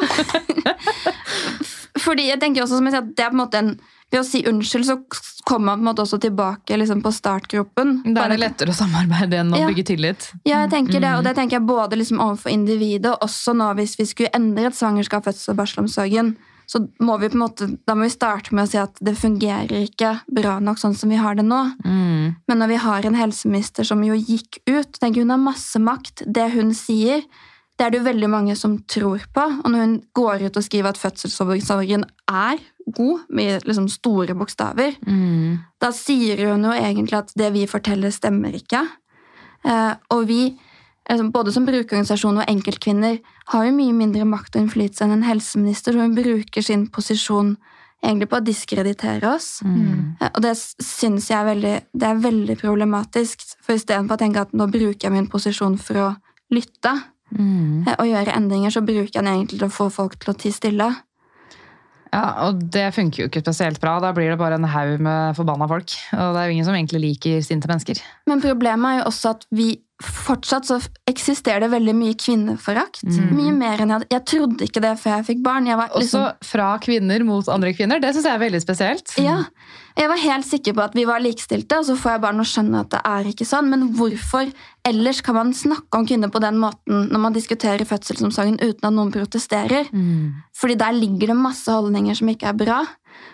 Fordi 1.99 2.27
jeg 2.27 2.39
tenker 2.41 2.63
også, 2.65 2.77
som 2.79 2.85
jeg 2.89 2.93
sier, 2.95 3.03
at 3.05 3.15
det 3.15 3.23
er 3.25 3.29
på 3.31 3.37
en 3.39 3.43
måte 3.45 3.61
en 3.61 3.75
Ved 4.13 4.19
å 4.21 4.23
si 4.23 4.43
unnskyld, 4.45 4.85
så 4.85 4.95
kommer 5.49 5.65
man 5.73 5.79
på 5.79 5.81
en 5.81 5.87
måte 5.89 6.03
også 6.03 6.19
tilbake 6.21 6.77
liksom, 6.77 7.01
på 7.01 7.09
startgropen. 7.11 8.13
Da 8.13 8.27
er 8.27 8.35
det 8.35 8.37
lettere 8.39 8.69
å 8.69 8.77
samarbeide 8.77 9.39
enn 9.41 9.49
å 9.51 9.57
Ja. 9.57 9.67
bygge 9.67 9.83
tillit. 9.89 10.27
Ja, 10.45 10.59
jeg 10.61 10.69
tenker 10.69 11.01
det, 11.01 11.09
Mm. 11.09 11.17
og 11.17 11.23
det 11.25 11.35
tenker 11.35 11.57
jeg 11.57 11.65
både 11.65 11.97
liksom 11.97 12.19
overfor 12.21 12.51
individet, 12.53 13.07
og 13.11 13.21
også 13.21 13.55
nå 13.57 13.73
hvis 13.75 13.97
vi 13.97 14.05
skulle 14.05 14.29
endre 14.35 14.67
et 14.67 14.73
svangerskap, 14.77 15.25
fødsel 15.25 15.49
og 15.49 15.57
barselomsorgen, 15.57 16.35
så 16.67 16.87
må 17.01 17.19
vi 17.19 17.29
på 17.29 17.33
en 17.33 17.39
måte, 17.49 17.77
da 17.87 17.95
må 17.95 18.03
vi 18.03 18.09
starte 18.13 18.53
med 18.53 18.67
å 18.67 18.69
si 18.69 18.77
at 18.77 18.93
det 19.03 19.17
fungerer 19.17 19.89
ikke 19.89 20.21
bra 20.31 20.59
nok 20.59 20.77
sånn 20.77 20.95
som 20.95 21.09
vi 21.09 21.15
har 21.17 21.33
det 21.35 21.43
nå. 21.45 21.73
Mm. 21.83 22.35
Men 22.47 22.57
når 22.59 22.67
vi 22.67 22.75
har 22.77 23.05
en 23.05 23.15
helseminister 23.15 23.83
som 23.83 24.03
jo 24.03 24.13
gikk 24.13 24.59
ut, 24.67 24.91
tenker 24.99 25.21
hun 25.21 25.31
har 25.31 25.37
masse 25.39 25.75
makt. 25.81 26.21
Det 26.31 26.51
hun 26.53 26.69
sier, 26.73 27.23
det 27.77 27.85
er 27.85 27.91
det 27.91 27.99
jo 27.99 28.05
veldig 28.07 28.29
mange 28.31 28.55
som 28.55 28.77
tror 28.87 29.23
på. 29.35 29.43
Og 29.63 29.71
når 29.71 29.81
hun 29.83 29.95
går 30.15 30.45
ut 30.47 30.57
og 30.57 30.63
skriver 30.63 30.89
at 30.93 30.97
fødselsomsorgen 31.01 32.05
er 32.31 32.57
god, 32.95 33.25
med 33.29 33.65
liksom 33.65 33.87
store 33.89 34.35
bokstaver, 34.37 34.95
Mm. 35.05 35.59
da 35.81 35.89
sier 35.91 36.37
hun 36.51 36.63
jo 36.63 36.71
egentlig 36.71 37.13
at 37.17 37.33
det 37.35 37.51
vi 37.53 37.65
forteller, 37.65 38.11
stemmer 38.11 38.53
ikke. 38.53 38.87
Eh, 39.65 39.93
og 40.11 40.27
vi, 40.27 40.55
liksom, 41.09 41.31
både 41.31 41.51
som 41.51 41.65
brukerorganisasjon 41.65 42.37
og 42.37 42.45
enkeltkvinner, 42.47 43.19
har 43.47 43.65
jo 43.65 43.71
mye 43.71 43.93
mindre 43.93 44.25
makt 44.25 44.55
og 44.55 44.61
innflytelse 44.61 45.01
enn 45.01 45.11
en 45.11 45.23
helseminister, 45.23 45.93
så 45.93 45.99
hun 45.99 46.15
bruker 46.15 46.61
sin 46.63 46.87
posisjon 46.87 47.57
egentlig 48.03 48.29
på 48.29 48.37
å 48.37 48.45
diskreditere 48.45 49.33
oss. 49.35 49.61
Mm. 49.65 50.15
Eh, 50.21 50.29
Og 50.35 50.41
det 50.41 50.55
syns 50.57 51.27
jeg 51.29 51.37
er 51.39 51.55
veldig, 51.55 51.81
det 51.97 52.03
er 52.03 52.21
veldig 52.21 52.57
problematisk. 52.61 53.41
For 53.61 53.73
istedenfor 53.73 54.15
å 54.15 54.19
tenke 54.19 54.41
at 54.41 54.53
nå 54.53 54.67
bruker 54.69 55.09
jeg 55.09 55.11
min 55.11 55.27
posisjon 55.27 55.77
for 55.79 55.95
å 55.95 56.15
lytte 56.51 57.03
Mm. 57.35 57.87
eh, 57.87 57.95
og 57.99 58.07
gjøre 58.09 58.35
endringer, 58.35 58.73
så 58.73 58.81
bruker 58.85 59.11
jeg 59.11 59.21
den 59.21 59.33
egentlig 59.33 59.59
til 59.59 59.67
å 59.67 59.75
få 59.75 59.89
folk 59.93 60.17
til 60.19 60.33
å 60.33 60.37
tie 60.39 60.55
stille. 60.55 60.89
Ja, 62.15 62.47
og 62.47 62.61
det 62.71 62.85
funker 62.95 63.23
jo 63.23 63.29
ikke 63.29 63.41
spesielt 63.43 63.81
bra. 63.83 63.97
Da 63.99 64.13
blir 64.15 64.31
det 64.31 64.39
bare 64.39 64.55
en 64.55 64.67
haug 64.71 65.01
med 65.03 65.35
forbanna 65.35 65.67
folk. 65.67 65.95
Og 66.15 66.35
det 66.35 66.41
er 66.41 66.47
jo 66.47 66.55
ingen 66.55 66.67
som 66.67 66.77
egentlig 66.77 67.01
liker 67.03 67.41
sinte 67.43 67.67
mennesker. 67.67 67.99
Men 68.29 68.43
problemet 68.43 68.87
er 68.87 69.01
jo 69.01 69.09
også 69.09 69.33
at 69.35 69.43
vi 69.55 69.73
fortsatt 70.03 70.67
så 70.67 70.77
eksisterer 71.07 71.63
det 71.63 71.71
veldig 71.71 71.95
mye 71.95 72.15
kvinneforakt. 72.19 73.03
Mm. 73.07 73.31
Mye 73.35 73.55
mer 73.55 73.83
enn 73.83 73.91
jeg 73.91 73.97
hadde. 73.97 74.09
Jeg 74.11 74.25
trodde 74.31 74.67
ikke 74.67 74.83
det 74.83 74.93
før 75.01 75.17
jeg 75.17 75.27
fikk 75.31 75.43
barn. 75.43 75.67
Jeg 75.67 75.79
var, 75.79 75.91
Også 75.91 76.21
liksom, 76.23 76.47
fra 76.51 76.69
kvinner 76.83 77.27
mot 77.27 77.51
andre 77.51 77.73
kvinner. 77.75 78.03
Det 78.03 78.13
syns 78.15 78.27
jeg 78.29 78.35
er 78.39 78.43
veldig 78.45 78.63
spesielt. 78.63 79.15
ja, 79.23 79.41
jeg 79.95 80.11
var 80.11 80.19
helt 80.19 80.47
sikker 80.47 80.75
på 80.75 80.83
at 80.83 80.95
vi 80.97 81.05
var 81.07 81.23
likestilte, 81.23 81.77
og 81.79 81.85
så 81.87 81.95
får 81.95 82.15
jeg 82.15 82.21
barn 82.25 82.43
og 82.43 82.47
skjønner 82.49 82.83
at 82.83 82.91
det 82.91 82.99
er 83.07 83.29
ikke 83.29 83.47
sånn. 83.47 83.69
Men 83.71 83.85
hvorfor 83.95 84.49
ellers 84.87 85.21
kan 85.23 85.37
man 85.37 85.53
snakke 85.55 85.99
om 85.99 86.07
kvinner 86.09 86.31
på 86.33 86.41
den 86.43 86.59
måten 86.59 87.07
når 87.13 87.23
man 87.23 87.35
diskuterer 87.35 87.87
fødselsomsorgen 87.87 88.59
uten 88.59 88.89
at 88.89 88.95
noen 88.95 89.13
protesterer? 89.15 89.87
Mm. 89.95 90.35
Fordi 90.55 90.75
der 90.81 90.97
ligger 90.99 91.31
det 91.31 91.39
masse 91.39 91.71
holdninger 91.71 92.19
som 92.19 92.31
ikke 92.33 92.51
er 92.51 92.59
bra. 92.59 92.81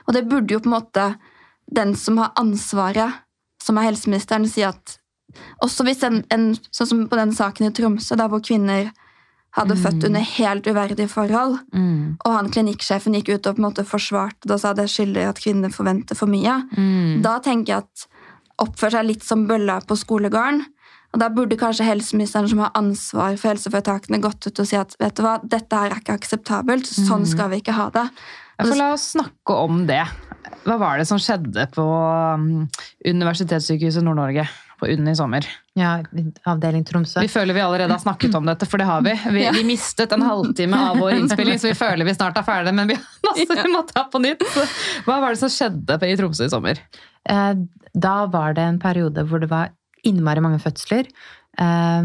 Og 0.05 0.13
det 0.13 0.27
burde 0.29 0.53
jo 0.53 0.61
på 0.61 0.69
en 0.69 0.77
måte 0.77 1.07
den 1.71 1.95
som 1.97 2.21
har 2.21 2.35
ansvaret, 2.37 3.21
som 3.63 3.79
er 3.79 3.89
helseministeren, 3.89 4.45
si 4.49 4.61
at 4.67 4.99
også 5.63 5.85
hvis 5.87 6.03
en, 6.05 6.21
en 6.29 6.51
sånn 6.69 6.89
som 6.89 7.03
på 7.09 7.17
den 7.17 7.33
saken 7.33 7.69
i 7.69 7.73
Tromsø, 7.73 8.17
der 8.19 8.29
hvor 8.29 8.43
kvinner 8.43 8.91
hadde 9.57 9.75
født 9.75 10.05
under 10.07 10.21
helt 10.21 10.67
uverdige 10.67 11.09
forhold, 11.11 11.59
Mm. 11.73 12.17
og 12.25 12.31
han 12.33 12.49
klinikksjefen 12.51 13.13
gikk 13.17 13.33
ut 13.35 13.47
og 13.47 13.55
på 13.55 13.59
en 13.59 13.65
måte 13.73 13.83
forsvarte 13.85 14.47
det 14.47 14.51
og 14.51 14.59
sa 14.63 14.73
det 14.73 14.87
skylder 14.89 15.29
at 15.29 15.41
kvinner 15.43 15.69
forventer 15.69 16.15
for 16.15 16.27
mye, 16.27 16.63
Mm. 16.77 17.21
da 17.21 17.39
tenker 17.39 17.73
jeg 17.73 17.77
at 17.83 18.07
oppfør 18.59 18.91
seg 18.91 19.05
litt 19.05 19.23
som 19.23 19.47
bølla 19.47 19.81
på 19.85 19.97
skolegården. 19.97 20.65
Og 21.13 21.19
da 21.19 21.27
burde 21.27 21.57
kanskje 21.57 21.83
helseministeren 21.83 22.47
som 22.47 22.59
har 22.59 22.71
ansvar 22.73 23.35
for 23.37 23.49
helseforetakene, 23.51 24.21
gått 24.21 24.47
ut 24.47 24.59
og 24.59 24.67
si 24.67 24.77
at 24.77 24.95
vet 24.97 25.15
du 25.15 25.23
hva, 25.23 25.41
dette 25.43 25.75
her 25.75 25.91
er 25.91 25.99
ikke 25.99 26.15
akseptabelt, 26.15 26.85
sånn 26.87 27.25
skal 27.27 27.49
vi 27.49 27.59
ikke 27.59 27.73
ha 27.75 27.89
det. 27.89 28.09
Ja, 28.57 28.65
for 28.65 28.75
la 28.75 28.93
oss 28.93 29.09
snakke 29.17 29.57
om 29.57 29.85
det. 29.87 30.05
Hva 30.63 30.77
var 30.79 30.97
det 31.01 31.07
som 31.07 31.17
skjedde 31.17 31.65
på 31.73 31.83
um, 31.83 32.69
Universitetssykehuset 33.05 34.03
Nord-Norge 34.05 34.47
på 34.81 34.89
UNN 34.89 35.11
i 35.11 35.15
sommer? 35.15 35.45
Ja, 35.77 35.91
avdeling 36.49 36.83
Tromsø. 36.89 37.21
Vi 37.23 37.29
føler 37.31 37.53
vi 37.55 37.61
allerede 37.63 37.93
har 37.93 38.01
snakket 38.01 38.35
om 38.39 38.47
dette, 38.49 38.65
for 38.69 38.81
det 38.81 38.87
har 38.89 39.03
vi. 39.05 39.13
Vi, 39.37 39.43
Ja. 39.45 39.51
vi 39.55 39.63
mistet 39.67 40.11
en 40.17 40.25
halvtime 40.25 40.77
av 40.89 40.97
vår 40.99 41.19
innspilling, 41.19 41.59
så 41.61 41.69
vi 41.71 41.77
føler 41.77 42.05
vi 42.09 42.15
snart 42.17 42.37
er 42.41 42.47
ferdige, 42.47 42.73
men 42.75 42.89
vi 42.89 42.97
har 42.97 43.05
masse 43.29 43.59
vi 43.63 43.71
må 43.75 43.83
ta 43.89 44.07
på 44.11 44.21
nytt. 44.25 44.41
Så, 44.55 44.65
hva 45.05 45.19
var 45.21 45.35
det 45.37 45.41
som 45.43 45.53
skjedde 45.53 45.99
i 46.09 46.17
Tromsø 46.19 46.49
i 46.49 46.53
sommer? 46.55 46.81
Eh, 47.29 47.53
Da 47.93 48.25
var 48.31 48.53
det 48.57 48.63
en 48.63 48.79
periode 48.79 49.23
hvor 49.27 49.39
det 49.43 49.49
var 49.51 49.69
innmari 50.07 50.41
mange 50.41 50.59
fødsler. 50.63 51.05
Eh, 51.59 52.01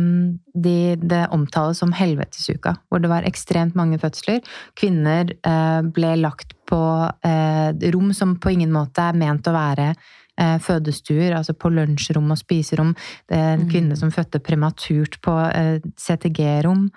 De, 0.55 0.77
det 1.01 1.23
omtales 1.33 1.79
som 1.79 1.93
helvetesuka, 1.97 2.77
hvor 2.91 3.01
det 3.01 3.09
var 3.13 3.23
ekstremt 3.29 3.75
mange 3.79 3.99
fødsler. 4.03 4.43
Kvinner 4.77 5.31
eh, 5.47 5.81
ble 5.97 6.17
lagt 6.21 6.53
på 6.67 6.81
eh, 7.25 7.71
rom 7.95 8.13
som 8.17 8.37
på 8.43 8.51
ingen 8.57 8.73
måte 8.75 8.99
er 9.11 9.17
ment 9.17 9.47
å 9.47 9.55
være 9.55 9.93
eh, 10.39 10.57
fødestuer, 10.63 11.35
altså 11.37 11.55
på 11.57 11.71
lunsjrom 11.73 12.31
og 12.31 12.39
spiserom. 12.39 12.95
Det 13.29 13.37
er 13.37 13.55
en 13.55 13.67
Mm. 13.67 13.71
kvinne 13.71 13.97
som 13.97 14.11
fødte 14.11 14.39
prematurt 14.41 15.21
på 15.23 15.35
eh, 15.55 15.81
CTG-rom. 15.97 16.91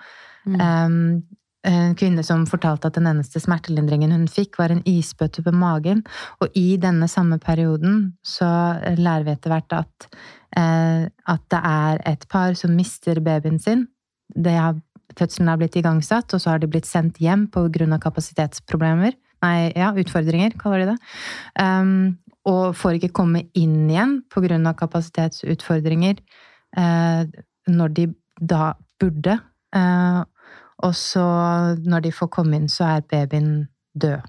Mm. 0.46 0.60
Um, 0.60 1.22
en 1.62 1.94
kvinne 1.94 2.22
som 2.24 2.46
fortalte 2.48 2.88
at 2.88 2.96
den 2.96 3.06
eneste 3.10 3.40
smertelindringen 3.42 4.14
hun 4.14 4.28
fikk, 4.28 4.56
var 4.58 4.72
en 4.72 4.82
isbøtte 4.88 5.42
på 5.44 5.52
magen. 5.52 6.02
Og 6.40 6.48
i 6.56 6.76
denne 6.80 7.08
samme 7.08 7.38
perioden 7.38 8.14
så 8.24 8.48
lærer 8.96 9.26
vi 9.26 9.34
etter 9.34 9.52
hvert 9.52 9.72
at, 9.76 10.06
eh, 10.56 11.08
at 11.28 11.42
det 11.52 11.60
er 11.60 12.00
et 12.06 12.28
par 12.28 12.54
som 12.54 12.74
mister 12.76 13.20
babyen 13.20 13.60
sin. 13.60 13.88
Det 14.34 14.56
har, 14.56 14.80
fødselen 15.18 15.48
har 15.48 15.58
blitt 15.60 15.76
igangsatt, 15.76 16.32
og 16.32 16.40
så 16.40 16.54
har 16.54 16.58
de 16.58 16.70
blitt 16.70 16.86
sendt 16.86 17.20
hjem 17.20 17.50
av 17.52 18.00
kapasitetsproblemer. 18.00 19.12
Nei, 19.42 19.72
ja, 19.76 19.92
utfordringer, 19.92 20.56
kaller 20.58 20.84
de 20.84 20.86
det. 20.92 20.98
Um, 21.60 22.18
og 22.48 22.76
får 22.76 22.98
ikke 22.98 23.14
komme 23.20 23.44
inn 23.58 23.90
igjen 23.90 24.66
av 24.66 24.76
kapasitetsutfordringer 24.78 26.20
eh, 26.76 27.24
når 27.68 27.96
de 27.96 28.06
da 28.40 28.72
burde. 29.00 29.36
Eh, 29.76 30.22
og 30.80 30.94
så, 30.96 31.24
når 31.84 32.06
de 32.06 32.12
får 32.12 32.30
komme 32.32 32.56
inn, 32.56 32.68
så 32.68 32.96
er 32.96 33.08
babyen 33.08 33.68
død. 33.92 34.24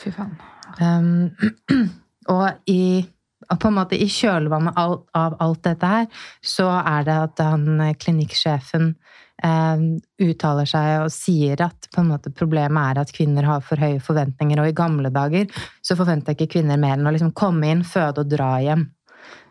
fy 0.00 0.12
faen. 0.14 0.36
Um, 0.80 1.32
og 2.32 2.48
i, 2.70 3.04
og 3.50 3.58
på 3.60 3.68
en 3.68 3.76
måte 3.76 3.98
i 4.00 4.08
kjølvannet 4.08 4.78
av, 4.78 5.36
alt 5.42 5.64
dette 5.66 5.90
her, 5.90 6.06
så 6.40 6.70
er 6.80 7.04
det 7.04 7.18
at 7.26 7.42
han 7.44 7.80
eh, 7.80 7.96
klinikksjefen 8.00 8.94
uttaler 9.42 10.68
seg 10.70 11.02
og 11.02 11.08
sier 11.10 11.58
at 11.64 11.88
måte 12.06 12.30
problemet 12.30 12.92
er 12.92 13.00
at 13.02 13.12
kvinner 13.14 13.46
har 13.48 13.64
for 13.66 13.80
høye 13.80 13.98
forventninger, 14.02 14.60
og 14.62 14.70
i 14.70 14.76
gamle 14.76 15.10
dager 15.10 15.50
så 15.82 15.96
forventa 15.98 16.36
ikke 16.36 16.50
kvinner 16.54 16.78
mer 16.78 16.94
enn 16.94 17.08
å 17.10 17.14
liksom 17.14 17.32
komme 17.34 17.72
inn, 17.72 17.82
føde 17.82 18.22
og 18.22 18.30
dra 18.30 18.52
hjem. 18.62 18.86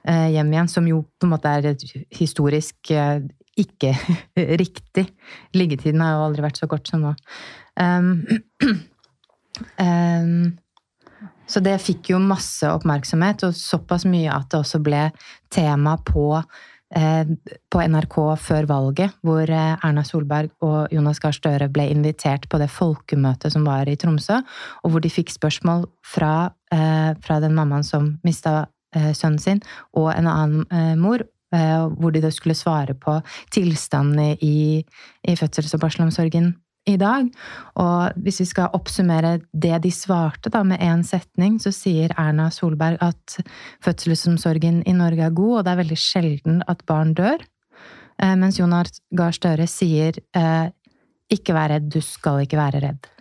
Eh, 0.08 0.32
hjem 0.34 0.54
igjen, 0.54 0.72
som 0.72 0.88
jo 0.88 1.04
på 1.20 1.28
en 1.28 1.34
måte 1.36 1.52
er 1.52 1.76
historisk 2.16 2.94
eh, 2.96 3.20
ikke 3.60 3.94
riktig. 4.64 5.10
Liggetiden 5.58 6.02
har 6.04 6.16
jo 6.16 6.26
aldri 6.30 6.48
vært 6.48 6.62
så 6.62 6.70
kort 6.72 6.90
som 6.90 7.06
nå. 7.06 7.14
Um, 7.80 8.26
um, 9.78 10.52
så 11.52 11.62
det 11.64 11.78
fikk 11.84 12.14
jo 12.14 12.22
masse 12.24 12.68
oppmerksomhet, 12.68 13.46
og 13.48 13.58
såpass 13.58 14.08
mye 14.10 14.32
at 14.34 14.50
det 14.52 14.62
også 14.62 14.82
ble 14.84 15.10
tema 15.54 15.98
på, 16.08 16.40
på 16.92 17.82
NRK 17.88 18.16
før 18.42 18.68
valget, 18.68 19.14
hvor 19.24 19.48
eh, 19.48 19.76
Erna 19.80 20.04
Solberg 20.04 20.52
og 20.66 20.92
Jonas 20.92 21.22
Gahr 21.24 21.36
Støre 21.36 21.70
ble 21.72 21.88
invitert 21.92 22.48
på 22.52 22.60
det 22.60 22.68
folkemøtet 22.74 23.54
som 23.54 23.64
var 23.68 23.88
i 23.88 23.96
Tromsø, 23.96 24.42
og 24.84 24.92
hvor 24.92 25.04
de 25.04 25.12
fikk 25.12 25.32
spørsmål 25.32 25.86
fra, 26.04 26.52
eh, 26.74 27.12
fra 27.24 27.40
den 27.44 27.56
mammaen 27.56 27.88
som 27.88 28.18
mista 28.28 28.66
eh, 28.96 29.14
sønnen 29.16 29.40
sin, 29.40 29.62
og 29.96 30.12
en 30.14 30.28
annen 30.28 30.66
eh, 30.68 30.96
mor, 31.00 31.24
eh, 31.56 31.86
hvor 31.96 32.12
de 32.12 32.24
da 32.24 32.32
skulle 32.34 32.60
svare 32.60 32.98
på 32.98 33.22
tilstanden 33.56 34.36
i, 34.42 34.84
i 35.28 35.38
fødsels- 35.40 35.76
og 35.78 35.86
barselomsorgen 35.86 36.54
i 36.90 36.98
dag. 36.98 37.28
Og 37.80 38.24
hvis 38.26 38.42
vi 38.42 38.48
skal 38.50 38.74
oppsummere 38.78 39.38
det 39.54 39.78
de 39.84 39.92
svarte 39.94 40.52
da 40.54 40.64
med 40.66 40.82
én 40.82 41.04
setning, 41.06 41.60
så 41.62 41.74
sier 41.76 42.14
Erna 42.20 42.50
Solberg 42.54 43.02
at 43.06 43.38
fødselsomsorgen 43.86 44.82
i 44.90 44.96
Norge 44.98 45.28
er 45.28 45.38
god, 45.38 45.60
og 45.60 45.66
det 45.66 45.74
er 45.74 45.82
veldig 45.84 46.00
sjelden 46.00 46.62
at 46.72 46.84
barn 46.90 47.14
dør. 47.18 47.44
Eh, 48.22 48.36
mens 48.36 48.60
Jonas 48.60 49.02
Gahr 49.18 49.36
Støre 49.36 49.68
sier 49.70 50.18
eh, 50.38 50.68
ikke 51.32 51.56
vær 51.56 51.76
redd, 51.76 51.90
du 51.94 52.02
skal 52.04 52.44
ikke 52.46 52.60
være 52.60 52.84
redd. 52.84 53.12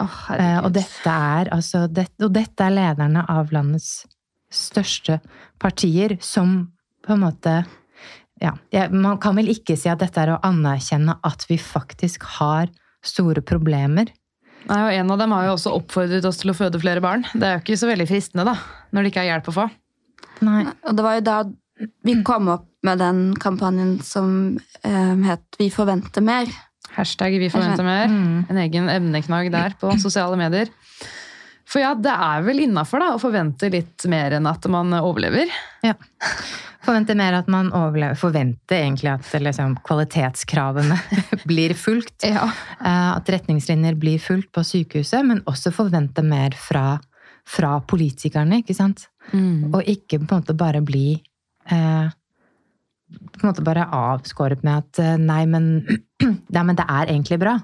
Oh, 0.00 0.20
Eh, 0.32 0.58
og 0.64 0.72
dette 0.72 1.12
er 1.12 1.50
altså 1.52 1.84
det, 1.86 2.06
Og 2.24 2.32
dette 2.32 2.64
er 2.64 2.72
lederne 2.72 3.26
av 3.28 3.50
landets 3.52 4.06
største 4.48 5.18
partier 5.60 6.16
som 6.20 6.72
på 7.04 7.12
en 7.12 7.20
måte 7.26 7.52
ja, 8.40 8.54
ja, 8.72 8.86
Man 8.88 9.18
kan 9.20 9.36
vel 9.36 9.50
ikke 9.52 9.76
si 9.76 9.90
at 9.92 10.00
dette 10.00 10.20
er 10.20 10.32
å 10.32 10.40
anerkjenne 10.48 11.18
at 11.22 11.44
vi 11.50 11.58
faktisk 11.60 12.24
har 12.38 12.72
store 13.06 13.42
problemer. 13.44 14.10
Nei, 14.68 14.78
og 14.78 14.92
En 14.94 15.10
av 15.10 15.18
dem 15.18 15.32
har 15.34 15.48
jo 15.48 15.54
også 15.56 15.72
oppfordret 15.74 16.26
oss 16.28 16.38
til 16.42 16.52
å 16.52 16.56
føde 16.56 16.80
flere 16.82 17.02
barn. 17.02 17.24
Det 17.34 17.46
er 17.46 17.56
jo 17.56 17.64
ikke 17.64 17.80
så 17.80 17.90
veldig 17.90 18.06
fristende, 18.10 18.46
da, 18.46 18.54
når 18.94 19.02
det 19.02 19.12
ikke 19.12 19.24
er 19.24 19.30
hjelp 19.32 19.50
å 19.50 19.56
få. 19.56 19.68
Nei. 20.46 20.60
Og 20.86 20.98
det 20.98 21.06
var 21.06 21.18
jo 21.18 21.24
da 21.26 21.38
vi 22.06 22.14
kom 22.26 22.50
opp 22.52 22.68
med 22.86 23.00
den 23.02 23.22
kampanjen 23.42 23.96
som 24.06 24.58
eh, 24.86 25.16
het 25.26 25.58
Vi 25.58 25.68
forventer 25.70 26.22
mer. 26.22 26.50
Hashtag 26.92 27.38
vi 27.40 27.48
forventer 27.50 27.86
mer. 27.86 28.10
Mm. 28.10 28.46
En 28.52 28.60
egen 28.62 28.90
emneknagg 28.92 29.50
der 29.54 29.74
på 29.80 29.94
sosiale 30.02 30.36
medier. 30.38 30.70
For 31.68 31.82
ja, 31.82 31.92
det 31.94 32.12
er 32.12 32.42
vel 32.46 32.64
innafor 32.66 33.04
å 33.06 33.14
forvente 33.22 33.70
litt 33.72 34.04
mer 34.10 34.34
enn 34.38 34.48
at 34.50 34.66
man 34.70 34.92
overlever. 34.98 35.50
Ja. 35.86 35.94
Forvente 36.82 37.14
mer 37.14 37.36
at 37.38 37.48
man 37.52 37.70
overlever. 37.70 38.18
Forvente 38.18 38.74
egentlig 38.74 39.12
at 39.12 39.28
liksom, 39.38 39.76
kvalitetskravene 39.86 40.98
blir 41.48 41.74
fulgt. 41.78 42.26
Ja. 42.26 42.48
Eh, 42.80 43.10
At 43.14 43.30
retningslinjer 43.30 43.94
blir 44.00 44.18
fulgt 44.22 44.50
på 44.54 44.64
sykehuset, 44.66 45.22
men 45.28 45.44
også 45.46 45.72
forvente 45.74 46.24
mer 46.26 46.56
fra, 46.58 46.96
fra 47.46 47.76
politikerne, 47.86 48.62
ikke 48.64 48.76
sant? 48.76 49.06
Mm. 49.30 49.70
Og 49.70 49.86
ikke 49.86 50.18
på 50.18 50.26
en 50.26 50.42
måte 50.42 50.58
bare 50.58 50.80
bli 50.82 51.12
eh, 51.70 52.08
På 52.10 53.44
en 53.44 53.46
måte 53.52 53.62
bare 53.62 53.86
avskåret 53.86 54.64
med 54.66 54.82
at 54.82 54.98
eh, 54.98 55.18
nei, 55.22 55.44
men, 55.46 55.68
ja, 56.56 56.64
men 56.66 56.74
det 56.78 56.88
er 56.88 57.14
egentlig 57.14 57.38
bra. 57.44 57.60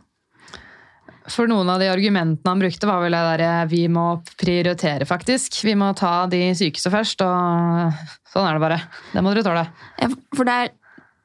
For 1.32 1.50
noen 1.50 1.68
av 1.70 1.80
de 1.82 1.90
argumentene 1.92 2.52
han 2.52 2.62
brukte, 2.62 2.88
var 2.88 3.02
vel 3.04 3.14
det 3.16 3.22
derre 3.26 3.52
vi 3.70 3.82
må 3.92 4.06
prioritere, 4.40 5.06
faktisk. 5.08 5.60
Vi 5.66 5.74
må 5.78 5.90
ta 5.98 6.26
de 6.30 6.40
sykeste 6.56 6.92
først, 6.92 7.24
og 7.24 8.28
sånn 8.32 8.48
er 8.48 8.56
det 8.56 8.64
bare. 8.64 8.78
Det 9.12 9.24
må 9.24 9.34
dere 9.34 9.46
tåle. 9.46 9.64
Ja, 10.00 10.10
For, 10.36 10.48
det 10.48 10.56
er, 10.56 10.72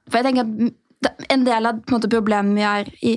for 0.10 0.20
jeg 0.20 0.28
tenker 0.30 0.48
at 0.48 1.30
en 1.34 1.48
del 1.48 1.70
av 1.70 1.80
en 1.80 1.96
måte, 1.96 2.12
problemet 2.12 2.56
vi 2.56 2.68
er 2.68 2.92
i 3.04 3.16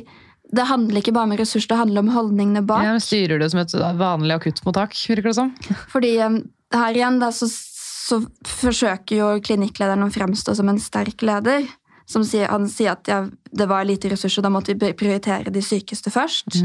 Det 0.56 0.62
handler 0.68 1.00
ikke 1.00 1.14
bare 1.14 1.26
om 1.26 1.38
ressurser, 1.38 1.72
det 1.72 1.78
handler 1.80 2.04
om 2.04 2.10
holdningene 2.14 2.62
bak. 2.66 2.84
Ja, 2.86 2.98
styrer 3.02 3.40
det 3.42 3.48
som 3.50 3.60
et 3.64 3.72
vanlig 3.98 4.36
akuttmottak, 4.36 4.94
virker 5.10 5.32
det 5.32 5.38
som. 5.40 5.50
Fordi 5.92 6.12
um, 6.22 6.36
her 6.74 6.94
igjen 6.94 7.18
da, 7.18 7.32
så, 7.34 7.48
så 7.50 8.20
forsøker 8.46 9.18
jo 9.18 9.32
klinikklederen 9.42 10.06
å 10.06 10.12
fremstå 10.14 10.54
som 10.54 10.70
en 10.70 10.78
sterk 10.82 11.26
leder. 11.26 11.66
Som 12.06 12.22
sier, 12.22 12.46
han 12.52 12.68
sier 12.70 12.92
at 12.92 13.08
ja, 13.10 13.24
det 13.50 13.66
var 13.66 13.86
lite 13.86 14.08
ressurser, 14.12 14.44
da 14.44 14.50
måtte 14.54 14.76
vi 14.76 14.92
prioritere 14.94 15.50
de 15.50 15.62
sykeste 15.64 16.12
først. 16.14 16.60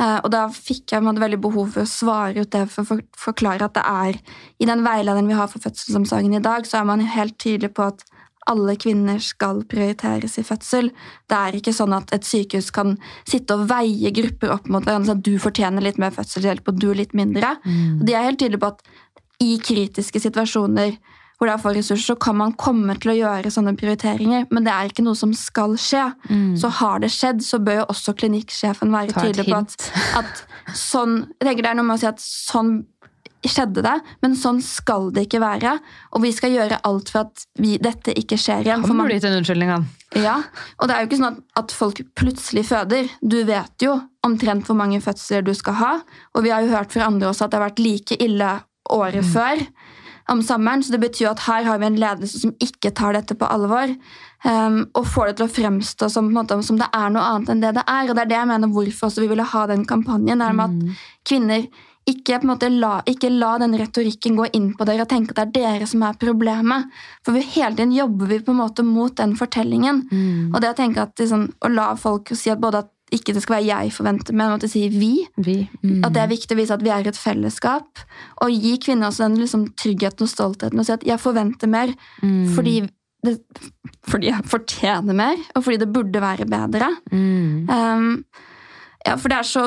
Eh, 0.00 0.18
og 0.22 0.30
da 0.32 0.46
fikk 0.48 0.94
jeg 0.94 1.04
måtte, 1.04 1.20
veldig 1.20 1.40
behov 1.44 1.74
for 1.74 1.84
å 1.84 1.90
svare 1.90 2.46
ut 2.46 2.52
det 2.54 2.64
for 2.72 2.80
å 2.80 2.88
for, 2.88 3.02
forklare 3.26 3.68
at 3.68 3.76
det 3.76 3.84
er 3.84 4.16
I 4.62 4.70
den 4.70 4.84
veilederen 4.86 5.28
vi 5.28 5.36
har 5.36 5.50
for 5.52 5.60
fødselsomsorgen 5.60 6.38
i 6.38 6.42
dag, 6.44 6.64
så 6.68 6.80
er 6.80 6.88
man 6.88 7.04
helt 7.04 7.36
tydelig 7.42 7.74
på 7.76 7.90
at 7.92 8.04
alle 8.50 8.74
kvinner 8.80 9.20
skal 9.22 9.60
prioriteres 9.70 10.38
i 10.40 10.46
fødsel. 10.46 10.90
Det 11.30 11.36
er 11.38 11.58
ikke 11.58 11.74
sånn 11.76 11.94
at 11.94 12.10
et 12.16 12.26
sykehus 12.26 12.72
kan 12.74 12.96
sitte 13.28 13.54
og 13.54 13.68
veie 13.70 14.10
grupper 14.10 14.56
opp 14.56 14.66
mot 14.72 14.82
hverandre. 14.82 15.12
sånn 15.12 15.20
at 15.20 15.28
Du 15.28 15.38
fortjener 15.38 15.84
litt 15.84 16.00
mer 16.02 16.10
fødselshjelp, 16.10 16.66
og 16.66 16.80
du 16.80 16.92
litt 16.92 17.14
mindre. 17.14 17.54
Og 18.00 18.06
de 18.08 18.16
er 18.16 18.26
helt 18.26 18.40
tydelige 18.40 18.64
på 18.64 18.72
at 18.72 18.82
i 19.42 19.58
kritiske 19.58 20.20
situasjoner 20.22 20.96
hvor 21.42 21.50
det 21.50 21.56
er 21.56 21.62
for 21.64 21.74
ressurser, 21.74 22.14
så 22.14 22.18
kan 22.22 22.36
man 22.38 22.52
komme 22.54 22.94
til 23.02 23.10
å 23.10 23.16
gjøre 23.18 23.50
sånne 23.50 23.72
prioriteringer, 23.80 24.44
men 24.54 24.62
det 24.62 24.70
er 24.70 24.92
ikke 24.92 25.02
noe 25.02 25.18
som 25.18 25.32
skal 25.34 25.74
skje. 25.74 26.04
Så 26.60 26.70
har 26.78 27.02
det 27.02 27.10
skjedd, 27.10 27.42
så 27.42 27.58
bør 27.58 27.80
jo 27.82 27.86
også 27.90 28.14
klinikksjefen 28.14 28.94
være 28.94 29.10
tydelig 29.16 29.48
på 29.50 29.58
at, 29.58 29.74
at 30.22 30.44
sånn 30.78 31.16
Jeg 31.40 31.48
tenker 31.48 31.66
det 31.66 31.70
er 31.72 31.78
noe 31.80 31.88
med 31.90 31.98
å 31.98 32.02
si 32.04 32.06
at 32.12 32.22
sånn 32.22 32.72
skjedde 33.42 33.82
det, 33.82 33.96
men 34.22 34.36
sånn 34.38 34.60
skal 34.62 35.08
det 35.10 35.24
ikke 35.26 35.40
være. 35.42 35.72
Og 36.14 36.22
vi 36.22 36.30
skal 36.30 36.52
gjøre 36.54 36.78
alt 36.86 37.08
for 37.10 37.24
at 37.26 37.42
vi, 37.58 37.72
dette 37.82 38.14
ikke 38.14 38.38
skjer 38.38 38.62
igjen. 38.62 38.84
man- 38.86 39.02
burde 39.08 39.16
gitt 39.18 39.24
en 39.26 39.38
unnskyldning, 39.40 39.72
han. 39.74 39.88
ja, 40.14 40.36
og 40.78 40.86
det 40.86 40.94
er 40.94 41.00
jo 41.02 41.08
ikke 41.10 41.18
sånn 41.24 41.32
at, 41.32 41.40
at 41.58 41.72
folk 41.74 41.98
plutselig 42.14 42.64
føder. 42.70 43.10
Du 43.20 43.40
vet 43.44 43.82
jo 43.82 43.96
omtrent 44.22 44.64
hvor 44.70 44.78
mange 44.78 45.00
fødsler 45.02 45.42
du 45.42 45.50
skal 45.58 45.74
ha, 45.74 45.92
og 46.36 46.44
vi 46.44 46.50
har 46.54 46.62
jo 46.62 46.70
hørt 46.76 46.92
fra 46.94 47.08
andre 47.10 47.32
også 47.32 47.48
at 47.48 47.50
det 47.50 47.58
har 47.58 47.66
vært 47.70 47.82
like 47.82 48.20
ille 48.22 48.52
året 48.94 49.24
før 49.24 49.66
om 50.30 50.42
sommeren, 50.44 50.82
så 50.82 50.94
det 50.94 51.02
betyr 51.02 51.32
at 51.32 51.44
her 51.46 51.66
har 51.66 51.80
vi 51.82 51.88
en 51.88 52.00
ledelse 52.00 52.42
som 52.42 52.54
ikke 52.62 52.92
tar 52.94 53.16
dette 53.16 53.36
på 53.38 53.48
alvor, 53.50 53.94
um, 54.46 54.82
og 54.98 55.06
får 55.10 55.30
det 55.30 55.36
til 55.38 55.48
å 55.48 55.54
fremstå 55.58 56.10
som, 56.12 56.32
måte, 56.34 56.58
som 56.66 56.78
det 56.80 56.90
er 56.94 57.14
noe 57.14 57.24
annet 57.34 57.54
enn 57.54 57.64
det 57.64 57.72
det 57.78 57.86
er. 57.86 58.08
Og 58.08 58.16
det 58.16 58.26
er 58.26 58.34
det 58.34 58.40
jeg 58.40 58.50
mener 58.52 58.74
hvorfor 58.74 59.16
vi 59.22 59.30
ville 59.32 59.48
ha 59.54 59.64
den 59.70 59.86
kampanjen, 59.88 60.44
er 60.44 60.58
med 60.58 60.68
at 60.68 61.00
kvinner 61.28 61.66
ikke, 62.08 62.40
måte 62.46 62.66
la, 62.66 62.96
ikke 63.06 63.30
la 63.30 63.52
den 63.62 63.76
retorikken 63.78 64.34
gå 64.38 64.48
inn 64.58 64.72
på 64.74 64.86
dere 64.88 65.04
og 65.04 65.10
tenke 65.12 65.36
at 65.36 65.52
det 65.54 65.62
er 65.62 65.76
dere 65.76 65.86
som 65.86 66.02
er 66.02 66.16
problemet. 66.18 66.88
For 67.22 67.36
vi, 67.36 67.44
hele 67.54 67.76
tiden 67.76 67.94
jobber 67.94 68.32
vi 68.32 68.40
på 68.42 68.50
en 68.54 68.58
måte 68.58 68.82
mot 68.86 69.14
den 69.20 69.36
fortellingen. 69.38 70.02
Og 70.50 70.58
det 70.62 70.72
å 70.72 70.78
tenke 70.80 71.04
at 71.04 71.14
liksom, 71.22 71.52
Å 71.62 71.70
la 71.70 71.92
folk 71.94 72.34
si 72.34 72.50
at 72.50 72.58
både 72.62 72.82
at 72.82 72.90
ikke 73.12 73.34
det 73.36 73.42
skal 73.44 73.58
være 73.58 73.68
jeg 73.68 73.92
forventer, 73.94 74.36
men 74.36 74.54
at 74.54 74.64
det 74.64 74.70
sier 74.72 74.92
vi. 74.94 75.12
Vi. 75.36 75.58
At 76.04 76.14
det 76.14 76.22
er 76.22 76.32
viktig 76.32 76.56
å 76.56 76.60
vise 76.60 76.76
at 76.76 76.84
vi 76.84 76.92
er 76.94 77.08
et 77.08 77.18
fellesskap. 77.18 78.02
Og 78.44 78.54
gi 78.54 78.76
kvinner 78.82 79.10
også 79.10 79.28
den 79.28 79.38
liksom, 79.42 79.66
tryggheten 79.78 80.26
og 80.26 80.32
stoltheten 80.32 80.80
og 80.80 80.88
si 80.88 80.94
at 80.94 81.06
jeg 81.06 81.20
forventer 81.22 81.70
mer 81.70 81.92
fordi, 82.56 82.78
det, 83.26 83.36
fordi 84.08 84.30
jeg 84.30 84.48
fortjener 84.50 85.18
mer, 85.18 85.44
og 85.54 85.66
fordi 85.66 85.82
det 85.82 85.92
burde 85.92 86.24
være 86.24 86.48
bedre. 86.50 86.88
Mm. 87.12 87.68
Um, 87.68 88.08
ja, 89.04 89.16
for 89.18 89.32
det 89.32 89.38
er 89.40 89.46
så, 89.46 89.62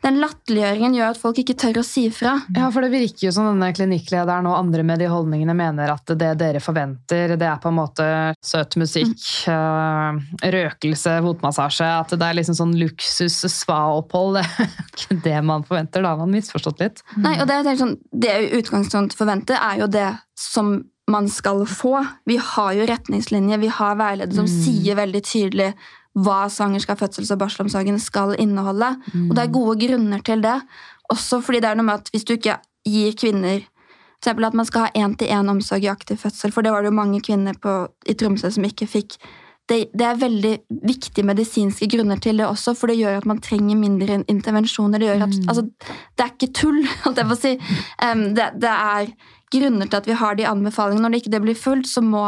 Den 0.00 0.18
latterliggjøringen 0.22 0.94
gjør 0.96 1.12
at 1.12 1.20
folk 1.20 1.40
ikke 1.42 1.56
tør 1.60 1.80
å 1.82 1.84
si 1.84 2.06
fra. 2.14 2.36
Ja, 2.56 2.68
for 2.72 2.84
det 2.84 2.92
virker 2.94 3.26
jo 3.26 3.32
som 3.34 3.48
denne 3.50 3.70
klinikklederen 3.76 4.48
og 4.48 4.56
andre 4.56 4.84
med 4.86 5.02
de 5.02 5.08
holdningene 5.10 5.56
mener 5.56 5.92
at 5.92 6.14
det 6.20 6.30
dere 6.40 6.62
forventer, 6.64 7.36
det 7.40 7.48
er 7.48 7.60
på 7.60 7.70
en 7.70 7.76
måte 7.76 8.06
søt 8.44 8.78
musikk, 8.80 9.20
mm. 9.46 10.20
røkelse, 10.56 11.18
fotmassasje, 11.26 11.88
at 12.00 12.14
det 12.14 12.28
er 12.28 12.38
liksom 12.40 12.56
sånn 12.62 12.76
luksus 12.80 13.40
spa-opphold. 13.60 14.40
Det 14.60 15.06
er 15.06 15.16
ikke 15.16 15.16
det 15.24 15.38
man 15.46 15.62
forventer, 15.66 16.02
da 16.04 16.12
har 16.12 16.20
man 16.20 16.32
misforstått 16.34 16.80
litt. 16.82 17.00
Nei, 17.20 17.36
og 17.40 17.46
Det 17.48 17.56
jeg 17.56 17.66
tenker 17.66 17.80
sånn, 17.80 17.94
det 18.24 18.34
utgangspunktet 18.58 19.18
forventer, 19.18 19.60
er 19.60 19.80
jo 19.82 19.88
det 19.90 20.08
som 20.38 20.74
man 21.10 21.28
skal 21.28 21.64
få. 21.66 21.94
Vi 22.28 22.36
har 22.42 22.74
jo 22.76 22.86
retningslinjer, 22.88 23.60
vi 23.62 23.70
har 23.72 23.98
veiledere 23.98 24.36
som 24.36 24.48
sier 24.50 24.98
veldig 24.98 25.22
tydelig 25.26 25.72
hva 26.18 26.48
svangerskap, 26.50 26.98
fødsels- 26.98 27.30
og 27.32 27.38
barselomsorgen 27.38 27.98
skal 28.02 28.34
inneholde. 28.38 28.96
Og 29.30 29.34
det 29.36 29.44
er 29.44 29.52
gode 29.54 29.76
grunner 29.86 30.18
til 30.26 30.42
det. 30.42 30.56
Også 31.10 31.40
fordi 31.42 31.60
det 31.60 31.70
er 31.70 31.74
noe 31.78 31.86
med 31.86 32.00
at 32.00 32.10
hvis 32.10 32.24
du 32.24 32.34
ikke 32.34 32.58
gir 32.86 33.12
kvinner 33.18 33.60
eksempel 34.20 34.44
at 34.44 34.54
man 34.54 34.66
skal 34.68 34.82
ha 34.84 34.90
én-til-én 35.00 35.48
omsorg 35.48 35.84
i 35.84 35.88
aktiv 35.88 36.18
fødsel, 36.20 36.52
for 36.52 36.62
det 36.62 36.72
var 36.72 36.82
det 36.82 36.90
jo 36.90 36.96
mange 36.98 37.22
kvinner 37.24 37.54
på, 37.56 37.88
i 38.06 38.12
Tromsø 38.14 38.50
som 38.52 38.64
ikke 38.68 38.86
fikk 38.86 39.16
det, 39.70 39.86
det 39.94 40.02
er 40.02 40.18
veldig 40.18 40.52
viktige 40.82 41.24
medisinske 41.24 41.86
grunner 41.88 42.18
til 42.18 42.36
det 42.42 42.46
også, 42.46 42.74
for 42.74 42.90
det 42.90 42.98
gjør 42.98 43.20
at 43.20 43.26
man 43.30 43.38
trenger 43.40 43.78
mindre 43.78 44.24
intervensjoner. 44.28 44.98
Det 44.98 45.06
gjør 45.08 45.22
at, 45.22 45.36
Mm. 45.38 45.48
altså, 45.48 45.62
det 46.18 46.24
er 46.24 46.32
ikke 46.34 46.52
tull, 46.52 46.80
holdt 47.04 47.16
jeg 47.22 47.28
på 47.30 47.36
å 47.36 47.40
si. 47.40 47.52
Um, 48.02 48.24
det, 48.34 48.48
det 48.60 48.72
er 48.74 49.12
grunner 49.54 49.86
til 49.86 49.96
at 50.00 50.06
vi 50.10 50.12
har 50.18 50.34
de 50.34 50.48
anbefalingene. 50.50 51.02
Når 51.06 51.10
det 51.14 51.20
ikke 51.22 51.34
det 51.36 51.42
blir 51.42 51.54
fulgt, 51.54 51.86
så 51.88 52.02
må 52.02 52.24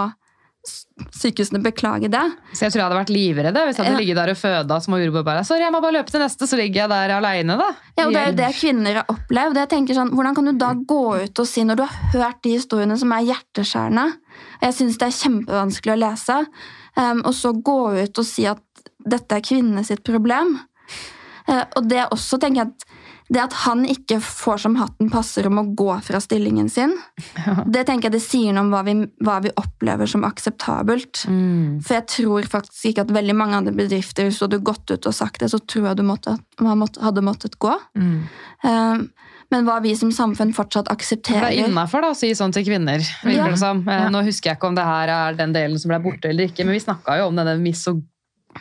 sykehusene 0.63 1.59
beklage 1.63 2.07
det. 2.13 2.23
Så 2.55 2.67
jeg 2.67 2.73
tror 2.73 2.79
jeg 2.81 2.87
hadde 2.87 2.99
vært 3.01 3.13
livredd 3.13 3.57
hvis 3.59 3.79
jeg 3.79 3.85
hadde 3.85 3.95
Ja. 3.97 3.99
ligget 3.99 4.19
der 4.21 4.31
og 4.31 4.39
føda 4.39 4.79
som 4.83 4.95
jordmor 4.95 5.25
bare 5.27 5.45
Sorry, 5.45 5.61
jeg 5.61 5.73
må 5.75 5.81
bare 5.83 5.97
løpe 5.99 6.11
til 6.11 6.23
neste, 6.23 6.47
så 6.47 6.57
ligger 6.57 6.83
jeg 6.83 6.89
der 6.93 7.15
aleine, 7.17 7.57
da. 7.59 7.71
Ja, 7.99 8.07
og 8.07 8.13
Det 8.13 8.21
er 8.21 8.31
jo 8.31 8.37
det 8.39 8.51
kvinner 8.61 8.95
har 8.95 9.05
opplevd. 9.11 9.57
Jeg 9.57 9.69
tenker 9.69 9.95
sånn, 9.95 10.13
Hvordan 10.15 10.35
kan 10.35 10.45
du 10.45 10.53
da 10.53 10.73
gå 10.75 11.25
ut 11.25 11.39
og 11.39 11.47
si, 11.47 11.65
når 11.65 11.77
du 11.77 11.83
har 11.83 11.97
hørt 12.13 12.43
de 12.43 12.51
historiene 12.59 12.99
som 12.99 13.13
er 13.13 13.27
hjerteskjærende 13.33 14.07
Jeg 14.63 14.75
syns 14.75 14.99
det 14.99 15.09
er 15.09 15.19
kjempevanskelig 15.19 15.93
å 15.93 15.99
lese. 15.99 16.47
Um, 16.97 17.23
og 17.25 17.35
så 17.35 17.53
gå 17.53 17.79
ut 18.05 18.19
og 18.19 18.25
si 18.25 18.47
at 18.47 18.63
dette 19.05 19.33
er 19.35 19.41
kvinnenes 19.41 19.91
problem. 20.05 20.61
Uh, 21.49 21.65
og 21.77 21.89
det 21.89 22.07
også 22.13 22.39
tenker 22.39 22.63
jeg 22.63 22.71
at 22.71 22.92
det 23.33 23.41
at 23.41 23.55
han 23.63 23.85
ikke 23.89 24.19
får 24.21 24.59
som 24.67 24.75
hatten 24.77 25.09
passer 25.13 25.47
om 25.49 25.61
å 25.63 25.65
gå 25.79 25.89
fra 26.05 26.21
stillingen 26.21 26.69
sin, 26.73 26.93
det 27.75 27.87
tenker 27.89 28.11
jeg 28.11 28.17
det 28.19 28.23
sier 28.25 28.53
noe 28.53 28.67
om 28.67 28.73
hva 28.75 28.83
vi, 28.85 28.95
hva 29.25 29.39
vi 29.45 29.53
opplever 29.61 30.11
som 30.11 30.27
akseptabelt. 30.29 31.25
Mm. 31.31 31.81
For 31.85 31.97
jeg 31.97 32.09
tror 32.13 32.51
faktisk 32.53 32.91
ikke 32.93 33.07
at 33.07 33.15
veldig 33.17 33.37
mange 33.39 33.63
andre 33.63 33.75
bedrifter, 33.77 34.29
hvis 34.29 34.41
du 34.43 34.47
hadde 34.47 34.63
gått 34.67 34.93
ut 34.93 35.09
og 35.09 35.17
sagt 35.17 35.41
det, 35.41 35.49
så 35.53 35.63
tror 35.65 35.91
jeg 35.91 36.03
du 36.03 36.05
måtte, 36.07 36.37
hadde 36.61 37.25
måttet 37.25 37.57
gå. 37.63 37.73
Mm. 37.99 38.23
Eh, 38.69 39.29
Men 39.53 39.67
hva 39.69 39.81
vi 39.85 39.91
som 39.97 40.09
samfunn 40.13 40.55
fortsatt 40.57 40.89
aksepterer. 40.89 41.51
Det 41.53 41.59
er 41.61 41.67
innafor 41.69 42.07
å 42.09 42.15
si 42.17 42.31
sånn 42.37 42.55
til 42.57 42.65
kvinner. 42.65 43.03
Ja. 43.29 43.51
Eh, 43.53 43.83
Ja. 43.85 44.07
Nå 44.13 44.23
husker 44.25 44.51
jeg 44.53 44.57
ikke 44.57 44.71
om 44.71 44.79
det 44.79 44.87
her 44.89 45.13
er 45.13 45.37
den 45.37 45.53
delen 45.53 45.81
som 45.81 45.93
ble 45.93 45.99
borte 46.05 46.31
eller 46.31 46.49
ikke, 46.49 46.65
men 46.65 46.77
vi 46.77 46.85
snakka 46.85 47.19
jo 47.21 47.27
om 47.29 47.37
denne 47.37 47.59
miso 47.61 47.99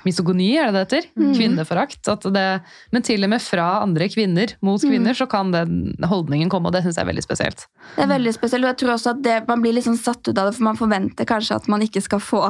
misogoni, 0.05 0.49
er 0.57 0.69
det 0.69 0.73
det 0.73 0.83
heter? 0.85 1.07
Mm. 1.19 1.31
Kvinneforakt. 1.37 2.01
At 2.11 2.25
det, 2.33 2.45
men 2.93 3.05
til 3.05 3.23
og 3.25 3.31
med 3.33 3.43
fra 3.43 3.67
andre 3.81 4.07
kvinner 4.11 4.55
mot 4.65 4.81
kvinner 4.81 5.17
så 5.17 5.27
kan 5.29 5.53
den 5.53 5.95
holdningen 6.07 6.51
komme, 6.51 6.69
og 6.69 6.75
det 6.75 6.83
syns 6.85 6.99
jeg 6.99 7.05
er 7.05 7.11
veldig 7.11 7.25
spesielt. 7.25 7.65
Det 7.95 8.05
er 8.05 8.11
veldig 8.11 8.35
spesielt, 8.35 8.65
og 8.65 8.73
jeg 8.73 8.81
tror 8.81 8.93
også 8.95 9.15
at 9.15 9.23
det, 9.25 9.39
man 9.49 9.63
blir 9.63 9.75
litt 9.77 9.87
sånn 9.87 9.99
satt 9.99 10.23
ut 10.27 10.35
av 10.35 10.49
det, 10.49 10.55
for 10.57 10.67
man 10.67 10.79
forventer 10.79 11.27
kanskje 11.29 11.59
at 11.61 11.67
man 11.71 11.83
ikke 11.85 12.03
skal 12.03 12.23
få, 12.23 12.43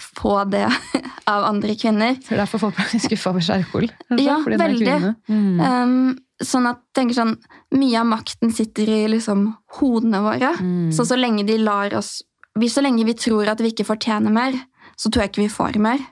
få 0.00 0.34
det 0.52 0.66
av 1.34 1.46
andre 1.50 1.76
kvinner. 1.78 2.18
Så 2.26 2.38
Derfor 2.40 2.66
folk 2.66 2.80
blir 2.80 3.04
skuffa 3.06 3.34
over 3.34 3.46
Kjerkol. 3.46 3.88
Ja, 4.18 4.40
er 4.40 4.64
veldig. 4.64 4.98
Mm. 5.30 5.60
Um, 5.60 6.18
sånn 6.40 6.68
at 6.70 6.82
tenker 6.96 7.18
sånn, 7.18 7.38
Mye 7.76 8.00
av 8.00 8.08
makten 8.10 8.50
sitter 8.50 8.88
i 8.90 9.02
liksom, 9.12 9.44
hodene 9.78 10.24
våre. 10.24 10.56
Mm. 10.58 10.88
Så 10.90 11.04
så 11.06 11.14
lenge 11.14 11.44
de 11.46 11.54
lar 11.62 11.94
oss 11.94 12.16
vi, 12.58 12.66
Så 12.66 12.82
lenge 12.82 13.04
vi 13.06 13.14
tror 13.14 13.46
at 13.52 13.60
vi 13.62 13.70
ikke 13.70 13.86
fortjener 13.86 14.32
mer, 14.34 14.56
så 14.98 15.06
tror 15.06 15.22
jeg 15.22 15.30
ikke 15.30 15.44
vi 15.44 15.52
får 15.52 15.78
mer. 15.78 16.02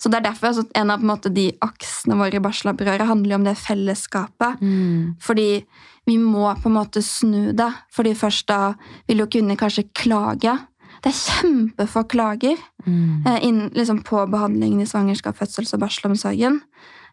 Så 0.00 0.08
det 0.08 0.16
er 0.20 0.30
derfor 0.30 0.48
altså, 0.48 0.64
En 0.74 0.90
av 0.90 0.98
på 0.98 1.04
en 1.04 1.10
måte, 1.12 1.32
de 1.34 1.50
aksene 1.60 2.16
våre 2.16 2.38
i 2.38 2.42
barselopprøret 2.42 3.06
handler 3.06 3.36
om 3.36 3.44
det 3.44 3.56
fellesskapet. 3.60 4.60
Mm. 4.64 5.16
Fordi 5.20 5.64
vi 6.08 6.16
må 6.16 6.46
på 6.62 6.70
en 6.70 6.78
måte 6.78 7.02
snu 7.04 7.52
det. 7.52 7.68
Fordi 7.92 8.14
først 8.16 8.46
da 8.48 8.72
vil 9.08 9.20
jo 9.20 9.26
kvinner 9.30 9.56
kanskje 9.60 9.84
klage. 9.94 10.56
Det 11.04 11.12
er 11.12 11.18
kjempefå 11.20 12.06
klager 12.08 12.56
Mm. 12.86 13.26
eh, 13.26 13.38
inn, 13.44 13.70
liksom 13.76 14.02
på 14.02 14.24
behandlingen 14.30 14.80
i 14.80 14.86
svangerskap, 14.88 15.36
fødsels- 15.36 15.74
og 15.74 15.80
barselomsorgen. 15.80 16.62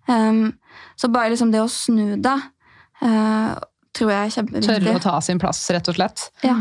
Um, 0.08 0.54
så 0.96 1.12
bare 1.12 1.30
liksom 1.34 1.52
det 1.52 1.60
å 1.60 1.68
snu 1.68 2.16
det 2.24 2.38
eh, 3.02 3.56
tror 3.94 4.12
jeg 4.14 4.22
er 4.30 4.32
kjempeviktig. 4.32 4.68
Tørre 4.86 4.96
å 4.96 5.02
ta 5.04 5.20
sin 5.22 5.40
plass, 5.40 5.60
rett 5.76 5.90
og 5.92 5.96
slett. 5.98 6.30
Ja. 6.44 6.56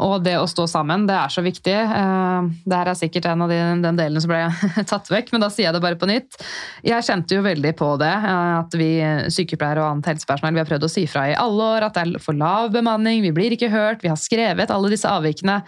Og 0.00 0.22
det 0.24 0.38
å 0.40 0.46
stå 0.48 0.64
sammen, 0.70 1.04
det 1.06 1.12
er 1.12 1.28
så 1.28 1.42
viktig. 1.44 1.74
Eh, 1.76 2.46
Det 2.64 2.76
her 2.78 2.88
er 2.88 2.96
sikkert 2.96 3.26
en 3.28 3.42
av 3.44 3.50
de 3.52 3.58
den 3.82 3.98
delene 3.98 4.20
som 4.24 4.30
ble 4.32 4.40
tatt 4.88 5.10
vekk, 5.12 5.32
men 5.34 5.42
da 5.44 5.50
sier 5.52 5.68
jeg 5.68 5.76
det 5.76 5.82
bare 5.84 5.98
på 6.00 6.08
nytt. 6.08 6.38
Jeg 6.86 7.04
kjente 7.04 7.36
jo 7.36 7.44
veldig 7.44 7.74
på 7.76 7.90
det, 8.00 8.12
eh, 8.12 8.52
at 8.62 8.76
vi 8.78 8.90
sykepleiere 9.28 9.84
og 9.84 9.90
annet 9.90 10.12
helsepersonell 10.14 10.56
vi 10.56 10.62
har 10.64 10.70
prøvd 10.70 10.88
å 10.88 10.92
si 10.92 11.04
fra 11.10 11.26
i 11.28 11.36
alle 11.36 11.70
år 11.76 11.88
at 11.88 11.98
det 11.98 12.06
er 12.06 12.24
for 12.24 12.38
lav 12.38 12.72
bemanning, 12.72 13.20
vi 13.22 13.34
blir 13.36 13.52
ikke 13.52 13.72
hørt, 13.72 14.02
vi 14.02 14.08
har 14.12 14.20
skrevet 14.20 14.72
alle 14.72 14.92
disse 14.92 15.08
avvikene. 15.08 15.60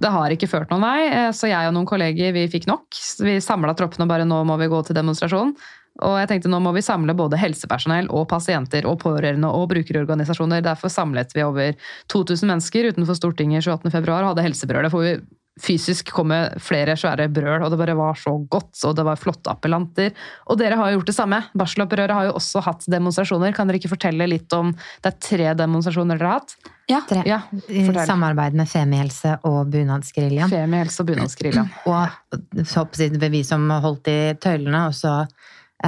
Det 0.00 0.10
har 0.14 0.30
ikke 0.34 0.48
ført 0.50 0.70
noen 0.70 0.84
vei, 0.86 1.00
eh, 1.06 1.30
så 1.36 1.50
jeg 1.50 1.70
og 1.70 1.74
noen 1.76 1.88
kolleger 1.88 2.34
vi 2.34 2.48
fikk 2.50 2.66
nok. 2.70 2.90
Vi 3.22 3.38
samla 3.44 3.74
troppene 3.78 4.06
og 4.06 4.10
bare 4.10 4.26
nå 4.26 4.42
må 4.48 4.58
vi 4.58 4.70
gå 4.70 4.82
til 4.86 4.98
demonstrasjon. 4.98 5.54
Og 6.00 6.14
jeg 6.16 6.30
tenkte 6.30 6.52
nå 6.52 6.60
må 6.62 6.72
vi 6.76 6.84
samle 6.84 7.16
både 7.16 7.40
helsepersonell 7.40 8.08
og 8.14 8.28
pasienter 8.30 8.86
og 8.88 9.00
pårørende 9.02 9.50
og 9.52 9.68
brukerorganisasjoner. 9.72 10.62
Derfor 10.64 10.92
samlet 10.92 11.34
vi 11.36 11.44
over 11.44 11.76
2000 12.12 12.48
mennesker 12.48 12.88
utenfor 12.92 13.18
Stortinget 13.18 13.66
28. 13.66 13.92
februar 13.92 14.24
og 14.24 14.32
hadde 14.32 14.46
helsebrølet. 14.48 14.92
For 14.94 15.04
vi 15.04 15.18
fysisk 15.60 16.12
kom 16.14 16.30
med 16.32 16.56
flere 16.62 16.94
svære 16.96 17.26
brøl, 17.32 17.60
og 17.60 17.72
det 17.72 17.78
bare 17.82 17.96
var 17.98 18.16
så 18.16 18.32
godt. 18.48 18.72
Og 18.86 18.96
det 18.96 19.04
var 19.04 19.20
flotte 19.20 19.52
appellanter. 19.52 20.14
Og 20.48 20.58
dere 20.60 20.78
har 20.78 20.90
jo 20.90 21.00
gjort 21.00 21.10
det 21.10 21.16
samme. 21.16 21.40
Barselopprøret 21.58 22.16
har 22.16 22.30
jo 22.30 22.36
også 22.38 22.62
hatt 22.64 22.86
demonstrasjoner. 22.90 23.52
Kan 23.56 23.68
dere 23.68 23.80
ikke 23.82 23.92
fortelle 23.92 24.28
litt 24.30 24.52
om 24.56 24.72
Det 24.72 25.10
er 25.10 25.18
tre 25.20 25.54
demonstrasjoner 25.58 26.20
dere 26.20 26.32
har 26.32 26.40
hatt? 26.40 26.56
Ja. 26.90 27.02
Tre. 27.06 27.22
Ja, 27.28 27.42
I 27.68 27.84
samarbeid 28.06 28.56
med 28.58 28.70
Femihelse 28.70 29.36
og 29.46 29.68
Bunadsgeriljaen. 29.70 30.50
Femihelse 30.50 31.04
og 31.04 31.12
bunadsgeriljaen. 31.12 31.70
Og 31.86 32.64
så 32.64 32.82
håper 32.82 33.30
vi 33.30 33.44
som 33.46 33.68
holdt 33.84 34.10
i 34.10 34.20
tøylene, 34.42 34.88
og 34.88 34.96
så 34.96 35.20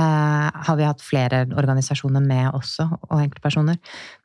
har 0.01 0.79
vi 0.79 0.87
hatt 0.89 1.05
flere 1.05 1.45
organisasjoner 1.53 2.25
med 2.25 2.49
også, 2.57 2.89
og 3.11 3.21
enkeltpersoner. 3.21 3.79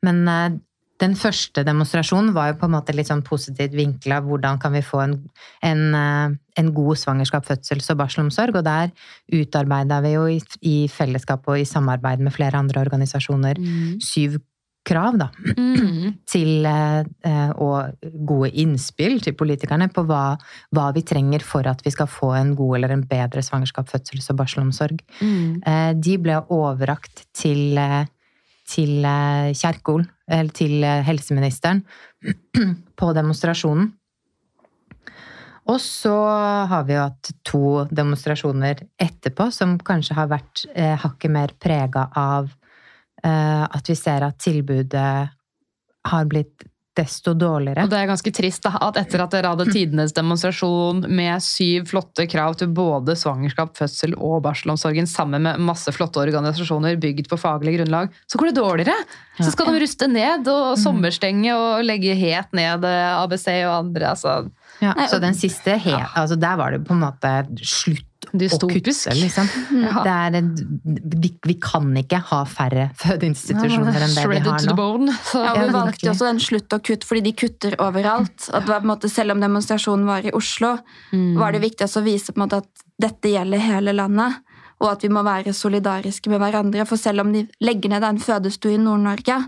Men 0.05 0.23
eh, 0.31 0.57
den 1.01 1.13
første 1.19 1.61
demonstrasjonen 1.65 2.31
var 2.33 2.51
jo 2.51 2.57
på 2.61 2.67
en 2.69 2.73
måte 2.73 2.95
litt 2.95 3.09
sånn 3.11 3.25
positivt 3.25 3.75
vinkla. 3.77 4.21
Hvordan 4.25 4.57
kan 4.61 4.73
vi 4.73 4.81
få 4.85 5.03
en, 5.03 5.15
en, 5.65 5.83
eh, 5.93 6.35
en 6.61 6.73
god 6.73 7.01
svangerskap, 7.03 7.45
fødsels- 7.45 7.91
og 7.93 7.99
barselomsorg? 8.01 8.57
Og 8.57 8.65
der 8.65 8.93
utarbeida 9.33 10.01
vi 10.05 10.15
jo 10.15 10.27
i, 10.31 10.39
i 10.65 10.77
fellesskap 10.91 11.45
og 11.51 11.61
i 11.61 11.67
samarbeid 11.69 12.23
med 12.23 12.33
flere 12.33 12.57
andre 12.57 12.81
organisasjoner 12.87 13.61
syv 14.03 14.39
krav, 14.87 15.17
da 15.19 15.27
Mm. 15.57 16.15
til, 16.25 16.65
eh, 16.65 17.03
eh, 17.27 17.51
og 17.59 17.97
gode 18.25 18.51
innspill 18.55 19.19
til 19.21 19.35
politikerne 19.35 19.89
på 19.91 20.05
hva, 20.07 20.37
hva 20.73 20.87
vi 20.95 21.03
trenger 21.03 21.43
for 21.43 21.67
at 21.67 21.83
vi 21.83 21.91
skal 21.91 22.07
få 22.07 22.31
en 22.39 22.55
god 22.55 22.77
eller 22.77 22.95
en 22.95 23.03
bedre 23.03 23.43
svangerskap, 23.43 23.89
fødsels- 23.91 24.29
og 24.31 24.37
barselomsorg. 24.39 25.01
Mm. 25.21 25.61
Eh, 25.65 25.93
De 25.93 26.17
ble 26.17 26.39
overrakt 26.49 27.25
til, 27.33 27.77
eh, 27.77 28.05
til 28.67 29.03
eh, 29.05 29.51
Kjerkol, 29.53 30.07
eller 30.29 30.51
til 30.51 30.83
eh, 30.83 31.03
helseministeren, 31.03 31.83
på 32.99 33.13
demonstrasjonen. 33.13 33.91
Og 35.67 35.81
så 35.83 36.13
har 36.71 36.85
vi 36.87 36.93
jo 36.95 37.01
hatt 37.03 37.31
to 37.43 37.61
demonstrasjoner 37.91 38.85
etterpå 39.03 39.49
som 39.51 39.75
kanskje 39.77 40.15
har 40.15 40.29
vært 40.31 40.63
eh, 40.73 40.95
hakket 40.95 41.33
mer 41.33 41.51
prega 41.59 42.05
av 42.15 42.47
eh, 42.47 42.66
at 43.23 43.89
vi 43.89 43.95
ser 43.97 44.23
at 44.27 44.37
tilbudet 44.39 45.11
har 46.07 46.27
blitt 46.29 46.67
desto 46.97 47.33
dårligere. 47.37 47.85
Og 47.85 47.91
det 47.91 47.99
er 47.99 48.09
ganske 48.09 48.31
trist 48.33 48.65
da, 48.65 48.73
at 48.87 48.97
etter 49.01 49.21
at 49.23 49.33
dere 49.33 49.51
hadde 49.53 49.67
tidenes 49.69 50.15
demonstrasjon 50.17 51.03
med 51.05 51.43
syv 51.45 51.87
flotte 51.91 52.27
krav 52.29 52.57
til 52.59 52.71
både 52.75 53.15
svangerskap, 53.19 53.75
fødsel 53.77 54.15
og 54.17 54.41
barselomsorgen 54.47 55.09
sammen 55.09 55.45
med 55.45 55.61
masse 55.67 55.93
flotte 55.95 56.21
organisasjoner 56.23 56.97
bygd 57.01 57.29
på 57.29 57.39
faglig 57.41 57.77
grunnlag, 57.77 58.13
så 58.25 58.41
går 58.41 58.51
det 58.51 58.57
dårligere! 58.59 58.97
Så 59.37 59.51
skal 59.53 59.69
de 59.69 59.81
ruste 59.83 60.09
ned 60.09 60.47
og 60.49 60.79
sommerstenge 60.81 61.53
og 61.53 61.85
legge 61.85 62.17
helt 62.17 62.55
ned 62.57 62.87
eh, 62.89 63.19
ABC 63.21 63.51
og 63.67 63.75
andre. 63.83 64.13
altså... 64.15 64.39
Ja, 64.77 64.93
så 65.09 65.17
den 65.17 65.33
siste, 65.33 65.73
he, 65.81 65.95
altså 66.13 66.35
der 66.37 66.57
var 66.59 66.73
det 66.73 66.83
på 66.85 66.93
en 66.93 67.01
måte 67.01 67.31
slutt 67.65 68.06
Dystopisk. 68.33 69.07
kutte, 69.07 69.15
liksom. 69.19 69.49
Ja. 69.87 70.01
Det 70.03 70.13
er, 70.13 70.47
vi, 71.21 71.29
vi 71.47 71.55
kan 71.61 71.91
ikke 71.99 72.19
ha 72.31 72.41
færre 72.49 72.89
fødeinstitusjoner 72.99 74.01
enn 74.07 74.15
det 74.17 74.25
vi 74.31 74.39
har 74.41 74.57
to 74.59 74.65
the 74.65 74.73
nå. 74.73 74.75
bone. 74.79 75.15
Så. 75.31 75.43
Ja, 75.45 75.53
Vi 75.59 75.69
valgte 75.75 76.09
også 76.11 76.29
en 76.31 76.41
slutt 76.43 76.73
å 76.75 76.81
kutte, 76.81 77.07
fordi 77.07 77.23
de 77.29 77.35
kutter 77.37 77.77
overalt. 77.83 78.49
At 78.51 78.65
det 78.65 78.73
var 78.73 78.81
på 78.81 78.87
en 78.89 78.93
måte, 78.93 79.11
selv 79.11 79.35
om 79.35 79.43
demonstrasjonen 79.43 80.07
var 80.09 80.27
i 80.27 80.33
Oslo, 80.35 80.75
var 81.37 81.55
det 81.55 81.63
viktig 81.63 81.87
å 81.87 82.03
vise 82.05 82.33
på 82.33 82.41
en 82.41 82.45
måte 82.47 82.61
at 82.65 82.85
dette 83.01 83.31
gjelder 83.31 83.63
hele 83.63 83.93
landet. 83.95 84.41
Og 84.81 84.91
at 84.91 85.05
vi 85.05 85.09
må 85.09 85.23
være 85.25 85.55
solidariske 85.57 86.29
med 86.29 86.41
hverandre. 86.41 86.85
For 86.85 87.01
selv 87.01 87.23
om 87.23 87.31
de 87.33 87.47
legger 87.65 87.89
ned 87.95 88.03
en 88.05 88.19
fødestue 88.21 88.75
i 88.75 88.81
Nord-Norge, 88.81 89.39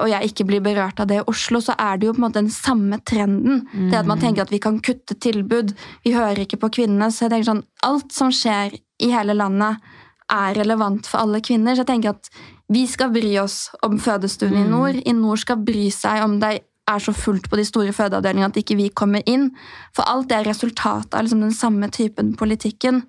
og 0.00 0.06
jeg 0.08 0.30
ikke 0.30 0.46
blir 0.48 0.62
berørt 0.64 1.00
av 1.02 1.08
det 1.10 1.18
i 1.20 1.26
Oslo, 1.28 1.60
så 1.60 1.74
er 1.76 1.98
det 2.00 2.08
jo 2.08 2.14
på 2.14 2.22
en 2.22 2.26
måte 2.26 2.40
den 2.40 2.52
samme 2.52 2.98
trenden. 3.04 3.66
Det 3.90 3.98
at 3.98 4.08
man 4.08 4.22
tenker 4.22 4.46
at 4.46 4.52
vi 4.54 4.62
kan 4.62 4.78
kutte 4.80 5.16
tilbud. 5.20 5.74
Vi 6.06 6.14
hører 6.14 6.44
ikke 6.46 6.60
på 6.62 6.72
kvinnene. 6.78 7.10
Så 7.12 7.26
jeg 7.26 7.34
tenker 7.34 7.50
sånn, 7.50 7.64
alt 7.84 8.14
som 8.16 8.32
skjer 8.32 8.78
i 9.04 9.10
hele 9.12 9.36
landet, 9.36 9.84
er 10.32 10.56
relevant 10.56 11.04
for 11.04 11.20
alle 11.20 11.42
kvinner. 11.44 11.76
Så 11.76 11.84
jeg 11.84 11.90
tenker 11.92 12.14
at 12.14 12.30
vi 12.72 12.86
skal 12.88 13.12
bry 13.12 13.34
oss 13.42 13.66
om 13.84 13.98
fødestuene 14.00 14.64
i 14.64 14.70
nord. 14.70 15.02
I 15.04 15.12
nord 15.12 15.42
skal 15.44 15.60
bry 15.60 15.90
seg 15.92 16.24
om 16.24 16.38
det 16.40 16.56
er 16.88 17.00
så 17.00 17.12
fullt 17.16 17.50
på 17.50 17.60
de 17.60 17.64
store 17.68 17.92
fødeavdelingene 17.96 18.50
at 18.52 18.60
ikke 18.60 18.76
vi 18.80 18.88
kommer 18.88 19.24
inn. 19.28 19.50
For 19.96 20.08
alt 20.08 20.30
det 20.32 20.40
er 20.40 20.50
resultatet 20.50 21.16
av 21.16 21.24
liksom 21.24 21.44
den 21.44 21.54
samme 21.56 21.88
typen 21.92 22.34
politikken. 22.40 23.04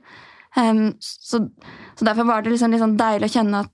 Um, 0.55 0.93
så, 0.99 1.41
så 1.95 2.07
derfor 2.07 2.27
var 2.27 2.43
det 2.43 2.53
liksom 2.53 2.75
sånn 2.79 2.99
deilig 2.99 3.31
å 3.31 3.35
kjenne 3.39 3.65
at, 3.65 3.73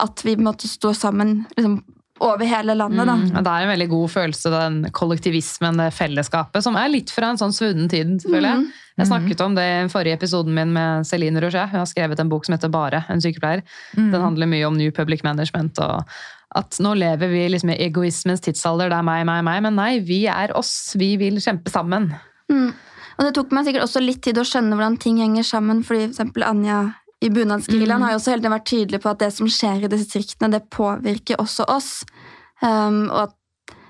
at 0.00 0.24
vi 0.24 0.36
måtte 0.40 0.68
stå 0.68 0.94
sammen 0.96 1.42
liksom, 1.56 1.80
over 2.24 2.48
hele 2.48 2.74
landet, 2.78 3.04
da. 3.08 3.14
Mm, 3.18 3.30
det 3.34 3.52
er 3.52 3.64
en 3.64 3.72
veldig 3.74 3.88
god 3.90 4.12
følelse, 4.12 4.52
den 4.52 4.78
kollektivismen, 4.96 5.80
det 5.82 5.90
fellesskapet, 5.96 6.64
som 6.64 6.78
er 6.80 6.92
litt 6.92 7.12
fra 7.12 7.32
en 7.32 7.40
sånn 7.40 7.54
svunnen 7.54 7.90
tid, 7.92 8.14
føler 8.24 8.48
jeg. 8.48 8.62
Mm. 8.64 8.82
Jeg 8.96 9.10
snakket 9.10 9.42
om 9.44 9.56
det 9.58 9.66
i 9.66 9.88
forrige 9.92 10.16
episoden 10.16 10.56
min 10.56 10.72
med 10.72 11.04
Celine 11.04 11.42
Roger. 11.44 11.68
Hun 11.68 11.82
har 11.82 11.90
skrevet 11.90 12.22
en 12.22 12.30
bok 12.32 12.46
som 12.48 12.56
heter 12.56 12.72
Bare, 12.72 13.02
en 13.12 13.20
sykepleier. 13.20 13.60
Mm. 13.92 14.08
Den 14.14 14.24
handler 14.24 14.48
mye 14.48 14.70
om 14.70 14.78
New 14.78 14.94
Public 14.96 15.24
Management 15.26 15.76
og 15.84 16.16
at 16.56 16.78
nå 16.80 16.94
lever 16.96 17.28
vi 17.28 17.42
liksom 17.52 17.74
i 17.74 17.80
egoismens 17.84 18.40
tidsalder. 18.44 18.88
Det 18.88 18.96
er 18.96 19.04
meg, 19.04 19.26
meg, 19.28 19.42
meg. 19.44 19.60
Men 19.66 19.76
nei, 19.76 19.90
vi 20.00 20.22
er 20.30 20.54
oss. 20.56 20.94
Vi 20.96 21.10
vil 21.20 21.36
kjempe 21.44 21.72
sammen. 21.72 22.08
Mm. 22.48 22.70
Og 23.16 23.24
det 23.24 23.32
tok 23.36 23.52
meg 23.56 23.66
sikkert 23.66 23.86
også 23.86 24.00
litt 24.00 24.22
tid 24.24 24.38
å 24.40 24.46
skjønne 24.46 24.76
hvordan 24.76 24.96
ting 25.02 25.20
henger 25.20 25.44
sammen, 25.44 25.82
fordi 25.84 26.06
for 26.06 26.14
eksempel 26.14 26.46
Anja 26.46 26.80
i 27.24 27.30
Bunadsgeriljaen 27.32 28.00
Mm. 28.00 28.02
har 28.02 28.12
jo 28.12 28.18
også 28.20 28.30
hele 28.34 28.42
tiden 28.42 28.58
vært 28.58 28.70
tydelig 28.70 29.00
på 29.02 29.10
at 29.10 29.18
det 29.18 29.32
som 29.32 29.46
skjer 29.48 29.84
i 29.84 29.88
distriktene, 29.88 30.50
det 30.52 30.70
påvirker 30.70 31.36
også 31.40 31.64
oss. 31.68 32.04
Um, 32.62 33.10
og 33.10 33.28
at 33.28 33.34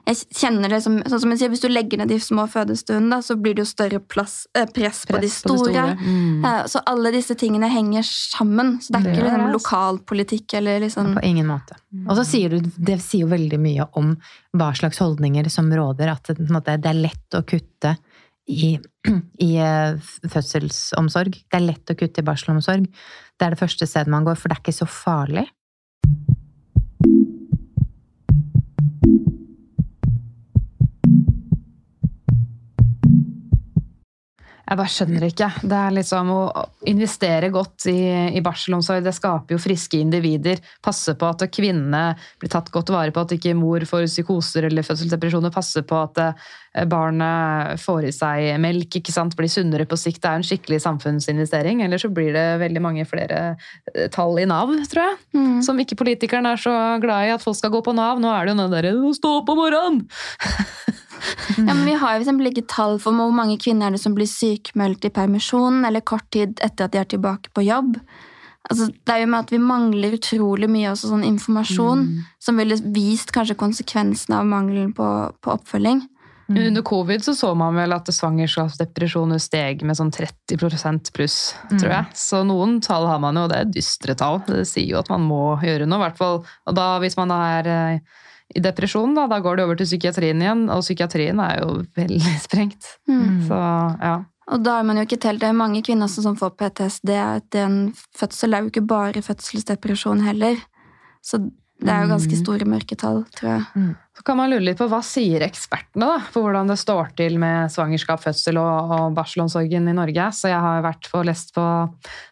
jeg 0.07 0.21
kjenner 0.39 0.71
det 0.71 0.79
som, 0.85 1.01
sånn 1.03 1.19
som 1.21 1.33
jeg 1.33 1.41
sier, 1.41 1.51
Hvis 1.51 1.65
du 1.65 1.69
legger 1.69 1.99
ned 1.99 2.09
de 2.13 2.19
små 2.23 2.45
fødestuene, 2.47 3.19
så 3.27 3.35
blir 3.35 3.57
det 3.57 3.65
jo 3.65 3.71
større 3.73 3.99
plass, 3.99 4.47
eh, 4.55 4.67
press, 4.71 5.05
på 5.05 5.19
de 5.21 5.29
store. 5.29 5.59
på 5.59 5.67
de 5.67 5.73
store. 5.73 5.97
Mm. 5.99 6.45
Eh, 6.45 6.67
så 6.71 6.81
alle 6.87 7.11
disse 7.11 7.35
tingene 7.35 7.69
henger 7.69 8.07
sammen. 8.07 8.79
Så 8.81 8.93
det 8.93 9.01
er 9.01 9.03
Det 9.03 9.17
ikke 9.17 9.25
liksom, 9.25 9.41
altså. 9.41 9.59
lokalpolitikk 9.59 10.55
eller 10.55 10.81
liksom 10.81 11.15
På 11.15 11.25
ingen 11.25 11.47
måte. 11.47 11.75
Og 12.09 12.17
så 12.17 12.25
sier 12.25 12.49
du, 12.51 12.61
det 12.61 13.01
sier 13.03 13.27
jo 13.27 13.33
veldig 13.35 13.59
mye 13.59 13.89
om 13.95 14.17
hva 14.55 14.71
slags 14.79 14.99
holdninger 14.99 15.51
som 15.51 15.69
råder. 15.71 16.13
At 16.13 16.23
det, 16.23 16.51
måte, 16.51 16.79
det 16.81 16.87
er 16.87 17.03
lett 17.03 17.35
å 17.35 17.43
kutte 17.43 17.97
i, 18.47 18.77
i 19.49 19.51
eh, 19.63 19.99
fødselsomsorg. 20.31 21.39
Det 21.47 21.59
er 21.59 21.67
lett 21.67 21.93
å 21.93 21.99
kutte 21.99 22.23
i 22.23 22.27
barselomsorg. 22.27 22.89
Det 23.37 23.47
er 23.47 23.55
det 23.55 23.61
første 23.61 23.89
stedet 23.89 24.13
man 24.13 24.27
går, 24.27 24.39
for 24.41 24.51
det 24.51 24.59
er 24.59 24.65
ikke 24.65 24.77
så 24.79 24.89
farlig. 24.91 25.47
Jeg 34.67 34.79
bare 34.81 34.91
skjønner 34.91 35.25
ikke. 35.29 35.47
Det 35.63 35.77
er 35.79 35.93
liksom 35.95 36.31
å 36.35 36.41
investere 36.91 37.53
godt 37.55 37.87
i, 37.87 38.01
i 38.35 38.43
barselomsorg. 38.43 39.05
Det 39.07 39.13
skaper 39.15 39.55
jo 39.55 39.61
friske 39.63 40.01
individer. 40.03 40.59
Passe 40.83 41.15
på 41.15 41.29
at 41.29 41.45
kvinnene 41.55 42.17
blir 42.43 42.51
tatt 42.51 42.73
godt 42.75 42.91
vare 42.91 43.15
på, 43.15 43.23
at 43.23 43.37
ikke 43.37 43.55
mor 43.55 43.87
får 43.87 44.09
psykoser 44.09 44.67
eller 44.67 44.87
fødselsdepresjoner. 44.87 45.55
Passe 45.55 45.85
på 45.87 46.01
at 46.01 46.19
eh, 46.25 46.83
barnet 46.91 47.79
får 47.79 48.09
i 48.11 48.13
seg 48.17 48.49
melk, 48.63 48.99
ikke 48.99 49.15
sant? 49.15 49.39
blir 49.39 49.53
sunnere 49.53 49.87
på 49.87 50.01
sikt. 50.03 50.25
Det 50.25 50.33
er 50.33 50.43
en 50.43 50.49
skikkelig 50.51 50.83
samfunnsinvestering. 50.83 51.87
Eller 51.87 52.03
så 52.03 52.11
blir 52.11 52.35
det 52.35 52.47
veldig 52.67 52.83
mange 52.83 53.07
flere 53.07 53.43
eh, 53.95 54.11
tall 54.11 54.35
i 54.43 54.51
Nav, 54.51 54.75
tror 54.91 55.05
jeg. 55.05 55.19
Mm. 55.39 55.57
Som 55.63 55.79
ikke 55.79 56.03
politikerne 56.03 56.57
er 56.57 56.67
så 56.67 56.77
glad 57.03 57.31
i 57.31 57.35
at 57.39 57.47
folk 57.47 57.63
skal 57.63 57.71
gå 57.71 57.87
på 57.87 57.95
Nav. 57.95 58.19
Nå 58.19 58.35
er 58.35 58.43
det 58.43 58.57
jo 58.57 58.63
den 58.65 58.79
derre 58.81 58.95
'stå 59.15 59.39
opp 59.45 59.55
om 59.55 59.63
morgenen'! 59.63 60.07
Ja, 61.57 61.73
men 61.73 61.85
Vi 61.87 61.97
har 61.97 62.15
jo 62.15 62.21
for 62.21 62.25
eksempel 62.25 62.51
ikke 62.51 62.67
tall 62.71 62.99
for 63.03 63.17
hvor 63.17 63.35
mange 63.35 63.59
kvinner 63.63 63.89
er 63.89 63.97
det 63.97 64.03
som 64.03 64.15
blir 64.17 64.29
sykmeldt 64.31 65.07
i 65.09 65.13
permisjon 65.15 65.85
eller 65.89 66.05
kort 66.07 66.27
tid 66.35 66.59
etter 66.65 66.89
at 66.89 66.95
de 66.95 67.03
er 67.03 67.13
tilbake 67.17 67.53
på 67.55 67.67
jobb. 67.67 67.99
Altså, 68.67 68.89
det 68.91 69.15
er 69.15 69.23
jo 69.23 69.31
med 69.31 69.45
at 69.45 69.53
Vi 69.55 69.63
mangler 69.63 70.17
utrolig 70.17 70.69
mye 70.71 70.91
også 70.91 71.13
sånn 71.13 71.27
informasjon 71.27 72.05
som 72.43 72.59
ville 72.59 72.79
vist 72.95 73.31
kanskje 73.35 73.59
konsekvensene 73.59 74.41
av 74.41 74.51
mangelen 74.51 74.93
på, 74.97 75.09
på 75.41 75.55
oppfølging. 75.55 76.03
Under 76.49 76.83
covid 76.83 77.25
så, 77.25 77.35
så 77.35 77.49
man 77.59 77.75
vel 77.75 77.91
at 77.91 78.07
svangerskapsdepresjoner 78.15 79.41
steg 79.43 79.81
med 79.83 79.99
sånn 79.99 80.13
30% 80.15 81.11
pluss, 81.17 81.39
tror 81.73 81.91
jeg. 81.91 82.19
Så 82.19 82.45
noen 82.47 82.79
tall 82.85 83.09
har 83.11 83.19
man 83.23 83.35
jo, 83.35 83.49
og 83.49 83.51
det 83.51 83.59
er 83.59 83.73
dystre 83.75 84.15
tall. 84.19 84.39
Det 84.47 84.63
sier 84.71 84.93
jo 84.93 85.01
at 85.01 85.11
man 85.11 85.27
må 85.27 85.57
gjøre 85.59 85.89
noe, 85.91 85.99
i 85.99 86.05
hvert 86.05 86.21
fall. 86.21 86.39
Og 86.47 86.79
da, 86.79 86.87
hvis 87.03 87.19
man 87.19 87.35
er 87.35 87.71
eh, 87.73 88.23
i 88.55 88.63
depresjon, 88.63 89.17
da, 89.17 89.27
da 89.31 89.41
går 89.43 89.59
det 89.59 89.67
over 89.67 89.79
til 89.79 89.89
psykiatrien 89.89 90.41
igjen, 90.43 90.65
og 90.71 90.85
psykiatrien 90.85 91.43
er 91.43 91.61
jo 91.65 91.83
veldig 92.01 92.39
sprengt. 92.45 92.97
Mm. 93.11 93.45
Så 93.49 93.59
ja. 93.59 94.17
Og 94.47 94.63
da 94.63 94.79
er 94.79 94.87
man 94.87 95.01
jo 95.01 95.07
ikke 95.09 95.19
telt. 95.19 95.43
Det 95.43 95.49
er 95.51 95.59
mange 95.59 95.83
kvinner 95.83 96.11
som 96.11 96.37
får 96.39 96.55
PTSD. 96.55 97.11
at 97.19 97.57
En 97.59 97.79
fødsel 98.15 98.55
er 98.55 98.63
jo 98.63 98.71
ikke 98.71 98.87
bare 98.87 99.23
fødselsdepresjon 99.27 100.23
heller. 100.23 100.61
Så 101.19 101.43
det 101.77 101.93
er 101.93 102.05
jo 102.05 102.13
ganske 102.15 102.37
store 102.39 102.67
mørketall, 102.69 103.19
tror 103.37 103.51
jeg. 103.51 103.89
Så 104.17 104.23
kan 104.25 104.39
man 104.39 104.49
lure 104.49 104.65
litt 104.65 104.79
på 104.79 104.87
hva 104.89 105.03
sier 105.05 105.43
ekspertene 105.45 106.07
da, 106.09 106.21
for 106.33 106.47
hvordan 106.47 106.71
det 106.71 106.79
står 106.81 107.11
til 107.19 107.37
med 107.43 107.69
svangerskap, 107.75 108.23
fødsel 108.23 108.57
og, 108.63 108.95
og 108.97 109.17
barselomsorgen 109.19 109.91
i 109.91 109.97
Norge. 109.97 110.31
Så 110.33 110.49
jeg 110.49 110.63
har 110.63 110.87
vært 110.87 111.11
på 111.13 111.21
lest 111.27 111.53
på 111.57 111.67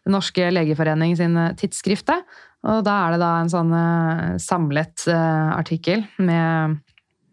Den 0.07 0.17
norske 0.17 0.49
legeforening 0.55 1.13
sin 1.19 1.37
eh, 1.37 1.53
tidsskrifte. 1.61 2.23
Og 2.65 2.85
da 2.87 2.97
er 3.05 3.15
det 3.15 3.23
da 3.23 3.31
en 3.41 3.53
sånn 3.53 3.73
eh, 3.77 4.37
samlet 4.41 5.07
eh, 5.13 5.51
artikkel 5.55 6.05
med 6.17 6.79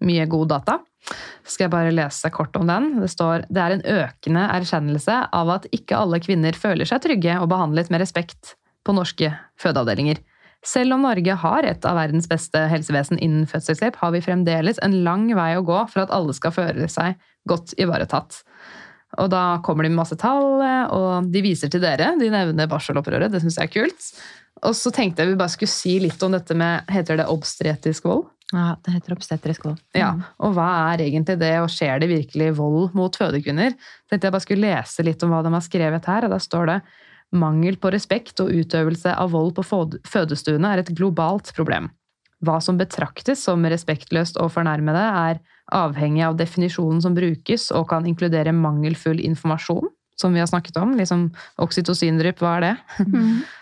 mye 0.03 0.26
god 0.30 0.52
data. 0.52 0.80
Så 1.41 1.56
Skal 1.56 1.66
jeg 1.66 1.74
bare 1.74 1.94
lese 1.94 2.30
kort 2.34 2.56
om 2.60 2.68
den. 2.70 2.91
Det 3.02 3.10
står 3.12 3.45
det 3.49 3.62
er 3.62 3.76
en 3.76 3.86
økende 4.03 4.44
erkjennelse 4.58 5.16
av 5.34 5.53
at 5.56 5.70
ikke 5.74 5.98
alle 5.98 6.20
kvinner 6.24 6.58
føler 6.58 6.90
seg 6.90 7.03
trygge 7.06 7.40
og 7.40 7.49
behandlet 7.53 7.90
med 7.94 8.03
respekt 8.03 8.56
på 8.86 8.95
norske 8.98 9.32
fødeavdelinger. 9.62 10.22
Selv 10.66 10.94
om 10.94 11.08
Norge 11.08 11.34
har 11.41 11.66
et 11.66 11.86
av 11.90 11.98
verdens 11.98 12.28
beste 12.30 12.60
helsevesen 12.70 13.18
innen 13.18 13.48
fødselshjelp, 13.49 13.98
har 13.98 14.12
vi 14.14 14.22
fremdeles 14.22 14.78
en 14.86 14.99
lang 15.06 15.26
vei 15.34 15.56
å 15.58 15.66
gå 15.66 15.80
for 15.90 16.03
at 16.03 16.14
alle 16.14 16.36
skal 16.38 16.53
føle 16.53 16.90
seg 16.91 17.18
godt 17.49 17.74
ivaretatt. 17.82 18.44
Og 19.20 19.32
da 19.34 19.58
kommer 19.66 19.84
de 19.84 19.90
med 19.91 20.03
masse 20.03 20.16
tall, 20.22 20.62
og 20.62 21.32
de 21.34 21.41
viser 21.44 21.72
til 21.72 21.82
dere. 21.84 22.14
De 22.20 22.30
nevner 22.32 22.70
barselopprøret, 22.72 23.34
det 23.34 23.41
syns 23.41 23.58
jeg 23.58 23.72
er 23.72 23.74
kult. 23.74 24.12
Og 24.61 24.76
så 24.78 24.91
tenkte 24.94 25.23
jeg 25.23 25.32
vi 25.32 25.40
bare 25.40 25.53
skulle 25.53 25.72
si 25.73 25.95
litt 26.03 26.22
om 26.23 26.36
dette 26.36 26.56
med 26.57 26.90
Heter 26.91 27.18
det 27.22 27.30
obstetrisk 27.32 28.06
vold? 28.06 28.28
Ja, 28.52 28.76
det 28.84 28.98
heter 28.98 29.15
obstetrisk 29.15 29.64
vold. 29.65 29.80
Ja, 29.95 30.11
Og 30.44 30.57
hva 30.57 30.68
er 30.91 31.06
egentlig 31.06 31.38
det, 31.40 31.53
og 31.64 31.72
skjer 31.72 32.02
det 32.03 32.10
virkelig 32.11 32.49
vold 32.57 32.91
mot 32.98 33.15
fødekvinner? 33.15 33.78
Tenkte 34.11 34.28
jeg 34.28 34.36
bare 34.36 34.44
skulle 34.44 34.73
lese 34.73 35.06
litt 35.07 35.23
om 35.23 35.32
hva 35.32 35.40
de 35.45 35.53
har 35.56 35.64
skrevet 35.64 36.10
her, 36.11 36.28
og 36.28 36.36
da 36.36 36.40
står 36.41 36.68
det 36.68 36.78
Mangel 37.32 37.78
på 37.80 37.94
respekt 37.94 38.41
og 38.44 38.52
utøvelse 38.52 39.14
av 39.15 39.32
vold 39.32 39.53
på 39.56 39.64
fødestuene 39.64 40.73
er 40.73 40.82
et 40.82 40.91
globalt 40.98 41.53
problem. 41.56 41.88
Hva 42.44 42.57
som 42.60 42.76
betraktes 42.76 43.45
som 43.48 43.64
respektløst 43.64 44.36
og 44.41 44.52
fornærmede, 44.52 44.99
er 44.99 45.40
avhengig 45.72 46.26
av 46.28 46.36
definisjonen 46.36 46.99
som 46.99 47.15
brukes, 47.15 47.69
og 47.72 47.88
kan 47.94 48.07
inkludere 48.10 48.52
mangelfull 48.52 49.22
informasjon, 49.23 49.88
som 50.19 50.36
vi 50.36 50.44
har 50.44 50.49
snakket 50.52 50.76
om. 50.82 50.98
Liksom 50.99 51.30
oksytocindrypp, 51.64 52.44
hva 52.44 52.57
er 52.57 52.68
det? 52.68 52.76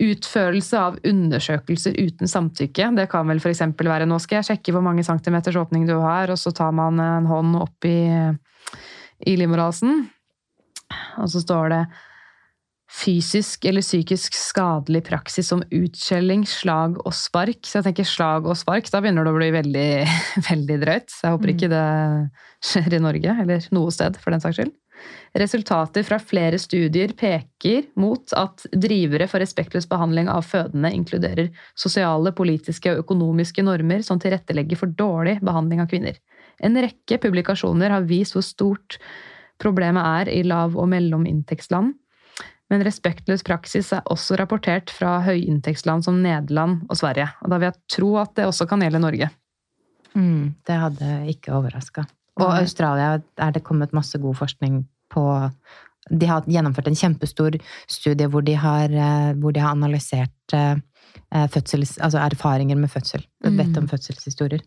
Utførelse 0.00 0.80
av 0.80 0.98
undersøkelser 1.04 1.96
uten 1.98 2.30
samtykke. 2.30 2.90
Det 2.96 3.08
kan 3.12 3.28
vel 3.28 3.42
f.eks. 3.42 3.64
være 3.76 4.08
nå 4.08 4.20
skal 4.22 4.40
jeg 4.40 4.50
sjekke 4.50 4.74
hvor 4.76 4.84
mange 4.84 5.04
centimeters 5.04 5.58
åpning 5.60 5.84
du 5.88 5.98
har, 6.00 6.32
og 6.32 6.40
så 6.40 6.54
tar 6.56 6.72
man 6.76 7.00
en 7.04 7.28
hånd 7.28 7.58
opp 7.60 7.88
i, 7.88 8.00
i 9.28 9.36
livmorhalsen. 9.36 10.06
Og 11.20 11.28
så 11.30 11.42
står 11.44 11.74
det 11.74 11.82
fysisk 12.90 13.64
eller 13.70 13.84
psykisk 13.84 14.34
skadelig 14.34 15.04
praksis 15.06 15.50
som 15.52 15.62
utskjelling, 15.62 16.42
slag 16.48 16.98
og 17.04 17.14
spark. 17.14 17.62
Så 17.62 17.78
jeg 17.78 17.90
tenker 17.90 18.08
slag 18.08 18.48
og 18.50 18.58
spark, 18.58 18.90
da 18.90 19.02
begynner 19.02 19.26
det 19.26 19.34
å 19.34 19.38
bli 19.38 19.50
veldig, 19.54 19.90
veldig 20.50 20.78
drøyt. 20.82 21.12
Så 21.12 21.26
jeg 21.26 21.36
håper 21.36 21.54
ikke 21.54 21.70
det 21.72 21.86
skjer 22.72 22.98
i 22.98 23.02
Norge, 23.04 23.36
eller 23.44 23.68
noe 23.76 23.94
sted 23.94 24.18
for 24.20 24.34
den 24.34 24.42
saks 24.42 24.58
skyld. 24.58 24.74
Resultater 25.38 26.04
fra 26.06 26.18
flere 26.18 26.58
studier 26.58 27.14
peker 27.18 27.86
mot 28.00 28.32
at 28.36 28.66
drivere 28.72 29.28
for 29.30 29.42
respektløs 29.42 29.86
behandling 29.90 30.30
av 30.32 30.46
fødende 30.48 30.90
inkluderer 30.96 31.50
sosiale, 31.78 32.32
politiske 32.36 32.92
og 32.92 33.04
økonomiske 33.04 33.64
normer 33.66 34.02
som 34.06 34.20
tilrettelegger 34.22 34.80
for 34.80 34.92
dårlig 34.98 35.38
behandling 35.44 35.82
av 35.84 35.90
kvinner. 35.92 36.18
En 36.60 36.76
rekke 36.76 37.20
publikasjoner 37.22 37.94
har 37.94 38.08
vist 38.08 38.36
hvor 38.36 38.44
stort 38.44 38.98
problemet 39.60 40.04
er 40.26 40.32
i 40.34 40.44
lav- 40.46 40.76
og 40.78 40.88
mellominntektsland. 40.92 41.94
Men 42.70 42.84
respektløs 42.86 43.42
praksis 43.46 43.90
er 43.96 44.06
også 44.10 44.38
rapportert 44.38 44.92
fra 44.94 45.18
høyinntektsland 45.26 46.06
som 46.06 46.20
Nederland 46.22 46.84
og 46.86 47.00
Sverige. 47.00 47.26
Og 47.42 47.50
da 47.50 47.58
vil 47.58 47.70
jeg 47.70 47.96
tro 47.96 48.14
at 48.22 48.36
det 48.38 48.46
også 48.46 48.68
kan 48.70 48.84
gjelde 48.84 49.02
Norge. 49.02 49.30
Mm, 50.14 50.54
det 50.66 50.78
hadde 50.84 51.10
ikke 51.30 51.54
overraska. 51.56 52.06
Og 52.38 52.46
Nei. 52.46 52.62
Australia 52.62 53.18
er 53.40 53.54
det 53.54 53.64
kommet 53.66 53.96
masse 53.96 54.18
god 54.20 54.38
forskning 54.38 54.84
på 55.10 55.24
De 56.10 56.26
har 56.26 56.46
gjennomført 56.48 56.88
en 56.88 56.96
kjempestor 56.96 57.58
studie 57.90 58.28
hvor 58.30 58.44
de 58.46 58.54
har, 58.58 58.90
eh, 58.90 59.32
hvor 59.36 59.52
de 59.52 59.60
har 59.60 59.74
analysert 59.76 60.54
eh, 60.56 60.78
fødsels, 61.52 61.98
altså 61.98 62.22
erfaringer 62.22 62.78
med 62.78 62.90
fødsel. 62.90 63.26
Mm. 63.44 63.58
Bedt 63.58 63.78
om 63.78 63.88
fødselshistorier. 63.90 64.64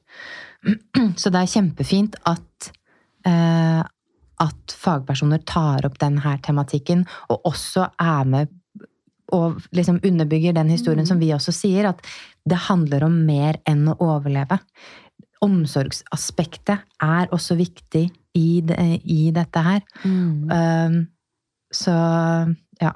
Så 1.22 1.32
det 1.34 1.42
er 1.42 1.54
kjempefint 1.56 2.20
at 2.30 2.72
eh, 3.28 3.82
at 4.44 4.76
fagpersoner 4.76 5.44
tar 5.48 5.86
opp 5.88 6.00
denne 6.02 6.36
tematikken, 6.44 7.06
og 7.32 7.48
også 7.54 7.88
er 8.02 8.30
med 8.30 8.60
og 9.34 9.64
liksom 9.74 9.98
underbygger 10.04 10.54
den 10.54 10.70
historien 10.70 11.08
som 11.10 11.18
vi 11.18 11.32
også 11.34 11.54
sier, 11.56 11.88
at 11.90 12.04
det 12.46 12.60
handler 12.68 13.06
om 13.08 13.16
mer 13.26 13.58
enn 13.70 13.88
å 13.90 13.96
overleve. 14.04 14.60
Omsorgsaspektet 15.44 16.84
er 17.04 17.32
også 17.36 17.58
viktig 17.60 18.08
i, 18.34 18.48
det, 18.66 18.78
i 19.04 19.28
dette 19.36 19.64
her. 19.66 19.82
Um, 20.06 21.02
så 21.74 21.94
ja. 22.82 22.94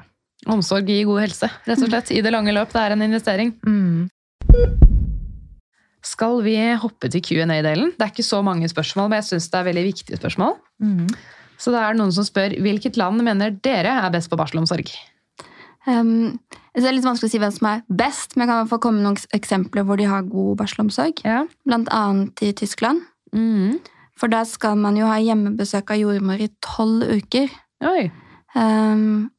Omsorg 0.47 0.87
gir 0.87 1.07
god 1.09 1.25
helse, 1.25 1.49
rett 1.67 1.81
og 1.81 1.89
slett. 1.89 2.13
I 2.15 2.21
det 2.23 2.31
lange 2.31 2.53
løp. 2.55 2.71
Det 2.73 2.83
er 2.83 2.95
en 2.95 3.07
investering. 3.07 3.55
Mm. 3.67 4.07
skal 6.07 6.39
vi 6.45 6.55
hoppe 6.79 7.09
til 7.11 7.21
Q&A-delen. 7.25 7.91
Det 7.97 8.05
er 8.05 8.13
ikke 8.13 8.23
så 8.23 8.39
mange 8.45 8.69
spørsmål, 8.71 9.09
men 9.09 9.19
jeg 9.19 9.27
syns 9.33 9.49
det 9.51 9.59
er 9.59 9.67
veldig 9.67 9.83
viktige 9.89 10.19
spørsmål. 10.21 10.55
Mm. 10.79 11.09
Så 11.57 11.73
det 11.73 11.81
er 11.81 11.97
noen 11.97 12.13
som 12.15 12.25
spør 12.25 12.55
hvilket 12.63 12.99
land 13.01 13.19
mener 13.25 13.55
dere 13.65 13.97
er 14.05 14.13
best 14.13 14.31
på 14.31 14.39
barselomsorg? 14.39 14.93
Um, 15.87 16.37
det 16.83 16.89
er 16.91 16.97
litt 16.97 17.07
vanskelig 17.07 17.29
å 17.29 17.33
si 17.33 17.41
hvem 17.41 17.53
som 17.55 17.69
er 17.71 17.83
best, 17.89 18.35
men 18.35 18.45
jeg 18.45 18.49
kan 18.49 18.57
i 18.57 18.61
hvert 18.61 18.71
fall 18.73 18.81
komme 18.83 19.01
med 19.01 19.07
noen 19.07 19.37
eksempler 19.37 19.85
hvor 19.87 19.97
de 19.97 20.09
har 20.09 20.27
god 20.29 20.59
barselomsorg. 20.59 21.23
Ja. 21.25 21.43
Blant 21.65 21.89
annet 21.93 22.43
i 22.45 22.51
Tyskland. 22.57 23.01
Mm. 23.33 23.79
For 24.17 24.29
der 24.29 24.45
skal 24.49 24.77
man 24.81 24.97
jo 24.97 25.09
ha 25.09 25.17
hjemmebesøk 25.21 25.93
av 25.93 26.01
jordmor 26.01 26.41
i 26.41 26.49
tolv 26.65 27.05
uker. 27.17 27.51
Um, 28.53 29.29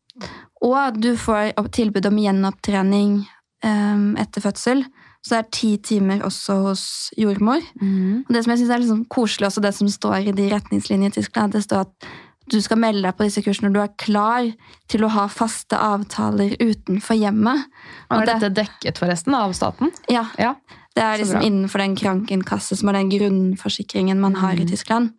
og 0.67 0.99
du 0.99 1.13
får 1.19 1.55
tilbud 1.75 2.07
om 2.11 2.19
gjenopptrening 2.23 3.21
um, 3.67 4.15
etter 4.19 4.43
fødsel. 4.43 4.85
Så 5.23 5.35
det 5.35 5.39
er 5.39 5.51
ti 5.55 5.71
timer 5.83 6.23
også 6.27 6.61
hos 6.69 6.85
jordmor. 7.19 7.63
Mm. 7.83 8.25
Og 8.27 8.35
det 8.35 8.45
som 8.45 8.55
jeg 8.55 8.63
synes 8.63 8.75
er 8.75 8.83
liksom 8.83 9.05
koselig, 9.11 9.51
også 9.51 9.63
det 9.65 9.75
som 9.75 9.91
står 9.91 10.31
i 10.31 10.35
de 10.35 10.47
retningslinjene 10.53 11.11
i 11.11 11.17
Tyskland, 11.19 11.53
det 11.55 11.65
står 11.67 11.87
at 11.87 12.11
du 12.51 12.61
skal 12.65 12.79
melde 12.79 13.03
deg 13.03 13.17
på 13.19 13.25
disse 13.27 13.43
kursene 13.45 13.69
når 13.69 13.75
du 13.75 13.81
er 13.83 13.95
klar 13.99 14.49
til 14.89 15.05
å 15.07 15.11
ha 15.15 15.27
faste 15.29 15.77
avtaler 15.79 16.57
utenfor 16.61 17.19
hjemmet. 17.19 17.65
Og 18.11 18.23
er 18.23 18.27
det- 18.27 18.41
dette 18.41 18.55
dekket 18.63 18.99
forresten 18.99 19.35
av 19.35 19.53
staten? 19.53 19.93
Ja, 20.09 20.27
Ja. 20.39 20.55
det 20.95 21.03
er 21.05 21.19
liksom 21.19 21.43
innenfor 21.43 21.79
den 21.79 21.95
krankenkasse 21.97 22.77
som 22.77 22.89
er 22.89 22.93
den 22.95 23.11
grunnforsikringen 23.11 24.19
man 24.19 24.35
har 24.35 24.53
i 24.55 24.65
Mm. 24.65 24.69
Tyskland. 24.69 25.13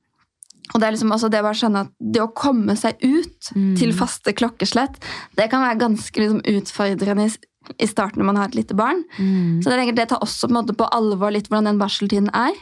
Og 0.74 0.82
det 0.82 0.88
er 0.88 0.92
liksom 0.92 1.12
også 1.12 1.30
det 1.32 1.40
å 1.40 1.44
bare 1.44 1.54
skjønne 1.58 1.80
at 1.82 1.92
det 2.00 2.22
å 2.22 2.34
komme 2.34 2.76
seg 2.78 2.96
ut 3.02 3.54
Mm. 3.56 3.76
til 3.78 3.92
faste 3.94 4.34
klokkeslett, 4.34 4.96
det 5.36 5.50
kan 5.50 5.62
være 5.62 5.80
ganske 5.80 6.14
liksom 6.14 6.42
utfordrende 6.44 7.26
i, 7.26 7.38
i 7.80 7.86
starten 7.88 8.18
når 8.20 8.26
man 8.26 8.36
har 8.36 8.46
et 8.46 8.56
lite 8.56 8.76
barn. 8.76 9.04
Mm. 9.18 9.62
Så 9.64 9.70
det, 9.70 9.96
det 9.96 10.10
tar 10.10 10.20
også 10.20 10.48
på, 10.48 10.76
på 10.78 10.90
alvor 10.92 11.32
litt 11.32 11.48
hvordan 11.50 11.66
den 11.66 11.80
barseltiden 11.80 12.30
er. 12.34 12.54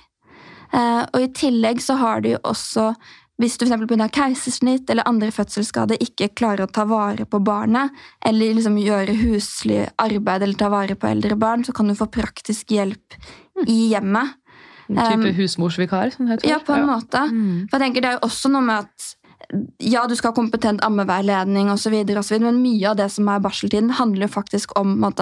Eh, 0.74 1.06
og 1.14 1.22
i 1.22 1.28
tillegg 1.28 1.80
så 1.82 1.98
har 1.98 2.22
du 2.22 2.30
jo 2.30 2.38
også 2.44 2.96
hvis 3.38 3.58
du 3.58 3.66
eksempel 3.66 3.88
pga. 3.88 4.08
keisersnitt 4.10 4.90
eller 4.90 5.08
andre 5.08 5.30
fødselsskader 5.32 6.00
ikke 6.02 6.32
klarer 6.34 6.66
å 6.66 6.72
ta 6.72 6.86
vare 6.90 7.26
på 7.26 7.40
barnet, 7.44 7.92
eller 8.26 8.56
liksom 8.58 8.80
gjøre 8.82 9.14
huslig 9.22 9.84
arbeid 10.02 10.44
eller 10.44 10.58
ta 10.58 10.70
vare 10.74 10.96
på 10.96 11.08
eldre 11.08 11.38
barn, 11.38 11.64
så 11.64 11.74
kan 11.74 11.88
du 11.88 11.94
få 11.94 12.10
praktisk 12.10 12.74
hjelp 12.74 13.14
i 13.68 13.94
hjemmet. 13.94 14.34
En 14.90 14.96
Type 14.96 15.30
Um, 15.30 15.36
husmorsvikar, 15.36 16.16
det 16.18 16.28
heter. 16.30 16.48
Ja, 16.50 16.60
på 16.60 16.74
en 16.74 16.88
Ja. 16.88 16.96
måte. 16.96 17.20
Mhm. 17.30 17.70
For 17.70 17.78
jeg 17.78 17.94
tenker 17.94 18.02
Det 18.02 18.10
er 18.10 18.20
jo 18.20 18.28
også 18.28 18.50
noe 18.50 18.62
med 18.62 18.78
at 18.86 19.16
ja, 19.80 20.06
du 20.08 20.16
skal 20.16 20.32
ha 20.32 20.36
kompetent 20.36 20.82
ammeveiledning 20.82 21.70
osv., 21.72 22.42
men 22.42 22.62
mye 22.62 22.90
av 22.90 22.98
det 22.98 23.12
som 23.12 23.28
er 23.30 23.40
barseltiden, 23.40 23.92
handler 23.92 24.28
faktisk 24.28 24.72
om 24.80 25.04
at 25.04 25.20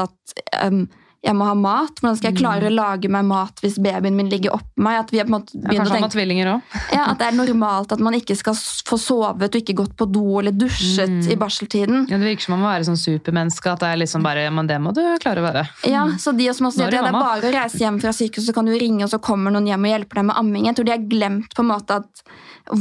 um, 0.64 0.88
jeg 1.26 1.34
må 1.34 1.46
ha 1.48 1.56
mat. 1.58 1.98
Hvordan 2.00 2.18
skal 2.20 2.30
jeg 2.32 2.38
klare 2.38 2.68
å 2.70 2.74
lage 2.74 3.10
meg 3.10 3.26
mat 3.26 3.62
hvis 3.64 3.80
babyen 3.82 4.14
min 4.16 4.28
ligger 4.30 4.54
oppå 4.60 4.84
meg? 4.86 5.00
At 5.02 5.10
vi 5.14 5.18
har 5.18 5.26
på 5.26 5.34
en 5.34 5.36
måte 5.40 5.56
Ja, 5.58 5.64
begynt 5.72 5.90
å 5.90 5.96
tenke 5.96 6.10
tvillinger 6.14 6.52
også. 6.54 6.82
ja, 6.98 7.06
At 7.12 7.22
det 7.22 7.28
er 7.32 7.38
normalt 7.40 7.96
at 7.96 8.04
man 8.06 8.14
ikke 8.18 8.36
skal 8.38 8.54
få 8.86 9.00
sovet 9.02 9.50
og 9.50 9.58
ikke 9.64 9.76
gått 9.82 9.96
på 9.98 10.08
do 10.14 10.24
eller 10.40 10.54
dusjet 10.54 11.10
Mm. 11.16 11.32
i 11.32 11.36
barseltiden. 11.40 12.06
Ja, 12.10 12.18
det 12.22 12.26
virker 12.30 12.46
som 12.46 12.54
man 12.56 12.64
må 12.66 12.70
være 12.70 12.86
sånn 12.88 13.00
supermenneske. 13.02 13.74
At 13.74 13.82
det 13.84 13.90
er 13.94 14.00
liksom 14.04 14.24
bare, 14.26 14.46
men 14.54 14.68
det 14.70 14.78
må 14.82 14.94
du 14.96 15.02
klare 15.24 15.42
å 15.42 15.46
være. 15.48 15.64
Ja, 15.90 16.06
så 16.22 16.34
de 16.38 16.48
som 16.54 16.68
også 16.70 16.84
sier 16.84 16.94
er 16.94 17.00
at 17.02 17.08
det 17.10 17.14
er 17.14 17.20
bare 17.20 17.50
å 17.50 17.54
reise 17.56 17.82
hjem 17.82 18.00
fra 18.04 18.14
sykehuset, 18.16 18.50
så 18.52 18.56
kan 18.58 18.66
du 18.70 18.74
ringe, 18.78 19.04
og 19.06 19.12
så 19.14 19.20
kommer 19.24 19.54
noen 19.54 19.68
hjem 19.70 19.86
og 19.88 19.92
hjelper 19.96 20.22
deg 20.22 20.28
med 20.30 20.38
amming. 20.42 20.66
Jeg 20.70 20.78
tror 20.78 20.86
de 20.90 20.94
har 20.96 21.06
glemt 21.10 21.56
på 21.58 21.66
en 21.66 21.72
måte 21.74 21.98
at 22.04 22.26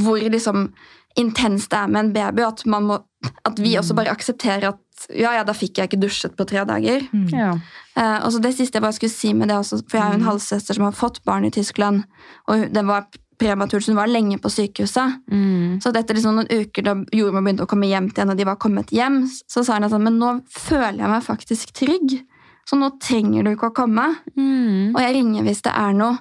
hvor 0.05 0.21
liksom 0.21 0.69
intenst 1.21 1.71
det 1.71 1.79
er 1.79 1.91
med 1.95 2.01
en 2.09 2.13
baby, 2.15 2.43
og 2.43 2.55
at, 2.57 2.65
man 2.67 2.89
må, 2.89 2.99
at 3.47 3.61
vi 3.63 3.77
også 3.79 3.95
bare 3.95 4.11
aksepterer 4.15 4.69
at 4.73 4.81
ja, 5.11 5.33
ja, 5.35 5.43
da 5.45 5.53
fikk 5.53 5.79
jeg 5.79 5.89
ikke 5.91 6.01
dusjet 6.03 6.37
på 6.39 6.47
tre 6.47 6.65
dager. 6.69 7.03
Mm. 7.13 7.27
Ja. 7.35 7.51
Eh, 7.97 8.19
og 8.25 8.33
så 8.33 8.41
det 8.43 8.55
siste 8.57 8.79
jeg 8.79 8.83
bare 8.83 8.97
skulle 8.97 9.13
si 9.15 9.33
med 9.35 9.49
det 9.49 9.57
også, 9.59 9.83
for 9.89 9.99
jeg 9.99 10.03
har 10.05 10.13
jo 10.15 10.21
en 10.21 10.25
Mm. 10.25 10.31
halvsøster 10.31 10.75
som 10.75 10.85
har 10.85 10.93
fått 10.93 11.23
barn 11.25 11.45
i 11.45 11.51
Tyskland, 11.51 12.05
og 12.49 12.73
den 12.73 12.87
var 12.87 13.07
prematur, 13.39 13.81
så 13.83 13.91
hun 13.91 13.97
var 13.99 14.07
lenge 14.07 14.39
på 14.39 14.49
sykehuset. 14.49 15.19
Mm. 15.31 15.81
Så 15.83 15.91
etter 15.91 16.15
liksom 16.15 16.37
noen 16.39 16.47
uker 16.49 16.83
da 16.87 16.95
jordmor 17.13 17.43
begynte 17.43 17.67
å 17.67 17.71
komme 17.71 17.89
hjem 17.91 18.13
til 18.15 18.23
henne, 18.23 18.31
og 18.33 18.39
de 18.39 18.45
var 18.47 18.57
kommet 18.63 18.91
hjem, 18.95 19.25
så 19.51 19.65
sa 19.65 19.75
hun 19.75 19.85
at 19.85 19.91
sånn, 19.91 20.05
men 20.07 20.19
nå 20.19 20.43
føler 20.49 20.99
jeg 21.03 21.09
meg 21.11 21.23
faktisk 21.27 21.73
trygg. 21.75 22.21
Så 22.65 22.79
nå 22.79 22.93
trenger 23.03 23.45
du 23.45 23.51
ikke 23.51 23.69
å 23.69 23.75
komme. 23.75 24.07
Mm. 24.39 24.95
Og 24.95 25.01
jeg 25.03 25.15
ringer 25.19 25.43
hvis 25.45 25.61
det 25.67 25.73
er 25.77 25.93
noe. 25.93 26.17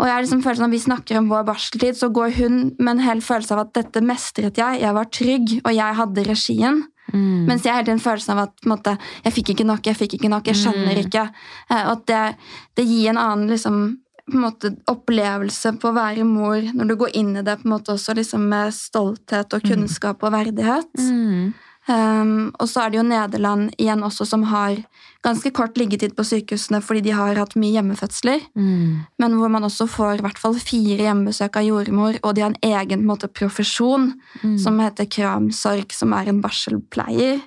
Og 0.00 0.06
jeg 0.08 0.24
liksom 0.24 0.42
føler 0.42 0.56
sånn, 0.58 0.66
Når 0.66 0.74
vi 0.74 0.78
snakker 0.82 1.18
om 1.18 1.28
vår 1.28 1.44
barseltid, 1.46 1.94
så 1.96 2.10
går 2.12 2.34
hun 2.36 2.74
med 2.78 2.96
en 2.96 3.04
hel 3.06 3.20
følelse 3.20 3.52
av 3.52 3.60
at 3.60 3.72
dette 3.72 4.02
mestret 4.02 4.56
jeg. 4.58 4.80
Jeg 4.80 4.92
var 4.92 5.04
trygg, 5.04 5.60
og 5.64 5.72
jeg 5.72 5.94
hadde 5.94 6.24
regien. 6.26 6.82
Mhm. 7.12 7.46
Mens 7.46 7.62
jeg 7.64 7.72
hele 7.74 7.84
tiden 7.86 8.00
følelsen 8.00 8.32
av 8.36 8.38
at 8.48 8.64
måte, 8.66 8.98
jeg 9.24 9.32
fikk 9.32 9.48
ikke 9.54 9.66
nok, 9.66 9.82
jeg 9.86 9.96
fikk 9.96 10.14
ikke 10.18 10.28
nok, 10.30 10.46
jeg 10.46 10.56
skjønner 10.56 10.94
Mm. 10.96 11.04
ikke. 11.06 11.30
Eh, 11.70 11.84
Og 11.86 11.92
at 11.92 12.06
det, 12.06 12.36
det 12.76 12.86
gir 12.86 13.08
en 13.10 13.16
annen 13.18 13.48
liksom, 13.48 13.98
på 14.28 14.34
en 14.34 14.40
måte, 14.42 14.76
opplevelse 14.90 15.78
på 15.78 15.88
å 15.92 15.94
være 15.94 16.24
mor, 16.24 16.56
når 16.74 16.88
du 16.88 16.96
går 16.96 17.10
inn 17.14 17.36
i 17.36 17.42
det 17.42 17.58
på 17.62 17.66
en 17.66 17.70
måte 17.78 17.92
også 17.94 18.14
liksom, 18.16 18.48
med 18.48 18.72
stolthet 18.74 19.54
og 19.54 19.62
Mm. 19.62 19.70
kunnskap 19.70 20.22
og 20.22 20.32
verdighet. 20.32 20.92
Mhm. 20.98 21.54
Um, 21.86 22.50
og 22.58 22.66
så 22.66 22.82
er 22.82 22.90
det 22.90 22.98
jo 22.98 23.06
Nederland 23.06 23.68
igjen 23.78 24.02
også 24.02 24.24
som 24.26 24.42
har 24.50 24.74
ganske 25.22 25.52
kort 25.54 25.76
liggetid 25.78 26.16
på 26.18 26.24
sykehusene 26.26 26.80
fordi 26.82 27.04
de 27.06 27.12
har 27.14 27.38
hatt 27.38 27.54
mye 27.58 27.76
hjemmefødsler. 27.76 28.42
mm. 28.54 29.06
Men 29.22 29.36
hvor 29.38 29.52
man 29.52 29.64
også 29.64 29.86
får 29.90 30.18
i 30.18 30.24
hvert 30.26 30.40
fall 30.42 30.58
fire 30.58 31.06
hjemmebesøk 31.06 31.56
av 31.60 31.66
jordmor, 31.66 32.18
og 32.22 32.34
de 32.34 32.42
har 32.42 32.50
en 32.50 32.62
egen 32.62 32.98
en 33.00 33.06
måte, 33.06 33.28
profesjon 33.28 34.12
mm. 34.42 34.58
som 34.58 34.80
heter 34.82 35.06
Kramsorg, 35.06 35.94
som 35.94 36.14
er 36.16 36.30
en 36.30 36.42
barselpleier, 36.42 37.40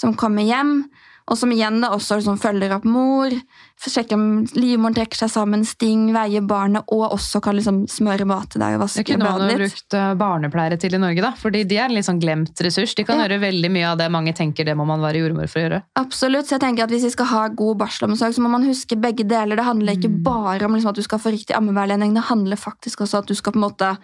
som 0.00 0.16
kommer 0.16 0.42
hjem. 0.48 0.86
Og 1.30 1.38
som 1.40 1.48
igjen 1.54 1.80
da 1.80 1.88
også 1.96 2.18
liksom 2.18 2.36
følger 2.36 2.74
opp 2.76 2.84
mor, 2.84 3.32
sjekker 3.80 4.12
om 4.16 4.24
livmoren 4.56 4.92
trekker 4.96 5.16
seg 5.22 5.30
sammen, 5.32 5.62
sting, 5.64 6.10
veier 6.12 6.44
barnet, 6.44 6.84
og 6.92 7.14
også 7.16 7.40
kan 7.44 7.56
liksom 7.56 7.78
smøre 7.88 8.26
mat 8.28 8.50
til 8.52 8.60
deg 8.60 8.74
og 8.76 8.80
Det 8.80 8.82
vaske 8.84 9.04
kunne 9.08 9.24
man 9.24 9.40
badet 9.40 9.54
jo 9.54 9.58
brukt 9.62 9.96
eh, 9.96 10.10
barnepleiere 10.20 10.78
til 10.80 10.94
i 10.94 11.00
Norge, 11.00 11.22
da. 11.24 11.30
Fordi 11.40 11.62
de 11.64 11.78
er 11.80 11.86
en 11.88 11.94
litt 11.96 12.04
sånn 12.04 12.20
glemt 12.20 12.60
ressurs. 12.60 12.92
De 12.94 13.04
kan 13.08 13.16
Ja. 13.18 13.24
gjøre 13.26 13.40
veldig 13.40 13.70
mye 13.72 13.86
av 13.92 13.96
det 13.98 14.10
mange 14.12 14.34
tenker 14.36 14.64
det 14.68 14.76
må 14.76 14.84
man 14.86 15.00
være 15.00 15.22
jordmor 15.24 15.48
for 15.48 15.60
å 15.60 15.64
gjøre. 15.64 15.82
Absolutt, 15.96 16.44
så 16.46 16.58
jeg 16.58 16.60
tenker 16.66 16.84
at 16.84 16.90
Hvis 16.90 17.04
vi 17.08 17.10
skal 17.16 17.26
ha 17.32 17.48
god 17.48 17.78
barselomsorg, 17.78 18.34
så 18.36 18.40
må 18.44 18.50
man 18.50 18.64
huske 18.68 19.00
begge 19.00 19.24
deler. 19.26 19.56
Det 19.56 19.64
handler 19.64 19.96
ikke 19.96 20.12
Mm. 20.12 20.22
bare 20.22 20.64
om 20.64 20.74
liksom 20.74 20.88
at 20.90 20.96
du 20.96 21.02
skal 21.02 21.18
få 21.18 21.32
riktig 21.32 21.56
ammeveiledning, 21.56 22.12
det 22.14 22.24
handler 22.28 22.56
faktisk 22.56 23.00
også 23.00 23.18
at 23.18 23.26
du 23.26 23.34
skal 23.34 23.52
på 23.52 23.56
en 23.56 23.70
måte 23.70 23.96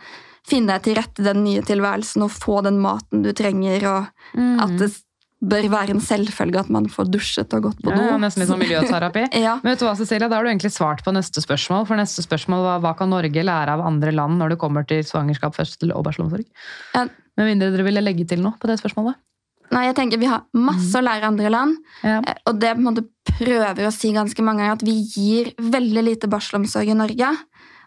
finne 0.49 0.69
deg 0.73 0.83
til 0.83 0.95
rette 0.97 1.21
i 1.21 1.25
den 1.25 1.45
nye 1.45 1.61
tilværelsen 1.61 2.23
og 2.25 2.31
få 2.33 2.63
den 2.65 2.81
maten 2.81 3.23
du 3.23 3.33
trenger, 3.33 3.85
og 3.85 4.07
Mm. 4.35 4.61
at 4.63 4.77
det 4.79 4.91
bør 5.41 5.69
være 5.73 5.95
en 5.95 6.01
selvfølge 6.05 6.61
at 6.61 6.69
man 6.73 6.89
får 6.93 7.09
dusjet 7.15 7.55
og 7.57 7.63
gått 7.71 7.79
på 7.81 7.95
do. 7.95 8.03
ja, 8.11 8.19
nesten 8.21 8.43
litt 8.43 8.51
sånn 8.51 8.61
miljøterapi. 8.61 9.23
Ja. 9.47 9.55
Men 9.63 9.73
vet 9.73 9.81
du 9.81 9.87
hva, 9.89 9.95
Cecilia, 9.97 10.29
Da 10.29 10.37
har 10.37 10.45
du 10.45 10.51
egentlig 10.51 10.73
svart 10.75 11.01
på 11.07 11.15
neste 11.17 11.41
spørsmål. 11.41 11.87
For 11.89 11.97
neste 11.97 12.25
spørsmål 12.27 12.67
var 12.67 12.83
hva 12.85 12.93
kan 12.99 13.09
Norge 13.13 13.45
lære 13.47 13.73
av 13.79 13.81
andre 13.87 14.13
land 14.13 14.37
når 14.41 14.55
det 14.55 14.61
kommer 14.61 14.85
til 14.89 15.01
svangerskap, 15.07 15.57
fødsel 15.57 15.95
og 15.97 16.05
barselomsorg? 16.05 16.45
Ja. 16.95 17.07
Med 17.41 17.49
mindre 17.55 17.71
dere 17.73 17.87
ville 17.87 18.03
legge 18.05 18.27
til 18.29 18.43
noe 18.45 18.59
på 18.61 18.69
det 18.69 18.77
spørsmålet? 18.83 19.17
Nei, 19.71 19.85
jeg 19.87 19.95
tenker 19.95 20.19
Vi 20.19 20.27
har 20.27 20.43
masse 20.59 20.99
å 20.99 21.05
lære 21.07 21.29
andre 21.31 21.51
land. 21.55 21.77
Ja. 22.03 22.19
eh, 22.27 22.41
Og 22.51 22.59
det 22.61 22.73
på 22.75 22.83
en 22.83 22.89
måte 22.91 23.05
prøver 23.31 23.87
å 23.87 23.93
si 23.95 24.11
ganske 24.13 24.43
mange 24.43 24.65
ganger 24.65 24.77
at 24.81 24.83
vi 24.85 24.97
gir 25.07 25.53
veldig 25.63 26.03
lite 26.09 26.29
barselomsorg 26.29 26.91
i 26.91 26.97
Norge. 26.99 27.29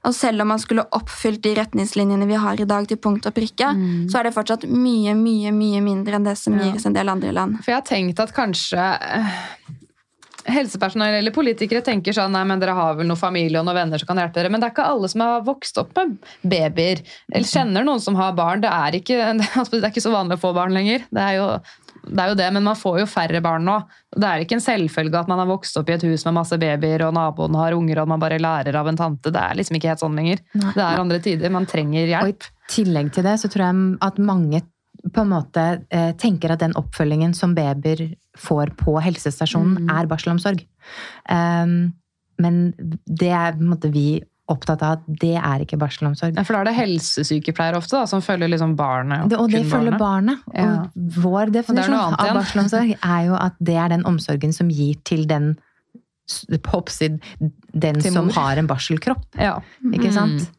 Og 0.03 0.13
selv 0.13 0.41
om 0.43 0.49
man 0.51 0.59
skulle 0.59 0.83
oppfylt 0.91 1.41
de 1.45 1.53
retningslinjene 1.55 2.25
vi 2.27 2.35
har 2.35 2.59
i 2.59 2.65
dag, 2.67 2.87
til 2.89 2.97
punkt 2.97 3.25
og 3.29 3.33
prikke, 3.37 3.69
Mm. 3.75 4.09
så 4.11 4.19
er 4.19 4.23
det 4.23 4.33
fortsatt 4.35 4.65
mye, 4.67 5.13
mye 5.15 5.51
mye 5.55 5.81
mindre 5.81 6.15
enn 6.19 6.25
det 6.25 6.37
som 6.37 6.57
Ja. 6.59 6.71
gis 6.73 6.85
en 6.85 6.93
del 6.93 7.07
andre 7.09 7.31
land. 7.31 7.57
For 7.63 7.71
jeg 7.71 7.75
har 7.81 7.87
tenkt 7.87 8.19
at 8.19 8.33
kanskje 8.35 8.77
eh, 8.77 9.25
helsepersonell 10.45 11.15
eller 11.21 11.31
politikere 11.31 11.79
tenker 11.85 12.11
sånn 12.15 12.33
nei, 12.35 12.43
men 12.43 12.59
dere 12.59 12.73
har 12.75 12.97
vel 12.99 13.07
noen 13.07 13.19
familie 13.19 13.61
og 13.61 13.65
noen 13.65 13.77
venner 13.77 14.01
som 14.01 14.09
kan 14.09 14.17
hjelpe 14.19 14.41
dere. 14.41 14.51
Men 14.51 14.59
det 14.59 14.67
er 14.67 14.73
ikke 14.75 14.89
alle 14.91 15.07
som 15.07 15.21
har 15.23 15.45
vokst 15.47 15.77
opp 15.79 15.95
med 15.95 16.17
babyer, 16.43 16.99
eller 17.31 17.47
kjenner 17.47 17.85
noen 17.87 18.01
som 18.03 18.15
har 18.19 18.33
barn. 18.35 18.59
Det 18.65 18.69
er 18.69 18.91
ikke, 18.99 19.21
det 19.39 19.79
er 19.83 19.89
ikke 19.93 20.03
så 20.03 20.11
vanlig 20.11 20.35
å 20.35 20.43
få 20.43 20.53
barn 20.57 20.75
lenger. 20.75 21.05
Det 21.13 21.23
er 21.29 21.37
jo 21.39 21.47
det, 22.07 22.19
er 22.19 22.29
jo 22.33 22.35
det, 22.39 22.47
men 22.53 22.63
man 22.65 22.75
får 22.75 22.99
jo 22.99 23.05
færre 23.09 23.39
barn 23.43 23.63
nå. 23.67 23.77
Det 24.15 24.27
er 24.27 24.43
ikke 24.43 24.57
en 24.57 24.63
selvfølge 24.65 25.19
at 25.21 25.29
man 25.31 25.39
har 25.39 25.47
vokst 25.49 25.77
opp 25.79 25.89
i 25.89 25.95
et 25.95 26.03
hus 26.03 26.25
med 26.27 26.35
masse 26.35 26.57
babyer, 26.59 27.05
og 27.07 27.13
naboen 27.15 27.55
har 27.55 27.75
unger, 27.77 28.01
og 28.03 28.11
man 28.11 28.19
bare 28.19 28.41
lærer 28.43 28.75
av 28.75 28.87
en 28.91 28.99
tante. 28.99 29.31
Det 29.31 29.39
er 29.39 29.55
liksom 29.59 29.77
ikke 29.79 29.93
helt 29.93 30.03
sånn 30.03 30.17
lenger. 30.19 30.43
Nei. 30.59 30.73
Det 30.75 30.83
er 30.83 31.01
andre 31.05 31.19
tider. 31.23 31.53
Man 31.55 31.65
trenger 31.69 32.07
hjelp. 32.11 32.23
Og 32.23 32.29
i 32.67 32.75
tillegg 32.75 33.11
til 33.15 33.23
det 33.27 33.37
så 33.41 33.49
tror 33.51 33.65
jeg 33.69 33.97
at 34.09 34.19
mange 34.19 34.61
på 35.13 35.19
en 35.23 35.31
måte 35.33 35.63
eh, 35.91 36.11
tenker 36.15 36.53
at 36.53 36.61
den 36.63 36.75
oppfølgingen 36.79 37.33
som 37.35 37.55
babyer 37.57 38.05
får 38.39 38.71
på 38.79 38.93
helsestasjonen, 39.03 39.83
Mm. 39.83 39.89
er 39.99 40.07
barselomsorg. 40.07 40.61
Um, 41.29 41.93
men 42.39 42.73
det 43.07 43.29
er 43.31 43.53
på 43.57 43.61
en 43.65 43.73
måte 43.73 43.91
vi 43.91 44.21
opptatt 44.51 44.81
av 44.83 44.97
at 44.97 45.03
det 45.21 45.35
er 45.39 45.61
ikke 45.63 45.77
barselomsorg. 45.79 46.35
Ja, 46.35 46.43
For 46.43 46.53
da 46.57 46.61
er 46.63 46.67
det 46.71 46.75
helsesykepleiere 46.75 47.79
ofte 47.79 47.95
da, 47.95 48.05
som 48.11 48.21
følger 48.21 48.51
liksom 48.51 48.75
barnet. 48.75 49.29
Det, 49.31 49.37
og 49.39 49.51
det 49.53 49.61
følger 49.71 49.95
barnet. 49.97 50.41
Ja. 50.53 50.65
Og 50.83 51.13
vår 51.23 51.45
det 51.53 51.61
er 51.61 51.61
definisjon 51.61 51.95
annet 51.99 52.19
av 52.19 52.33
barselomsorg 52.41 52.95
er 52.99 53.21
jo 53.29 53.37
at 53.39 53.55
det 53.63 53.77
er 53.79 53.93
den 53.95 54.03
omsorgen 54.09 54.53
som 54.55 54.71
gir 54.73 54.99
til 55.07 55.25
den 55.27 55.53
den 57.73 58.01
som 58.01 58.29
har 58.31 58.59
en 58.59 58.67
barselkropp. 58.67 59.25
Ja. 59.35 59.57
Ikke 59.91 60.07
Mm. 60.07 60.13
sant? 60.13 60.51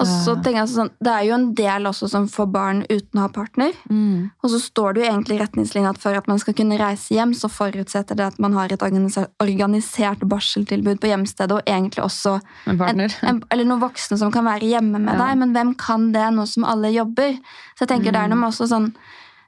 Og 0.00 0.06
så 0.08 0.32
tenker 0.42 0.60
jeg 0.62 0.68
sånn, 0.72 0.90
Det 1.02 1.12
er 1.12 1.24
jo 1.28 1.34
en 1.34 1.54
del 1.54 1.84
også 1.90 2.08
som 2.08 2.26
får 2.28 2.46
barn 2.52 2.78
uten 2.88 3.18
å 3.20 3.24
ha 3.26 3.28
partner. 3.28 3.72
Mm. 3.90 4.30
Og 4.42 4.50
så 4.50 4.60
står 4.62 4.94
det 4.94 5.02
jo 5.04 5.10
egentlig 5.12 5.36
i 5.36 5.42
retningslinja 5.42 5.90
at 5.90 5.98
for 6.00 6.16
at 6.16 6.26
man 6.30 6.38
skal 6.40 6.54
kunne 6.54 6.78
reise 6.80 7.12
hjem, 7.14 7.34
så 7.36 7.50
forutsetter 7.52 8.16
det 8.16 8.26
at 8.32 8.38
man 8.40 8.52
har 8.56 8.72
et 8.72 8.82
organisert 8.82 10.24
barseltilbud 10.28 11.00
på 11.02 11.10
hjemstedet, 11.10 11.52
og 11.58 11.62
egentlig 11.68 12.04
også 12.04 12.38
En 12.66 12.72
en, 12.74 12.78
partner. 12.78 13.16
en, 13.22 13.42
eller 13.50 13.64
noen 13.68 13.82
voksne 13.84 14.18
som 14.18 14.32
kan 14.32 14.44
være 14.48 14.70
hjemme 14.72 14.98
med 14.98 15.14
Ja. 15.18 15.26
deg. 15.26 15.38
Men 15.38 15.52
hvem 15.52 15.74
kan 15.76 16.12
det 16.12 16.30
nå 16.34 16.46
som 16.48 16.64
alle 16.64 16.90
jobber? 16.94 17.36
Så 17.76 17.84
jeg 17.84 17.88
tenker 17.88 18.12
det 18.12 18.20
er 18.24 18.28
noe 18.28 18.38
med 18.40 18.50
også 18.52 18.68
sånn 18.68 18.94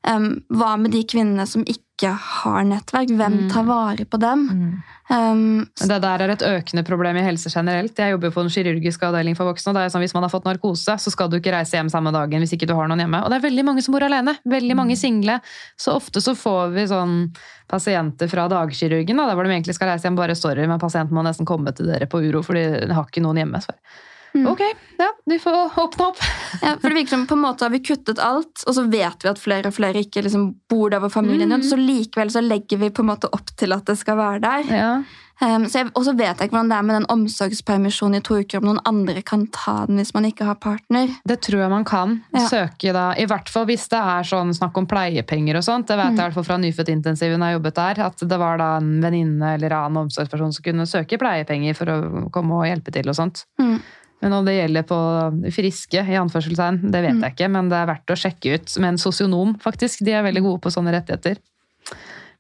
um, 0.07 0.43
Hva 0.53 0.77
med 0.79 0.93
de 0.93 1.03
kvinnene 1.05 1.47
som 1.47 1.63
ikke 1.65 1.83
har 2.05 2.65
nettverk? 2.69 3.09
Hvem 3.17 3.49
tar 3.49 3.65
vare 3.65 4.05
på 4.05 4.19
dem? 4.21 4.43
Mm. 4.53 4.83
Um, 5.09 5.67
Det 5.81 6.01
der 6.03 6.21
er 6.21 6.29
et 6.35 6.43
økende 6.43 6.85
problem 6.85 7.17
i 7.17 7.23
helse 7.23 7.49
generelt. 7.49 7.97
Jeg 7.97 8.11
jobber 8.11 8.29
jo 8.29 8.35
på 8.35 8.43
en 8.45 8.51
kirurgisk 8.51 9.03
avdeling 9.03 9.37
for 9.37 9.47
voksne. 9.47 9.71
og 9.71 9.75
det 9.75 9.83
er 9.85 9.89
sånn, 9.95 10.03
Hvis 10.03 10.15
man 10.15 10.23
har 10.23 10.31
fått 10.31 10.45
narkose, 10.45 10.99
så 10.99 11.11
skal 11.11 11.31
du 11.31 11.39
ikke 11.39 11.55
reise 11.55 11.73
hjem 11.73 11.89
samme 11.89 12.13
dagen 12.13 12.41
hvis 12.41 12.53
ikke 12.53 12.67
du 12.67 12.75
har 12.75 12.89
noen 12.89 13.01
hjemme. 13.01 13.25
Og 13.25 13.31
det 13.31 13.37
er 13.39 13.49
veldig 13.49 13.65
mange 13.65 13.83
som 13.83 13.93
bor 13.93 14.03
alene. 14.03 14.37
Veldig 14.45 14.77
mange 14.77 14.97
single. 14.97 15.41
Så 15.79 15.95
ofte 15.97 16.21
så 16.21 16.35
får 16.37 16.75
vi 16.75 16.87
sånn 16.87 17.35
pasienter 17.67 18.29
fra 18.29 18.49
dagkirurgen, 18.49 19.17
da, 19.17 19.27
der 19.27 19.35
hvor 19.35 19.45
de 19.45 19.55
egentlig 19.57 19.75
skal 19.75 19.89
reise 19.89 20.05
hjem. 20.05 20.17
Bare 20.17 20.37
sorry, 20.37 20.67
men 20.67 20.79
pasienten 20.79 21.15
må 21.15 21.25
nesten 21.25 21.47
komme 21.47 21.73
til 21.73 21.87
dere 21.87 22.07
på 22.07 22.21
uro, 22.21 22.43
for 22.43 22.55
de 22.55 22.93
har 22.93 23.07
ikke 23.09 23.23
noen 23.23 23.41
hjemme. 23.41 23.63
Så. 23.63 23.73
Ok, 24.47 24.63
ja, 24.99 25.09
vi 25.25 25.39
får 25.43 25.79
åpne 25.79 26.09
opp. 26.11 26.21
ja, 26.63 26.77
for 26.81 26.89
det 26.89 27.01
virker 27.01 27.15
som 27.17 27.27
på 27.27 27.37
en 27.39 27.45
måte 27.47 27.67
har 27.67 27.75
vi 27.75 27.83
kuttet 27.85 28.21
alt, 28.23 28.65
og 28.67 28.75
så 28.77 28.87
vet 28.91 29.25
vi 29.25 29.33
at 29.33 29.41
flere 29.43 29.71
og 29.73 29.77
flere 29.77 30.03
ikke 30.05 30.25
liksom 30.27 30.49
bor 30.71 30.91
der 30.93 31.03
hvor 31.05 31.13
familien 31.15 31.55
gjør. 31.55 31.69
Så 31.73 31.79
likevel 31.81 32.33
så 32.35 32.45
legger 32.45 32.83
vi 32.83 32.91
på 32.91 33.05
en 33.05 33.13
måte 33.15 33.31
opp 33.33 33.55
til 33.57 33.77
at 33.77 33.87
det 33.89 33.99
skal 34.01 34.19
være 34.21 34.43
der. 34.45 34.75
Ja. 34.77 34.91
Um, 35.37 35.67
så 35.69 35.83
jeg, 35.83 35.91
vet 36.17 36.39
jeg 36.41 36.49
ikke 36.49 36.55
hvordan 36.55 36.71
det 36.71 36.77
er 36.79 36.85
med 36.89 36.97
den 36.97 37.07
omsorgspermisjonen 37.13 38.17
i 38.17 38.25
to 38.25 38.39
uker, 38.41 38.63
om 38.63 38.71
noen 38.71 38.79
andre 38.89 39.21
kan 39.27 39.43
ta 39.53 39.83
den 39.85 40.01
hvis 40.01 40.15
man 40.17 40.25
ikke 40.25 40.47
har 40.49 40.57
partner. 40.63 41.11
Det 41.29 41.37
tror 41.45 41.61
jeg 41.61 41.73
man 41.75 41.85
kan 41.85 42.15
Ja. 42.33 42.47
søke 42.49 42.95
da, 42.97 43.11
i 43.21 43.27
hvert 43.29 43.51
fall 43.53 43.67
hvis 43.69 43.85
det 43.93 44.01
er 44.01 44.25
sånn 44.25 44.55
snakk 44.57 44.79
om 44.81 44.87
pleiepenger 44.89 45.59
og 45.61 45.67
sånt. 45.67 45.89
Det 45.89 45.99
vet 45.99 46.15
jeg 46.15 46.17
i 46.17 46.23
hvert 46.23 46.39
fall 46.39 46.49
fra 46.49 46.57
Nyfødtintensiven 46.63 47.45
jeg 47.45 47.59
jobbet 47.59 47.75
der, 47.77 48.01
at 48.07 48.25
det 48.25 48.39
var 48.41 48.57
da 48.57 48.71
en 48.79 49.03
venninne 49.05 49.55
eller 49.59 49.77
annen 49.77 50.07
omsorgsperson 50.07 50.57
som 50.57 50.65
kunne 50.65 50.89
søke 50.89 51.21
pleiepenger 51.21 51.77
for 51.77 51.93
å 51.93 52.31
komme 52.33 52.57
og 52.57 52.67
hjelpe 52.71 52.97
til 52.97 53.13
og 53.13 53.21
sånt. 53.21 53.45
Mm. 53.61 53.77
Men 54.25 54.33
om 54.33 54.47
det 54.47 54.57
gjelder 54.57 54.87
på 54.89 54.99
friske, 55.53 56.01
i 56.01 56.17
anførselstegn, 56.19 56.81
det 56.93 57.03
vet 57.05 57.21
jeg 57.21 57.35
ikke, 57.35 57.51
men 57.53 57.69
det 57.73 57.79
er 57.79 57.91
verdt 57.91 58.13
å 58.15 58.17
sjekke 58.19 58.57
ut 58.57 58.77
med 58.81 58.95
en 58.95 59.01
sosionom, 59.01 59.53
faktisk. 59.63 60.01
De 60.07 60.15
er 60.17 60.25
veldig 60.25 60.43
gode 60.47 60.63
på 60.65 60.73
sånne 60.73 60.95
rettigheter. 60.95 61.43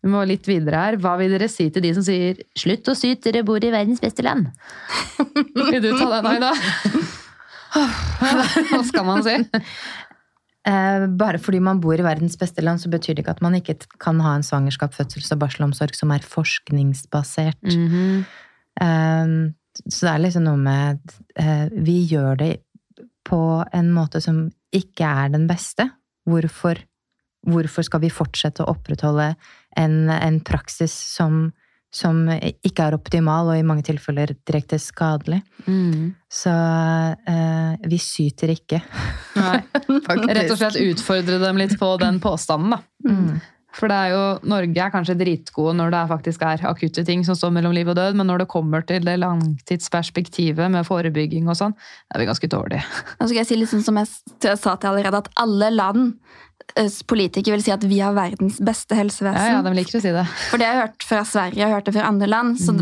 Vi 0.04 0.12
må 0.12 0.22
litt 0.28 0.48
videre 0.48 0.80
her. 0.80 0.96
Hva 1.02 1.16
vil 1.20 1.34
dere 1.34 1.50
si 1.52 1.68
til 1.72 1.84
de 1.84 1.92
som 1.96 2.04
sier 2.06 2.40
'slutt 2.56 2.88
å 2.88 2.94
syte, 2.96 3.28
dere 3.28 3.44
bor 3.44 3.60
i 3.60 3.72
verdens 3.74 4.00
beste 4.00 4.24
land'? 4.24 4.48
Vil 5.70 5.82
du 5.82 5.92
ta 5.98 6.08
den, 6.16 6.26
Aida? 6.32 6.52
Hva 8.70 8.82
skal 8.86 9.04
man 9.08 9.24
si? 9.26 9.36
Eh, 10.66 11.04
bare 11.06 11.38
fordi 11.38 11.60
man 11.62 11.78
bor 11.78 11.94
i 11.94 12.02
verdens 12.02 12.34
beste 12.34 12.58
land, 12.58 12.80
så 12.82 12.90
betyr 12.90 13.14
det 13.14 13.22
ikke 13.22 13.36
at 13.36 13.42
man 13.44 13.54
ikke 13.54 13.76
kan 14.02 14.18
ha 14.18 14.32
en 14.34 14.42
svangerskap, 14.42 14.96
fødsels- 14.96 15.30
og 15.30 15.38
barselomsorg 15.44 15.94
som 15.94 16.10
er 16.10 16.26
forskningsbasert. 16.26 17.62
Mm 17.70 18.24
Eh, 18.76 19.52
så 19.84 20.06
det 20.06 20.12
er 20.12 20.24
liksom 20.24 20.46
noe 20.46 20.60
med 20.60 21.14
eh, 21.38 21.66
Vi 21.84 21.98
gjør 22.10 22.38
det 22.40 22.52
på 23.26 23.40
en 23.74 23.92
måte 23.94 24.22
som 24.22 24.46
ikke 24.74 25.06
er 25.06 25.32
den 25.34 25.46
beste. 25.50 25.88
Hvorfor, 26.26 26.78
hvorfor 27.46 27.86
skal 27.86 28.02
vi 28.04 28.10
fortsette 28.12 28.62
å 28.62 28.70
opprettholde 28.74 29.32
en, 29.78 29.96
en 30.10 30.38
praksis 30.46 30.94
som, 30.94 31.48
som 31.94 32.24
ikke 32.30 32.86
er 32.86 32.96
optimal, 32.96 33.50
og 33.50 33.58
i 33.58 33.66
mange 33.66 33.86
tilfeller 33.88 34.34
direkte 34.46 34.78
skadelig? 34.82 35.40
Mm. 35.66 36.14
Så 36.30 36.54
eh, 36.54 37.74
vi 37.90 37.98
syter 38.02 38.54
ikke, 38.54 38.82
Nei. 39.38 39.58
faktisk. 40.08 40.32
Rett 40.38 40.54
og 40.54 40.62
slett 40.62 40.80
utfordre 40.86 41.42
dem 41.42 41.62
litt 41.62 41.76
på 41.80 41.92
den 42.02 42.22
påstanden, 42.22 42.76
da. 42.78 42.82
Mm. 43.10 43.36
For 43.76 43.92
det 43.92 43.96
er 43.96 44.12
jo, 44.14 44.20
Norge 44.48 44.80
er 44.80 44.92
kanskje 44.92 45.18
dritgode 45.20 45.74
når 45.76 45.92
det 45.92 46.02
faktisk 46.12 46.44
er 46.48 46.64
akutte 46.68 47.04
ting 47.04 47.24
som 47.26 47.36
står 47.36 47.52
mellom 47.58 47.74
liv 47.76 47.90
og 47.92 47.98
død, 47.98 48.16
men 48.16 48.30
når 48.30 48.42
det 48.42 48.48
kommer 48.52 48.86
til 48.88 49.04
det 49.04 49.18
langtidsperspektivet 49.20 50.72
med 50.72 50.88
forebygging 50.88 51.50
og 51.52 51.58
sånn, 51.60 51.76
er 52.14 52.22
vi 52.22 52.28
ganske 52.28 52.50
dårlige. 52.52 52.84
Nå 53.20 53.28
skal 53.28 53.42
jeg 53.42 53.50
si 53.50 53.60
litt 53.60 53.72
sånn 53.72 53.84
som 53.84 54.00
jeg, 54.00 54.12
jeg 54.46 54.60
sa 54.62 54.76
til 54.80 54.94
allerede, 54.94 55.20
at 55.20 55.32
alle 55.44 55.70
land 55.74 56.14
politikere 57.08 57.56
vil 57.56 57.62
si 57.64 57.70
at 57.72 57.84
vi 57.88 57.98
har 58.02 58.12
verdens 58.16 58.58
beste 58.64 58.96
helsevesen. 58.98 59.38
Ja, 59.40 59.58
ja, 59.58 59.62
de 59.64 59.72
liker 59.76 59.98
å 59.98 60.02
si 60.02 60.12
det. 60.12 60.24
For 60.50 60.60
det 60.60 60.66
har 60.68 60.74
jeg 60.74 60.82
hørt 60.86 61.06
fra 61.08 61.20
Sverige, 61.24 61.60
jeg 61.60 61.66
har 61.68 61.74
hørt 61.78 61.86
det 61.88 61.94
fra 61.96 62.06
andre 62.10 62.28
land. 62.28 62.58
Så, 62.60 62.74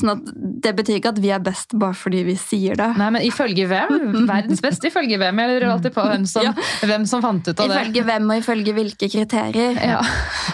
sånn 0.00 0.12
at 0.14 0.32
det 0.64 0.72
betyr 0.80 0.98
ikke 0.98 1.12
at 1.14 1.20
vi 1.22 1.30
er 1.34 1.42
best 1.44 1.76
bare 1.78 1.94
fordi 1.98 2.24
vi 2.26 2.34
sier 2.40 2.74
det. 2.80 2.88
Nei, 2.98 3.10
men 3.14 3.22
ifølge 3.28 3.68
hvem? 3.70 4.10
Verdens 4.32 4.62
beste 4.64 4.90
ifølge 4.90 5.18
hvem? 5.20 5.42
Jeg 5.44 5.54
lurer 5.54 5.68
alltid 5.76 5.94
på 5.94 6.06
hvem 6.08 6.26
som, 6.30 6.48
Ja. 6.48 6.54
hvem 6.88 7.06
som 7.10 7.22
fant 7.24 7.46
ut 7.46 7.54
av 7.54 7.68
det. 7.68 7.78
Ifølge 7.82 8.06
hvem 8.10 8.30
og 8.34 8.42
ifølge 8.42 8.76
hvilke 8.80 9.10
kriterier. 9.12 9.82
Ja. 9.94 10.02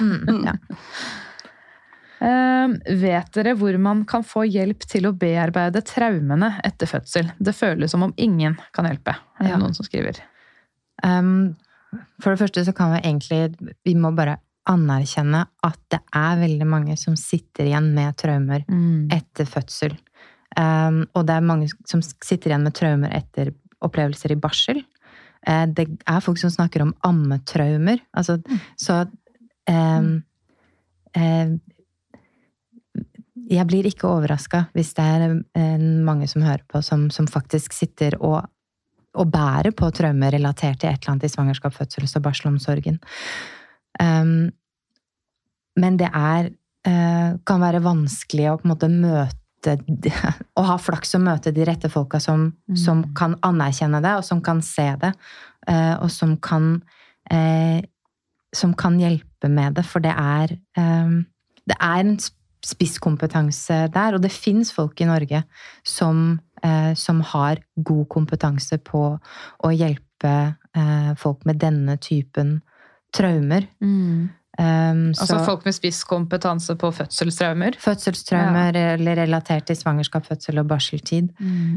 Mm, 0.00 0.44
ja. 0.50 0.56
Uh, 2.24 2.70
vet 3.00 3.32
dere 3.36 3.52
hvor 3.58 3.76
man 3.82 4.04
kan 4.08 4.22
få 4.24 4.46
hjelp 4.48 4.86
til 4.88 5.08
å 5.10 5.12
bearbeide 5.18 5.82
traumene 5.84 6.54
etter 6.64 6.88
fødsel? 6.88 7.32
Det 7.36 7.52
føles 7.56 7.92
som 7.92 8.06
om 8.06 8.14
ingen 8.16 8.54
kan 8.72 8.86
hjelpe, 8.88 9.16
er 9.40 9.44
det 9.44 9.50
Ja. 9.52 9.58
noen 9.60 9.74
som 9.76 9.84
skriver. 9.84 10.20
Um, 11.04 11.56
for 12.22 12.32
det 12.32 12.40
første 12.40 12.64
så 12.66 12.72
kan 12.76 12.94
vi 12.94 13.02
egentlig 13.04 13.72
Vi 13.84 13.94
må 13.98 14.10
bare 14.16 14.38
anerkjenne 14.70 15.42
at 15.66 15.80
det 15.92 16.00
er 16.16 16.40
veldig 16.40 16.66
mange 16.68 16.96
som 16.96 17.16
sitter 17.20 17.68
igjen 17.68 17.90
med 17.96 18.16
traumer 18.20 18.64
etter 19.12 19.48
fødsel. 19.48 19.96
Um, 20.56 21.02
og 21.14 21.26
det 21.26 21.34
er 21.34 21.44
mange 21.44 21.68
som 21.88 22.02
sitter 22.04 22.52
igjen 22.52 22.64
med 22.64 22.76
traumer 22.76 23.12
etter 23.16 23.52
opplevelser 23.84 24.32
i 24.32 24.38
barsel. 24.40 24.80
Uh, 25.44 25.66
det 25.66 25.88
er 26.08 26.24
folk 26.24 26.40
som 26.40 26.52
snakker 26.54 26.84
om 26.84 26.94
ammetraumer. 27.04 28.00
Altså, 28.16 28.38
så 28.80 29.02
um, 29.68 30.22
uh, 31.18 31.54
Jeg 33.50 33.66
blir 33.68 33.84
ikke 33.84 34.08
overraska 34.08 34.64
hvis 34.72 34.94
det 34.96 35.04
er 35.04 35.22
eh, 35.58 35.82
mange 36.06 36.24
som 36.30 36.40
hører 36.46 36.62
på, 36.64 36.80
som, 36.80 37.10
som 37.12 37.26
faktisk 37.28 37.74
sitter 37.76 38.14
og 38.16 38.46
og 39.14 39.30
bærer 39.32 39.74
på 39.76 39.90
traumer 39.94 40.34
relatert 40.34 40.80
til 40.82 40.90
et 40.90 40.98
eller 40.98 41.14
annet 41.14 41.28
i 41.28 41.32
svangerskap, 41.32 41.74
fødsels- 41.76 42.16
og 42.18 42.24
barselomsorgen. 42.26 42.98
Um, 44.02 44.50
men 45.78 45.96
det 46.00 46.10
er 46.10 46.50
uh, 46.50 47.30
kan 47.46 47.62
være 47.62 47.82
vanskelig 47.84 48.50
å 48.50 48.58
på 48.58 48.66
en 48.66 48.74
måte 48.74 48.90
møte 48.90 49.40
Å 50.60 50.62
ha 50.68 50.74
flaks 50.76 51.14
og 51.16 51.22
møte 51.24 51.48
de 51.56 51.64
rette 51.64 51.88
folka 51.88 52.18
som, 52.20 52.50
som 52.76 52.98
kan 53.16 53.38
anerkjenne 53.46 54.02
det, 54.04 54.10
og 54.18 54.26
som 54.26 54.42
kan 54.44 54.58
se 54.60 54.90
det, 55.00 55.14
uh, 55.70 55.94
og 56.04 56.10
som 56.12 56.34
kan 56.36 56.74
uh, 57.32 57.80
som 58.54 58.74
kan 58.78 58.98
hjelpe 59.00 59.48
med 59.50 59.78
det, 59.78 59.86
for 59.88 60.04
det 60.04 60.12
er 60.12 60.56
um, 60.78 61.24
Det 61.64 61.76
er 61.80 62.02
en 62.02 62.18
spisskompetanse 62.64 63.86
der, 63.92 64.16
og 64.16 64.22
det 64.24 64.32
fins 64.32 64.72
folk 64.72 65.00
i 65.00 65.08
Norge 65.08 65.42
som, 65.84 66.40
som 66.96 67.20
har 67.20 67.60
god 67.76 68.08
kompetanse 68.08 68.78
på 68.78 69.02
å 69.64 69.72
hjelpe 69.74 70.34
eh, 70.76 71.10
folk 71.20 71.44
med 71.44 71.60
denne 71.62 71.98
typen 72.02 72.60
traumer. 73.14 73.68
Um, 74.56 75.08
Altså 75.10 75.26
så 75.34 75.44
folk 75.44 75.64
med 75.66 75.74
spisskompetanse 75.74 76.76
på 76.78 76.92
fødselstraumer. 76.94 77.74
fødselstraumer 77.82 78.76
eller 78.76 79.16
relatert 79.16 79.64
til 79.66 79.74
svangerskap, 79.76 80.26
fødsel 80.28 80.60
og 80.60 80.68
barseltid. 80.68 81.28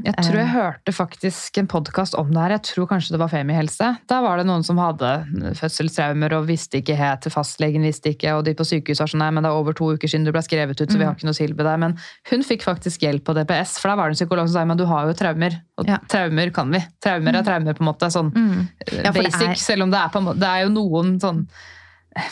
Jeg 0.05 0.13
tror 0.13 0.35
Eh. 0.35 0.43
jeg 0.45 0.51
hørte 0.53 0.91
faktisk 0.93 1.57
en 1.57 1.67
podkast 1.67 2.13
om 2.13 2.29
det 2.29 2.37
her. 2.37 2.49
Jeg 2.49 2.61
tror 2.63 2.85
kanskje 2.87 3.11
det 3.15 3.19
var 3.19 3.29
Femihelse. 3.29 3.97
Da 4.07 4.21
var 4.21 4.37
det 4.37 4.45
noen 4.45 4.63
som 4.63 4.77
hadde 4.77 5.55
fødselstraumer 5.57 6.33
og 6.37 6.45
visste 6.47 6.77
ikke 6.81 6.95
helt 6.95 7.21
til 7.21 7.31
fastlegen, 7.31 7.81
visste 7.81 8.13
ikke, 8.13 8.35
og 8.37 8.45
de 8.45 8.53
på 8.53 8.63
sykehuset 8.67 8.99
var 8.99 9.07
sånn 9.07 9.19
nei, 9.25 9.31
men 9.31 9.43
det 9.43 9.49
er 9.49 9.57
over 9.57 9.73
to 9.73 9.89
uker 9.97 10.07
siden 10.07 10.25
du 10.25 10.31
ble 10.31 10.41
skrevet 10.45 10.79
ut, 10.79 10.87
så 10.89 10.97
vi 10.97 11.03
Mm. 11.03 11.07
har 11.07 11.15
ikke 11.15 11.25
noe 11.25 11.33
tilbud 11.33 11.63
der. 11.65 11.77
Men 11.77 11.97
hun 12.29 12.43
fikk 12.43 12.61
faktisk 12.61 12.99
hjelp 13.01 13.23
på 13.23 13.33
DPS, 13.33 13.79
for 13.79 13.89
da 13.89 13.95
var 13.95 14.09
det 14.09 14.21
en 14.21 14.27
psykolog 14.27 14.47
som 14.47 14.53
sa 14.53 14.65
men 14.65 14.77
du 14.77 14.85
har 14.85 15.07
jo 15.07 15.13
traumer. 15.13 15.61
Og 15.79 15.87
Ja. 15.87 15.97
traumer 16.07 16.53
kan 16.53 16.69
vi. 16.71 16.85
Traumer 17.01 17.35
er 17.35 17.43
traumer, 17.43 17.73
på 17.73 17.81
en 17.81 17.93
måte. 17.93 18.07
Sånn 18.11 18.31
Ja, 19.03 19.11
basic. 19.11 19.41
er- 19.41 19.55
Selv 19.55 19.81
om 19.83 19.89
det 19.89 19.97
er, 19.99 20.09
på 20.09 20.17
en 20.19 20.25
måte, 20.25 20.39
det 20.39 20.47
er 20.47 20.63
jo 20.65 20.69
noen 20.69 21.19
sånn 21.19 21.47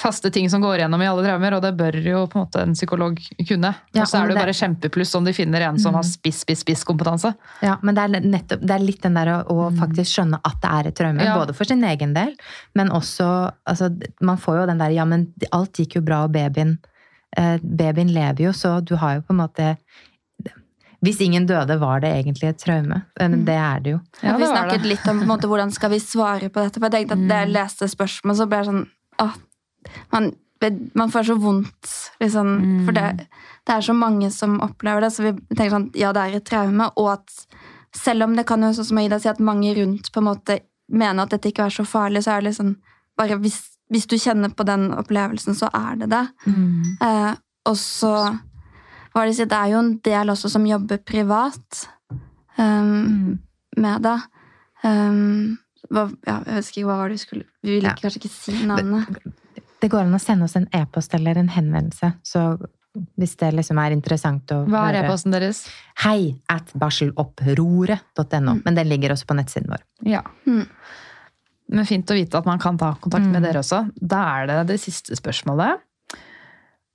faste 0.01 0.31
ting 0.33 0.49
som 0.49 0.61
går 0.63 0.79
igjennom 0.79 1.01
i 1.03 1.07
alle 1.07 1.23
traumer, 1.25 1.55
og 1.57 1.61
det 1.65 1.71
bør 1.77 1.95
jo 2.01 2.21
på 2.31 2.39
en 2.39 2.43
måte 2.45 2.61
en 2.63 2.73
psykolog 2.73 3.19
kunne. 3.47 3.71
Ja, 3.93 4.01
og 4.03 4.07
så 4.09 4.17
er 4.21 4.27
det 4.29 4.35
jo 4.35 4.39
bare 4.41 4.55
kjempepluss 4.57 5.13
om 5.19 5.27
de 5.27 5.33
finner 5.37 5.65
en 5.67 5.77
som 5.81 5.93
har 5.97 6.03
spiss, 6.07 6.41
spiss, 6.45 6.63
spiss 6.65 6.83
kompetanse. 6.87 7.33
Ja, 7.65 7.75
men 7.85 7.95
det 7.97 8.03
er, 8.07 8.25
nettopp, 8.25 8.63
det 8.65 8.75
er 8.77 8.83
litt 8.85 9.01
den 9.05 9.19
der 9.19 9.31
å, 9.35 9.37
å 9.51 9.69
faktisk 9.77 10.17
skjønne 10.17 10.39
at 10.45 10.57
det 10.63 10.71
er 10.79 10.89
et 10.91 10.97
traume, 11.01 11.23
Ja. 11.25 11.37
både 11.37 11.53
for 11.57 11.65
sin 11.69 11.83
egen 11.83 12.13
del, 12.17 12.33
men 12.73 12.91
også 12.91 13.29
altså, 13.65 13.91
Man 14.21 14.37
får 14.41 14.61
jo 14.61 14.65
den 14.71 14.81
der 14.81 14.89
Ja, 14.95 15.05
men 15.05 15.29
alt 15.51 15.77
gikk 15.79 15.95
jo 15.99 16.01
bra, 16.05 16.23
og 16.25 16.33
babyen 16.33 16.77
eh, 17.37 17.57
Babyen 17.61 18.11
lever 18.13 18.47
jo, 18.49 18.53
så 18.53 18.79
du 18.81 18.95
har 19.01 19.17
jo 19.19 19.25
på 19.27 19.33
en 19.35 19.41
måte 19.43 19.75
Hvis 21.05 21.19
ingen 21.21 21.45
døde, 21.45 21.77
var 21.79 21.99
det 22.01 22.09
egentlig 22.15 22.47
et 22.49 22.57
traume. 22.63 23.01
Men 23.19 23.43
det 23.45 23.55
er 23.61 23.81
det 23.83 23.91
jo. 23.91 23.99
Ja, 24.23 24.31
vi 24.33 24.41
det 24.41 24.47
vi 24.47 24.53
snakket 24.55 24.81
det. 24.81 24.89
litt 24.89 25.03
om 25.11 25.19
på 25.19 25.25
en 25.27 25.29
måte, 25.29 25.49
hvordan 25.51 25.73
skal 25.75 25.91
vi 25.93 25.99
svare 26.01 26.49
på 26.49 26.63
dette. 26.63 26.79
For 26.81 26.87
jeg 26.89 26.95
tenkte 27.05 27.17
at 27.19 27.27
Da 27.29 27.41
jeg 27.43 27.51
leste 27.53 27.89
spørsmålet, 27.91 28.39
så 28.39 28.47
ble 28.49 28.61
jeg 28.63 28.69
sånn 28.71 28.79
åh, 29.21 29.35
man, 30.11 30.31
man 30.93 31.11
får 31.11 31.23
så 31.29 31.35
vondt, 31.41 31.91
liksom. 32.23 32.51
For 32.87 32.95
det, 32.95 33.27
det 33.67 33.75
er 33.75 33.85
så 33.85 33.93
mange 33.97 34.31
som 34.31 34.57
opplever 34.65 35.05
det. 35.05 35.11
Så 35.13 35.25
vi 35.27 35.33
tenker 35.55 35.73
sånn 35.75 35.89
ja, 35.97 36.13
det 36.15 36.23
er 36.23 36.39
et 36.39 36.47
traume, 36.47 36.89
og 36.95 37.11
at 37.17 37.45
selv 37.95 38.27
om 38.27 38.35
det 38.35 38.47
kan 38.47 38.63
jo 38.63 38.73
sånn 38.75 38.89
som 38.89 38.97
Aida 38.99 39.19
sier, 39.19 39.35
at 39.35 39.43
mange 39.43 39.71
rundt 39.77 40.11
på 40.11 40.19
en 40.23 40.29
måte 40.29 40.59
mener 40.91 41.23
at 41.23 41.31
dette 41.33 41.49
ikke 41.49 41.65
er 41.69 41.73
så 41.73 41.85
farlig, 41.87 42.23
så 42.25 42.35
er 42.35 42.43
det 42.43 42.51
liksom 42.51 42.75
bare 43.17 43.37
hvis, 43.41 43.61
hvis 43.89 44.07
du 44.11 44.17
kjenner 44.19 44.51
på 44.51 44.65
den 44.67 44.89
opplevelsen, 44.93 45.55
så 45.57 45.69
er 45.73 45.95
det 46.01 46.09
det. 46.11 46.25
Eh, 47.01 47.33
og 47.65 47.77
så 47.79 48.11
var 49.15 49.25
det, 49.29 49.47
det 49.49 49.57
er 49.57 49.71
jo 49.71 49.79
en 49.79 49.93
del 50.03 50.29
også 50.33 50.51
som 50.51 50.65
jobber 50.67 50.99
privat 51.07 51.85
um, 52.59 53.37
med 53.77 54.03
det. 54.03 54.17
Um, 54.83 55.55
hva, 55.89 56.09
ja, 56.27 56.41
jeg 56.45 56.59
husker 56.59 56.81
ikke 56.81 56.89
hva 56.89 56.97
var 56.99 57.09
det 57.09 57.17
du 57.17 57.21
skulle 57.23 57.45
Vi 57.63 57.75
ville 57.77 57.89
Ja. 57.89 57.95
kanskje 57.95 58.19
ikke 58.19 58.33
si 58.33 58.53
navnet. 58.67 59.07
Det 59.85 59.91
går 59.93 60.07
an 60.07 60.17
å 60.17 60.21
sende 60.21 60.47
oss 60.47 60.55
en 60.57 60.65
e-post 60.73 61.13
eller 61.13 61.37
en 61.37 61.51
henvendelse. 61.53 62.15
Så 62.25 62.41
hvis 63.19 63.35
det 63.37 63.51
liksom 63.53 63.77
er 63.77 63.93
interessant 63.93 64.49
å 64.55 64.63
Hva 64.65 64.87
er 64.89 65.03
e-posten 65.03 65.35
deres? 65.35 65.59
Hei 66.01 66.31
at 66.49 66.71
barselopproret.no. 66.73 68.55
Men 68.65 68.79
den 68.79 68.89
ligger 68.89 69.13
også 69.13 69.27
på 69.29 69.37
nettsiden 69.37 69.69
vår. 69.69 69.83
Ja. 70.09 70.23
Mm. 70.47 70.63
Men 71.75 71.85
fint 71.89 72.09
å 72.09 72.17
vite 72.17 72.39
at 72.39 72.49
man 72.49 72.61
kan 72.61 72.79
ta 72.81 72.95
kontakt 72.97 73.27
med 73.27 73.43
Mm. 73.43 73.45
dere 73.45 73.61
også. 73.61 73.83
Da 74.01 74.23
er 74.39 74.47
det 74.47 74.67
det 74.73 74.79
siste 74.81 75.13
spørsmålet. 75.19 75.83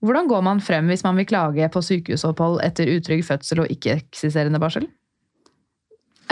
Hvordan 0.03 0.27
går 0.27 0.43
man 0.43 0.61
frem 0.61 0.89
hvis 0.89 1.05
man 1.05 1.15
vil 1.17 1.27
klage 1.27 1.71
på 1.71 1.83
sykehusopphold 1.85 2.63
etter 2.65 2.91
utrygg 2.91 3.23
fødsel 3.23 3.61
og 3.61 3.69
ikke-eksisterende 3.71 4.59
barsel? 4.59 4.89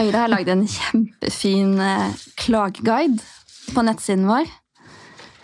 Øyre 0.00 0.24
har 0.24 0.28
lagd 0.28 0.48
en 0.48 0.66
kjempefin 0.66 1.78
eh, 1.78 2.14
klageguide 2.36 3.22
på 3.74 3.84
nettsiden 3.84 4.26
vår. 4.26 4.48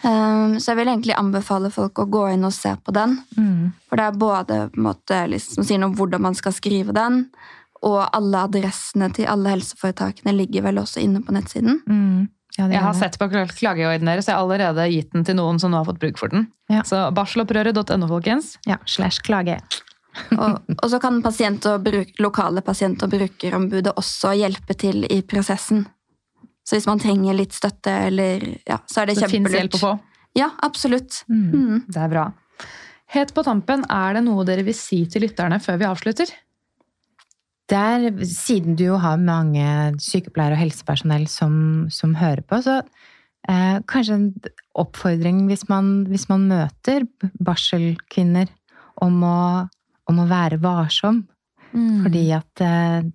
Um, 0.05 0.59
så 0.61 0.73
jeg 0.73 0.83
vil 0.83 0.91
egentlig 0.93 1.17
anbefale 1.17 1.71
folk 1.73 1.99
å 2.03 2.09
gå 2.13 2.27
inn 2.35 2.45
og 2.45 2.53
se 2.53 2.75
på 2.77 2.93
den. 2.93 3.17
For 3.89 3.97
det 4.01 4.05
er 4.05 4.19
både 4.21 4.59
på 4.75 4.81
en 4.81 4.89
måte, 4.91 5.21
liksom, 5.33 5.65
sier 5.65 5.81
noe 5.81 5.93
om 5.93 5.99
hvordan 5.99 6.25
man 6.27 6.37
skal 6.37 6.53
skrive 6.57 6.93
den, 6.97 7.23
og 7.85 8.01
alle 8.17 8.45
adressene 8.49 9.11
til 9.17 9.29
alle 9.29 9.55
helseforetakene 9.57 10.33
ligger 10.37 10.65
vel 10.69 10.81
også 10.81 11.03
inne 11.05 11.21
på 11.25 11.35
nettsiden. 11.37 11.83
Ja, 12.57 12.69
Jeg 12.71 12.81
har 12.85 12.95
sett 12.95 13.17
på 13.19 13.27
klageordene 13.33 14.13
deres, 14.13 14.29
jeg 14.29 14.37
har 14.37 14.45
allerede 14.45 14.87
gitt 14.93 15.11
den 15.13 15.25
til 15.27 15.37
noen 15.41 15.59
som 15.59 15.73
nå 15.73 15.81
har 15.81 15.89
fått 15.89 15.99
bruk 16.05 16.21
for 16.21 16.31
den. 16.31 16.47
Ja. 16.71 16.85
Så 16.87 17.01
barselopprøret.no, 17.17 18.07
folkens. 18.09 18.55
Ja, 18.69 18.79
slash 18.87 19.25
klage. 19.27 19.59
Og, 20.39 20.61
og 20.79 20.85
så 20.93 21.01
kan 21.03 21.17
pasient 21.25 21.65
og 21.67 21.81
bruk, 21.83 22.13
lokale 22.23 22.63
pasient- 22.63 23.03
og 23.03 23.11
brukerombudet 23.11 23.97
også 23.99 24.31
hjelpe 24.39 24.77
til 24.79 25.03
i 25.11 25.17
prosessen. 25.27 25.89
Så 26.65 26.78
hvis 26.78 26.89
man 26.89 27.01
trenger 27.03 27.36
litt 27.36 27.55
støtte, 27.57 27.93
eller, 28.09 28.45
ja, 28.65 28.81
så 28.89 29.03
er 29.03 29.11
det 29.11 29.19
Det 29.20 29.31
fins 29.32 29.53
hjelp 29.53 29.77
å 29.77 29.82
få. 29.82 29.93
Ja, 30.35 30.49
absolutt. 30.65 31.23
Mm. 31.28 31.85
Det 31.86 32.01
er 32.01 32.11
bra. 32.11 32.24
Helt 33.15 33.35
på 33.36 33.45
tampen, 33.47 33.85
er 33.93 34.16
det 34.16 34.24
noe 34.27 34.47
dere 34.49 34.65
vil 34.66 34.77
si 34.77 35.05
til 35.11 35.27
lytterne 35.27 35.61
før 35.62 35.78
vi 35.82 35.86
avslutter? 35.86 36.32
Der, 37.70 38.09
siden 38.28 38.77
du 38.77 38.89
jo 38.89 38.97
har 39.01 39.20
mange 39.20 39.95
sykepleiere 40.03 40.57
og 40.57 40.62
helsepersonell 40.65 41.28
som, 41.31 41.55
som 41.93 42.16
hører 42.19 42.43
på, 42.45 42.59
så 42.65 42.81
eh, 43.49 43.78
kanskje 43.89 44.19
en 44.19 44.27
oppfordring 44.81 45.45
hvis 45.49 45.65
man, 45.70 45.95
hvis 46.11 46.27
man 46.32 46.49
møter 46.51 47.07
barselkvinner 47.45 48.51
om 49.05 49.23
å, 49.24 49.39
om 50.11 50.20
å 50.20 50.28
være 50.28 50.61
varsom. 50.65 51.23
Fordi 51.74 52.24
at 52.36 52.62
eh, 52.62 53.07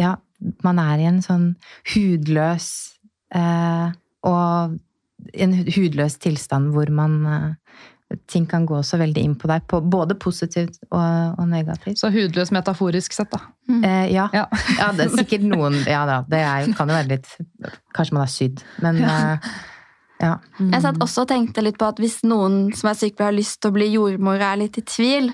ja, 0.00 0.16
man 0.64 0.80
er 0.82 1.02
i 1.02 1.08
en 1.08 1.20
sånn 1.24 1.50
hudløs 1.94 2.70
eh, 3.34 3.92
og 4.28 4.78
en 5.32 5.54
hudløs 5.74 6.18
tilstand 6.22 6.74
hvor 6.74 6.90
man 6.94 7.20
eh, 7.26 7.52
Ting 8.30 8.44
kan 8.46 8.66
gå 8.68 8.76
så 8.86 8.98
veldig 9.00 9.22
inn 9.26 9.32
på 9.40 9.48
deg, 9.50 9.64
på, 9.66 9.80
både 9.90 10.14
positivt 10.20 10.76
og, 10.84 11.38
og 11.40 11.48
negativt. 11.50 11.96
Så 11.98 12.12
hudløs 12.14 12.52
metaforisk 12.54 13.16
sett, 13.16 13.32
da. 13.32 13.40
Eh, 13.80 14.12
ja. 14.12 14.28
Ja. 14.36 14.44
Ja. 14.78 14.90
det 14.94 15.08
er 15.08 15.14
sikkert 15.16 15.46
noen 15.48 15.80
Ja 15.88 16.04
da, 16.06 16.18
det 16.28 16.42
er, 16.44 16.68
kan 16.76 16.92
jo 16.92 16.94
være 16.94 17.14
litt 17.14 17.30
Kanskje 17.96 18.14
man 18.14 18.26
er 18.26 18.30
sydd, 18.30 18.62
men 18.84 19.00
eh, 19.08 19.48
ja. 20.22 20.34
Jeg 20.60 20.84
satt 20.84 21.00
også 21.02 21.24
og 21.24 21.30
tenkte 21.32 21.64
litt 21.64 21.80
på 21.80 21.88
at 21.88 21.98
hvis 22.00 22.20
noen 22.28 22.68
som 22.76 22.92
er 22.92 22.98
sykepleier 23.00 23.32
har 23.32 23.36
lyst 23.36 23.58
til 23.62 23.72
å 23.72 23.76
bli 23.76 23.88
jordmor 23.96 24.38
og 24.38 24.46
er 24.46 24.60
litt 24.62 24.78
i 24.78 24.84
tvil, 24.86 25.32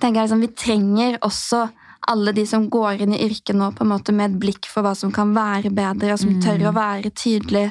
tenker 0.00 0.20
jeg 0.22 0.26
liksom, 0.26 0.42
vi 0.42 0.50
trenger 0.64 1.18
også 1.24 1.62
alle 2.10 2.32
de 2.36 2.46
som 2.46 2.68
går 2.70 3.02
inn 3.04 3.14
i 3.16 3.22
yrket 3.26 3.56
nå 3.56 3.72
på 3.76 3.84
en 3.84 3.92
måte 3.92 4.14
med 4.14 4.30
et 4.30 4.40
blikk 4.42 4.68
for 4.70 4.86
hva 4.86 4.94
som 4.98 5.12
kan 5.14 5.34
være 5.36 5.72
bedre, 5.74 6.14
og 6.14 6.22
som 6.22 6.36
tør 6.42 6.68
å 6.70 6.74
være 6.76 7.12
tydelig. 7.14 7.68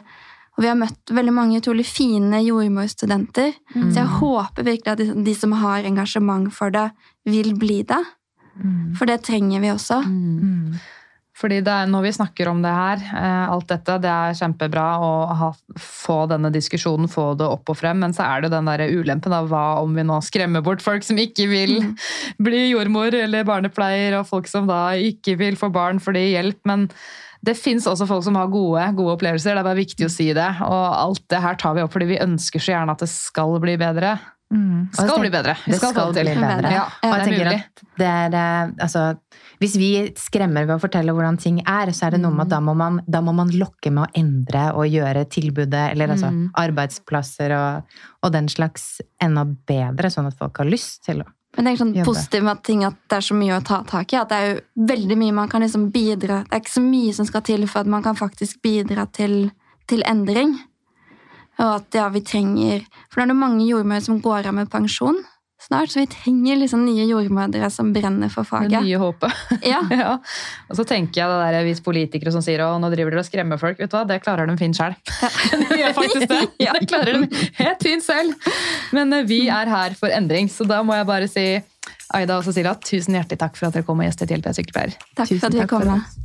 Og 0.55 0.63
vi 0.63 0.69
har 0.71 0.77
møtt 0.79 1.11
veldig 1.11 1.33
mange 1.35 1.59
utrolig 1.59 1.85
fine 1.87 2.39
jordmorstudenter, 2.45 3.55
så 3.75 3.95
jeg 3.97 4.19
håper 4.19 4.67
virkelig 4.67 4.93
at 4.93 5.01
de, 5.01 5.09
de 5.25 5.33
som 5.35 5.55
har 5.59 5.87
engasjement 5.87 6.47
for 6.55 6.71
det, 6.71 6.89
vil 7.27 7.55
bli 7.59 7.81
det. 7.87 8.03
For 8.95 9.09
det 9.09 9.19
trenger 9.27 9.59
vi 9.63 9.71
også. 9.73 9.99
Mm. 10.07 10.77
Fordi 11.35 11.57
det 11.65 11.71
er, 11.71 11.89
når 11.91 12.05
vi 12.05 12.13
snakker 12.15 12.47
om 12.47 12.61
det 12.63 12.71
her, 12.71 13.01
eh, 13.11 13.49
alt 13.51 13.67
dette, 13.67 13.97
det 13.99 14.11
er 14.11 14.37
kjempebra 14.39 14.85
å 15.03 15.09
ha, 15.35 15.49
få 15.75 16.21
denne 16.31 16.51
diskusjonen, 16.53 17.09
få 17.11 17.33
det 17.35 17.49
opp 17.49 17.73
og 17.73 17.79
frem, 17.81 17.99
men 18.05 18.15
så 18.15 18.23
er 18.23 18.45
det 18.45 18.53
den 18.53 18.69
der 18.69 18.85
ulempen 18.87 19.35
av 19.35 19.49
hva 19.51 19.65
om 19.81 19.97
vi 19.97 20.05
nå 20.07 20.21
skremmer 20.23 20.63
bort 20.63 20.83
folk 20.85 21.03
som 21.03 21.19
ikke 21.19 21.49
vil 21.51 21.75
bli 22.47 22.69
jordmor 22.69 23.17
eller 23.19 23.43
barnepleier, 23.47 24.15
og 24.21 24.29
folk 24.31 24.47
som 24.47 24.69
da 24.71 24.95
ikke 24.95 25.35
vil 25.41 25.59
få 25.59 25.69
barn 25.75 25.99
fordi 25.99 26.29
hjelp, 26.37 26.61
men 26.71 26.87
det 27.45 27.57
fins 27.59 27.85
også 27.85 28.07
folk 28.09 28.23
som 28.25 28.39
har 28.39 28.47
gode, 28.49 28.85
gode 28.97 29.17
opplevelser, 29.17 29.53
det 29.53 29.61
er 29.61 29.67
bare 29.67 29.77
viktig 29.83 30.07
å 30.07 30.13
si 30.13 30.31
det. 30.33 30.47
Og 30.65 30.85
alt 30.95 31.21
det 31.29 31.43
her 31.43 31.59
tar 31.61 31.75
vi 31.75 31.83
opp 31.83 31.93
fordi 31.93 32.07
vi 32.15 32.23
ønsker 32.23 32.63
så 32.63 32.73
gjerne 32.73 32.95
at 32.95 33.03
det 33.03 33.11
skal 33.11 33.59
bli 33.61 33.75
bedre. 33.77 34.15
Mm. 34.55 34.85
Skal 34.93 35.09
jeg 35.11 35.23
bli 35.25 35.31
bedre. 35.33 35.53
Vi 35.65 35.71
Det 35.73 35.79
skal 35.81 35.91
skal 35.91 36.13
bli 36.13 36.23
bedre. 36.23 36.71
Ja, 36.71 36.83
Og 36.85 37.09
jeg 37.09 37.11
er 37.11 37.25
tenker 37.25 37.47
at 37.51 37.83
det 37.99 38.07
er, 38.07 38.35
eh, 38.39 38.71
altså, 38.85 39.03
hvis 39.59 39.75
vi 39.79 39.89
skremmer 40.19 40.65
ved 40.67 40.75
å 40.77 40.81
fortelle 40.83 41.11
hvordan 41.15 41.37
ting 41.41 41.59
er, 41.67 41.91
så 41.91 42.07
er 42.07 42.15
det 42.15 42.21
noe 42.23 42.31
med 42.31 42.45
at 42.47 42.53
da 42.55 42.59
må 42.63 42.75
man, 42.75 43.01
da 43.07 43.21
må 43.21 43.33
man 43.35 43.51
lokke 43.51 43.91
med 43.91 44.05
å 44.05 44.11
endre 44.15 44.65
og 44.75 44.87
gjøre 44.87 45.25
tilbudet, 45.31 45.91
eller 45.91 46.07
altså 46.15 46.31
Mm. 46.31 46.51
arbeidsplasser 46.55 47.51
og, 47.55 47.83
og 48.23 48.31
den 48.31 48.47
slags 48.47 49.01
enda 49.21 49.43
bedre, 49.45 50.09
sånn 50.11 50.27
at 50.27 50.37
folk 50.39 50.57
har 50.57 50.65
lyst 50.71 51.03
til 51.05 51.21
å 51.21 51.25
Men 51.57 51.65
det 51.65 51.71
er 51.73 51.77
sånn 51.85 51.93
Jobbe. 51.95 52.05
positivt 52.05 52.43
med 52.43 52.63
ting, 52.63 52.83
at 52.83 52.95
det 53.09 53.15
er 53.15 53.21
så 53.21 53.33
mye 53.33 53.57
å 53.57 53.63
ta 53.63 53.81
tak 53.87 54.11
i. 54.11 54.17
At 54.17 54.27
det 54.29 54.35
er 54.37 54.47
jo 54.55 54.61
veldig 54.91 55.17
mye 55.17 55.33
man 55.33 55.47
kan 55.47 55.61
liksom 55.61 55.89
bidra 55.89 56.43
Det 56.43 56.51
er 56.51 56.59
ikke 56.59 56.79
så 56.79 56.83
mye 56.83 57.13
som 57.13 57.25
skal 57.25 57.41
til 57.41 57.65
for 57.67 57.79
at 57.79 57.87
man 57.87 58.03
kan 58.03 58.15
faktisk 58.15 58.61
bidra 58.61 59.05
til, 59.11 59.51
til 59.87 60.03
endring. 60.05 60.57
Og 61.59 61.69
at 61.77 61.95
ja, 61.95 62.09
vi 62.11 62.19
trenger 62.25 62.83
For 63.11 63.21
det 63.21 63.29
er 63.29 63.33
jo 63.33 63.39
mange 63.39 63.65
jordmødre 63.69 64.03
som 64.09 64.19
går 64.21 64.49
av 64.49 64.53
med 64.57 64.69
pensjon 64.71 65.21
snart, 65.65 65.89
så 65.89 65.97
vi 66.03 66.05
trenger 66.11 66.59
liksom 66.59 66.83
nye 66.85 67.07
jordmødre 67.09 67.69
som 67.73 67.87
brenner 67.95 68.29
for 68.29 68.43
Det 68.45 68.51
faget. 68.51 68.83
nye 68.85 68.99
håpet. 69.01 69.33
Ja, 69.71 69.79
Ja. 69.89 70.11
Og 70.69 70.77
så 70.77 70.83
tenker 70.85 71.23
jeg 71.23 71.31
det 71.31 71.53
der 71.55 71.65
hvis 71.65 71.81
politikere 71.81 72.33
som 72.35 72.43
sier 72.45 72.61
å, 72.61 72.75
nå 72.77 72.91
driver 72.93 73.15
dere 73.15 73.23
og 73.23 73.25
skremmer 73.25 73.57
folk, 73.57 73.79
vet 73.81 73.89
du 73.89 73.95
hva, 73.97 74.03
det 74.05 74.19
klarer 74.21 74.45
de 74.51 74.57
fint 74.59 74.77
sjøl. 74.77 74.93
de 75.63 75.79
gjør 75.79 75.95
faktisk 75.97 76.27
det. 76.29 76.41
Ja. 76.67 76.75
Det 76.77 76.89
klarer 76.91 77.17
de 77.23 77.41
helt 77.57 77.81
fint 77.87 78.05
selv. 78.05 78.35
Men 78.93 79.15
eh, 79.15 79.25
vi 79.25 79.47
er 79.49 79.71
her 79.71 79.97
for 79.97 80.13
endring, 80.13 80.51
så 80.53 80.67
da 80.69 80.83
må 80.85 80.93
jeg 80.99 81.09
bare 81.09 81.31
si 81.31 81.47
Aida 82.13 82.37
og 82.37 82.45
Cecilia, 82.45 82.75
tusen 82.77 83.17
hjertelig 83.17 83.41
takk 83.41 83.57
for 83.57 83.71
at 83.71 83.79
dere 83.79 83.87
kom 83.87 84.03
og 84.03 84.05
gjestet 84.05 84.35
Hjelp, 84.35 84.45
jeg 84.45 84.53
er 84.53 84.59
sykepleier. 84.61 84.95
takk 85.17 85.33
Tusen 85.33 85.41
for 85.41 85.49
at 85.49 85.57
vi 85.63 85.67
kom. 85.73 86.24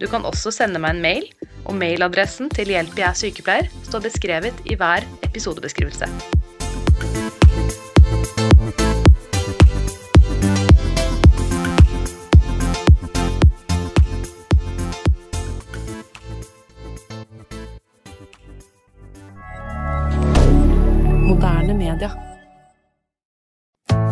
Du 0.00 0.04
kan 0.06 0.26
også 0.28 0.50
sende 0.52 0.80
meg 0.82 0.96
en 0.96 1.00
mail, 1.00 1.28
og 1.64 1.76
mailadressen 1.80 2.50
til 2.52 2.68
Hjelp 2.68 2.98
jeg 3.00 3.08
er 3.08 3.16
sykepleier 3.16 3.70
står 3.86 4.04
beskrevet 4.04 4.60
i 4.68 4.76
hver 4.76 5.06
episodebeskrivelse. 5.24 6.10
Moderne 21.26 21.74
media. 21.74 22.25